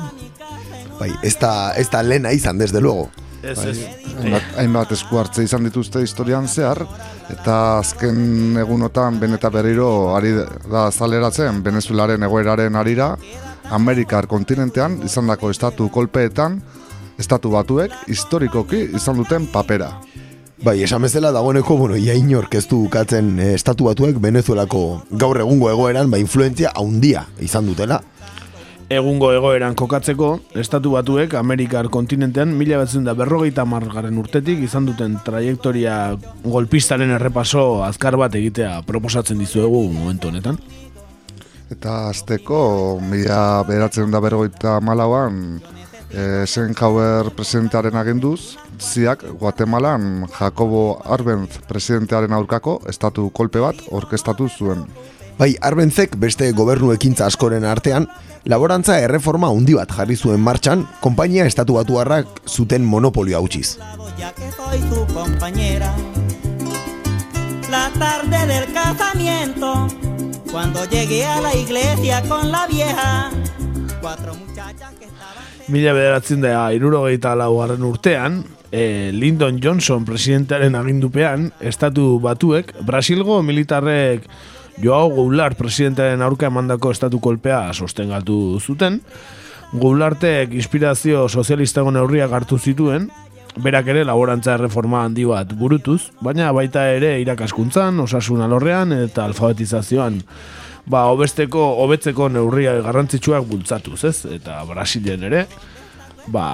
Bai, 0.99 1.09
ez 1.25 1.35
da, 1.41 1.73
ez 1.75 1.89
da 1.89 2.03
lena 2.05 2.31
izan, 2.31 2.57
desde 2.61 2.81
luego. 2.81 3.09
Ez, 3.41 3.57
Bai, 3.57 3.69
ez. 3.71 3.79
hainbat, 4.21 4.49
hainbat 4.61 4.91
esku 4.93 5.17
hartze 5.17 5.43
izan 5.43 5.65
dituzte 5.65 6.03
historian 6.05 6.47
zehar, 6.47 6.83
eta 7.33 7.55
azken 7.79 8.59
egunotan 8.61 9.17
beneta 9.19 9.49
berriro 9.49 10.13
ari 10.15 10.35
da 10.69 10.91
zaleratzen 10.91 11.63
Venezuelaren 11.65 12.21
egoeraren 12.27 12.77
arira, 12.77 13.15
Amerikar 13.71 14.27
kontinentean 14.27 14.99
izandako 15.07 15.49
estatu 15.53 15.87
kolpeetan, 15.89 16.59
estatu 17.19 17.53
batuek 17.53 17.93
historikoki 18.11 18.83
izan 18.99 19.21
duten 19.21 19.47
papera. 19.51 19.93
Bai, 20.61 20.75
esan 20.85 21.01
bezala 21.01 21.31
dagoeneko, 21.33 21.73
bueno, 21.79 21.95
ia 21.97 22.13
inork 22.13 22.53
ez 22.59 22.67
du 22.69 22.83
ukatzen 22.85 23.39
eh, 23.39 23.53
estatu 23.57 23.87
batuek 23.87 24.19
Venezuelako 24.21 25.01
gaur 25.23 25.39
egungo 25.41 25.71
egoeran, 25.71 26.11
ba, 26.11 26.19
influentzia 26.21 26.69
haundia 26.75 27.23
izan 27.41 27.65
dutela. 27.65 27.97
Egungo 28.91 29.31
egoeran 29.31 29.73
kokatzeko, 29.79 30.33
estatu 30.59 30.91
batuek 30.93 31.33
Amerikar 31.39 31.87
kontinentean 31.89 32.51
mila 32.59 32.81
batzen 32.83 33.07
da 33.07 33.15
berrogeita 33.17 33.63
margarren 33.65 34.19
urtetik 34.19 34.61
izan 34.67 34.85
duten 34.85 35.15
trajektoria 35.25 36.17
golpistaren 36.43 37.15
errepaso 37.15 37.85
azkar 37.87 38.19
bat 38.19 38.35
egitea 38.35 38.81
proposatzen 38.85 39.39
dizuegu 39.39 39.85
momentu 39.95 40.29
honetan. 40.29 40.59
Eta 41.71 42.09
azteko, 42.09 42.99
mila 42.99 43.63
beratzen 43.63 44.11
da 44.11 44.19
berrogeita 44.19 44.79
malauan, 44.83 45.61
e, 46.11 46.43
Eisenhower 46.43 47.31
presidentearen 47.37 47.95
aginduz, 47.95 48.57
ziak 48.81 49.23
Guatemalan 49.39 50.27
Jacobo 50.35 50.99
Arbenz 51.05 51.61
presidentearen 51.69 52.33
aurkako 52.35 52.81
estatu 52.91 53.29
kolpe 53.31 53.63
bat 53.63 53.79
orkestatu 53.89 54.49
zuen. 54.49 54.83
Bai, 55.39 55.55
Arbenzek 55.63 56.17
beste 56.19 56.51
gobernu 56.53 56.91
ekintza 56.93 57.25
askoren 57.25 57.63
artean, 57.65 58.05
laborantza 58.45 58.99
erreforma 59.01 59.49
handi 59.49 59.73
bat 59.77 59.89
jarri 59.95 60.17
zuen 60.17 60.43
martxan, 60.43 60.83
konpainia 61.01 61.47
estatu 61.49 61.79
batuarrak 61.79 62.43
zuten 62.47 62.85
monopolio 62.85 63.39
hautsiz. 63.39 63.77
La 67.71 67.89
tarde 67.97 68.39
del 68.47 68.73
casamiento, 68.73 69.87
cuando 70.51 70.83
llegué 70.85 71.25
a 71.25 71.39
la 71.39 71.55
iglesia 71.55 72.21
con 72.27 72.51
la 72.51 72.67
vieja, 72.67 73.31
cuatro 74.01 74.35
muchachas 74.35 74.93
que 74.99 75.07
Mila 75.71 75.93
bederatzen 75.93 76.41
da 76.41 76.73
irurogeita 76.73 77.35
laugarren 77.35 77.83
urtean, 77.83 78.43
e, 78.71 79.11
Lyndon 79.13 79.61
Johnson 79.63 80.03
presidentearen 80.03 80.75
agindupean, 80.75 81.53
estatu 81.61 82.19
batuek, 82.19 82.73
Brasilgo 82.83 83.41
militarrek 83.43 84.27
Joao 84.83 85.09
Goulart 85.09 85.57
presidentearen 85.57 86.21
aurka 86.21 86.49
emandako 86.51 86.91
estatu 86.91 87.21
kolpea 87.23 87.71
sostengatu 87.73 88.59
zuten, 88.59 88.99
Goulartek 89.71 90.51
inspirazio 90.51 91.29
sozialistago 91.29 91.93
neurriak 91.95 92.33
hartu 92.35 92.57
zituen, 92.59 93.07
berak 93.57 93.87
ere 93.91 94.05
laborantza 94.07 94.55
erreforma 94.55 95.03
handi 95.03 95.25
bat 95.27 95.53
burutuz, 95.57 96.11
baina 96.21 96.51
baita 96.55 96.87
ere 96.93 97.17
irakaskuntzan, 97.21 97.99
osasun 97.99 98.41
alorrean 98.45 98.93
eta 98.95 99.25
alfabetizazioan 99.25 100.21
ba, 100.85 101.05
hobesteko, 101.11 101.61
hobetzeko 101.83 102.29
neurria 102.31 102.77
garrantzitsuak 102.85 103.45
bultzatuz, 103.49 103.99
ez? 104.09 104.17
Eta 104.37 104.61
Brasilen 104.69 105.27
ere, 105.29 105.45
ba, 106.31 106.45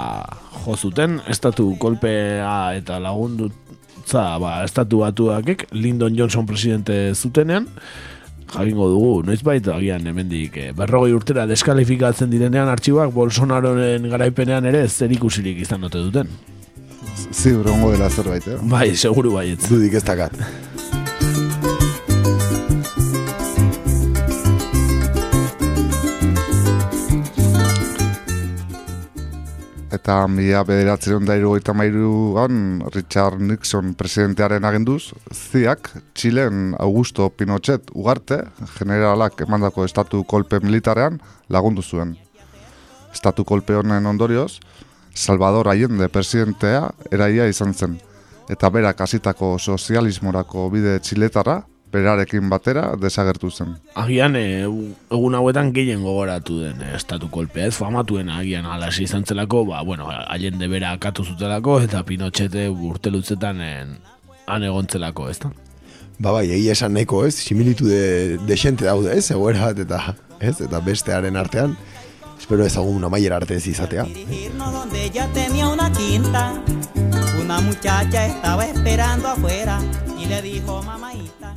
jo 0.66 0.76
zuten, 0.76 1.22
estatu 1.30 1.70
kolpea 1.80 2.74
eta 2.80 3.00
lagundutza, 3.04 4.28
ba, 4.44 4.60
estatu 4.66 5.04
batuakek, 5.06 5.68
Lyndon 5.78 6.18
Johnson 6.18 6.48
presidente 6.50 7.16
zutenean, 7.16 7.68
jakingo 8.48 8.90
dugu, 8.94 9.24
noiz 9.28 9.42
baita 9.44 9.76
agian 9.76 10.06
hemendik 10.08 10.56
eh, 10.62 10.70
berrogei 10.76 11.12
urtera 11.12 11.44
deskalifikatzen 11.50 12.32
direnean 12.32 12.70
artxiboak 12.72 13.12
Bolsonaroren 13.12 14.08
garaipenean 14.08 14.70
ere 14.70 14.86
zer 14.88 15.12
ikusirik 15.12 15.60
izan 15.66 15.84
ote 15.84 16.00
duten. 16.00 16.32
Ziur 17.18 17.66
ongo 17.72 17.92
dela 17.92 18.10
zerbait, 18.10 18.46
eh? 18.48 18.58
Bai, 18.70 18.92
seguru 18.96 19.34
baietz. 19.34 19.66
Dudik 19.70 19.98
ez 19.98 20.04
dakat. 20.06 20.38
Eta 29.98 30.22
mila 30.32 30.62
bederatzen 30.64 31.26
da 31.28 31.36
irugaita 31.36 31.74
mairuan 31.76 32.80
Richard 32.94 33.42
Nixon 33.44 33.92
presidentearen 34.00 34.64
agenduz, 34.64 35.10
ziak 35.34 35.90
Txilen 36.16 36.76
Augusto 36.80 37.28
Pinochet 37.34 37.90
ugarte, 37.92 38.44
generalak 38.78 39.42
emandako 39.44 39.84
estatu 39.84 40.22
kolpe 40.24 40.62
militarean 40.64 41.18
lagundu 41.50 41.84
zuen. 41.84 42.14
Estatu 43.12 43.44
kolpe 43.44 43.76
honen 43.76 44.06
ondorioz, 44.08 44.62
Salvador 45.18 45.68
Allende 45.68 46.08
presidentea 46.14 46.92
eraia 47.12 47.48
izan 47.50 47.74
zen, 47.74 47.98
eta 48.50 48.70
berak 48.70 49.02
hasitako 49.02 49.56
sozialismorako 49.58 50.70
bide 50.70 51.00
txiletara, 51.02 51.64
berarekin 51.92 52.50
batera 52.52 52.92
desagertu 53.00 53.50
zen. 53.50 53.74
Agian 53.98 54.36
e, 54.36 54.44
egun 54.68 55.38
hauetan 55.40 55.72
gehien 55.74 56.04
gogoratu 56.04 56.60
den 56.62 56.84
eh, 56.84 56.94
estatu 56.98 57.32
kolpea, 57.34 57.70
ez 57.72 57.76
famatuen 57.80 58.30
agian 58.30 58.68
alasi 58.70 59.08
izan 59.08 59.26
zelako, 59.26 59.64
ba, 59.72 59.82
bueno, 59.88 60.10
Allende 60.12 60.68
bera 60.68 60.92
akatu 60.98 61.26
zutelako, 61.26 61.80
eta 61.88 62.04
Pinochete 62.06 62.68
urtelutzetan 62.70 63.64
en, 63.64 63.96
han 64.46 64.68
egontzelako, 64.68 65.30
ez 65.32 65.40
da? 65.44 65.52
Ba 66.20 66.34
bai, 66.34 66.48
egia 66.50 66.74
esan 66.74 66.94
nahiko 66.98 67.24
ez, 67.28 67.36
similitu 67.40 67.88
de, 67.88 68.38
de 68.42 68.58
xente 68.58 68.86
daude 68.86 69.14
ez, 69.18 69.30
egoera 69.32 69.70
bat 69.70 69.82
eta, 69.86 70.02
ez, 70.40 70.56
eta 70.66 70.82
bestearen 70.86 71.40
artean, 71.40 71.78
espero 72.40 72.66
ezagun 72.66 73.04
amaiera 73.04 73.38
arte 73.38 73.56
ez 73.56 73.68
izatea. 73.68 74.06
Irnos 74.08 74.72
donde 74.74 75.04
ella 75.06 75.28
tenía 75.34 75.68
una 75.68 75.92
quinta. 75.92 76.62
Una 77.42 77.60
muchacha 77.62 78.26
estaba 78.26 78.66
esperando 78.66 79.28
afuera 79.28 79.80
y 80.20 80.26
le 80.26 80.42
dijo, 80.42 80.82
mamaita. 80.84 81.56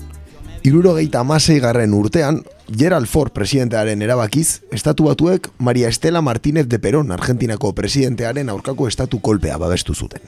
Irurogeita 0.62 1.20
amasei 1.20 1.59
garren 1.59 1.94
urtean, 1.97 2.43
Gerald 2.69 3.09
Ford 3.09 3.32
presidentearen 3.32 4.02
erabakiz, 4.05 4.61
estatu 4.70 5.07
batuek 5.09 5.48
Maria 5.59 5.89
Estela 5.89 6.20
Martínez 6.20 6.69
de 6.69 6.78
Perón, 6.78 7.12
Argentinako 7.12 7.73
presidentearen 7.74 8.51
aurkako 8.52 8.86
estatu 8.86 9.23
kolpea 9.24 9.57
babestu 9.57 9.94
zuten. 9.94 10.20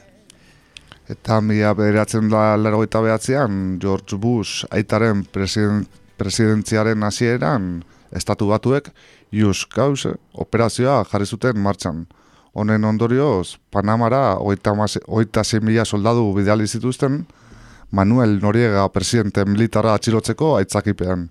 Eta 1.07 1.37
mila 1.41 1.75
bederatzen 1.77 2.31
da 2.31 2.57
larogeita 2.57 3.03
behatzean, 3.05 3.77
George 3.79 4.17
Bush 4.17 4.65
aitaren 4.71 5.21
presiden, 5.25 5.85
presidentziaren 6.17 7.03
hasieran 7.03 7.83
estatu 8.11 8.47
batuek 8.49 8.89
Ius 9.33 9.65
Cause 9.65 10.13
operazioa 10.33 11.03
jarri 11.09 11.25
zuten 11.25 11.57
martxan. 11.59 12.05
Honen 12.53 12.85
ondorioz, 12.85 13.57
Panamara 13.73 14.37
oita 14.37 14.75
mila 15.61 15.85
soldadu 15.85 16.33
bidali 16.35 16.67
zituzten, 16.67 17.25
Manuel 17.91 18.39
Noriega 18.41 18.87
presidente 18.89 19.45
militara 19.45 19.95
atxilotzeko 19.95 20.57
aitzakipean. 20.57 21.29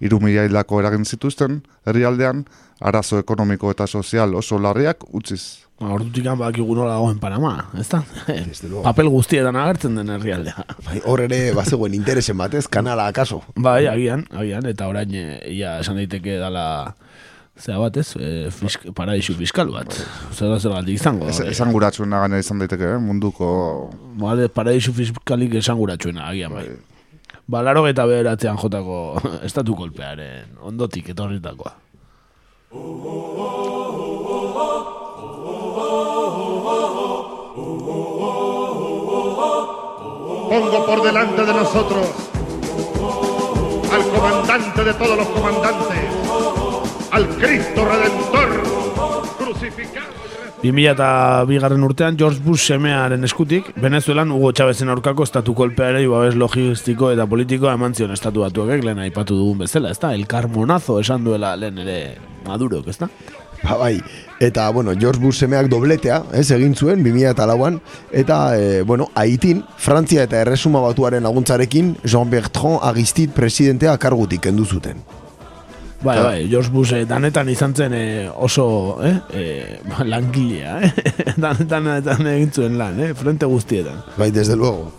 Iru 0.00 0.20
mila 0.20 0.44
hilako 0.44 0.80
eragin 0.80 1.04
zituzten, 1.04 1.62
herrialdean, 1.86 2.44
arazo 2.80 3.18
ekonomiko 3.18 3.70
eta 3.70 3.86
sozial 3.86 4.34
oso 4.34 4.58
larriak 4.58 5.06
utziz. 5.12 5.64
Ba, 5.80 5.88
Ordutik 5.96 6.26
bakigu 6.38 6.74
nola 6.76 6.92
dagoen 6.94 7.18
Panama, 7.18 7.70
ez 7.78 7.88
da? 7.88 8.02
Papel 8.88 9.08
guztietan 9.10 9.56
agertzen 9.56 9.96
den 9.98 10.12
herrialdea. 10.14 10.66
Bai, 10.86 11.00
hor 11.04 11.24
ere 11.24 11.54
bazegoen 11.56 11.94
interesen 11.94 12.38
batez, 12.38 12.66
kanala 12.68 13.08
akaso. 13.10 13.40
Bai, 13.56 13.86
agian, 13.90 14.26
agian, 14.30 14.68
eta 14.70 14.86
orain, 14.88 15.14
e, 15.14 15.40
ia, 15.50 15.78
esan 15.80 15.98
daiteke 15.98 16.36
dala, 16.38 16.94
zera 17.58 17.78
bat 17.78 17.96
ez, 17.96 18.08
e, 18.18 18.30
fisk, 18.50 18.88
paradisu 18.96 19.36
fiskal 19.38 19.70
bat. 19.72 19.94
Zer 20.32 20.50
da 20.50 20.58
zer 20.58 20.88
izango. 20.90 21.28
Ez, 21.30 21.40
esan 21.40 21.72
guratxuena 21.72 22.24
gana 22.24 22.38
izan 22.42 22.58
daiteke, 22.58 22.96
eh? 22.96 22.98
munduko... 22.98 23.90
Bale, 24.18 24.48
paradisu 24.48 24.92
fiskalik 24.96 25.54
esan 25.62 25.78
guratxuena, 25.78 26.28
agian, 26.32 26.52
bai. 26.52 26.66
Ba, 27.46 27.60
laro 27.62 27.86
eta 27.86 28.06
beheratzean 28.08 28.56
jotako 28.56 29.20
estatu 29.48 29.76
kolpearen 29.76 30.56
ondotik 30.64 31.12
etorritakoa. 31.14 31.74
Pongo 40.54 40.86
por 40.86 41.02
delante 41.02 41.44
de 41.44 41.52
nosotros 41.52 42.08
al 43.92 44.02
comandante 44.08 44.84
de 44.84 44.94
todos 44.94 45.16
los 45.18 45.28
comandantes, 45.28 46.23
al 47.14 47.28
Cristo 47.36 47.84
Redentor, 47.84 48.48
crucificado. 49.38 50.10
2000 50.64 50.90
eta 50.90 51.44
bigarren 51.46 51.84
urtean 51.86 52.16
George 52.18 52.40
Bush 52.42 52.66
semearen 52.72 53.22
eskutik, 53.22 53.68
Venezuelan 53.78 54.32
Hugo 54.34 54.50
Chavezen 54.50 54.90
aurkako 54.90 55.22
estatu 55.22 55.54
kolpeare 55.54 56.02
babes 56.10 56.34
logistiko 56.34 57.12
eta 57.14 57.28
politikoa 57.30 57.76
eman 57.78 57.94
zion 57.94 58.10
estatu 58.10 58.42
batuak 58.42 58.82
lehen 58.82 58.98
aipatu 58.98 59.38
dugun 59.38 59.62
bezala, 59.62 59.94
ez 59.94 60.00
da? 60.02 60.10
El 60.14 60.26
Carmonazo 60.26 60.98
esan 60.98 61.22
duela 61.22 61.54
lehen 61.54 61.78
ere 61.84 61.98
Maduro, 62.48 62.82
ez 62.90 62.98
da? 62.98 63.08
Ba, 63.62 63.76
bai, 63.78 63.94
eta, 64.40 64.68
bueno, 64.74 64.98
George 64.98 65.22
Bush 65.22 65.38
semeak 65.38 65.70
dobletea, 65.70 66.24
ez, 66.34 66.48
egin 66.50 66.74
zuen, 66.74 67.04
2000 67.04 67.30
eta 67.30 67.46
lauan, 67.46 67.78
eta, 68.10 68.56
e, 68.58 68.82
bueno, 68.82 69.12
haitin, 69.14 69.62
Frantzia 69.78 70.26
eta 70.26 70.42
Erresuma 70.42 70.82
batuaren 70.82 71.22
laguntzarekin, 71.22 71.94
Jean 72.02 72.32
Bertrand 72.32 72.82
Aristide 72.82 73.38
presidentea 73.38 73.94
kargutik 74.02 74.48
kendu 74.48 74.66
zuten. 74.66 75.04
Bai, 76.04 76.18
bai, 76.20 76.48
George 76.50 76.68
Bush 76.68 76.92
eh, 76.92 77.06
danetan 77.08 77.48
izan 77.48 77.72
zen 77.72 77.94
eh, 77.96 78.28
oso 78.28 78.66
eh, 79.00 79.14
eh, 79.32 79.80
langilea, 80.12 80.76
eh? 80.84 80.92
danetan, 81.46 81.88
danetan 81.88 82.28
egin 82.34 82.52
zuen 82.52 82.76
lan, 82.78 83.00
eh? 83.00 83.14
frente 83.16 83.48
guztietan. 83.48 84.04
Bai, 84.18 84.30
desde 84.30 84.56
luego. 84.56 84.92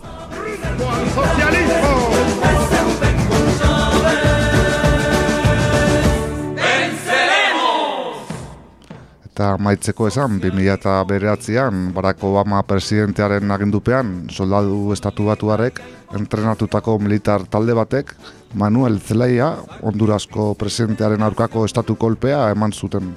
Eta 9.35 9.57
maitzeko 9.59 10.05
esan, 10.07 10.37
2000 10.39 10.69
eta 10.77 10.91
bereatzean, 11.03 11.89
Barack 11.91 12.21
Obama 12.23 12.61
presidentearen 12.63 13.49
agindupean, 13.51 14.29
soldadu 14.31 14.93
estatu 14.95 15.25
batuarek, 15.27 15.81
entrenatutako 16.15 16.93
militar 17.03 17.43
talde 17.51 17.73
batek, 17.75 18.13
Manuel 18.55 18.95
Zelaia, 19.03 19.49
Hondurasko 19.83 20.53
presidentearen 20.55 21.25
aurkako 21.27 21.65
estatu 21.67 21.97
kolpea 21.99 22.45
eman 22.53 22.71
zuten. 22.71 23.09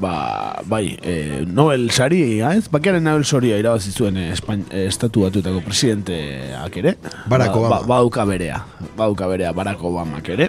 Ba, 0.00 0.62
bai, 0.64 0.96
e, 1.04 1.44
Nobel 1.44 1.90
saria, 1.92 2.54
ez? 2.56 2.64
Bakiaren 2.72 3.04
Nobel 3.04 3.26
saria 3.28 3.58
irabazi 3.60 3.92
zuen 3.92 4.16
eh, 4.16 4.30
Espain, 4.32 4.62
eh, 4.70 4.86
estatu 4.88 5.26
batuetako 5.26 5.60
presidenteak 5.66 6.78
ere. 6.80 6.94
Barack 7.28 7.52
Ba- 7.52 7.58
Obama. 7.60 7.82
Ba, 7.82 7.86
bauka 7.98 8.24
berea, 8.24 8.62
bauka 8.96 9.28
berea 9.28 9.52
Barack 9.52 9.84
Obamak 9.84 10.32
ere. 10.38 10.48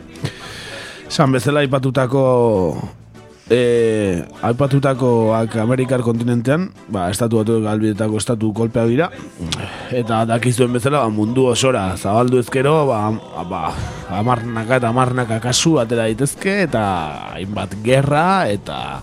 San 1.12 1.36
bezala 1.36 1.60
aipatutako 1.68 2.24
e, 3.50 4.24
aipatutakoak 4.44 5.56
Amerikar 5.62 6.04
kontinentean, 6.06 6.70
ba, 6.92 7.08
estatu 7.12 7.42
batuek 7.42 7.64
galbidetako 7.66 8.20
estatu 8.20 8.52
kolpea 8.56 8.86
dira, 8.90 9.10
eta 9.96 10.24
dakizuen 10.30 10.74
bezala 10.76 11.04
ba, 11.06 11.14
mundu 11.14 11.48
osora 11.52 11.90
zabaldu 11.98 12.42
ezkero, 12.44 12.80
ba, 12.90 13.12
ba, 13.48 13.64
amarnaka 14.20 14.82
eta 14.82 14.92
amarnaka 14.92 15.40
kasu 15.44 15.78
atera 15.82 16.08
daitezke, 16.08 16.62
eta 16.68 16.84
hainbat 17.38 17.78
gerra, 17.86 18.48
eta 18.52 19.02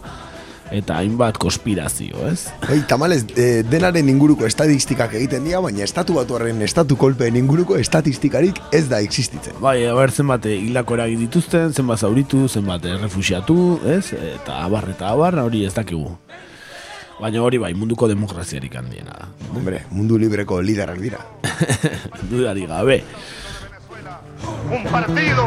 eta 0.74 0.98
hainbat 0.98 1.38
konspirazio, 1.40 2.26
ez? 2.28 2.48
Bai, 2.64 2.80
tamalez, 2.90 3.22
e, 3.36 3.62
denaren 3.66 4.08
inguruko 4.10 4.46
estadistikak 4.48 5.14
egiten 5.18 5.46
dira, 5.46 5.60
baina 5.64 5.84
estatu 5.86 6.18
batuaren 6.18 6.62
estatu 6.66 6.98
kolpeen 7.00 7.38
inguruko 7.40 7.78
estadistikarik 7.80 8.60
ez 8.74 8.86
da 8.90 9.00
existitzen. 9.04 9.56
Bai, 9.62 9.78
haber 9.90 10.12
zenbat 10.12 10.48
hilako 10.50 10.98
eragin 10.98 11.22
dituzten, 11.26 11.72
zenbat 11.72 12.02
zauritu, 12.02 12.46
zenbat 12.48 12.86
refusiatu, 13.02 13.58
ez? 13.96 14.10
Eta 14.34 14.60
abar 14.64 14.90
eta 14.94 15.12
abar, 15.14 15.38
hori 15.44 15.64
ez 15.68 15.74
dakigu. 15.76 16.10
Baina 17.20 17.42
hori 17.46 17.60
bai, 17.62 17.72
munduko 17.78 18.08
demokraziarik 18.10 18.74
handiena 18.76 19.14
da. 19.14 19.28
Hombre, 19.54 19.84
mundu 19.94 20.18
libreko 20.18 20.60
liderak 20.62 20.98
dira. 20.98 21.22
Dudari 22.30 22.66
gabe. 22.66 23.04
Un 24.70 24.84
partido 24.90 25.46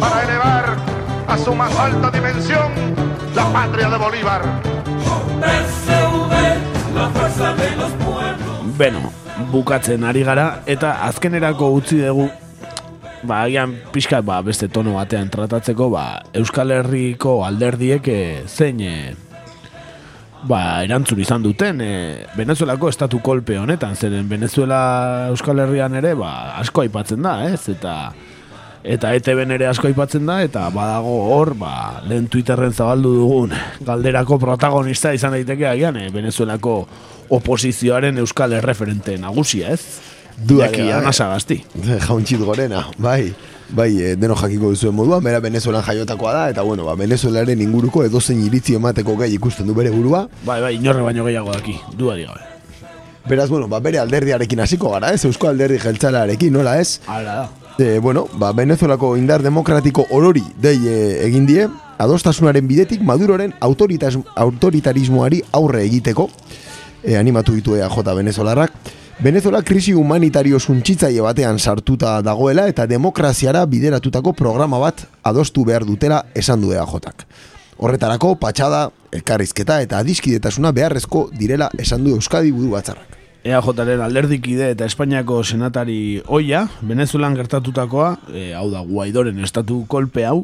para 0.00 0.24
elevar 0.24 0.76
a 1.28 1.38
su 1.38 1.54
más 1.54 1.74
alta 1.78 2.10
dimensión 2.10 2.72
la 3.36 3.52
patria 3.52 3.88
de 3.90 3.98
Bolívar. 3.98 4.42
PSV, 5.42 6.32
la 6.94 7.08
fuerza 7.10 7.54
de 7.54 7.76
los 7.76 7.92
pueblos. 7.92 8.78
Beno, 8.78 9.12
bukatzen 9.52 10.04
ari 10.04 10.22
gara, 10.24 10.62
eta 10.66 11.04
azkenerako 11.04 11.68
utzi 11.76 12.00
dugu, 12.00 12.30
ba, 13.22 13.42
agian 13.44 13.76
pixkat, 13.92 14.24
ba, 14.24 14.40
beste 14.40 14.70
tono 14.72 14.96
batean 14.96 15.28
tratatzeko, 15.28 15.90
ba, 15.92 16.06
Euskal 16.32 16.72
Herriko 16.72 17.42
alderdiek 17.44 18.08
eh, 18.08 18.42
zein, 18.48 18.80
eh, 18.80 19.12
ba, 20.48 20.80
erantzun 20.88 21.20
izan 21.20 21.44
duten, 21.44 21.82
e, 21.84 21.92
Venezuelako 22.38 22.88
estatu 22.88 23.20
kolpe 23.20 23.58
honetan, 23.60 23.96
zeren 23.96 24.28
Venezuela 24.32 25.28
Euskal 25.28 25.60
Herrian 25.60 25.96
ere, 26.00 26.14
ba, 26.16 26.56
asko 26.62 26.86
aipatzen 26.86 27.20
da, 27.28 27.42
ez, 27.50 27.66
eta 27.68 28.14
eta 28.86 29.12
ETB 29.18 29.42
ere 29.56 29.66
asko 29.66 29.88
aipatzen 29.90 30.26
da, 30.28 30.38
eta 30.46 30.68
badago 30.74 31.16
hor, 31.34 31.54
ba, 31.58 32.02
lehen 32.06 32.28
Twitterren 32.30 32.72
zabaldu 32.72 33.12
dugun 33.18 33.54
galderako 33.86 34.38
protagonista 34.42 35.12
izan 35.14 35.34
daiteke 35.34 35.66
agian, 35.68 35.98
eh, 35.98 36.10
Venezuelako 36.14 36.76
oposizioaren 37.34 38.18
Euskal 38.22 38.54
Erreferente 38.60 39.18
nagusia, 39.18 39.74
ez? 39.74 39.82
Duda 40.36 40.68
Iñaki 40.68 40.84
gabe. 40.84 40.92
Anasagasti. 41.00 41.60
Jauntxit 42.06 42.40
gorena, 42.44 42.86
bai. 42.98 43.34
Bai, 43.66 43.90
e, 43.98 44.12
deno 44.14 44.36
jakiko 44.38 44.70
duzuen 44.70 44.94
moduan, 44.94 45.24
bera 45.24 45.40
Venezuelan 45.42 45.82
jaiotakoa 45.82 46.32
da, 46.36 46.42
eta 46.52 46.62
bueno, 46.62 46.84
ba, 46.86 46.94
Venezuelaren 46.94 47.64
inguruko 47.64 48.04
edozein 48.06 48.44
iritzi 48.46 48.78
emateko 48.78 49.16
gai 49.18 49.32
ikusten 49.34 49.66
du 49.66 49.74
bere 49.74 49.90
burua. 49.90 50.28
Bai, 50.46 50.60
bai, 50.62 50.76
inorre 50.78 51.02
baino 51.02 51.26
gehiago 51.26 51.50
daki, 51.50 51.74
duari 51.98 52.28
gabe. 52.28 52.46
Beraz, 53.26 53.50
bueno, 53.50 53.66
ba, 53.66 53.82
bere 53.82 53.98
alderdiarekin 53.98 54.62
hasiko 54.62 54.94
gara, 54.94 55.10
ez? 55.10 55.24
Eusko 55.26 55.50
alderdi 55.50 55.82
jeltzalarekin, 55.82 56.54
nola 56.54 56.78
ez? 56.78 57.00
Hala 57.10 57.40
da. 57.40 57.65
E, 57.78 57.98
bueno, 57.98 58.26
ba, 58.32 58.52
Venezuelako 58.52 59.16
indar 59.16 59.42
demokratiko 59.42 60.06
orori 60.10 60.42
dei 60.56 60.78
e, 60.88 61.26
egin 61.26 61.44
die, 61.44 61.66
adostasunaren 62.00 62.64
bidetik 62.68 63.02
Maduroren 63.04 63.52
autoritarismoari 63.60 65.42
aurre 65.52 65.82
egiteko, 65.84 66.30
e, 67.02 67.16
animatu 67.16 67.52
ditu 67.52 67.76
EAJ 67.76 68.14
venezolarrak. 68.16 68.72
Venezuela 69.20 69.62
krisi 69.62 69.94
humanitario 69.96 70.58
suntsitzaile 70.60 71.22
batean 71.24 71.58
sartuta 71.58 72.20
dagoela 72.22 72.66
eta 72.68 72.86
demokraziara 72.86 73.64
bideratutako 73.66 74.32
programa 74.36 74.78
bat 74.78 75.06
adostu 75.22 75.64
behar 75.64 75.84
dutela 75.84 76.24
esan 76.34 76.60
du 76.60 76.72
EAJak. 76.72 77.26
Horretarako, 77.76 78.34
patxada, 78.40 78.90
elkarrizketa 79.12 79.82
eta 79.84 79.98
adiskidetasuna 80.00 80.72
beharrezko 80.72 81.30
direla 81.32 81.70
esan 81.78 82.04
du 82.04 82.16
Euskadi 82.16 82.52
buru 82.52 82.72
batzarrak. 82.76 83.25
EAJaren 83.46 84.00
alderdikide 84.02 84.72
eta 84.74 84.86
Espainiako 84.88 85.42
senatari 85.44 86.20
oia, 86.26 86.64
Venezuelan 86.82 87.36
gertatutakoa, 87.38 88.08
e, 88.34 88.48
hau 88.58 88.66
da 88.72 88.82
Guaidoren 88.86 89.38
estatu 89.44 89.84
kolpe 89.90 90.24
hau, 90.26 90.40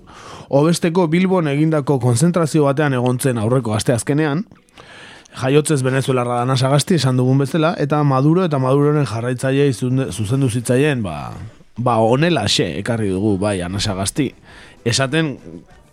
hobesteko 0.48 1.08
Bilbon 1.10 1.50
egindako 1.50 1.98
konzentrazio 2.02 2.68
batean 2.68 2.94
egontzen 2.94 3.40
aurreko 3.42 3.74
aste 3.74 3.94
azkenean, 3.96 4.44
jaiotzez 5.42 5.80
Venezuelarra 5.82 6.42
dana 6.42 6.56
sagasti 6.56 7.00
esan 7.00 7.18
dugun 7.18 7.42
bezala, 7.42 7.74
eta 7.82 8.02
Maduro 8.06 8.46
eta 8.46 8.60
Maduroren 8.62 9.08
jarraitzaile 9.08 9.68
zuzendu 9.72 10.50
zitzaien, 10.50 11.02
ba, 11.02 11.32
ba 11.76 11.98
onela 12.04 12.46
xe, 12.46 12.76
ekarri 12.78 13.10
dugu, 13.10 13.36
bai, 13.40 13.58
anasagasti. 13.66 14.30
Esaten, 14.84 15.36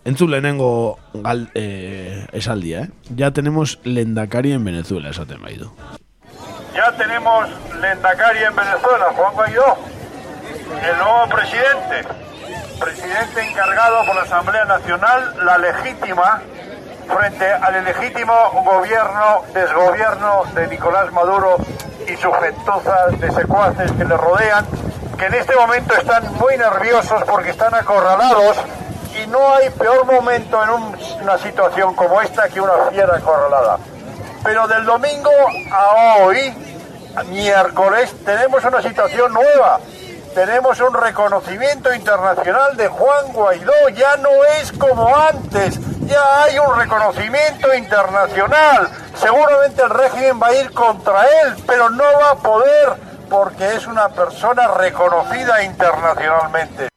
entzun 0.04 0.30
lehenengo 0.30 0.98
gal, 1.24 1.48
e, 1.54 2.26
esaldia, 2.32 2.84
eh? 2.84 3.14
Ya 3.16 3.32
tenemos 3.32 3.78
lendakari 3.84 4.52
en 4.52 4.64
Venezuela, 4.64 5.10
esaten 5.10 5.42
bai 5.42 5.56
du. 5.58 5.70
Ya 6.74 6.92
tenemos 6.92 7.48
Lendakari 7.80 8.44
en 8.44 8.54
Venezuela, 8.54 9.06
Juan 9.16 9.34
Guaidó, 9.34 9.76
el 10.88 10.98
nuevo 10.98 11.26
presidente, 11.28 12.04
presidente 12.78 13.42
encargado 13.42 14.04
por 14.06 14.14
la 14.14 14.22
Asamblea 14.22 14.64
Nacional, 14.64 15.34
la 15.44 15.58
legítima, 15.58 16.40
frente 17.08 17.52
al 17.52 17.76
ilegítimo 17.82 18.32
gobierno, 18.64 19.42
desgobierno 19.52 20.44
de 20.54 20.68
Nicolás 20.68 21.10
Maduro 21.12 21.56
y 22.06 22.16
su 22.16 22.32
gentuza 22.32 23.06
de 23.18 23.32
secuaces 23.32 23.90
que 23.92 24.04
le 24.04 24.16
rodean, 24.16 24.64
que 25.18 25.26
en 25.26 25.34
este 25.34 25.56
momento 25.56 25.94
están 25.94 26.32
muy 26.34 26.56
nerviosos 26.56 27.24
porque 27.24 27.50
están 27.50 27.74
acorralados 27.74 28.56
y 29.20 29.26
no 29.26 29.54
hay 29.54 29.68
peor 29.70 30.04
momento 30.06 30.62
en 30.62 30.70
un- 30.70 30.96
una 31.22 31.36
situación 31.38 31.94
como 31.96 32.20
esta 32.22 32.48
que 32.48 32.60
una 32.60 32.72
fiera 32.90 33.16
acorralada. 33.16 33.78
Pero 34.42 34.66
del 34.66 34.84
domingo 34.86 35.30
a 35.70 36.16
hoy, 36.22 36.54
miércoles, 37.28 38.14
tenemos 38.24 38.64
una 38.64 38.80
situación 38.82 39.32
nueva. 39.32 39.80
Tenemos 40.34 40.80
un 40.80 40.94
reconocimiento 40.94 41.92
internacional 41.92 42.76
de 42.76 42.88
Juan 42.88 43.32
Guaidó. 43.32 43.88
Ya 43.94 44.16
no 44.16 44.30
es 44.60 44.72
como 44.72 45.14
antes. 45.14 45.78
Ya 46.06 46.42
hay 46.42 46.58
un 46.58 46.78
reconocimiento 46.78 47.74
internacional. 47.74 48.88
Seguramente 49.14 49.82
el 49.82 49.90
régimen 49.90 50.40
va 50.40 50.46
a 50.48 50.54
ir 50.54 50.72
contra 50.72 51.24
él, 51.42 51.56
pero 51.66 51.90
no 51.90 52.04
va 52.04 52.30
a 52.30 52.36
poder 52.36 52.94
porque 53.28 53.74
es 53.74 53.86
una 53.86 54.08
persona 54.08 54.68
reconocida 54.68 55.62
internacionalmente. 55.62 56.88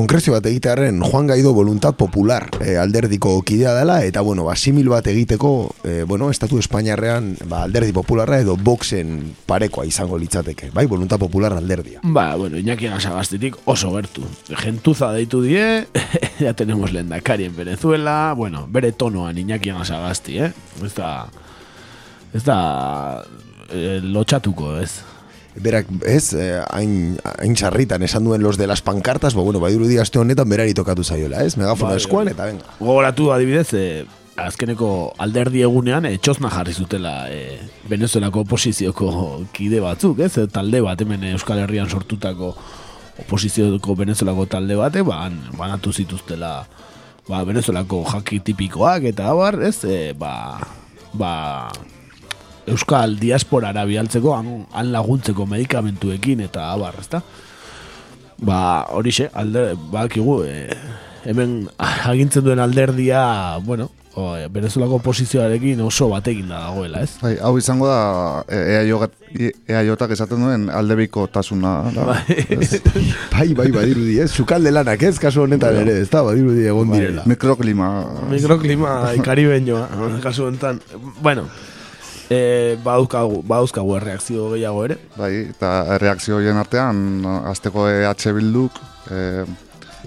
Konkrezio 0.00 0.32
bat 0.32 0.46
egitearen 0.48 1.02
Juan 1.04 1.26
Gaido 1.28 1.50
Voluntad 1.52 1.92
Popular 1.92 2.46
e, 2.64 2.78
alderdiko 2.80 3.34
kidea 3.44 3.74
dela 3.76 3.98
eta 4.06 4.22
bueno, 4.24 4.46
ba, 4.48 4.54
simil 4.56 4.88
bat 4.88 5.04
egiteko 5.12 5.50
e, 5.84 6.04
bueno, 6.08 6.30
estatu 6.32 6.56
Espainiarrean 6.56 7.34
ba, 7.50 7.66
alderdi 7.66 7.92
popularra 7.92 8.38
edo 8.40 8.54
boxen 8.56 9.34
parekoa 9.44 9.84
izango 9.84 10.16
litzateke, 10.16 10.70
bai, 10.72 10.86
Voluntad 10.88 11.20
Popular 11.20 11.52
alderdia. 11.52 12.00
Ba, 12.02 12.32
bueno, 12.40 12.56
Iñaki 12.56 12.88
Anasagastitik 12.88 13.58
oso 13.68 13.92
gertu. 13.98 14.24
Gentuza 14.62 15.12
deitu 15.12 15.42
die, 15.44 15.84
ya 16.46 16.54
tenemos 16.56 16.94
lendakari 16.96 17.44
en 17.50 17.56
Venezuela, 17.56 18.32
bueno, 18.34 18.64
bere 18.72 18.92
tonoan 18.92 19.36
Iñaki 19.36 19.68
Anasagasti, 19.68 20.38
eh? 20.38 20.52
Ez 20.80 20.94
da, 20.96 21.28
ez 22.32 22.44
da, 22.48 22.60
eh, 23.68 24.00
lotxatuko, 24.00 24.78
ez? 24.80 25.02
Berak, 25.60 25.86
ez, 26.06 26.32
eh, 26.32 26.62
hain, 26.70 27.18
hain 27.38 27.56
sarritan 27.56 28.02
esan 28.02 28.24
duen 28.24 28.42
los 28.42 28.56
de 28.56 28.66
las 28.66 28.80
pancartas, 28.80 29.34
ba, 29.34 29.42
bueno, 29.42 29.60
badirudi 29.60 29.98
aste 29.98 30.18
honetan 30.18 30.48
berari 30.48 30.72
tokatu 30.74 31.04
zaiola, 31.04 31.44
ez? 31.44 31.56
Megafono 31.56 31.90
Bai, 31.90 31.98
eskuan 32.00 32.24
bai. 32.24 32.34
eta 32.34 32.46
venga. 32.48 32.64
Gogoratu 32.78 33.30
adibidez, 33.32 33.74
eh, 33.74 34.06
azkeneko 34.40 34.90
alderdi 35.18 35.62
egunean 35.66 36.06
eh, 36.08 36.16
txosna 36.18 36.50
jarri 36.52 36.72
zutela 36.72 37.14
eh, 37.28 37.58
Venezuelako 37.90 38.44
oposizioko 38.46 39.10
kide 39.52 39.82
batzuk, 39.84 40.22
ez? 40.24 40.32
Talde 40.52 40.80
bat 40.80 41.00
hemen 41.04 41.24
Euskal 41.34 41.60
Herrian 41.64 41.90
sortutako 41.90 42.54
oposizioko 43.20 43.94
Venezuelako 43.98 44.46
talde 44.48 44.78
bate, 44.80 45.02
ba, 45.04 45.26
banatu 45.58 45.92
zituztela 45.92 46.54
ba, 47.28 47.44
Venezuelako 47.44 48.02
jaki 48.14 48.40
tipikoak 48.48 49.06
eta 49.12 49.30
abar, 49.30 49.60
ez? 49.66 49.84
Eh, 49.84 50.12
ba, 50.18 50.58
ba, 51.12 51.32
Euskal 52.70 53.18
diasporara 53.20 53.84
bialtzeko, 53.88 54.34
han, 54.36 54.50
han 54.72 54.92
laguntzeko 54.94 55.46
medikamentuekin 55.50 56.44
eta 56.46 56.70
abar, 56.72 56.98
ezta? 57.00 57.22
Ba, 58.40 58.60
horixe, 58.96 59.28
alde, 59.36 59.74
bakigu, 59.92 60.42
e, 60.48 60.68
hemen 61.28 61.64
agintzen 61.76 62.44
duen 62.46 62.62
alderdia, 62.62 63.22
bueno, 63.66 63.90
o, 64.14 64.36
e, 64.36 64.46
Venezuelako 64.48 65.00
oposizioarekin 65.00 65.80
oso 65.84 66.08
batekin 66.10 66.48
da 66.48 66.60
dagoela, 66.66 67.02
ez? 67.04 67.18
Bai, 67.20 67.34
hau 67.42 67.52
izango 67.60 67.88
da 67.90 68.44
e, 68.48 68.60
EAJak 69.68 70.14
esaten 70.16 70.40
duen 70.46 70.68
aldebiko 70.72 71.26
tasuna. 71.32 71.74
Da, 71.94 72.16
ez? 72.28 72.80
Bai, 73.34 73.50
bai, 73.56 73.70
badirudi, 73.74 74.18
ez? 74.24 74.30
Sukalde 74.32 74.72
lanak, 74.72 75.02
ez? 75.06 75.18
Kasu 75.22 75.44
honetan 75.44 75.82
ere, 75.82 76.00
ez 76.04 76.08
da, 76.12 76.24
badirudi 76.26 76.66
egon 76.70 76.94
direla. 76.94 77.26
Mikroklima. 77.30 77.90
Mikroklima 78.30 78.96
ikaribeñoa, 79.20 79.86
kasu 80.24 80.48
honetan. 80.48 80.80
Bueno, 81.20 81.46
e, 82.30 82.76
badauzkagu, 82.84 83.42
badauzkagu 83.42 83.96
erreakzio 83.98 84.50
gehiago 84.54 84.84
ere. 84.86 84.98
Bai, 85.18 85.32
eta 85.50 85.98
reakzio 86.02 86.38
horien 86.38 86.60
artean, 86.60 87.26
azteko 87.50 87.88
EH 87.90 88.32
Bilduk, 88.36 88.80
e, 89.10 89.44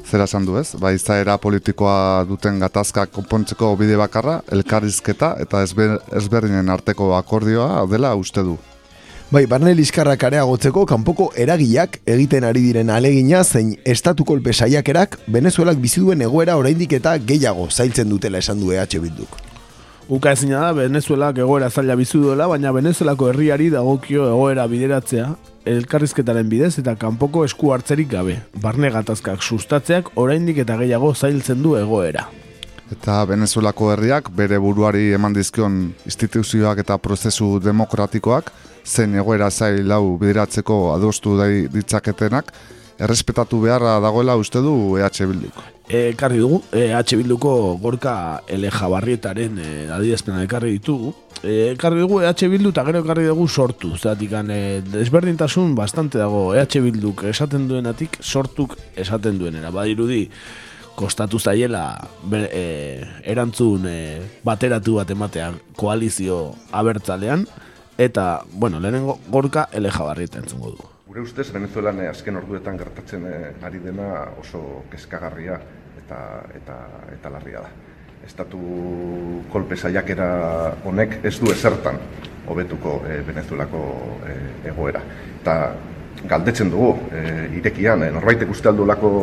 zera 0.10 0.26
esan 0.26 0.48
du 0.48 0.58
ez, 0.58 0.74
bai, 0.82 0.96
izaera 0.98 1.38
politikoa 1.38 2.24
duten 2.28 2.60
gatazka 2.64 3.06
konpontzeko 3.14 3.76
bide 3.80 3.98
bakarra, 4.00 4.40
elkarrizketa 4.52 5.36
eta 5.44 5.64
ezber, 5.68 6.00
ezberdinen 6.16 6.72
arteko 6.74 7.14
akordioa 7.20 7.86
dela 7.92 8.16
uste 8.16 8.44
du. 8.46 8.58
Bai, 9.34 9.48
barne 9.50 9.72
liskarrak 9.74 10.28
areagotzeko 10.28 10.84
kanpoko 10.86 11.32
eragiak 11.40 11.96
egiten 12.06 12.46
ari 12.46 12.62
diren 12.68 12.92
alegina 12.94 13.42
zein 13.44 13.72
estatu 13.90 14.28
kolpe 14.30 14.54
saiakerak 14.54 15.18
Venezuelak 15.34 15.82
bizi 15.82 16.04
duen 16.04 16.22
egoera 16.22 16.60
oraindik 16.60 16.94
eta 17.00 17.16
gehiago 17.18 17.66
zailtzen 17.72 18.14
dutela 18.14 18.44
esan 18.44 18.62
du 18.62 18.76
EH 18.76 19.00
Bilduk. 19.00 19.53
Uka 20.10 20.34
ezina 20.36 20.60
da, 20.60 20.72
Venezuelak 20.76 21.38
egoera 21.40 21.70
zaila 21.70 21.96
bizu 21.96 22.20
duela, 22.26 22.50
baina 22.52 22.74
Venezuelako 22.76 23.30
herriari 23.32 23.70
dagokio 23.72 24.26
egoera 24.28 24.66
bideratzea, 24.68 25.30
elkarrizketaren 25.64 26.50
bidez 26.52 26.74
eta 26.82 26.98
kanpoko 27.00 27.46
esku 27.48 27.72
hartzerik 27.72 28.10
gabe. 28.12 28.36
Barne 28.62 28.92
gatazkak 28.92 29.42
sustatzeak 29.42 30.12
oraindik 30.20 30.60
eta 30.66 30.76
gehiago 30.82 31.14
zailtzen 31.16 31.64
du 31.64 31.78
egoera. 31.80 32.28
Eta 32.92 33.22
Venezuelako 33.26 33.94
herriak 33.94 34.28
bere 34.36 34.60
buruari 34.60 35.14
eman 35.16 35.34
dizkion 35.34 35.80
instituzioak 36.06 36.84
eta 36.84 37.00
prozesu 37.00 37.56
demokratikoak 37.64 38.52
zen 38.84 39.16
egoera 39.16 39.50
zail 39.50 39.92
hau 39.92 40.18
bideratzeko 40.20 40.82
adostu 40.98 41.38
dai 41.40 41.70
ditzaketenak 41.72 42.52
errespetatu 43.00 43.62
beharra 43.62 44.00
dagoela 44.04 44.36
uste 44.38 44.62
du 44.62 44.98
EH 44.98 45.26
Bilduk. 45.28 45.62
E, 45.88 46.10
ekarri 46.14 46.40
dugu, 46.40 46.62
EH 46.72 47.18
Bilduko 47.20 47.78
gorka 47.82 48.44
ele 48.48 48.72
jabarrietaren 48.72 49.60
e, 49.60 49.70
adidezpena 49.92 50.44
ekarri 50.46 50.78
ditugu. 50.78 51.14
E, 51.44 51.74
ekarri 51.74 52.04
dugu 52.06 52.22
EH 52.22 52.48
Bildu 52.52 52.72
eta 52.72 52.86
gero 52.88 53.04
ekarri 53.04 53.26
dugu 53.28 53.48
sortu. 53.48 53.96
Zeratik, 53.98 54.32
e, 54.32 54.82
desberdintasun 54.94 55.76
bastante 55.76 56.18
dago 56.18 56.54
EH 56.56 56.80
Bilduk 56.86 57.26
esaten 57.30 57.68
duenatik, 57.68 58.18
sortuk 58.22 58.78
esaten 58.96 59.40
duenera. 59.40 59.72
Badirudi, 59.72 60.30
kostatu 60.96 61.40
zaiela 61.40 62.08
e, 62.32 63.04
erantzun 63.26 63.90
e, 63.90 64.00
bateratu 64.46 65.00
bat 65.02 65.12
ematea 65.12 65.52
koalizio 65.76 66.54
abertzalean, 66.72 67.48
eta, 67.98 68.44
bueno, 68.54 68.80
lehenengo 68.80 69.20
gorka 69.28 69.68
ele 69.74 69.92
jabarrieta 69.92 70.40
entzungo 70.40 70.72
dugu. 70.72 70.93
Gure 71.14 71.28
ustez, 71.28 71.52
Venezuelan 71.54 72.00
eh, 72.02 72.08
azken 72.10 72.40
orduetan 72.40 72.78
gertatzen 72.80 73.26
eh, 73.30 73.50
ari 73.62 73.78
dena 73.84 74.32
oso 74.42 74.80
kezkagarria 74.90 75.60
eta, 76.00 76.22
eta, 76.58 76.78
eta 77.14 77.32
larria 77.36 77.62
da. 77.62 77.70
Estatu 78.26 78.62
kolpe 79.54 79.78
saiakera 79.78 80.30
honek 80.90 81.20
ez 81.22 81.36
du 81.38 81.52
ezertan 81.54 82.02
hobetuko 82.50 82.96
eh, 83.06 83.20
Venezuelako 83.28 83.84
eh, 84.26 84.40
egoera. 84.72 85.04
Eta 85.36 85.56
galdetzen 86.34 86.74
dugu, 86.74 86.96
eh, 87.14 87.46
irekian, 87.60 88.08
eh, 88.08 88.10
norbaitek 88.18 88.50
uste 88.50 88.74
aldulako 88.74 89.14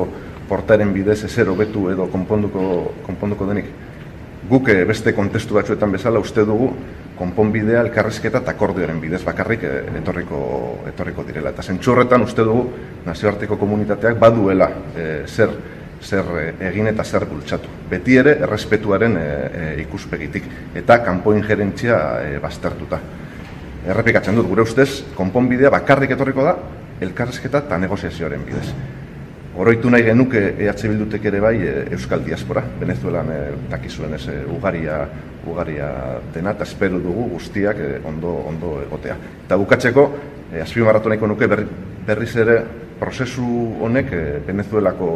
portaren 0.47 0.95
bidez 0.95 1.25
ezer 1.27 1.51
hobetu 1.51 1.89
edo 1.91 2.07
konponduko, 2.15 2.69
konponduko 3.03 3.51
denik. 3.51 3.75
Guk 4.47 4.71
beste 4.87 5.11
kontestu 5.19 5.59
batzuetan 5.59 5.91
bezala 5.99 6.23
uste 6.23 6.47
dugu 6.47 6.71
konponbidea 7.21 7.83
elkarrizketa 7.85 8.41
eta 8.41 8.55
akordioaren 8.57 9.01
bidez 9.01 9.21
bakarrik 9.27 9.67
eh, 9.69 9.83
etorriko, 10.01 10.41
etorriko 10.89 11.27
direla. 11.29 11.53
Eta 11.53 11.63
zentsu 11.63 11.93
horretan 11.93 12.25
uste 12.25 12.47
dugu 12.47 12.65
nazioarteko 13.07 13.61
komunitateak 13.61 14.19
baduela 14.21 14.71
eh, 14.97 15.21
zer 15.29 15.55
zer 16.01 16.25
eh, 16.41 16.69
egin 16.71 16.89
eta 16.91 17.05
zer 17.05 17.27
bultzatu. 17.29 17.69
Beti 17.91 18.17
ere 18.21 18.37
errespetuaren 18.47 19.17
eh, 19.21 19.25
eh, 19.63 19.73
ikuspegitik 19.85 20.49
eta 20.81 21.01
kanpo 21.05 21.35
injerentzia 21.37 21.99
eh, 22.25 22.39
baztertuta. 22.43 23.01
Errepikatzen 23.91 24.37
dut, 24.37 24.49
gure 24.49 24.65
ustez, 24.67 25.03
konponbidea 25.17 25.71
bakarrik 25.73 26.11
etorriko 26.17 26.45
da 26.45 26.57
elkarrizketa 27.01 27.65
eta 27.65 27.79
negoziazioaren 27.81 28.43
bidez. 28.45 28.67
Oroitu 29.61 29.91
nahi 29.93 30.07
genuke 30.07 30.41
EH 30.57 30.89
Bildutek 30.89 31.27
ere 31.29 31.41
bai 31.45 31.57
e, 31.61 31.73
Euskal 31.93 32.23
Diaspora, 32.25 32.63
Venezuelan 32.81 33.29
e, 33.29 33.41
dakizuen 33.69 34.15
ez 34.17 34.23
e, 34.33 34.39
ugaria, 34.49 35.03
ugaria 35.45 35.89
dena, 36.33 36.55
eta 36.57 36.65
espero 36.65 36.97
dugu 37.03 37.27
guztiak 37.35 37.77
e, 37.77 37.89
ondo, 38.09 38.33
ondo 38.49 38.79
egotea. 38.87 39.19
Eta 39.45 39.59
bukatzeko, 39.61 40.07
e, 40.49 40.63
azpimarratu 40.65 41.13
nahiko 41.13 41.29
nuke 41.29 41.51
berri, 41.51 41.67
berriz 42.07 42.31
ere 42.41 42.57
prozesu 43.03 43.51
honek 43.85 44.09
e, 44.17 44.23
Venezuelako 44.49 45.11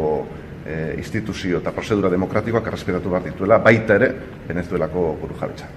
e, 0.66 0.76
instituzio 0.98 1.64
eta 1.64 1.72
prozedura 1.72 2.12
demokratikoak 2.12 2.68
errespetatu 2.68 3.16
behar 3.16 3.24
dituela, 3.30 3.62
baita 3.64 3.96
ere 3.96 4.12
Venezuelako 4.44 5.08
buru 5.24 5.40
jabetza. 5.40 5.72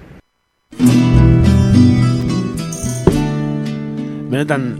Benetan, 4.28 4.74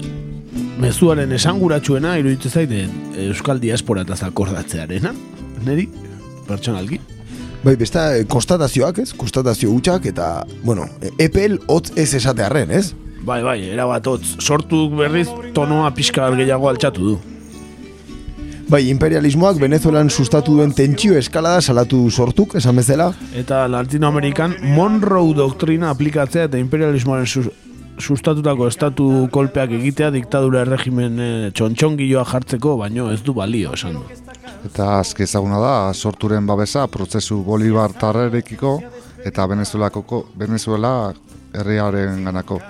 mezuaren 0.79 1.33
esanguratsuena 1.35 2.17
iruditzen 2.21 2.55
zait 2.55 2.73
eh, 2.75 2.89
Euskal 3.29 3.61
Diaspora 3.63 4.05
eta 4.07 4.19
akordatzearena, 4.29 5.13
neri, 5.67 5.89
pertsonalki. 6.49 7.01
Bai, 7.65 7.75
besta, 7.77 8.13
eh, 8.17 8.27
konstatazioak, 8.31 9.03
ez? 9.03 9.13
Konstatazio 9.19 9.73
hutsak 9.75 10.07
eta, 10.07 10.47
bueno, 10.63 10.87
eh, 11.03 11.11
epel 11.27 11.59
hotz 11.67 11.91
ez 11.97 12.13
esatearren, 12.15 12.71
ez? 12.71 12.93
Bai, 13.27 13.43
bai, 13.43 13.59
erabat 13.75 14.07
hotz, 14.07 14.37
sortu 14.39 14.87
berriz 14.95 15.27
tonoa 15.55 15.91
pixka 15.95 16.31
gehiago 16.39 16.71
altxatu 16.71 17.11
du. 17.11 17.19
Bai, 18.69 18.83
imperialismoak 18.93 19.57
Venezuelan 19.59 20.11
sustatu 20.13 20.55
duen 20.59 20.75
tentsio 20.77 21.17
eskalada 21.17 21.63
salatu 21.65 22.03
sortuk, 22.11 22.55
esan 22.61 22.77
bezala. 22.77 23.15
Eta 23.35 23.63
Latinoamerikan 23.73 24.59
Monroe 24.77 25.33
doktrina 25.35 25.89
aplikatzea 25.91 26.45
eta 26.51 26.61
imperialismoaren 26.61 27.27
sustatutako 27.99 28.69
estatu 28.69 29.29
kolpeak 29.33 29.73
egitea 29.79 30.11
diktadura 30.15 30.63
erregimen 30.65 31.19
e, 31.21 31.29
txontxongilloa 31.57 32.25
jartzeko, 32.29 32.77
baino 32.81 33.11
ez 33.13 33.21
du 33.27 33.35
balio, 33.37 33.75
esan 33.75 33.99
du. 33.99 34.05
Eta 34.67 34.89
azke 34.99 35.27
ezaguna 35.27 35.61
da, 35.63 35.75
sorturen 35.95 36.47
babesa 36.47 36.87
prozesu 36.91 37.43
Bolivar 37.47 37.95
tarrerekiko 37.99 38.79
eta 39.27 39.47
Venezuelako, 39.47 40.25
Venezuela 40.39 41.13
herriaren 41.55 42.25
ganako. 42.25 42.61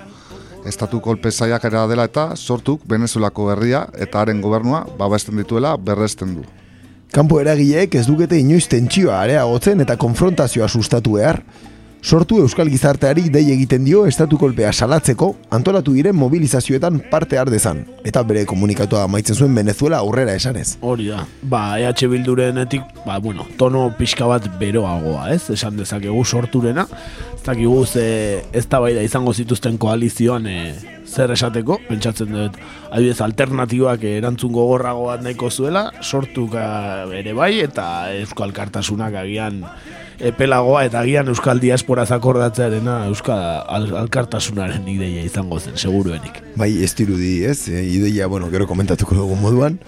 Estatu 0.67 1.01
kolpe 1.01 1.31
saiakera 1.31 1.87
dela 1.89 2.05
eta 2.09 2.33
sortuk 2.37 2.83
Venezuelako 2.89 3.51
herria 3.53 3.87
eta 3.97 4.21
haren 4.21 4.43
gobernua 4.43 4.85
babesten 4.99 5.39
dituela 5.39 5.77
berresten 5.77 6.35
du. 6.37 6.45
Kanpo 7.15 7.39
eragileek 7.41 7.95
ez 7.97 8.05
dukete 8.07 8.37
inoiz 8.37 8.67
tentsioa 8.69 9.23
areagotzen 9.23 9.81
eta 9.81 9.97
konfrontazioa 9.97 10.69
sustatu 10.69 11.17
behar. 11.17 11.41
Sortu 12.03 12.39
Euskal 12.39 12.69
Gizarteari 12.71 13.27
dei 13.29 13.49
egiten 13.51 13.83
dio 13.85 14.05
estatu 14.07 14.39
kolpea 14.39 14.71
salatzeko 14.73 15.33
antolatu 15.51 15.93
diren 15.97 16.15
mobilizazioetan 16.17 17.01
parte 17.11 17.39
har 17.39 17.51
dezan. 17.51 17.83
Eta 18.07 18.23
bere 18.23 18.45
komunikatua 18.47 19.03
amaitzen 19.09 19.37
zuen 19.37 19.55
Venezuela 19.55 19.99
aurrera 19.99 20.37
esanez. 20.39 20.77
Hori 20.81 21.09
da. 21.11 21.25
Ba, 21.43 21.81
EH 21.81 22.07
Bildurenetik, 22.09 22.87
ba, 23.05 23.19
bueno, 23.19 23.47
tono 23.59 23.89
pixka 23.99 24.29
bat 24.31 24.47
beroagoa, 24.61 25.33
ez? 25.35 25.51
Esan 25.51 25.77
dezakegu 25.77 26.25
sorturena. 26.25 26.87
Ez 27.35 27.43
dakigu 27.45 27.85
ze 27.87 28.45
ez 28.53 28.67
da 28.69 28.81
izango 29.03 29.35
zituzten 29.35 29.79
koalizioan 29.79 30.47
e, 30.47 30.59
zer 31.19 31.35
esateko, 31.35 31.81
pentsatzen 31.89 32.35
dut, 32.35 32.59
adibidez, 32.91 33.21
alternatibak 33.25 34.05
erantzun 34.07 34.55
gogorrago 34.55 35.09
bat 35.11 35.25
nahiko 35.25 35.51
zuela, 35.51 35.89
sortuk 36.03 36.55
eh, 36.59 37.21
ere 37.21 37.35
bai, 37.37 37.55
eta 37.65 37.89
Euskal 38.21 38.55
Kartasunak 38.57 39.19
agian 39.25 39.65
epelagoa 40.19 40.83
eta 40.87 41.03
agian 41.05 41.31
Euskal 41.31 41.61
Diaspora 41.63 42.05
zakordatzearena 42.07 43.05
Euskal 43.07 43.43
al 43.71 43.89
Alkartasunaren 44.05 44.87
ideia 44.91 45.23
izango 45.27 45.61
zen, 45.61 45.79
seguruenik. 45.79 46.43
Bai, 46.59 46.73
ez 46.83 46.95
dirudi, 46.99 47.43
ez? 47.47 47.69
E, 47.71 47.85
ideia, 47.87 48.27
bueno, 48.27 48.51
gero 48.55 48.67
komentatuko 48.71 49.19
dugu 49.19 49.39
moduan. 49.39 49.79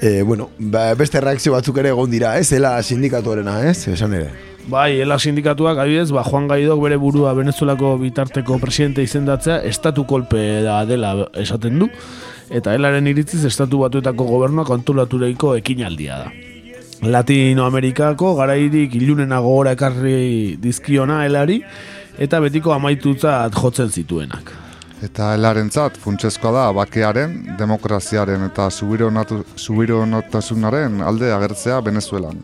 E, 0.00 0.22
bueno, 0.22 0.50
ba, 0.58 0.92
beste 0.94 1.20
reakzio 1.20 1.52
batzuk 1.54 1.78
ere 1.78 1.92
egon 1.94 2.10
dira, 2.10 2.34
ez? 2.38 2.52
Ela 2.52 2.76
sindikatuarena, 2.82 3.60
ez? 3.70 3.86
Esan 3.88 4.14
ere. 4.18 4.30
Bai, 4.66 5.00
ela 5.00 5.18
sindikatuak, 5.18 5.78
adibidez, 5.78 6.10
ba, 6.12 6.24
Juan 6.24 6.48
Gaidok 6.48 6.80
bere 6.82 6.96
burua 6.96 7.34
Venezuelako 7.36 7.98
bitarteko 8.00 8.56
presidente 8.62 9.04
izendatzea, 9.04 9.58
estatu 9.68 10.06
kolpe 10.08 10.40
da 10.64 10.78
dela 10.88 11.28
esaten 11.36 11.78
du, 11.82 11.90
eta 12.48 12.72
helaren 12.72 13.06
iritziz 13.06 13.44
estatu 13.44 13.82
batuetako 13.84 14.24
gobernua 14.24 14.64
kontulatureiko 14.64 15.54
ekinaldia 15.60 16.18
da. 16.24 16.32
Latinoamerikako 17.04 18.32
garairik 18.38 18.94
ilunena 18.96 19.42
gogora 19.44 19.74
ekarri 19.76 20.56
dizkiona 20.60 21.26
helari, 21.26 21.60
eta 22.16 22.40
betiko 22.40 22.72
amaitutzat 22.72 23.52
jotzen 23.60 23.92
zituenak. 23.92 24.63
Eta 25.04 25.34
helarentzat 25.34 25.98
funtsezkoa 26.00 26.52
da 26.54 26.62
bakearen, 26.72 27.32
demokraziaren 27.58 28.46
eta 28.46 28.70
subironotasunaren 28.72 31.02
alde 31.04 31.32
agertzea 31.34 31.80
Venezuelan. 31.84 32.38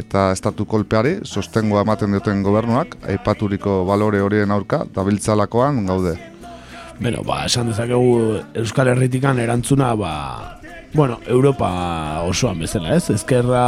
Eta 0.00 0.32
estatu 0.34 0.64
kolpeari 0.66 1.18
sostengoa 1.24 1.82
ematen 1.86 2.12
duten 2.16 2.42
gobernuak 2.42 2.96
aipaturiko 3.12 3.84
balore 3.86 4.20
horien 4.24 4.50
aurka 4.50 4.84
dabiltzalakoan 4.94 5.86
gaude. 5.86 6.16
Beno, 7.00 7.22
ba, 7.24 7.44
esan 7.46 7.68
dezakegu 7.70 8.40
Euskal 8.60 8.88
Herritikan 8.92 9.38
erantzuna, 9.40 9.94
ba, 9.96 10.12
bueno, 10.92 11.18
Europa 11.30 11.68
osoan 12.26 12.58
bezala, 12.64 12.96
ez? 12.96 13.10
Ezkerra 13.14 13.62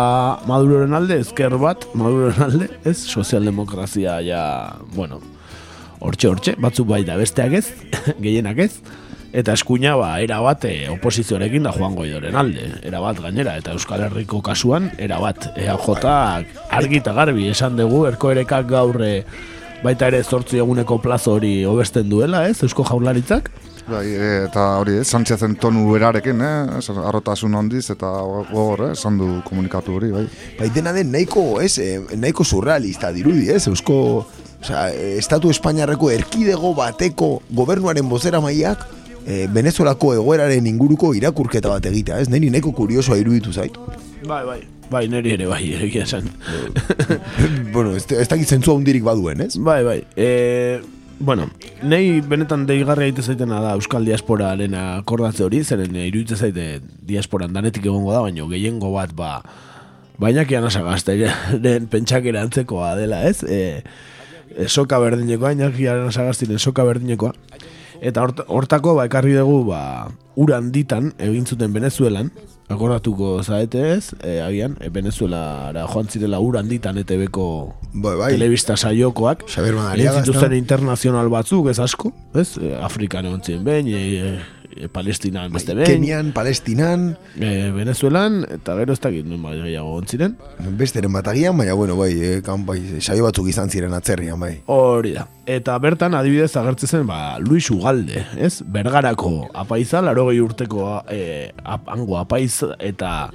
Maduroren 0.48 0.94
alde, 0.98 1.20
ezker 1.22 1.54
bat 1.62 1.86
Maduroren 1.94 2.42
alde, 2.48 2.66
ez? 2.84 2.98
Sozialdemokrazia 3.06 4.20
ja, 4.26 4.42
bueno, 4.96 5.20
hortxe 6.02 6.28
hortxe, 6.28 6.54
batzuk 6.60 6.90
bai 6.90 7.02
da 7.08 7.16
besteak 7.20 7.56
ez, 7.60 7.66
gehienak 8.24 8.60
ez, 8.64 8.72
eta 9.32 9.54
eskuina 9.56 9.94
ba, 9.96 10.12
era 10.20 10.40
bat 10.44 10.66
e, 10.68 10.74
oposizioarekin 10.92 11.64
da 11.68 11.72
Juan 11.76 11.96
Goidoren 11.96 12.36
alde, 12.36 12.68
era 12.84 13.00
bat 13.04 13.20
gainera, 13.22 13.56
eta 13.60 13.76
Euskal 13.76 14.04
Herriko 14.08 14.42
kasuan, 14.44 14.90
era 14.98 15.20
bat, 15.22 15.52
EAJak 15.56 16.70
argi 16.70 17.00
eta 17.00 17.16
garbi 17.16 17.48
esan 17.52 17.78
dugu, 17.80 18.04
erkoerekak 18.10 18.68
gaur 18.70 19.00
e, 19.06 19.14
baita 19.82 20.12
ere 20.12 20.22
zortzi 20.22 20.60
eguneko 20.62 21.00
plazo 21.02 21.38
hori 21.38 21.62
hobesten 21.66 22.10
duela, 22.10 22.46
ez, 22.48 22.60
Eusko 22.66 22.86
Jaurlaritzak, 22.86 23.50
Bai, 23.82 24.06
eta 24.14 24.62
hori, 24.78 24.94
eh, 25.00 25.04
Sánchezen 25.04 25.56
tonu 25.58 25.88
berarekin, 25.90 26.40
eh, 26.40 26.80
arrotasun 27.02 27.54
handiz 27.54 27.90
eta 27.90 28.06
gogor, 28.52 28.84
eh, 28.86 28.92
esan 28.92 29.18
du 29.18 29.42
komunikatu 29.42 29.96
hori, 29.96 30.10
bai. 30.10 30.28
Bai, 30.58 30.68
dena 30.70 30.92
den 30.92 31.10
nahiko, 31.10 31.60
ez, 31.60 31.78
eh, 31.78 31.98
nahiko 32.16 32.44
surrealista 32.44 33.10
dirudi, 33.12 33.50
ez, 33.50 33.66
eusko, 33.66 34.24
osea, 34.62 34.90
eh, 34.94 35.16
Estatu 35.18 35.50
Espainiarreko 35.50 36.10
erkidego 36.10 36.74
bateko 36.74 37.42
gobernuaren 37.50 38.08
bozera 38.08 38.40
maiak, 38.40 38.86
eh, 39.26 39.48
Venezuelako 39.52 40.14
egoeraren 40.14 40.66
inguruko 40.66 41.14
irakurketa 41.14 41.68
bat 41.68 41.86
egitea, 41.86 42.20
ez, 42.20 42.28
niri 42.30 42.50
nahiko 42.50 42.72
kuriosoa 42.72 43.18
iruditu 43.18 43.52
zait. 43.52 43.76
Bai, 44.26 44.44
bai. 44.46 44.60
Bai, 44.92 45.06
neri 45.08 45.32
ere 45.32 45.46
bai, 45.48 45.62
egia 45.86 46.04
esan. 46.04 46.26
bueno, 47.74 47.94
ez, 47.96 48.04
ez 48.12 48.28
dakit 48.28 48.48
zentzua 48.48 48.74
hundirik 48.76 49.04
baduen, 49.06 49.40
ez? 49.40 49.54
Bai, 49.56 49.80
bai. 49.86 50.02
E, 50.20 50.82
bueno, 51.18 51.46
nahi 51.86 52.20
benetan 52.20 52.66
deigarria 52.68 53.08
egite 53.08 53.24
zaitena 53.24 53.62
da 53.64 53.72
Euskal 53.78 54.04
Diasporaren 54.04 54.76
akordatze 54.76 55.46
hori, 55.46 55.62
zeren 55.64 55.96
iruditzen 55.96 56.36
zaite 56.36 56.66
diasporan 57.08 57.56
danetik 57.56 57.86
egongo 57.88 58.12
da, 58.12 58.20
baina 58.26 58.44
gehiengo 58.50 58.92
bat 58.92 59.14
ba, 59.16 59.38
baina 60.20 60.44
kian 60.44 60.68
asagaztaren 60.68 61.88
pentsakera 61.92 62.44
antzekoa 62.44 62.92
dela, 63.00 63.22
ez? 63.30 63.40
E, 63.48 63.62
e, 63.62 64.10
soka 64.66 64.98
berdinekoa, 65.02 65.52
inakiaren 65.56 66.08
asagaztiren 66.08 66.58
soka 66.58 66.84
berdinekoa. 66.84 67.32
Eta 68.02 68.24
hort, 68.24 68.42
hortako, 68.50 68.96
ba, 68.98 69.06
ekarri 69.06 69.36
dugu, 69.36 69.62
ba, 69.70 70.10
uran 70.34 70.72
ditan, 70.74 71.12
egin 71.22 71.46
zuten 71.46 71.72
Venezuelan, 71.74 72.32
akordatuko 72.72 73.42
zaete 73.42 73.82
ez, 73.92 74.14
e, 74.24 74.40
agian, 74.42 74.76
e, 74.80 74.88
Venezuelara 74.90 75.84
joan 75.90 76.08
zirela 76.08 76.40
uran 76.40 76.68
ditan 76.70 76.98
ETV-ko 77.02 77.46
bai, 77.92 78.16
bai. 78.16 78.30
telebista 78.34 78.76
saiokoak. 78.76 79.44
Xaber 79.46 79.76
Madariaga, 79.76 80.22
Egin 80.22 80.26
zituzten 80.26 80.56
internazional 80.56 81.30
batzuk, 81.32 81.68
ez 81.70 81.78
asko, 81.82 82.12
ez? 82.34 82.56
E, 82.58 82.72
Afrikan 82.80 83.28
egon 83.28 83.44
ziren 83.44 83.64
behin, 83.66 83.92
e, 83.92 84.02
e, 84.18 84.61
Palestinan 84.92 85.52
beste 85.52 85.74
behin. 85.76 85.86
Kenian, 85.86 86.32
Palestinan, 86.32 87.12
e, 87.36 87.70
Venezuelan, 87.74 88.42
eta 88.50 88.76
gero 88.78 88.94
ez 88.96 89.00
dakit 89.02 89.26
nun 89.28 89.42
bai 89.44 89.56
gehiago 89.60 89.92
egon 89.96 90.08
ziren. 90.08 90.36
besteren 90.78 91.12
bat 91.12 91.28
agian, 91.28 91.56
baina 91.56 91.74
bueno, 91.74 91.96
bai, 91.96 92.12
eh, 92.12 92.40
kan, 92.44 92.64
bai, 92.66 92.78
saio 93.00 93.24
batzuk 93.24 93.48
izan 93.48 93.70
ziren 93.70 93.92
atzerrian, 93.92 94.40
bai. 94.40 94.62
Hori 94.66 95.14
da. 95.16 95.26
Eta 95.46 95.76
bertan 95.82 96.14
adibidez 96.14 96.54
agertzen 96.56 96.88
zen 96.88 97.06
ba, 97.06 97.38
Luis 97.42 97.70
Ugalde, 97.70 98.24
ez? 98.38 98.62
Bergarako 98.62 99.48
apaiza, 99.54 100.02
laro 100.02 100.28
urteko 100.30 101.02
e, 101.10 101.50
ap, 101.64 101.88
apaiz 102.22 102.62
eta 102.78 103.30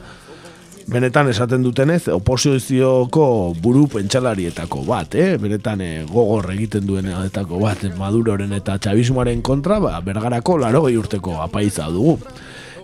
benetan 0.88 1.28
esaten 1.30 1.64
dutenez 1.64 2.08
oposizioko 2.14 3.54
buru 3.62 3.88
pentsalarietako 3.92 4.86
bat, 4.88 5.16
eh? 5.16 5.36
Benetan 5.42 5.82
e, 5.84 5.90
gogor 6.08 6.52
egiten 6.54 6.88
duenetako 6.88 7.60
bat 7.62 7.84
Maduroren 7.98 8.54
eta 8.56 8.78
Txabismoaren 8.80 9.42
kontra, 9.44 9.82
ba, 9.84 10.00
bergarako 10.02 10.58
laro 10.64 10.86
urteko 10.88 11.42
apaiza 11.44 11.90
dugu. 11.92 12.18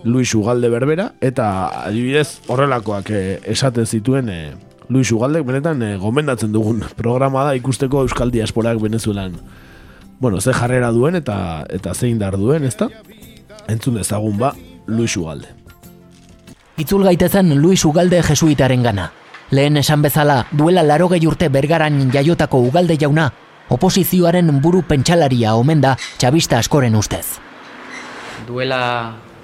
Luis 0.04 0.34
Ugalde 0.36 0.68
berbera, 0.68 1.14
eta 1.24 1.46
adibidez 1.86 2.40
horrelakoak 2.52 3.10
eh, 3.10 3.40
esaten 3.48 3.86
zituen 3.88 4.28
eh, 4.28 4.52
Luis 4.92 5.08
Ugaldek 5.12 5.46
benetan 5.48 5.80
eh, 5.82 5.96
gomendatzen 5.96 6.52
dugun 6.52 6.84
programa 6.98 7.46
da 7.48 7.54
ikusteko 7.56 8.04
Euskal 8.04 8.30
Diasporak 8.34 8.82
Venezuelan 8.82 9.38
bueno, 10.20 10.40
ze 10.40 10.52
jarrera 10.52 10.92
duen 10.92 11.16
eta 11.16 11.64
eta 11.72 11.94
zein 11.94 12.20
dar 12.20 12.36
duen, 12.36 12.64
ezta? 12.64 12.90
Entzun 13.66 13.96
dezagun 13.96 14.36
ba, 14.38 14.54
Luis 14.86 15.16
Ugalde. 15.16 15.63
Itzul 16.74 17.04
gaitezen 17.06 17.54
Luis 17.62 17.84
Ugalde 17.86 18.18
jesuitaren 18.26 18.82
gana. 18.82 19.12
Lehen 19.54 19.76
esan 19.78 20.02
bezala, 20.02 20.40
duela 20.50 20.82
larogei 20.82 21.20
urte 21.26 21.46
bergaran 21.48 22.10
jaiotako 22.10 22.58
Ugalde 22.66 22.96
jauna, 22.98 23.28
oposizioaren 23.70 24.50
buru 24.60 24.82
pentsalaria 24.82 25.54
omen 25.54 25.84
da 25.84 25.94
txabista 26.18 26.58
askoren 26.58 26.96
ustez. 26.98 27.38
Duela 28.48 28.80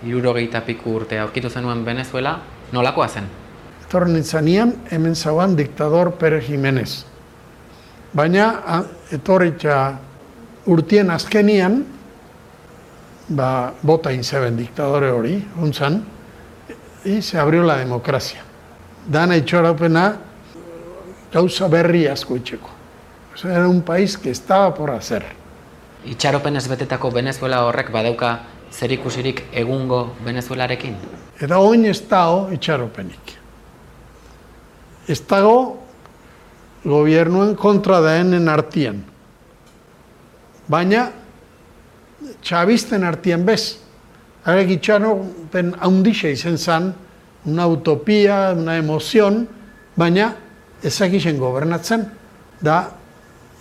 irurogeita 0.02 0.64
piku 0.66 0.96
urte 0.98 1.22
aurkitu 1.22 1.50
zenuen 1.54 1.84
Venezuela, 1.86 2.34
nolakoa 2.72 3.08
zen? 3.08 3.30
Etorren 3.86 4.16
nintzanean, 4.18 4.74
hemen 4.90 5.14
zauan 5.14 5.54
diktador 5.54 6.16
Pere 6.18 6.42
Jimenez. 6.42 7.04
Baina, 8.10 8.52
etorritza 9.14 9.80
urtien 10.66 11.14
azkenian, 11.14 11.84
ba, 13.28 13.72
bota 13.86 14.10
inzeben 14.10 14.58
diktadore 14.58 15.14
hori, 15.14 15.44
untzan, 15.62 16.02
y 17.04 17.22
se 17.22 17.38
abrió 17.38 17.62
la 17.62 17.76
democracia. 17.76 18.42
Dana 19.06 19.36
itxoropena 19.36 20.16
gauza 21.32 21.68
berri 21.68 22.06
asko 22.06 22.36
itxeko. 22.36 22.70
O 23.32 23.48
era 23.48 23.68
un 23.68 23.82
país 23.82 24.18
que 24.18 24.30
estaba 24.30 24.74
por 24.74 24.90
hacer. 24.90 25.24
Itxaropenez 26.04 26.68
betetako 26.68 27.10
Venezuela 27.10 27.64
horrek 27.64 27.90
badauka 27.92 28.40
zerikusirik 28.72 29.44
egungo 29.52 30.14
Venezuelarekin? 30.24 30.96
Eta 31.40 31.58
oin 31.58 31.84
ez 31.84 32.00
dago 32.08 32.48
itxaropenik. 32.52 33.36
Ez 35.08 35.20
dago 35.26 35.78
gobernuen 36.84 37.54
kontra 37.56 38.00
daenen 38.00 38.48
artian. 38.48 39.02
Baina, 40.70 41.10
txabisten 42.42 43.04
artian 43.04 43.44
bez. 43.44 43.80
Arek 44.44 44.70
itxaropen 44.78 45.74
haundixe 45.80 46.32
izen 46.32 46.56
zan, 46.58 46.94
una 47.44 47.66
utopia, 47.66 48.52
una 48.56 48.76
emozion, 48.80 49.42
baina 49.96 50.32
ezakixen 50.84 51.38
gobernatzen, 51.40 52.06
da 52.60 52.80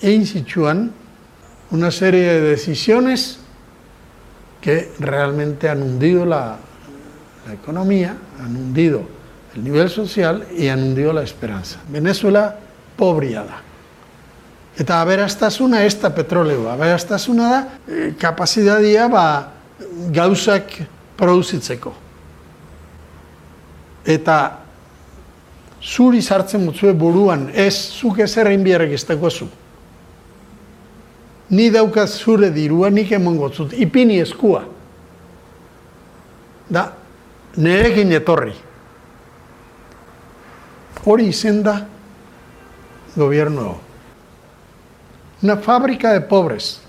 egin 0.02 0.26
zitsuan 0.26 0.90
una 1.72 1.92
serie 1.92 2.34
de 2.34 2.42
decisiones 2.42 3.40
que 4.62 4.92
realmente 5.00 5.70
han 5.70 5.84
hundido 5.84 6.26
la, 6.26 6.58
la 7.48 7.54
economía, 7.54 8.16
han 8.40 8.56
hundido 8.56 9.04
el 9.56 9.64
nivel 9.64 9.90
social 9.90 10.46
y 10.56 10.68
han 10.68 10.82
hundido 10.84 11.14
la 11.14 11.24
esperanza. 11.24 11.80
Venezuela 11.90 12.56
pobrea 12.96 13.44
da. 13.44 13.62
Eta 14.80 15.02
aberastasuna 15.02 15.84
ez 15.84 15.98
da 16.00 16.14
petroleo, 16.16 16.70
aberastasuna 16.72 17.50
da 17.50 17.60
eh, 17.88 18.14
kapazitatea 18.20 19.08
ba, 19.12 19.26
gauzak 20.14 20.76
produzitzeko. 21.18 21.94
Eta 24.10 24.38
zuri 25.84 26.22
sartzen 26.22 26.64
mutzue 26.66 26.94
buruan, 26.94 27.50
ez 27.54 27.74
zuk 28.00 28.20
ez 28.20 28.32
errein 28.38 28.64
biharrek 28.64 28.96
ez 28.96 29.04
dagozu. 29.08 29.48
Ni 31.50 31.70
daukaz 31.74 32.12
zure 32.20 32.52
dirua, 32.54 32.90
nik 32.94 33.12
emongo 33.12 33.50
zut, 33.50 33.74
ipini 33.74 34.20
eskua. 34.22 34.64
Da, 36.70 36.92
nerekin 37.58 38.12
etorri. 38.14 38.54
Hori 41.06 41.30
izen 41.32 41.64
da 41.66 41.80
gobierno. 43.16 43.80
Una 45.42 45.58
fábrica 45.58 46.14
de 46.14 46.22
pobres. 46.22 46.82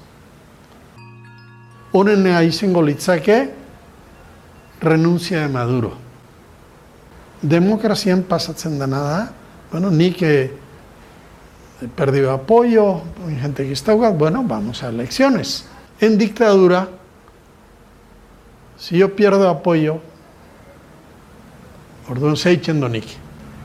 Honen 1.93 2.27
izango 2.47 2.83
litzake 2.83 3.51
renuncia 4.81 5.41
de 5.41 5.49
Maduro. 5.49 5.93
Demokrazian 7.43 8.23
pasatzen 8.23 8.79
dena 8.79 9.01
da, 9.01 9.33
bueno, 9.73 9.91
nik 9.91 10.23
he 10.23 10.51
perdido 11.97 12.31
apoyo, 12.33 13.03
gente 13.41 13.65
que 13.65 13.73
está 13.73 13.95
bueno, 13.95 14.45
vamos 14.45 14.83
a 14.83 14.89
elecciones. 14.89 15.67
En 16.01 16.17
dictadura, 16.19 16.89
si 18.77 18.99
yo 18.99 19.17
pierdo 19.17 19.49
apoyo, 19.49 20.01
orduan 22.09 22.37
zeitzen 22.37 22.81
donik, 22.81 23.07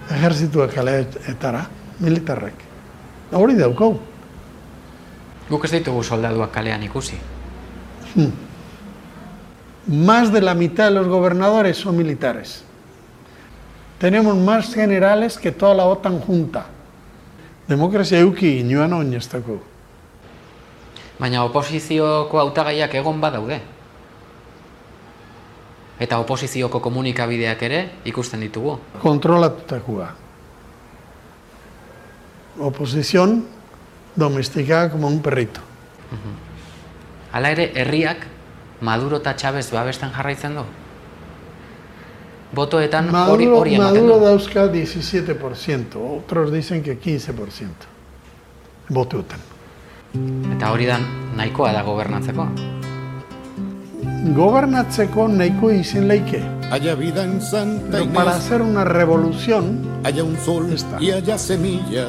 ejerzituak 0.10 0.74
kaleetara, 0.74 1.70
militarrek. 2.00 2.56
Hori 3.32 3.56
daukau. 3.56 4.00
Guk 5.50 5.66
ez 5.66 5.72
ditugu 5.72 6.04
soldaduak 6.04 6.52
kalean 6.52 6.84
ikusi. 6.84 7.35
Más 9.88 10.32
de 10.32 10.42
la 10.42 10.56
mitad 10.56 10.86
de 10.86 10.92
los 10.92 11.08
gobernadores 11.08 11.78
son 11.78 11.98
militares. 11.98 12.64
Tenemos 14.00 14.36
más 14.36 14.74
generales 14.74 15.38
que 15.38 15.52
toda 15.52 15.74
la 15.74 15.86
OTAN 15.86 16.20
junta. 16.20 16.66
Demokrazia 17.68 18.20
euki 18.20 18.60
inoan 18.60 18.94
oinestako. 18.94 19.60
Baina 21.20 21.44
oposizioko 21.48 22.40
hautagaiak 22.40 22.94
egon 22.94 23.22
badaude. 23.22 23.62
Eta 26.00 26.20
oposizioko 26.20 26.82
komunikabideak 26.84 27.62
ere 27.64 27.80
ikusten 28.06 28.44
ditugu. 28.44 28.78
Kontrolatutakoa. 29.02 30.10
Oposición 32.60 33.46
domesticada 34.16 34.92
como 34.92 35.08
un 35.08 35.22
perrito. 35.22 35.62
Hala 37.36 37.52
ere, 37.52 37.72
herriak 37.76 38.22
Maduro 38.88 39.18
eta 39.20 39.34
Chavez 39.36 39.68
babesten 39.74 40.12
jarraitzen 40.16 40.54
du? 40.56 40.64
Botoetan 42.56 43.10
hori 43.10 43.16
Maduro, 43.18 43.58
hori 43.60 43.74
ematen 43.76 43.98
Maduro 43.98 44.20
du. 44.20 44.26
dauzka 44.30 44.70
17%, 44.72 46.00
otros 46.18 46.54
dicen 46.54 46.82
que 46.84 46.96
15%. 46.98 47.92
Boteotan. 48.88 49.44
Eta 50.56 50.72
hori 50.72 50.88
da 50.88 51.00
nahikoa 51.36 51.74
da 51.76 51.82
gobernatzeko. 51.84 52.48
Gobernatzeko 54.38 55.28
nahiko 55.28 55.74
izen 55.76 56.08
leike. 56.08 56.40
Haya 56.72 56.96
vida 56.96 57.24
en 57.24 57.42
Santa 57.42 57.98
Pero 57.98 58.14
para 58.14 58.32
hacer 58.36 58.62
una 58.62 58.86
revolución, 58.86 60.00
haya 60.06 60.24
un 60.24 60.38
sol 60.38 60.74
y 61.02 61.12
haya 61.12 61.38
semilla. 61.38 62.08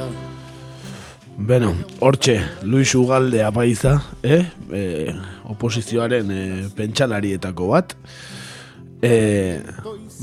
Beno, 1.38 1.74
hortxe, 2.00 2.40
Luis 2.62 2.94
Ugalde 2.94 3.42
apaiza, 3.44 4.00
eh? 4.22 4.46
E, 4.72 5.12
oposizioaren 5.44 6.30
e, 6.32 6.44
pentsalarietako 6.74 7.68
bat. 7.74 7.92
E, 9.04 9.60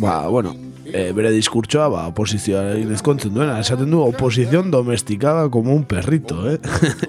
ba, 0.01 0.27
bueno, 0.27 0.55
e, 0.89 1.11
bere 1.13 1.29
diskurtsoa 1.35 1.85
ba, 1.93 2.07
oposizioaren 2.09 2.91
ezkontzen 2.97 3.35
duena. 3.35 3.59
Esaten 3.61 3.93
du, 3.93 4.01
oposizion 4.01 4.71
domestikada 4.73 5.49
como 5.53 5.75
un 5.75 5.85
perrito, 5.85 6.49
eh? 6.49 6.57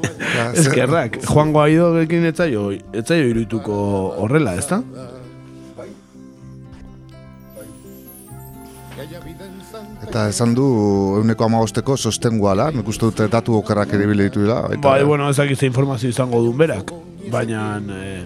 Eskerrak, 0.61 1.23
Juan 1.25 1.57
Guaidoekin 1.57 2.29
etzaio, 2.29 2.69
etzaio 2.93 3.33
iruituko 3.33 3.79
horrela, 4.21 4.53
ezta? 4.61 4.83
Eta 10.15 10.29
esan 10.31 10.53
du 10.55 10.65
euneko 11.19 11.43
amagosteko 11.49 11.97
sostenguala, 11.99 12.69
nik 12.71 12.87
uste 12.87 13.09
dute 13.09 13.25
datu 13.33 13.57
okerrak 13.59 13.97
ere 13.97 14.05
bile 14.07 14.29
ditu 14.29 14.45
dira. 14.45 14.61
Eta, 14.71 14.85
Bai, 14.85 15.03
bueno, 15.03 15.27
ez 15.27 15.35
dakit 15.41 15.59
ze 15.59 15.67
informazio 15.67 16.09
izango 16.09 16.39
duen 16.39 16.55
berak, 16.61 16.93
baina 17.33 17.65
eh, 17.91 18.23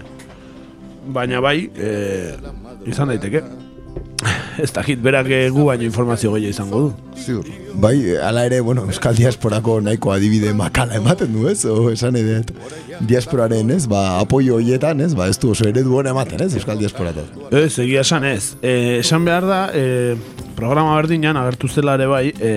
baina 1.16 1.40
bai, 1.40 1.70
eh, 1.80 2.36
izan 2.92 3.08
daiteke. 3.08 3.40
Ez 4.58 4.72
dakit, 4.74 4.98
berak 5.02 5.28
eh, 5.30 5.46
gu 5.54 5.64
baino 5.68 5.84
informazio 5.86 6.32
gehiago 6.34 6.50
izango 6.50 6.80
du. 6.82 6.88
Ziur. 7.22 7.46
Bai, 7.78 8.16
hala 8.18 8.44
ere, 8.48 8.58
bueno, 8.60 8.82
Euskal 8.90 9.14
Diasporako 9.14 9.76
nahiko 9.80 10.10
adibide 10.10 10.50
makala 10.58 10.96
ematen 10.98 11.30
du, 11.32 11.44
ez? 11.50 11.62
O, 11.70 11.90
esan 11.92 12.18
edet, 12.18 12.50
diasporaren, 13.06 13.70
ez? 13.70 13.84
Ba, 13.90 14.18
apoio 14.18 14.58
hoietan, 14.58 15.00
ez? 15.04 15.12
Ba, 15.14 15.28
ez 15.30 15.38
du 15.38 15.52
oso 15.54 15.68
eredu 15.68 15.94
hona 15.94 16.10
ematen, 16.10 16.42
ez? 16.42 16.56
Euskal 16.58 16.82
Diasporatak. 16.82 17.30
Ez, 17.54 17.78
egia 17.78 18.02
esan 18.02 18.26
ez. 18.26 18.56
E, 18.58 18.98
esan 18.98 19.28
behar 19.28 19.46
da, 19.46 19.60
e, 19.70 20.16
programa 20.58 20.96
berdinan 20.98 21.38
agertu 21.38 21.70
zela 21.70 21.94
ere 21.94 22.10
bai, 22.10 22.24
e, 22.34 22.52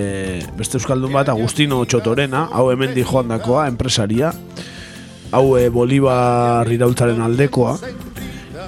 beste 0.58 0.80
euskaldun 0.80 1.14
bat 1.14 1.30
Agustino 1.30 1.84
Txotorena, 1.86 2.48
hau 2.50 2.66
hemen 2.72 2.96
di 2.96 3.06
joandakoa, 3.06 3.68
enpresaria, 3.70 4.32
hau 5.30 5.46
e, 5.54 5.68
Bolivar 5.70 6.66
iraultzaren 6.74 7.22
aldekoa, 7.22 7.76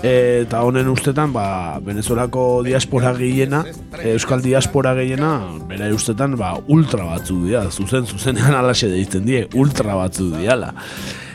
eta 0.05 0.61
honen 0.63 0.89
ustetan, 0.93 1.33
ba, 1.33 1.79
Venezuelako 1.81 2.63
diaspora 2.67 3.15
gehiena, 3.17 3.63
euskal 4.05 4.43
diaspora 4.45 4.93
gehiena, 4.99 5.31
bera 5.69 5.89
ustetan, 5.95 6.37
ba, 6.37 6.55
ultra 6.69 7.07
batzu 7.09 7.39
dira, 7.47 7.65
zuzen, 7.71 8.05
zuzenean 8.05 8.53
alaxe 8.59 8.91
deitzen 8.93 9.25
die, 9.25 9.47
ultra 9.57 9.97
batzu 9.97 10.29
diala. 10.35 10.75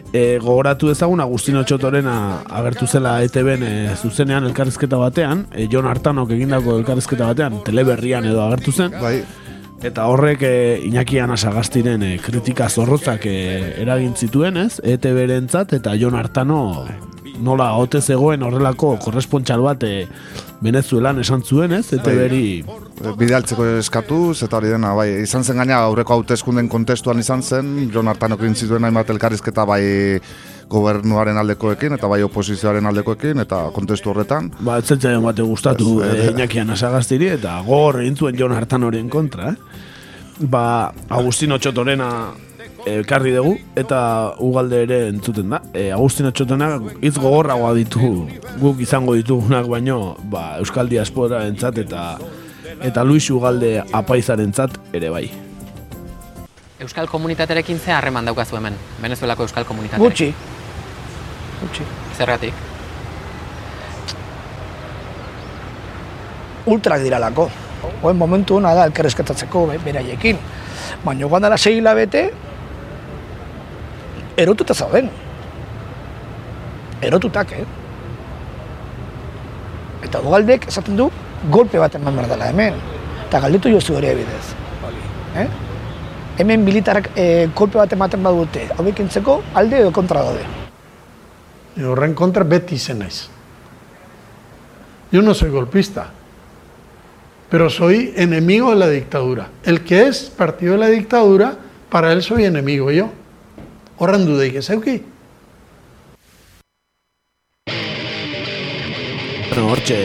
E, 0.09 0.39
gogoratu 0.41 0.89
ezagun 0.89 1.21
Agustino 1.21 1.61
Txotorena 1.63 2.13
agertu 2.59 2.87
zela 2.89 3.19
ETB-en 3.25 3.65
e, 3.65 3.73
zuzenean 3.97 4.45
elkarrizketa 4.49 4.97
batean, 5.01 5.45
e, 5.53 5.67
Jon 5.69 5.89
Artanok 5.89 6.33
egindako 6.37 6.79
elkarrizketa 6.79 7.27
batean, 7.29 7.59
teleberrian 7.65 8.25
edo 8.29 8.41
agertu 8.45 8.73
zen. 8.73 8.97
Bai. 9.01 9.19
Eta 9.85 10.09
horrek 10.11 10.41
e, 10.43 10.55
Iñaki 10.89 11.21
Anasagastiren 11.23 12.03
e, 12.03 12.15
kritika 12.21 12.69
zorrotzak 12.69 13.29
e, 13.29 13.37
eragin 13.81 14.17
zituen, 14.17 14.57
ez? 14.65 14.81
ETB-rentzat 14.83 15.77
eta 15.77 15.93
Jon 15.97 16.17
Artano 16.19 16.59
nola 17.44 17.72
ote 17.80 18.02
zegoen 18.02 18.44
horrelako 18.44 18.95
korrespontxal 19.03 19.64
bat 19.66 19.84
e, 19.84 20.07
Venezuelan 20.64 21.22
esan 21.22 21.44
zuen, 21.44 21.72
ez? 21.78 21.86
ETB-ri 21.95 22.44
Bidaltzeko 23.20 23.66
eskatuz, 23.80 24.41
eta 24.44 24.57
hori 24.57 24.74
dena, 24.74 24.91
bai, 24.98 25.07
izan 25.24 25.45
zen 25.45 25.61
gaina 25.61 25.78
aurreko 25.86 26.18
hauteskunden 26.18 26.68
kontestuan 26.72 27.22
izan 27.22 27.44
zen, 27.44 27.70
Jon 27.94 28.11
Artanok 28.11 28.44
egin 28.44 28.57
zituen 28.60 28.84
hainbat 28.84 29.14
elkarrizketa 29.16 29.64
bai 29.70 29.84
gobernuaren 30.70 31.38
aldekoekin 31.41 31.95
eta 31.98 32.10
bai 32.11 32.20
oposizioaren 32.24 32.86
aldekoekin 32.91 33.41
eta 33.45 33.61
kontestu 33.76 34.11
horretan. 34.11 34.52
Ba, 34.60 34.78
ez 34.78 34.86
zentzaion 34.91 35.24
bate 35.26 35.45
gustatu 35.48 35.99
Ez, 36.03 36.11
e, 36.11 36.26
eh, 36.28 36.34
Iñaki 36.34 36.61
Anasagastiri 36.61 37.32
eta 37.38 37.56
gogor 37.66 38.02
egin 38.03 38.20
zuen 38.20 38.38
Jon 38.38 38.53
Artanoren 38.53 39.10
kontra, 39.10 39.53
eh? 39.53 39.88
Ba, 40.40 40.91
Agustino 41.10 41.57
Txotorena 41.57 42.10
elkarri 42.85 43.31
dugu 43.35 43.57
eta 43.76 44.34
ugalde 44.39 44.84
ere 44.84 44.99
entzuten 45.10 45.49
da. 45.49 45.61
E, 45.73 45.91
Agustino 45.91 46.31
Txotona 46.31 46.69
hitz 47.01 47.18
gogorragoa 47.18 47.73
ditu 47.77 48.27
guk 48.61 48.80
izango 48.81 49.15
ditugunak 49.18 49.68
baino 49.68 50.15
ba, 50.31 50.56
Euskal 50.60 50.89
Diaspora 50.89 51.45
entzat 51.47 51.77
eta 51.77 52.18
eta 52.85 53.03
Luis 53.03 53.30
Ugalde 53.30 53.84
apaizarentzat 53.91 54.77
ere 54.93 55.10
bai. 55.10 55.26
Euskal 56.80 57.07
komunitatearekin 57.11 57.80
ze 57.80 57.91
harreman 57.91 58.26
daukazu 58.26 58.56
hemen, 58.56 58.76
Venezuelako 59.01 59.43
euskal 59.43 59.65
komunitatearekin. 59.65 60.34
Gutxi. 60.34 60.34
Gutxi. 61.61 61.84
Zergatik? 62.18 62.53
Ultrak 66.65 67.01
diralako. 67.03 67.49
Oen 68.03 68.15
momentu 68.19 68.56
hona 68.60 68.73
da 68.76 68.85
elkarrezketatzeko 68.88 69.65
be- 69.72 69.80
beraiekin. 69.84 70.38
Baina 71.03 71.26
joan 71.27 71.41
dara 71.41 71.57
sei 71.57 71.77
hilabete, 71.80 72.30
erotuta 74.40 74.74
zauden. 74.74 75.10
Erotutak, 77.02 77.52
eh? 77.56 77.66
Eta 80.03 80.22
Ugaldek 80.24 80.68
esaten 80.68 80.98
du, 80.98 81.10
golpe 81.52 81.80
bat 81.80 81.95
eman 81.95 82.16
behar 82.16 82.30
dela 82.32 82.49
hemen. 82.52 82.78
Eta 83.28 83.41
galdetu 83.44 83.72
jozu 83.72 83.98
ere 83.99 84.16
bidez. 84.18 84.45
Eh? 85.40 85.48
Hemen 86.40 86.64
militarrak 86.64 87.11
eh, 87.16 87.49
golpe 87.56 87.78
bat 87.78 87.91
ematen 87.94 88.24
badute, 88.24 88.70
hau 88.76 88.86
ekintzeko 88.88 89.41
alde 89.60 89.84
edo 89.84 89.91
kontra 89.95 90.24
daude. 90.24 90.45
Y 91.76 91.84
horren 91.84 92.16
kontra 92.16 92.44
beti 92.44 92.76
izen 92.76 93.03
naiz. 93.03 93.28
Yo 95.11 95.22
no 95.22 95.34
soy 95.34 95.49
golpista, 95.49 96.07
pero 97.49 97.70
soy 97.70 98.14
enemigo 98.16 98.70
de 98.72 98.76
la 98.78 98.90
dictadura. 98.90 99.49
El 99.64 99.84
que 99.84 100.07
es 100.07 100.30
partido 100.30 100.74
de 100.74 100.80
la 100.80 100.88
dictadura, 100.88 101.56
para 101.90 102.14
él 102.14 102.22
soy 102.22 102.45
enemigo 102.45 102.91
yo. 102.91 103.10
Horren 103.99 104.23
dudeik 104.23 104.55
ez 104.55 104.69
euki. 104.71 104.93
Hortxe 109.59 109.97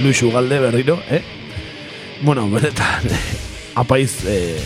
Luis 0.00 0.22
Ugalde 0.24 0.58
berriro, 0.62 0.96
eh? 1.12 1.20
Bueno, 2.24 2.46
benetan, 2.48 3.04
apaiz 3.82 4.24
eh, 4.24 4.56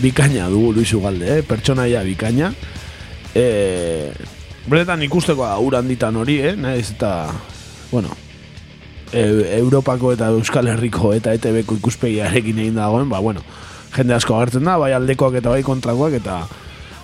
bikaina 0.00 0.48
dugu 0.48 0.72
Luis 0.78 0.94
Ugalde, 0.96 1.28
eh? 1.36 1.44
Pertsonaia 1.44 2.00
bikaina. 2.02 2.48
Eh, 3.36 4.08
benetan 4.66 5.04
ikusteko 5.04 5.44
ur 5.60 5.76
handitan 5.76 6.16
hori, 6.16 6.40
eh? 6.40 6.56
Naiz 6.56 6.94
eta, 6.96 7.28
bueno, 7.92 8.16
e, 9.12 9.28
Europako 9.60 10.16
eta 10.16 10.32
Euskal 10.32 10.72
Herriko 10.72 11.12
eta 11.12 11.36
ETB-ko 11.36 11.76
ikuspegiarekin 11.82 12.64
egin 12.64 12.80
dagoen, 12.80 13.12
ba, 13.12 13.20
bueno, 13.20 13.44
jende 13.92 14.16
asko 14.16 14.40
agertzen 14.40 14.64
da, 14.64 14.80
bai 14.80 14.94
aldekoak 14.96 15.42
eta 15.42 15.52
bai 15.52 15.60
kontrakoak, 15.66 16.16
eta 16.24 16.46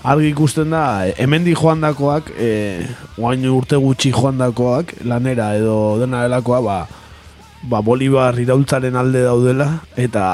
argi 0.02 0.32
ikusten 0.32 0.72
da, 0.74 1.06
hemendi 1.20 1.54
joandakoak, 1.54 2.32
e, 2.34 2.50
oain 3.22 3.44
urte 3.50 3.78
gutxi 3.78 4.10
joandakoak, 4.14 4.96
lanera 5.06 5.52
edo 5.58 5.98
dena 6.00 6.24
delakoa, 6.26 6.60
ba, 6.64 6.78
ba 7.70 7.82
Bolivar 7.86 8.38
iraultzaren 8.42 8.98
alde 8.98 9.22
daudela, 9.28 9.68
eta 9.96 10.24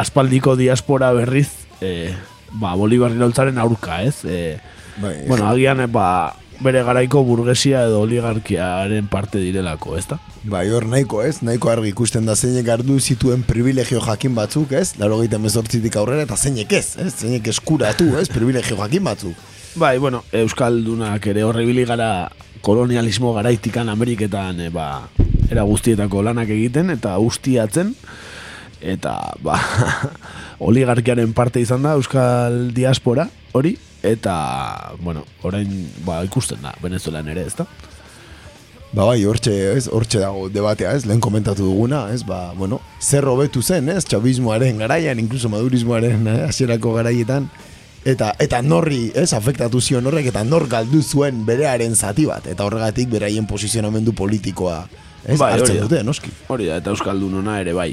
aspaldiko 0.00 0.56
diaspora 0.56 1.12
berriz, 1.16 1.50
e, 1.82 2.12
ba, 2.56 2.74
Bolivar 2.78 3.12
iraultzaren 3.12 3.60
aurka, 3.60 4.02
ez? 4.02 4.24
E, 4.24 4.58
Bai, 5.00 5.14
bueno, 5.28 5.48
agian, 5.48 5.84
e, 5.84 5.86
ba, 5.86 6.34
bere 6.60 6.82
garaiko 6.84 7.22
burgesia 7.24 7.84
edo 7.88 8.02
oligarkiaren 8.04 9.06
parte 9.08 9.40
direlako, 9.40 9.96
ezta? 9.96 10.18
Bai, 10.44 10.66
hor 10.72 10.86
nahiko 10.88 11.22
ez, 11.24 11.40
nahiko 11.46 11.70
argi 11.72 11.92
ikusten 11.94 12.28
da 12.28 12.36
zeinek 12.36 12.68
ardu 12.68 12.98
zituen 13.00 13.42
privilegio 13.48 14.02
jakin 14.04 14.34
batzuk, 14.36 14.74
ez? 14.76 14.94
Laro 15.00 15.18
gaita 15.22 15.40
mezortzitik 15.40 15.96
aurrera 15.96 16.26
eta 16.28 16.36
zeinek 16.36 16.72
ez, 16.76 16.96
ez? 17.00 17.14
Zeinek 17.14 17.48
eskuratu, 17.52 18.10
ez? 18.20 18.28
Privilegio 18.32 18.76
jakin 18.80 19.08
batzuk. 19.08 19.48
Bai, 19.80 19.96
bueno, 20.02 20.24
Euskaldunak 20.34 21.26
ere 21.30 21.44
horrebili 21.46 21.86
gara 21.88 22.28
kolonialismo 22.60 23.32
garaitikan 23.36 23.88
Ameriketan 23.88 24.60
e, 24.60 24.68
ba, 24.74 25.08
era 25.50 25.64
guztietako 25.68 26.24
lanak 26.26 26.50
egiten 26.52 26.90
eta 26.92 27.16
ustiatzen 27.22 27.94
eta 28.80 29.14
ba, 29.44 29.56
oligarkiaren 30.68 31.32
parte 31.36 31.62
izan 31.62 31.86
da 31.86 31.94
Euskal 31.96 32.66
diaspora 32.76 33.28
hori 33.56 33.76
eta 34.02 34.94
bueno, 35.00 35.24
orain 35.42 35.70
ba, 36.04 36.22
ikusten 36.24 36.62
da 36.62 36.74
Venezuelan 36.82 37.28
ere, 37.28 37.46
ezta? 37.46 37.66
Ba 38.92 39.04
bai, 39.06 39.20
hortxe, 39.22 39.52
ez, 39.76 39.84
hortxe 39.86 40.18
dago 40.18 40.48
debatea, 40.50 40.96
ez, 40.98 41.04
lehen 41.06 41.20
komentatu 41.22 41.62
duguna, 41.62 42.08
ez, 42.10 42.24
ba, 42.26 42.50
bueno, 42.58 42.80
zer 42.98 43.28
hobetu 43.30 43.62
zen, 43.62 43.88
ez, 43.92 44.02
txabismoaren 44.10 44.82
garaian, 44.82 45.20
inkluso 45.22 45.50
madurismoaren 45.52 46.26
eh, 46.26 46.40
hasierako 46.48 46.96
garaietan, 46.96 47.46
eta 48.02 48.32
eta 48.42 48.58
norri, 48.66 49.12
ez, 49.14 49.28
afektatu 49.36 49.78
zion 49.78 50.10
horrek, 50.10 50.32
eta 50.32 50.42
nor 50.42 50.66
galdu 50.72 51.04
zuen 51.04 51.44
berearen 51.46 51.94
zati 51.94 52.26
bat, 52.26 52.50
eta 52.50 52.66
horregatik 52.66 53.12
beraien 53.12 53.46
posizionamendu 53.46 54.16
politikoa, 54.18 54.80
ez, 55.22 55.38
Bai, 55.38 55.52
hori 55.52 55.60
hartzen 55.60 55.80
dute, 55.84 56.02
noski. 56.02 56.34
Hori 56.50 56.66
da, 56.72 56.80
eta 56.82 56.90
Euskaldunona 56.90 57.60
ere 57.62 57.76
bai. 57.76 57.92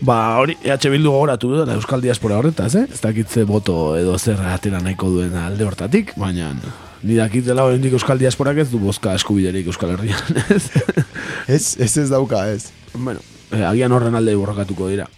Ba, 0.00 0.38
hori, 0.38 0.54
EH 0.62 0.90
Bildu 0.92 1.10
gogoratu 1.10 1.50
da 1.58 1.74
Euskal 1.74 2.02
Diaspora 2.02 2.36
horretaz, 2.38 2.74
eh? 2.78 2.84
Ez 2.86 3.00
dakitze 3.02 3.42
boto 3.48 3.96
edo 3.98 4.14
zer 4.18 4.38
atera 4.46 4.78
nahiko 4.82 5.10
duen 5.10 5.34
alde 5.34 5.66
hortatik, 5.66 6.12
baina 6.16 6.52
ni 7.02 7.16
dakitela 7.18 7.64
oraindik 7.66 7.96
Euskal 7.98 8.18
Diasporak 8.18 8.60
ez 8.62 8.68
du 8.70 8.78
bozka 8.78 9.14
eskubiderik 9.18 9.66
Euskal 9.66 9.96
Herrian, 9.96 10.38
ez? 10.54 10.68
ez, 11.48 11.64
ez 11.82 11.96
ez 12.04 12.08
dauka, 12.10 12.44
ez. 12.50 12.70
Bueno, 12.94 13.22
eh, 13.50 13.64
agian 13.66 13.92
horren 13.92 14.14
alde 14.18 14.36
borrokatuko 14.38 14.90
dira. 14.92 15.08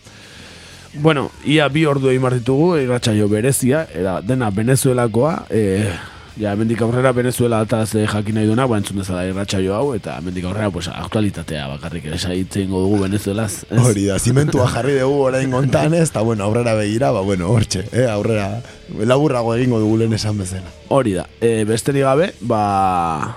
Bueno, 0.94 1.28
ia 1.47 1.69
bi 1.69 1.85
ordu 1.86 2.09
egin 2.11 2.24
ditugu, 2.39 2.73
irratsaio 2.81 3.28
berezia, 3.28 3.85
era, 3.94 4.19
dena 4.24 4.48
Venezuelakoa, 4.51 5.35
eh, 5.51 5.93
Ja, 6.39 6.55
mendik 6.57 6.81
aurrera 6.82 7.11
Venezuela 7.12 7.61
eta 7.65 7.81
ze 7.86 8.07
jakin 8.07 8.36
nahi 8.39 8.47
duena, 8.47 8.66
ba, 8.70 8.78
entzun 8.78 9.01
dezala 9.01 9.24
irratsaio 9.27 9.74
hau, 9.74 9.94
eta 9.97 10.15
mendik 10.23 10.44
aurrera, 10.47 10.70
pues, 10.70 10.86
aktualitatea 10.89 11.66
bakarrik 11.73 12.07
esaitzen 12.15 12.70
dugu 12.70 13.01
Venezuelaz. 13.02 13.65
ez? 13.70 13.81
Hori 13.82 14.07
da, 14.07 14.19
zimentua 14.19 14.69
jarri 14.70 14.98
dugu 15.01 15.19
orain 15.27 15.51
gontan 15.51 15.94
ez, 15.94 16.09
eta 16.09 16.23
bueno, 16.23 16.44
aurrera 16.44 16.74
begira, 16.78 17.11
ba, 17.11 17.20
bueno, 17.20 17.51
hortxe, 17.51 17.85
eh, 17.93 18.07
aurrera, 18.09 18.62
laburrago 18.98 19.55
egingo 19.57 19.81
dugu 19.81 19.98
lehen 19.98 20.15
esan 20.15 20.39
bezala. 20.39 20.70
Hori 20.89 21.16
da, 21.19 21.27
e, 21.40 21.65
besterik 21.65 22.07
gabe, 22.07 22.32
ba, 22.40 23.36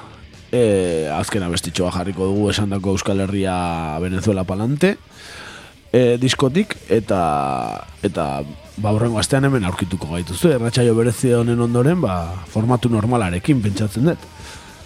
e, 0.51 1.09
azken 1.11 1.43
abestitxoa 1.43 1.91
jarriko 1.91 2.29
dugu 2.29 2.51
esandako 2.51 2.93
Euskal 2.93 3.25
Herria 3.25 3.97
Venezuela 3.99 4.43
palante, 4.43 4.97
e, 5.91 6.17
diskotik, 6.21 6.77
eta, 6.89 7.87
eta 8.03 8.43
ba, 8.77 8.91
horrengo 8.91 9.19
astean 9.21 9.45
hemen 9.47 9.65
aurkituko 9.69 10.09
gaituzu, 10.15 10.53
erratxaio 10.55 10.95
berezi 10.97 11.33
honen 11.37 11.61
ondoren, 11.61 12.01
ba, 12.01 12.45
formatu 12.53 12.89
normalarekin 12.93 13.61
pentsatzen 13.63 14.09
dut. 14.11 14.29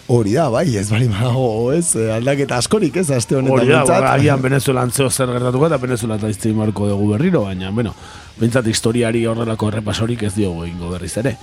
Hori 0.08 0.38
da, 0.38 0.46
bai, 0.48 0.66
ez 0.80 0.86
bali 0.88 1.10
badago, 1.12 1.74
ez, 1.76 1.90
eh, 2.00 2.08
aldaketa 2.16 2.60
askorik, 2.62 2.96
ez, 3.02 3.10
aste 3.12 3.36
honetan 3.36 3.58
Hori 3.58 3.68
da, 3.68 3.82
behintzat. 3.82 4.04
ba, 4.06 4.14
agian 4.14 4.44
Venezuelan 4.44 4.92
zeo 4.92 5.10
zer 5.10 5.34
gertatuko 5.36 5.68
eta 5.68 5.80
Venezuela 5.82 6.16
eta 6.16 6.30
iztein 6.32 6.56
marko 6.56 6.88
dugu 6.88 7.10
berriro, 7.12 7.44
baina, 7.44 7.72
bueno, 7.76 7.92
bintzat 8.40 8.68
historiari 8.72 9.26
horrelako 9.28 9.68
errepasorik 9.74 10.24
ez 10.24 10.34
diogu 10.38 10.64
egingo 10.64 10.94
berriz 10.94 11.12
ere. 11.20 11.36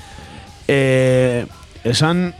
E, 0.68 1.44
esan, 1.84 2.30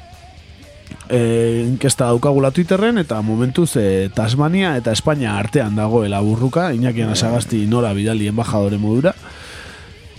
e, 1.11 1.21
inkesta 1.67 2.09
daukagula 2.09 2.55
Twitterren 2.57 2.99
eta 3.05 3.21
momentuz 3.21 3.75
e, 3.77 4.09
Tasmania 4.15 4.79
eta 4.81 4.97
Espainia 4.97 5.37
artean 5.37 5.77
dagoela 5.77 6.23
burruka, 6.25 6.71
Iñaki 6.73 7.05
Anasagasti 7.05 7.67
nora 7.69 7.93
bidali 7.93 8.33
embajadore 8.33 8.79
modura. 8.81 9.15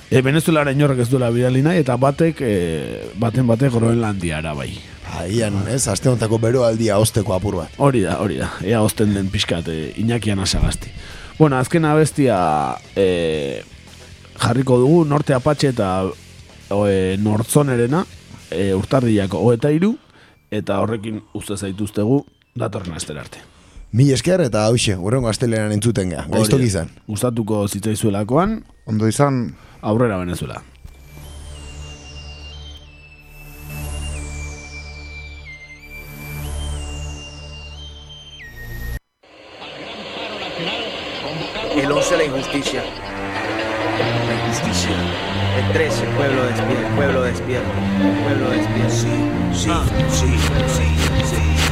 E, 0.10 0.22
Venezuelara 0.22 0.72
inorrek 0.72 1.00
ez 1.02 1.10
duela 1.10 1.32
bidali 1.34 1.64
nahi 1.66 1.82
eta 1.82 1.96
batek, 1.98 2.42
e, 2.46 2.56
baten 3.18 3.48
batek 3.50 3.74
Groenlandiara 3.74 4.54
bai. 4.54 4.70
Aian, 5.20 5.64
ez, 5.72 5.88
aste 5.90 6.10
honetako 6.10 6.38
beroaldia 6.42 6.98
osteko 7.02 7.34
apur 7.34 7.58
bat. 7.62 7.74
Hori 7.82 8.04
da, 8.06 8.20
hori 8.22 8.38
da. 8.42 8.52
Ea 8.66 8.82
osten 8.86 9.16
den 9.16 9.32
pixkat 9.34 9.70
e, 9.72 9.80
Iñaki 10.02 10.34
Anasagasti. 10.34 10.92
Bueno, 11.40 11.58
azken 11.58 11.86
abestia 11.86 12.38
e, 12.96 13.64
jarriko 14.38 14.78
dugu 14.80 15.04
Norte 15.10 15.34
Apache 15.34 15.74
eta 15.74 15.90
e, 16.06 17.18
Nortzonerena 17.22 18.06
e, 18.52 18.74
urtarriako 18.76 19.42
o 19.42 19.52
eta 19.56 19.74
iru 19.74 19.96
eta 20.54 20.80
horrekin 20.84 21.20
uste 21.34 21.58
zaituztegu 21.58 22.22
datorren 22.56 22.94
astera 22.96 23.26
arte. 23.26 23.42
Mil 23.96 24.12
esker 24.12 24.42
eta 24.44 24.66
hause, 24.68 24.98
urrengo 25.00 25.30
astelenan 25.32 25.72
entzuten 25.72 26.10
ga, 26.12 26.26
gaiztok 26.32 26.62
izan. 26.66 26.90
Gustatuko 27.08 27.64
zitzaizuelakoan. 27.68 28.60
Ondo 28.92 29.08
izan. 29.08 29.56
Aurrera 29.86 30.18
Venezuela. 30.18 30.64
El 41.76 41.92
11 41.92 42.18
la 42.18 42.24
injusticia. 42.24 42.84
La 44.28 44.34
injusticia. 44.34 44.96
El 45.60 45.74
13 45.74 46.04
el 46.04 46.10
pueblo 46.16 46.46
despierta. 46.46 46.88
El 46.88 46.96
pueblo 46.96 47.22
despierta. 47.22 47.70
Pueblo 48.24 48.50
despierta. 48.50 48.90
Sí, 48.90 49.12
sí, 49.54 49.70
sí, 50.10 50.38
sí. 50.68 51.25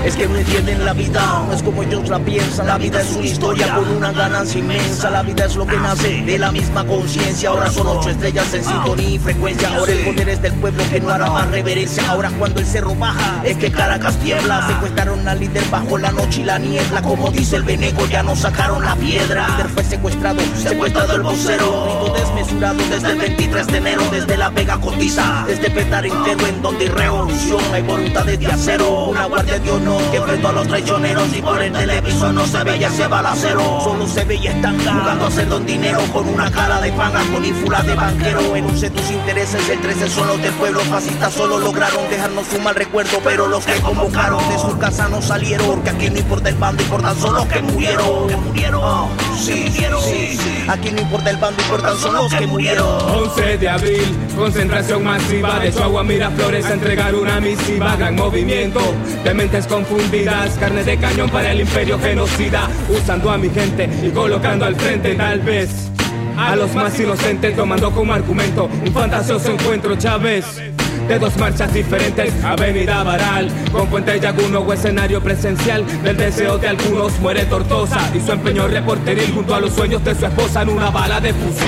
Es 0.06 0.16
que 0.16 0.28
no 0.28 0.38
entienden 0.38 0.84
la 0.84 0.94
vida, 0.94 1.46
no 1.48 1.54
es 1.54 1.64
como 1.64 1.84
ellos 1.84 2.10
la 2.10 2.20
piensan. 2.20 2.68
La 2.68 2.78
vida 2.78 3.02
es 3.02 3.12
una 3.14 3.26
historia 3.26 3.74
con 3.74 3.88
una 3.90 4.12
ganancia 4.12 4.60
inmensa. 4.60 5.10
La 5.10 5.24
vida 5.24 5.46
es 5.46 5.56
lo 5.56 5.66
que 5.66 5.78
nace 5.78 6.22
de 6.22 6.38
la 6.38 6.52
misma 6.52 6.86
conciencia. 6.86 7.50
Ahora 7.50 7.70
son 7.70 7.88
ocho 7.88 8.10
estrellas 8.10 8.54
en 8.54 8.64
sintonía 8.64 9.10
y 9.10 9.20
frecuencia. 9.20 9.70
Ahora 9.70 9.92
el 9.94 10.00
poder 10.00 10.30
es 10.30 10.42
del 10.42 10.54
pueblo 10.54 10.84
que 10.92 11.00
no 11.00 11.10
hará 11.10 11.30
más 11.30 11.50
reverencia. 11.50 12.10
Ahora 12.10 12.32
cuando 12.38 12.60
el 12.60 12.66
cerro 12.66 12.96
baja, 12.96 13.42
es 13.46 13.58
que 13.58 13.72
Caracas 13.72 14.18
tiembla. 14.18 14.68
Secuestraron 14.68 15.28
al 15.28 15.40
líder 15.40 15.64
bajo 15.70 15.98
la 15.98 16.12
noche 16.12 16.42
y 16.42 16.44
la 16.44 16.60
niebla. 16.60 17.02
Como 17.02 17.32
dice 17.32 17.56
el 17.56 17.64
venego, 17.64 18.06
ya 18.08 18.24
no 18.24 18.36
sacaron 18.36 18.84
la 18.84 18.96
piedra. 18.96 19.46
El 19.46 19.52
líder 19.54 19.70
fue 19.70 19.84
secuestrado, 19.84 20.42
secuestrado 20.62 21.16
el 21.16 21.22
vocero. 21.22 22.04
Grito 22.04 22.14
desmesurado 22.14 22.78
desde 22.90 23.12
el 23.12 23.18
23 23.20 23.68
de 23.68 23.78
enero, 23.78 24.04
desde 24.12 24.38
la 24.38 24.50
Vega 24.50 24.80
Cotiza, 24.80 25.46
desde 25.48 25.70
Petar 25.70 26.06
entero, 26.06 26.46
en 26.46 26.62
donde 26.62 26.86
hay 26.86 26.92
revolución, 26.92 27.62
hay 27.74 27.82
voluntades 27.82 28.40
de 28.40 28.48
acero. 28.48 29.06
Una 29.06 29.26
guardia 29.26 29.53
de 29.60 29.72
honor 29.72 30.02
que 30.10 30.18
enfrentó 30.18 30.48
a 30.50 30.52
los 30.54 30.68
traicioneros 30.68 31.36
y 31.36 31.42
por 31.42 31.62
el 31.62 31.72
televisor 31.72 32.34
no 32.34 32.46
se 32.48 32.64
veía 32.64 32.88
ese 32.88 33.08
balacero. 33.08 33.82
Solo 33.84 34.08
se 34.08 34.24
veía 34.24 34.52
estanga 34.52 34.94
jugando 34.94 35.26
a 35.26 35.28
hacer 35.28 35.48
don 35.48 35.66
dinero 35.66 36.00
con 36.12 36.28
una 36.28 36.50
cara 36.50 36.82
de 36.82 36.92
panga, 36.94 37.22
con 37.32 37.46
ínfulas 37.46 37.86
de 37.86 37.96
banquero. 37.96 38.56
Enuncie 38.56 38.90
tus 38.90 39.12
intereses, 39.12 39.70
el 39.70 39.80
13 39.80 40.10
son 40.10 40.28
los 40.28 40.42
del 40.42 40.54
pueblo. 40.54 40.80
Fascistas 40.82 41.34
solo 41.34 41.60
lograron 41.60 42.10
dejarnos 42.10 42.46
un 42.54 42.64
mal 42.64 42.76
recuerdo, 42.76 43.20
pero 43.24 43.48
los 43.48 43.66
que 43.66 43.74
convocaron 43.82 44.40
de 44.50 44.58
su 44.58 44.78
casa 44.80 45.08
no 45.10 45.22
salieron. 45.22 45.68
Porque 45.68 45.90
aquí 45.92 46.10
no 46.10 46.20
importa 46.20 46.50
el 46.50 46.56
bando, 46.56 46.82
importan 46.82 47.16
solo 47.18 47.40
los 47.40 47.48
que 47.48 47.62
murieron. 47.62 48.28
Que 48.28 48.36
murieron. 48.36 49.10
Sí, 49.40 49.70
sí, 49.72 50.38
sí. 50.38 50.66
Aquí 50.68 50.92
no 50.92 51.02
importa 51.02 51.30
el 51.30 51.38
bando, 51.38 51.62
importan 51.62 51.98
solo 51.98 52.24
los 52.24 52.34
que 52.34 52.48
murieron. 52.48 52.88
11 52.88 53.58
de 53.58 53.70
abril, 53.70 54.18
concentración 54.36 55.04
masiva 55.04 55.60
de 55.60 55.72
Chihuahua 55.72 56.04
Miraflores 56.04 56.66
a 56.66 56.74
entregar 56.74 57.14
una 57.14 57.40
misiva, 57.40 57.96
gran 57.96 58.16
movimiento 58.16 58.82
mentes 59.44 59.68
confundidas, 59.68 60.58
carne 60.58 60.86
de 60.86 60.96
cañón 60.96 61.30
para 61.30 61.52
el 61.52 61.60
imperio 61.60 62.00
genocida, 62.00 62.70
usando 62.88 63.30
a 63.30 63.38
mi 63.38 63.50
gente 63.50 63.90
y 64.02 64.10
colocando 64.10 64.64
al 64.64 64.74
frente 64.78 65.16
tal 65.16 65.42
vez 65.42 65.70
a 66.38 66.56
los 66.56 66.74
más 66.74 66.98
inocentes 66.98 67.54
tomando 67.54 67.92
como 67.92 68.14
argumento 68.14 68.70
un 68.86 68.94
fantasioso 68.94 69.52
encuentro 69.52 69.98
Chávez. 69.98 70.73
De 71.08 71.20
dos 71.20 71.36
marchas 71.38 71.74
diferentes, 71.74 72.34
Avenida 72.44 73.04
Baral, 73.04 73.52
con 73.72 73.88
Puente 73.88 74.20
Yaguno 74.20 74.60
o 74.60 74.74
escenario 74.74 75.22
presencial 75.22 75.86
del 76.02 76.16
deseo 76.16 76.58
de 76.58 76.70
algunos 76.70 77.20
muere 77.20 77.46
Tortosa 77.46 78.10
y 78.16 78.22
su 78.22 78.32
empeño 78.32 78.68
reporteril 78.68 79.34
junto 79.34 79.54
a 79.54 79.60
los 79.60 79.74
sueños 79.74 80.04
de 80.04 80.16
su 80.16 80.26
esposa 80.26 80.62
en 80.62 80.70
una 80.70 80.90
bala 80.90 81.20
de 81.20 81.34
fusil. 81.34 81.68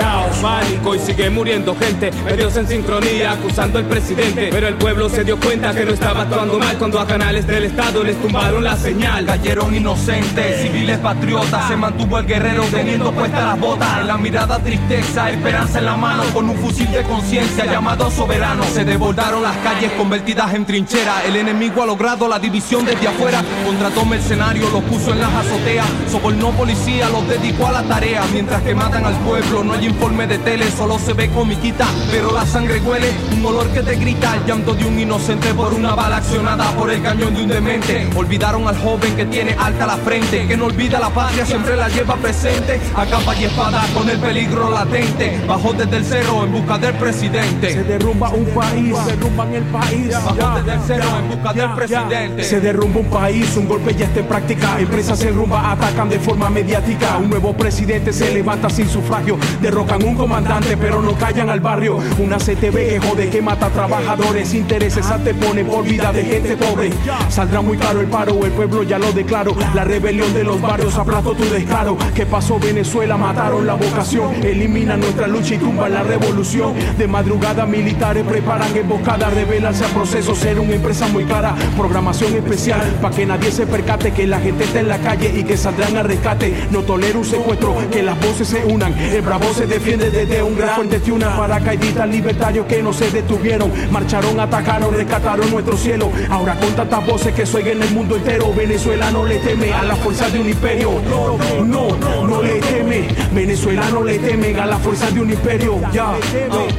Caos, 0.00 0.36
pánico 0.40 0.94
y 0.94 0.98
sigue 1.00 1.28
muriendo 1.30 1.74
gente, 1.76 2.12
medios 2.24 2.56
en 2.56 2.68
sincronía 2.68 3.32
acusando 3.32 3.78
al 3.78 3.86
presidente, 3.86 4.48
pero 4.50 4.68
el 4.68 4.74
pueblo 4.74 5.08
se 5.08 5.24
dio 5.24 5.38
cuenta 5.38 5.74
que 5.74 5.84
no 5.84 5.92
estaba 5.92 6.22
actuando 6.22 6.58
mal 6.58 6.78
cuando 6.78 7.00
a 7.00 7.06
canales 7.06 7.46
del 7.46 7.64
Estado 7.64 8.04
les 8.04 8.16
tumbaron 8.22 8.62
la 8.62 8.76
señal. 8.76 9.26
Cayeron 9.26 9.74
inocentes, 9.74 10.62
civiles 10.62 10.98
patriotas, 10.98 11.68
se 11.68 11.76
mantuvo 11.76 12.18
el 12.18 12.26
guerrero 12.26 12.64
teniendo 12.70 13.10
puestas 13.12 13.42
las 13.42 13.60
botas. 13.60 14.00
En 14.00 14.06
la 14.06 14.16
mirada 14.16 14.58
tristeza, 14.60 15.28
esperanza 15.30 15.80
en 15.80 15.86
la 15.86 15.96
mano, 15.96 16.22
con 16.32 16.48
un 16.48 16.56
fusil 16.56 16.90
de 16.92 17.02
conciencia 17.02 17.66
llamado 17.66 18.10
soberano. 18.10 18.64
Se 18.76 18.84
desbordaron 18.84 19.42
las 19.42 19.56
calles 19.56 19.90
convertidas 19.92 20.52
en 20.52 20.66
trinchera. 20.66 21.24
El 21.24 21.36
enemigo 21.36 21.82
ha 21.82 21.86
logrado 21.86 22.28
la 22.28 22.38
división 22.38 22.84
desde 22.84 23.08
afuera. 23.08 23.42
Contrató 23.64 24.04
mercenarios, 24.04 24.70
los 24.70 24.84
puso 24.84 25.12
en 25.12 25.20
las 25.20 25.32
azoteas. 25.32 25.86
Sobornó 26.10 26.50
policía, 26.50 27.08
los 27.08 27.26
dedicó 27.26 27.68
a 27.68 27.72
la 27.72 27.82
tarea. 27.84 28.22
Mientras 28.34 28.60
que 28.60 28.74
matan 28.74 29.06
al 29.06 29.14
pueblo, 29.20 29.64
no 29.64 29.72
hay 29.72 29.86
informe 29.86 30.26
de 30.26 30.36
tele, 30.40 30.70
solo 30.70 30.98
se 30.98 31.14
ve 31.14 31.30
comiquita. 31.30 31.86
Pero 32.10 32.32
la 32.32 32.44
sangre 32.44 32.78
huele, 32.80 33.14
un 33.34 33.46
olor 33.46 33.66
que 33.68 33.80
te 33.80 33.96
grita. 33.96 34.36
El 34.36 34.44
llanto 34.44 34.74
de 34.74 34.84
un 34.84 35.00
inocente 35.00 35.54
por 35.54 35.72
una 35.72 35.94
bala 35.94 36.18
accionada 36.18 36.70
por 36.72 36.90
el 36.90 37.00
cañón 37.00 37.34
de 37.34 37.44
un 37.44 37.48
demente. 37.48 38.10
Olvidaron 38.14 38.68
al 38.68 38.76
joven 38.76 39.16
que 39.16 39.24
tiene 39.24 39.56
alta 39.58 39.86
la 39.86 39.96
frente, 39.96 40.46
que 40.46 40.54
no 40.54 40.66
olvida 40.66 41.00
la 41.00 41.08
patria, 41.08 41.46
siempre 41.46 41.76
la 41.76 41.88
lleva 41.88 42.16
presente. 42.16 42.78
A 42.94 43.06
capa 43.06 43.34
y 43.36 43.44
espada 43.44 43.86
con 43.94 44.06
el 44.10 44.18
peligro 44.18 44.70
latente. 44.70 45.42
Bajó 45.48 45.72
desde 45.72 45.96
el 45.96 46.04
cerro 46.04 46.44
en 46.44 46.52
busca 46.52 46.76
del 46.76 46.92
presidente. 46.96 47.72
Se 47.72 47.82
derrumba 47.82 48.28
un 48.28 48.44
país, 48.44 48.65
se 48.70 49.16
derrumban 49.16 49.54
el 49.54 49.64
país. 49.64 50.08
Bajó 50.12 50.58
desde 50.58 50.72
el 50.74 50.80
cerro 50.80 51.18
en 51.18 51.28
busca 51.28 51.52
del 51.52 51.74
presidente. 51.74 52.44
Se 52.44 52.60
derrumba 52.60 53.00
un 53.00 53.06
país, 53.06 53.56
un 53.56 53.68
golpe 53.68 53.94
ya 53.94 54.06
está 54.06 54.20
en 54.20 54.26
práctica. 54.26 54.80
Empresas 54.80 55.18
se 55.18 55.26
derrumba, 55.26 55.72
atacan 55.72 56.08
de 56.08 56.18
forma 56.18 56.50
mediática. 56.50 57.18
Un 57.18 57.30
nuevo 57.30 57.52
presidente 57.52 58.12
se 58.12 58.32
levanta 58.32 58.68
sin 58.70 58.88
sufragio. 58.88 59.38
Derrocan 59.60 60.02
un 60.04 60.14
comandante, 60.14 60.76
pero 60.76 61.00
no 61.00 61.12
callan 61.14 61.50
al 61.50 61.60
barrio. 61.60 61.98
Una 62.18 62.38
CTV 62.38 62.72
que 62.72 63.00
jode, 63.00 63.30
que 63.30 63.42
mata 63.42 63.68
trabajadores. 63.68 64.54
Intereses 64.54 65.06
antepone 65.10 65.64
por 65.64 65.84
vida 65.84 66.12
de 66.12 66.24
gente 66.24 66.56
pobre. 66.56 66.90
Saldrá 67.28 67.60
muy 67.60 67.76
caro 67.76 68.00
el 68.00 68.06
paro, 68.06 68.44
el 68.44 68.52
pueblo 68.52 68.82
ya 68.82 68.98
lo 68.98 69.12
declaró. 69.12 69.56
La 69.74 69.84
rebelión 69.84 70.32
de 70.34 70.44
los 70.44 70.60
barrios 70.60 70.96
aplastó 70.96 71.34
tu 71.34 71.44
descaro. 71.44 71.96
¿Qué 72.14 72.26
pasó 72.26 72.58
Venezuela? 72.58 73.16
Mataron 73.16 73.66
la 73.66 73.74
vocación. 73.74 74.34
Eliminan 74.42 75.00
nuestra 75.00 75.26
lucha 75.26 75.54
y 75.54 75.58
tumban 75.58 75.92
la 75.92 76.02
revolución. 76.02 76.74
De 76.98 77.06
madrugada 77.06 77.66
militares 77.66 78.24
preparan 78.26 78.55
emboscadas, 78.74 79.32
revelarse 79.32 79.84
a 79.84 79.88
procesos, 79.88 80.38
ser 80.38 80.58
una 80.58 80.74
empresa 80.74 81.06
muy 81.08 81.24
cara. 81.24 81.54
Programación 81.76 82.34
especial 82.34 82.80
para 83.00 83.14
que 83.14 83.26
nadie 83.26 83.50
se 83.50 83.66
percate 83.66 84.12
que 84.12 84.26
la 84.26 84.40
gente 84.40 84.64
está 84.64 84.80
en 84.80 84.88
la 84.88 84.98
calle 84.98 85.32
y 85.34 85.44
que 85.44 85.56
saldrán 85.56 85.96
a 85.96 86.02
rescate. 86.02 86.68
No 86.70 86.82
tolero 86.82 87.20
un 87.20 87.24
secuestro, 87.24 87.76
que 87.90 88.02
las 88.02 88.18
voces 88.20 88.48
se 88.48 88.64
unan. 88.64 88.94
El 88.98 89.22
bravo 89.22 89.52
se 89.54 89.66
defiende 89.66 90.10
desde 90.10 90.42
un 90.42 90.56
gran 90.56 90.76
fuerte 90.76 91.00
tiuna. 91.00 91.36
Paracaidistas 91.36 92.08
libertarios 92.08 92.66
que 92.66 92.82
no 92.82 92.92
se 92.92 93.10
detuvieron. 93.10 93.70
Marcharon, 93.90 94.38
atacaron, 94.40 94.94
rescataron 94.94 95.50
nuestro 95.50 95.76
cielo. 95.76 96.10
Ahora 96.30 96.54
con 96.56 96.72
tantas 96.74 97.06
voces 97.06 97.34
que 97.34 97.46
soy 97.46 97.68
en 97.68 97.82
el 97.82 97.90
mundo 97.90 98.16
entero. 98.16 98.52
Venezuela 98.54 99.10
no 99.10 99.24
le 99.24 99.38
teme 99.38 99.72
a 99.72 99.82
la 99.82 99.96
fuerza 99.96 100.28
de 100.30 100.40
un 100.40 100.48
imperio. 100.48 100.90
No, 101.08 101.38
no, 101.64 102.26
no 102.26 102.42
le 102.42 102.60
teme. 102.86 103.08
Venezuela 103.32 103.88
no 103.90 104.02
le 104.02 104.18
teme 104.18 104.58
a 104.58 104.66
la 104.66 104.78
fuerza 104.78 105.10
de 105.10 105.20
un 105.20 105.30
imperio. 105.30 105.80
Ya, 105.92 106.14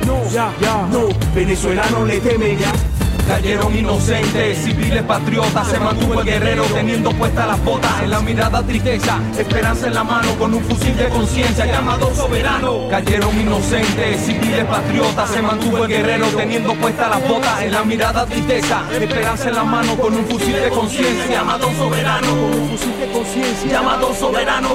no, 0.05 0.29
ya, 0.31 0.51
ya, 0.59 0.87
no. 0.91 1.09
Venezuela 1.33 1.83
no 1.91 2.05
le 2.05 2.19
teme. 2.19 2.55
Ya. 2.57 2.71
Cayeron 3.27 3.77
inocentes, 3.77 4.57
civiles 4.59 5.03
patriotas, 5.03 5.67
se 5.67 5.77
mantuvo 5.77 6.21
el 6.21 6.25
guerrero 6.25 6.63
teniendo 6.73 7.11
puestas 7.11 7.45
las 7.45 7.61
botas. 7.61 8.01
En 8.01 8.09
la 8.09 8.21
mirada 8.21 8.63
tristeza, 8.63 9.19
esperanza 9.37 9.87
en 9.87 9.95
la 9.95 10.03
mano 10.05 10.33
con 10.39 10.53
un 10.53 10.63
fusil 10.63 10.95
de 10.95 11.09
conciencia 11.09 11.65
llamado 11.65 12.15
soberano. 12.15 12.87
Cayeron 12.89 13.37
inocentes, 13.37 14.21
civiles 14.25 14.63
patriotas, 14.63 15.29
se 15.29 15.41
mantuvo 15.41 15.83
el 15.83 15.89
guerrero 15.89 16.27
teniendo 16.27 16.73
puestas 16.75 17.09
las 17.09 17.27
botas. 17.27 17.63
En 17.63 17.73
la 17.73 17.83
mirada 17.83 18.25
tristeza, 18.25 18.83
esperanza 18.93 19.49
en 19.49 19.55
la 19.55 19.63
mano 19.65 19.97
con 19.97 20.13
un 20.15 20.25
fusil 20.25 20.53
de 20.53 20.69
conciencia 20.69 21.27
llamado 21.27 21.69
soberano. 21.73 22.27
Con 22.27 22.61
un 22.61 22.69
fusil 22.69 22.97
de 22.97 23.11
conciencia 23.11 23.71
llamado 23.71 24.15
soberano. 24.15 24.69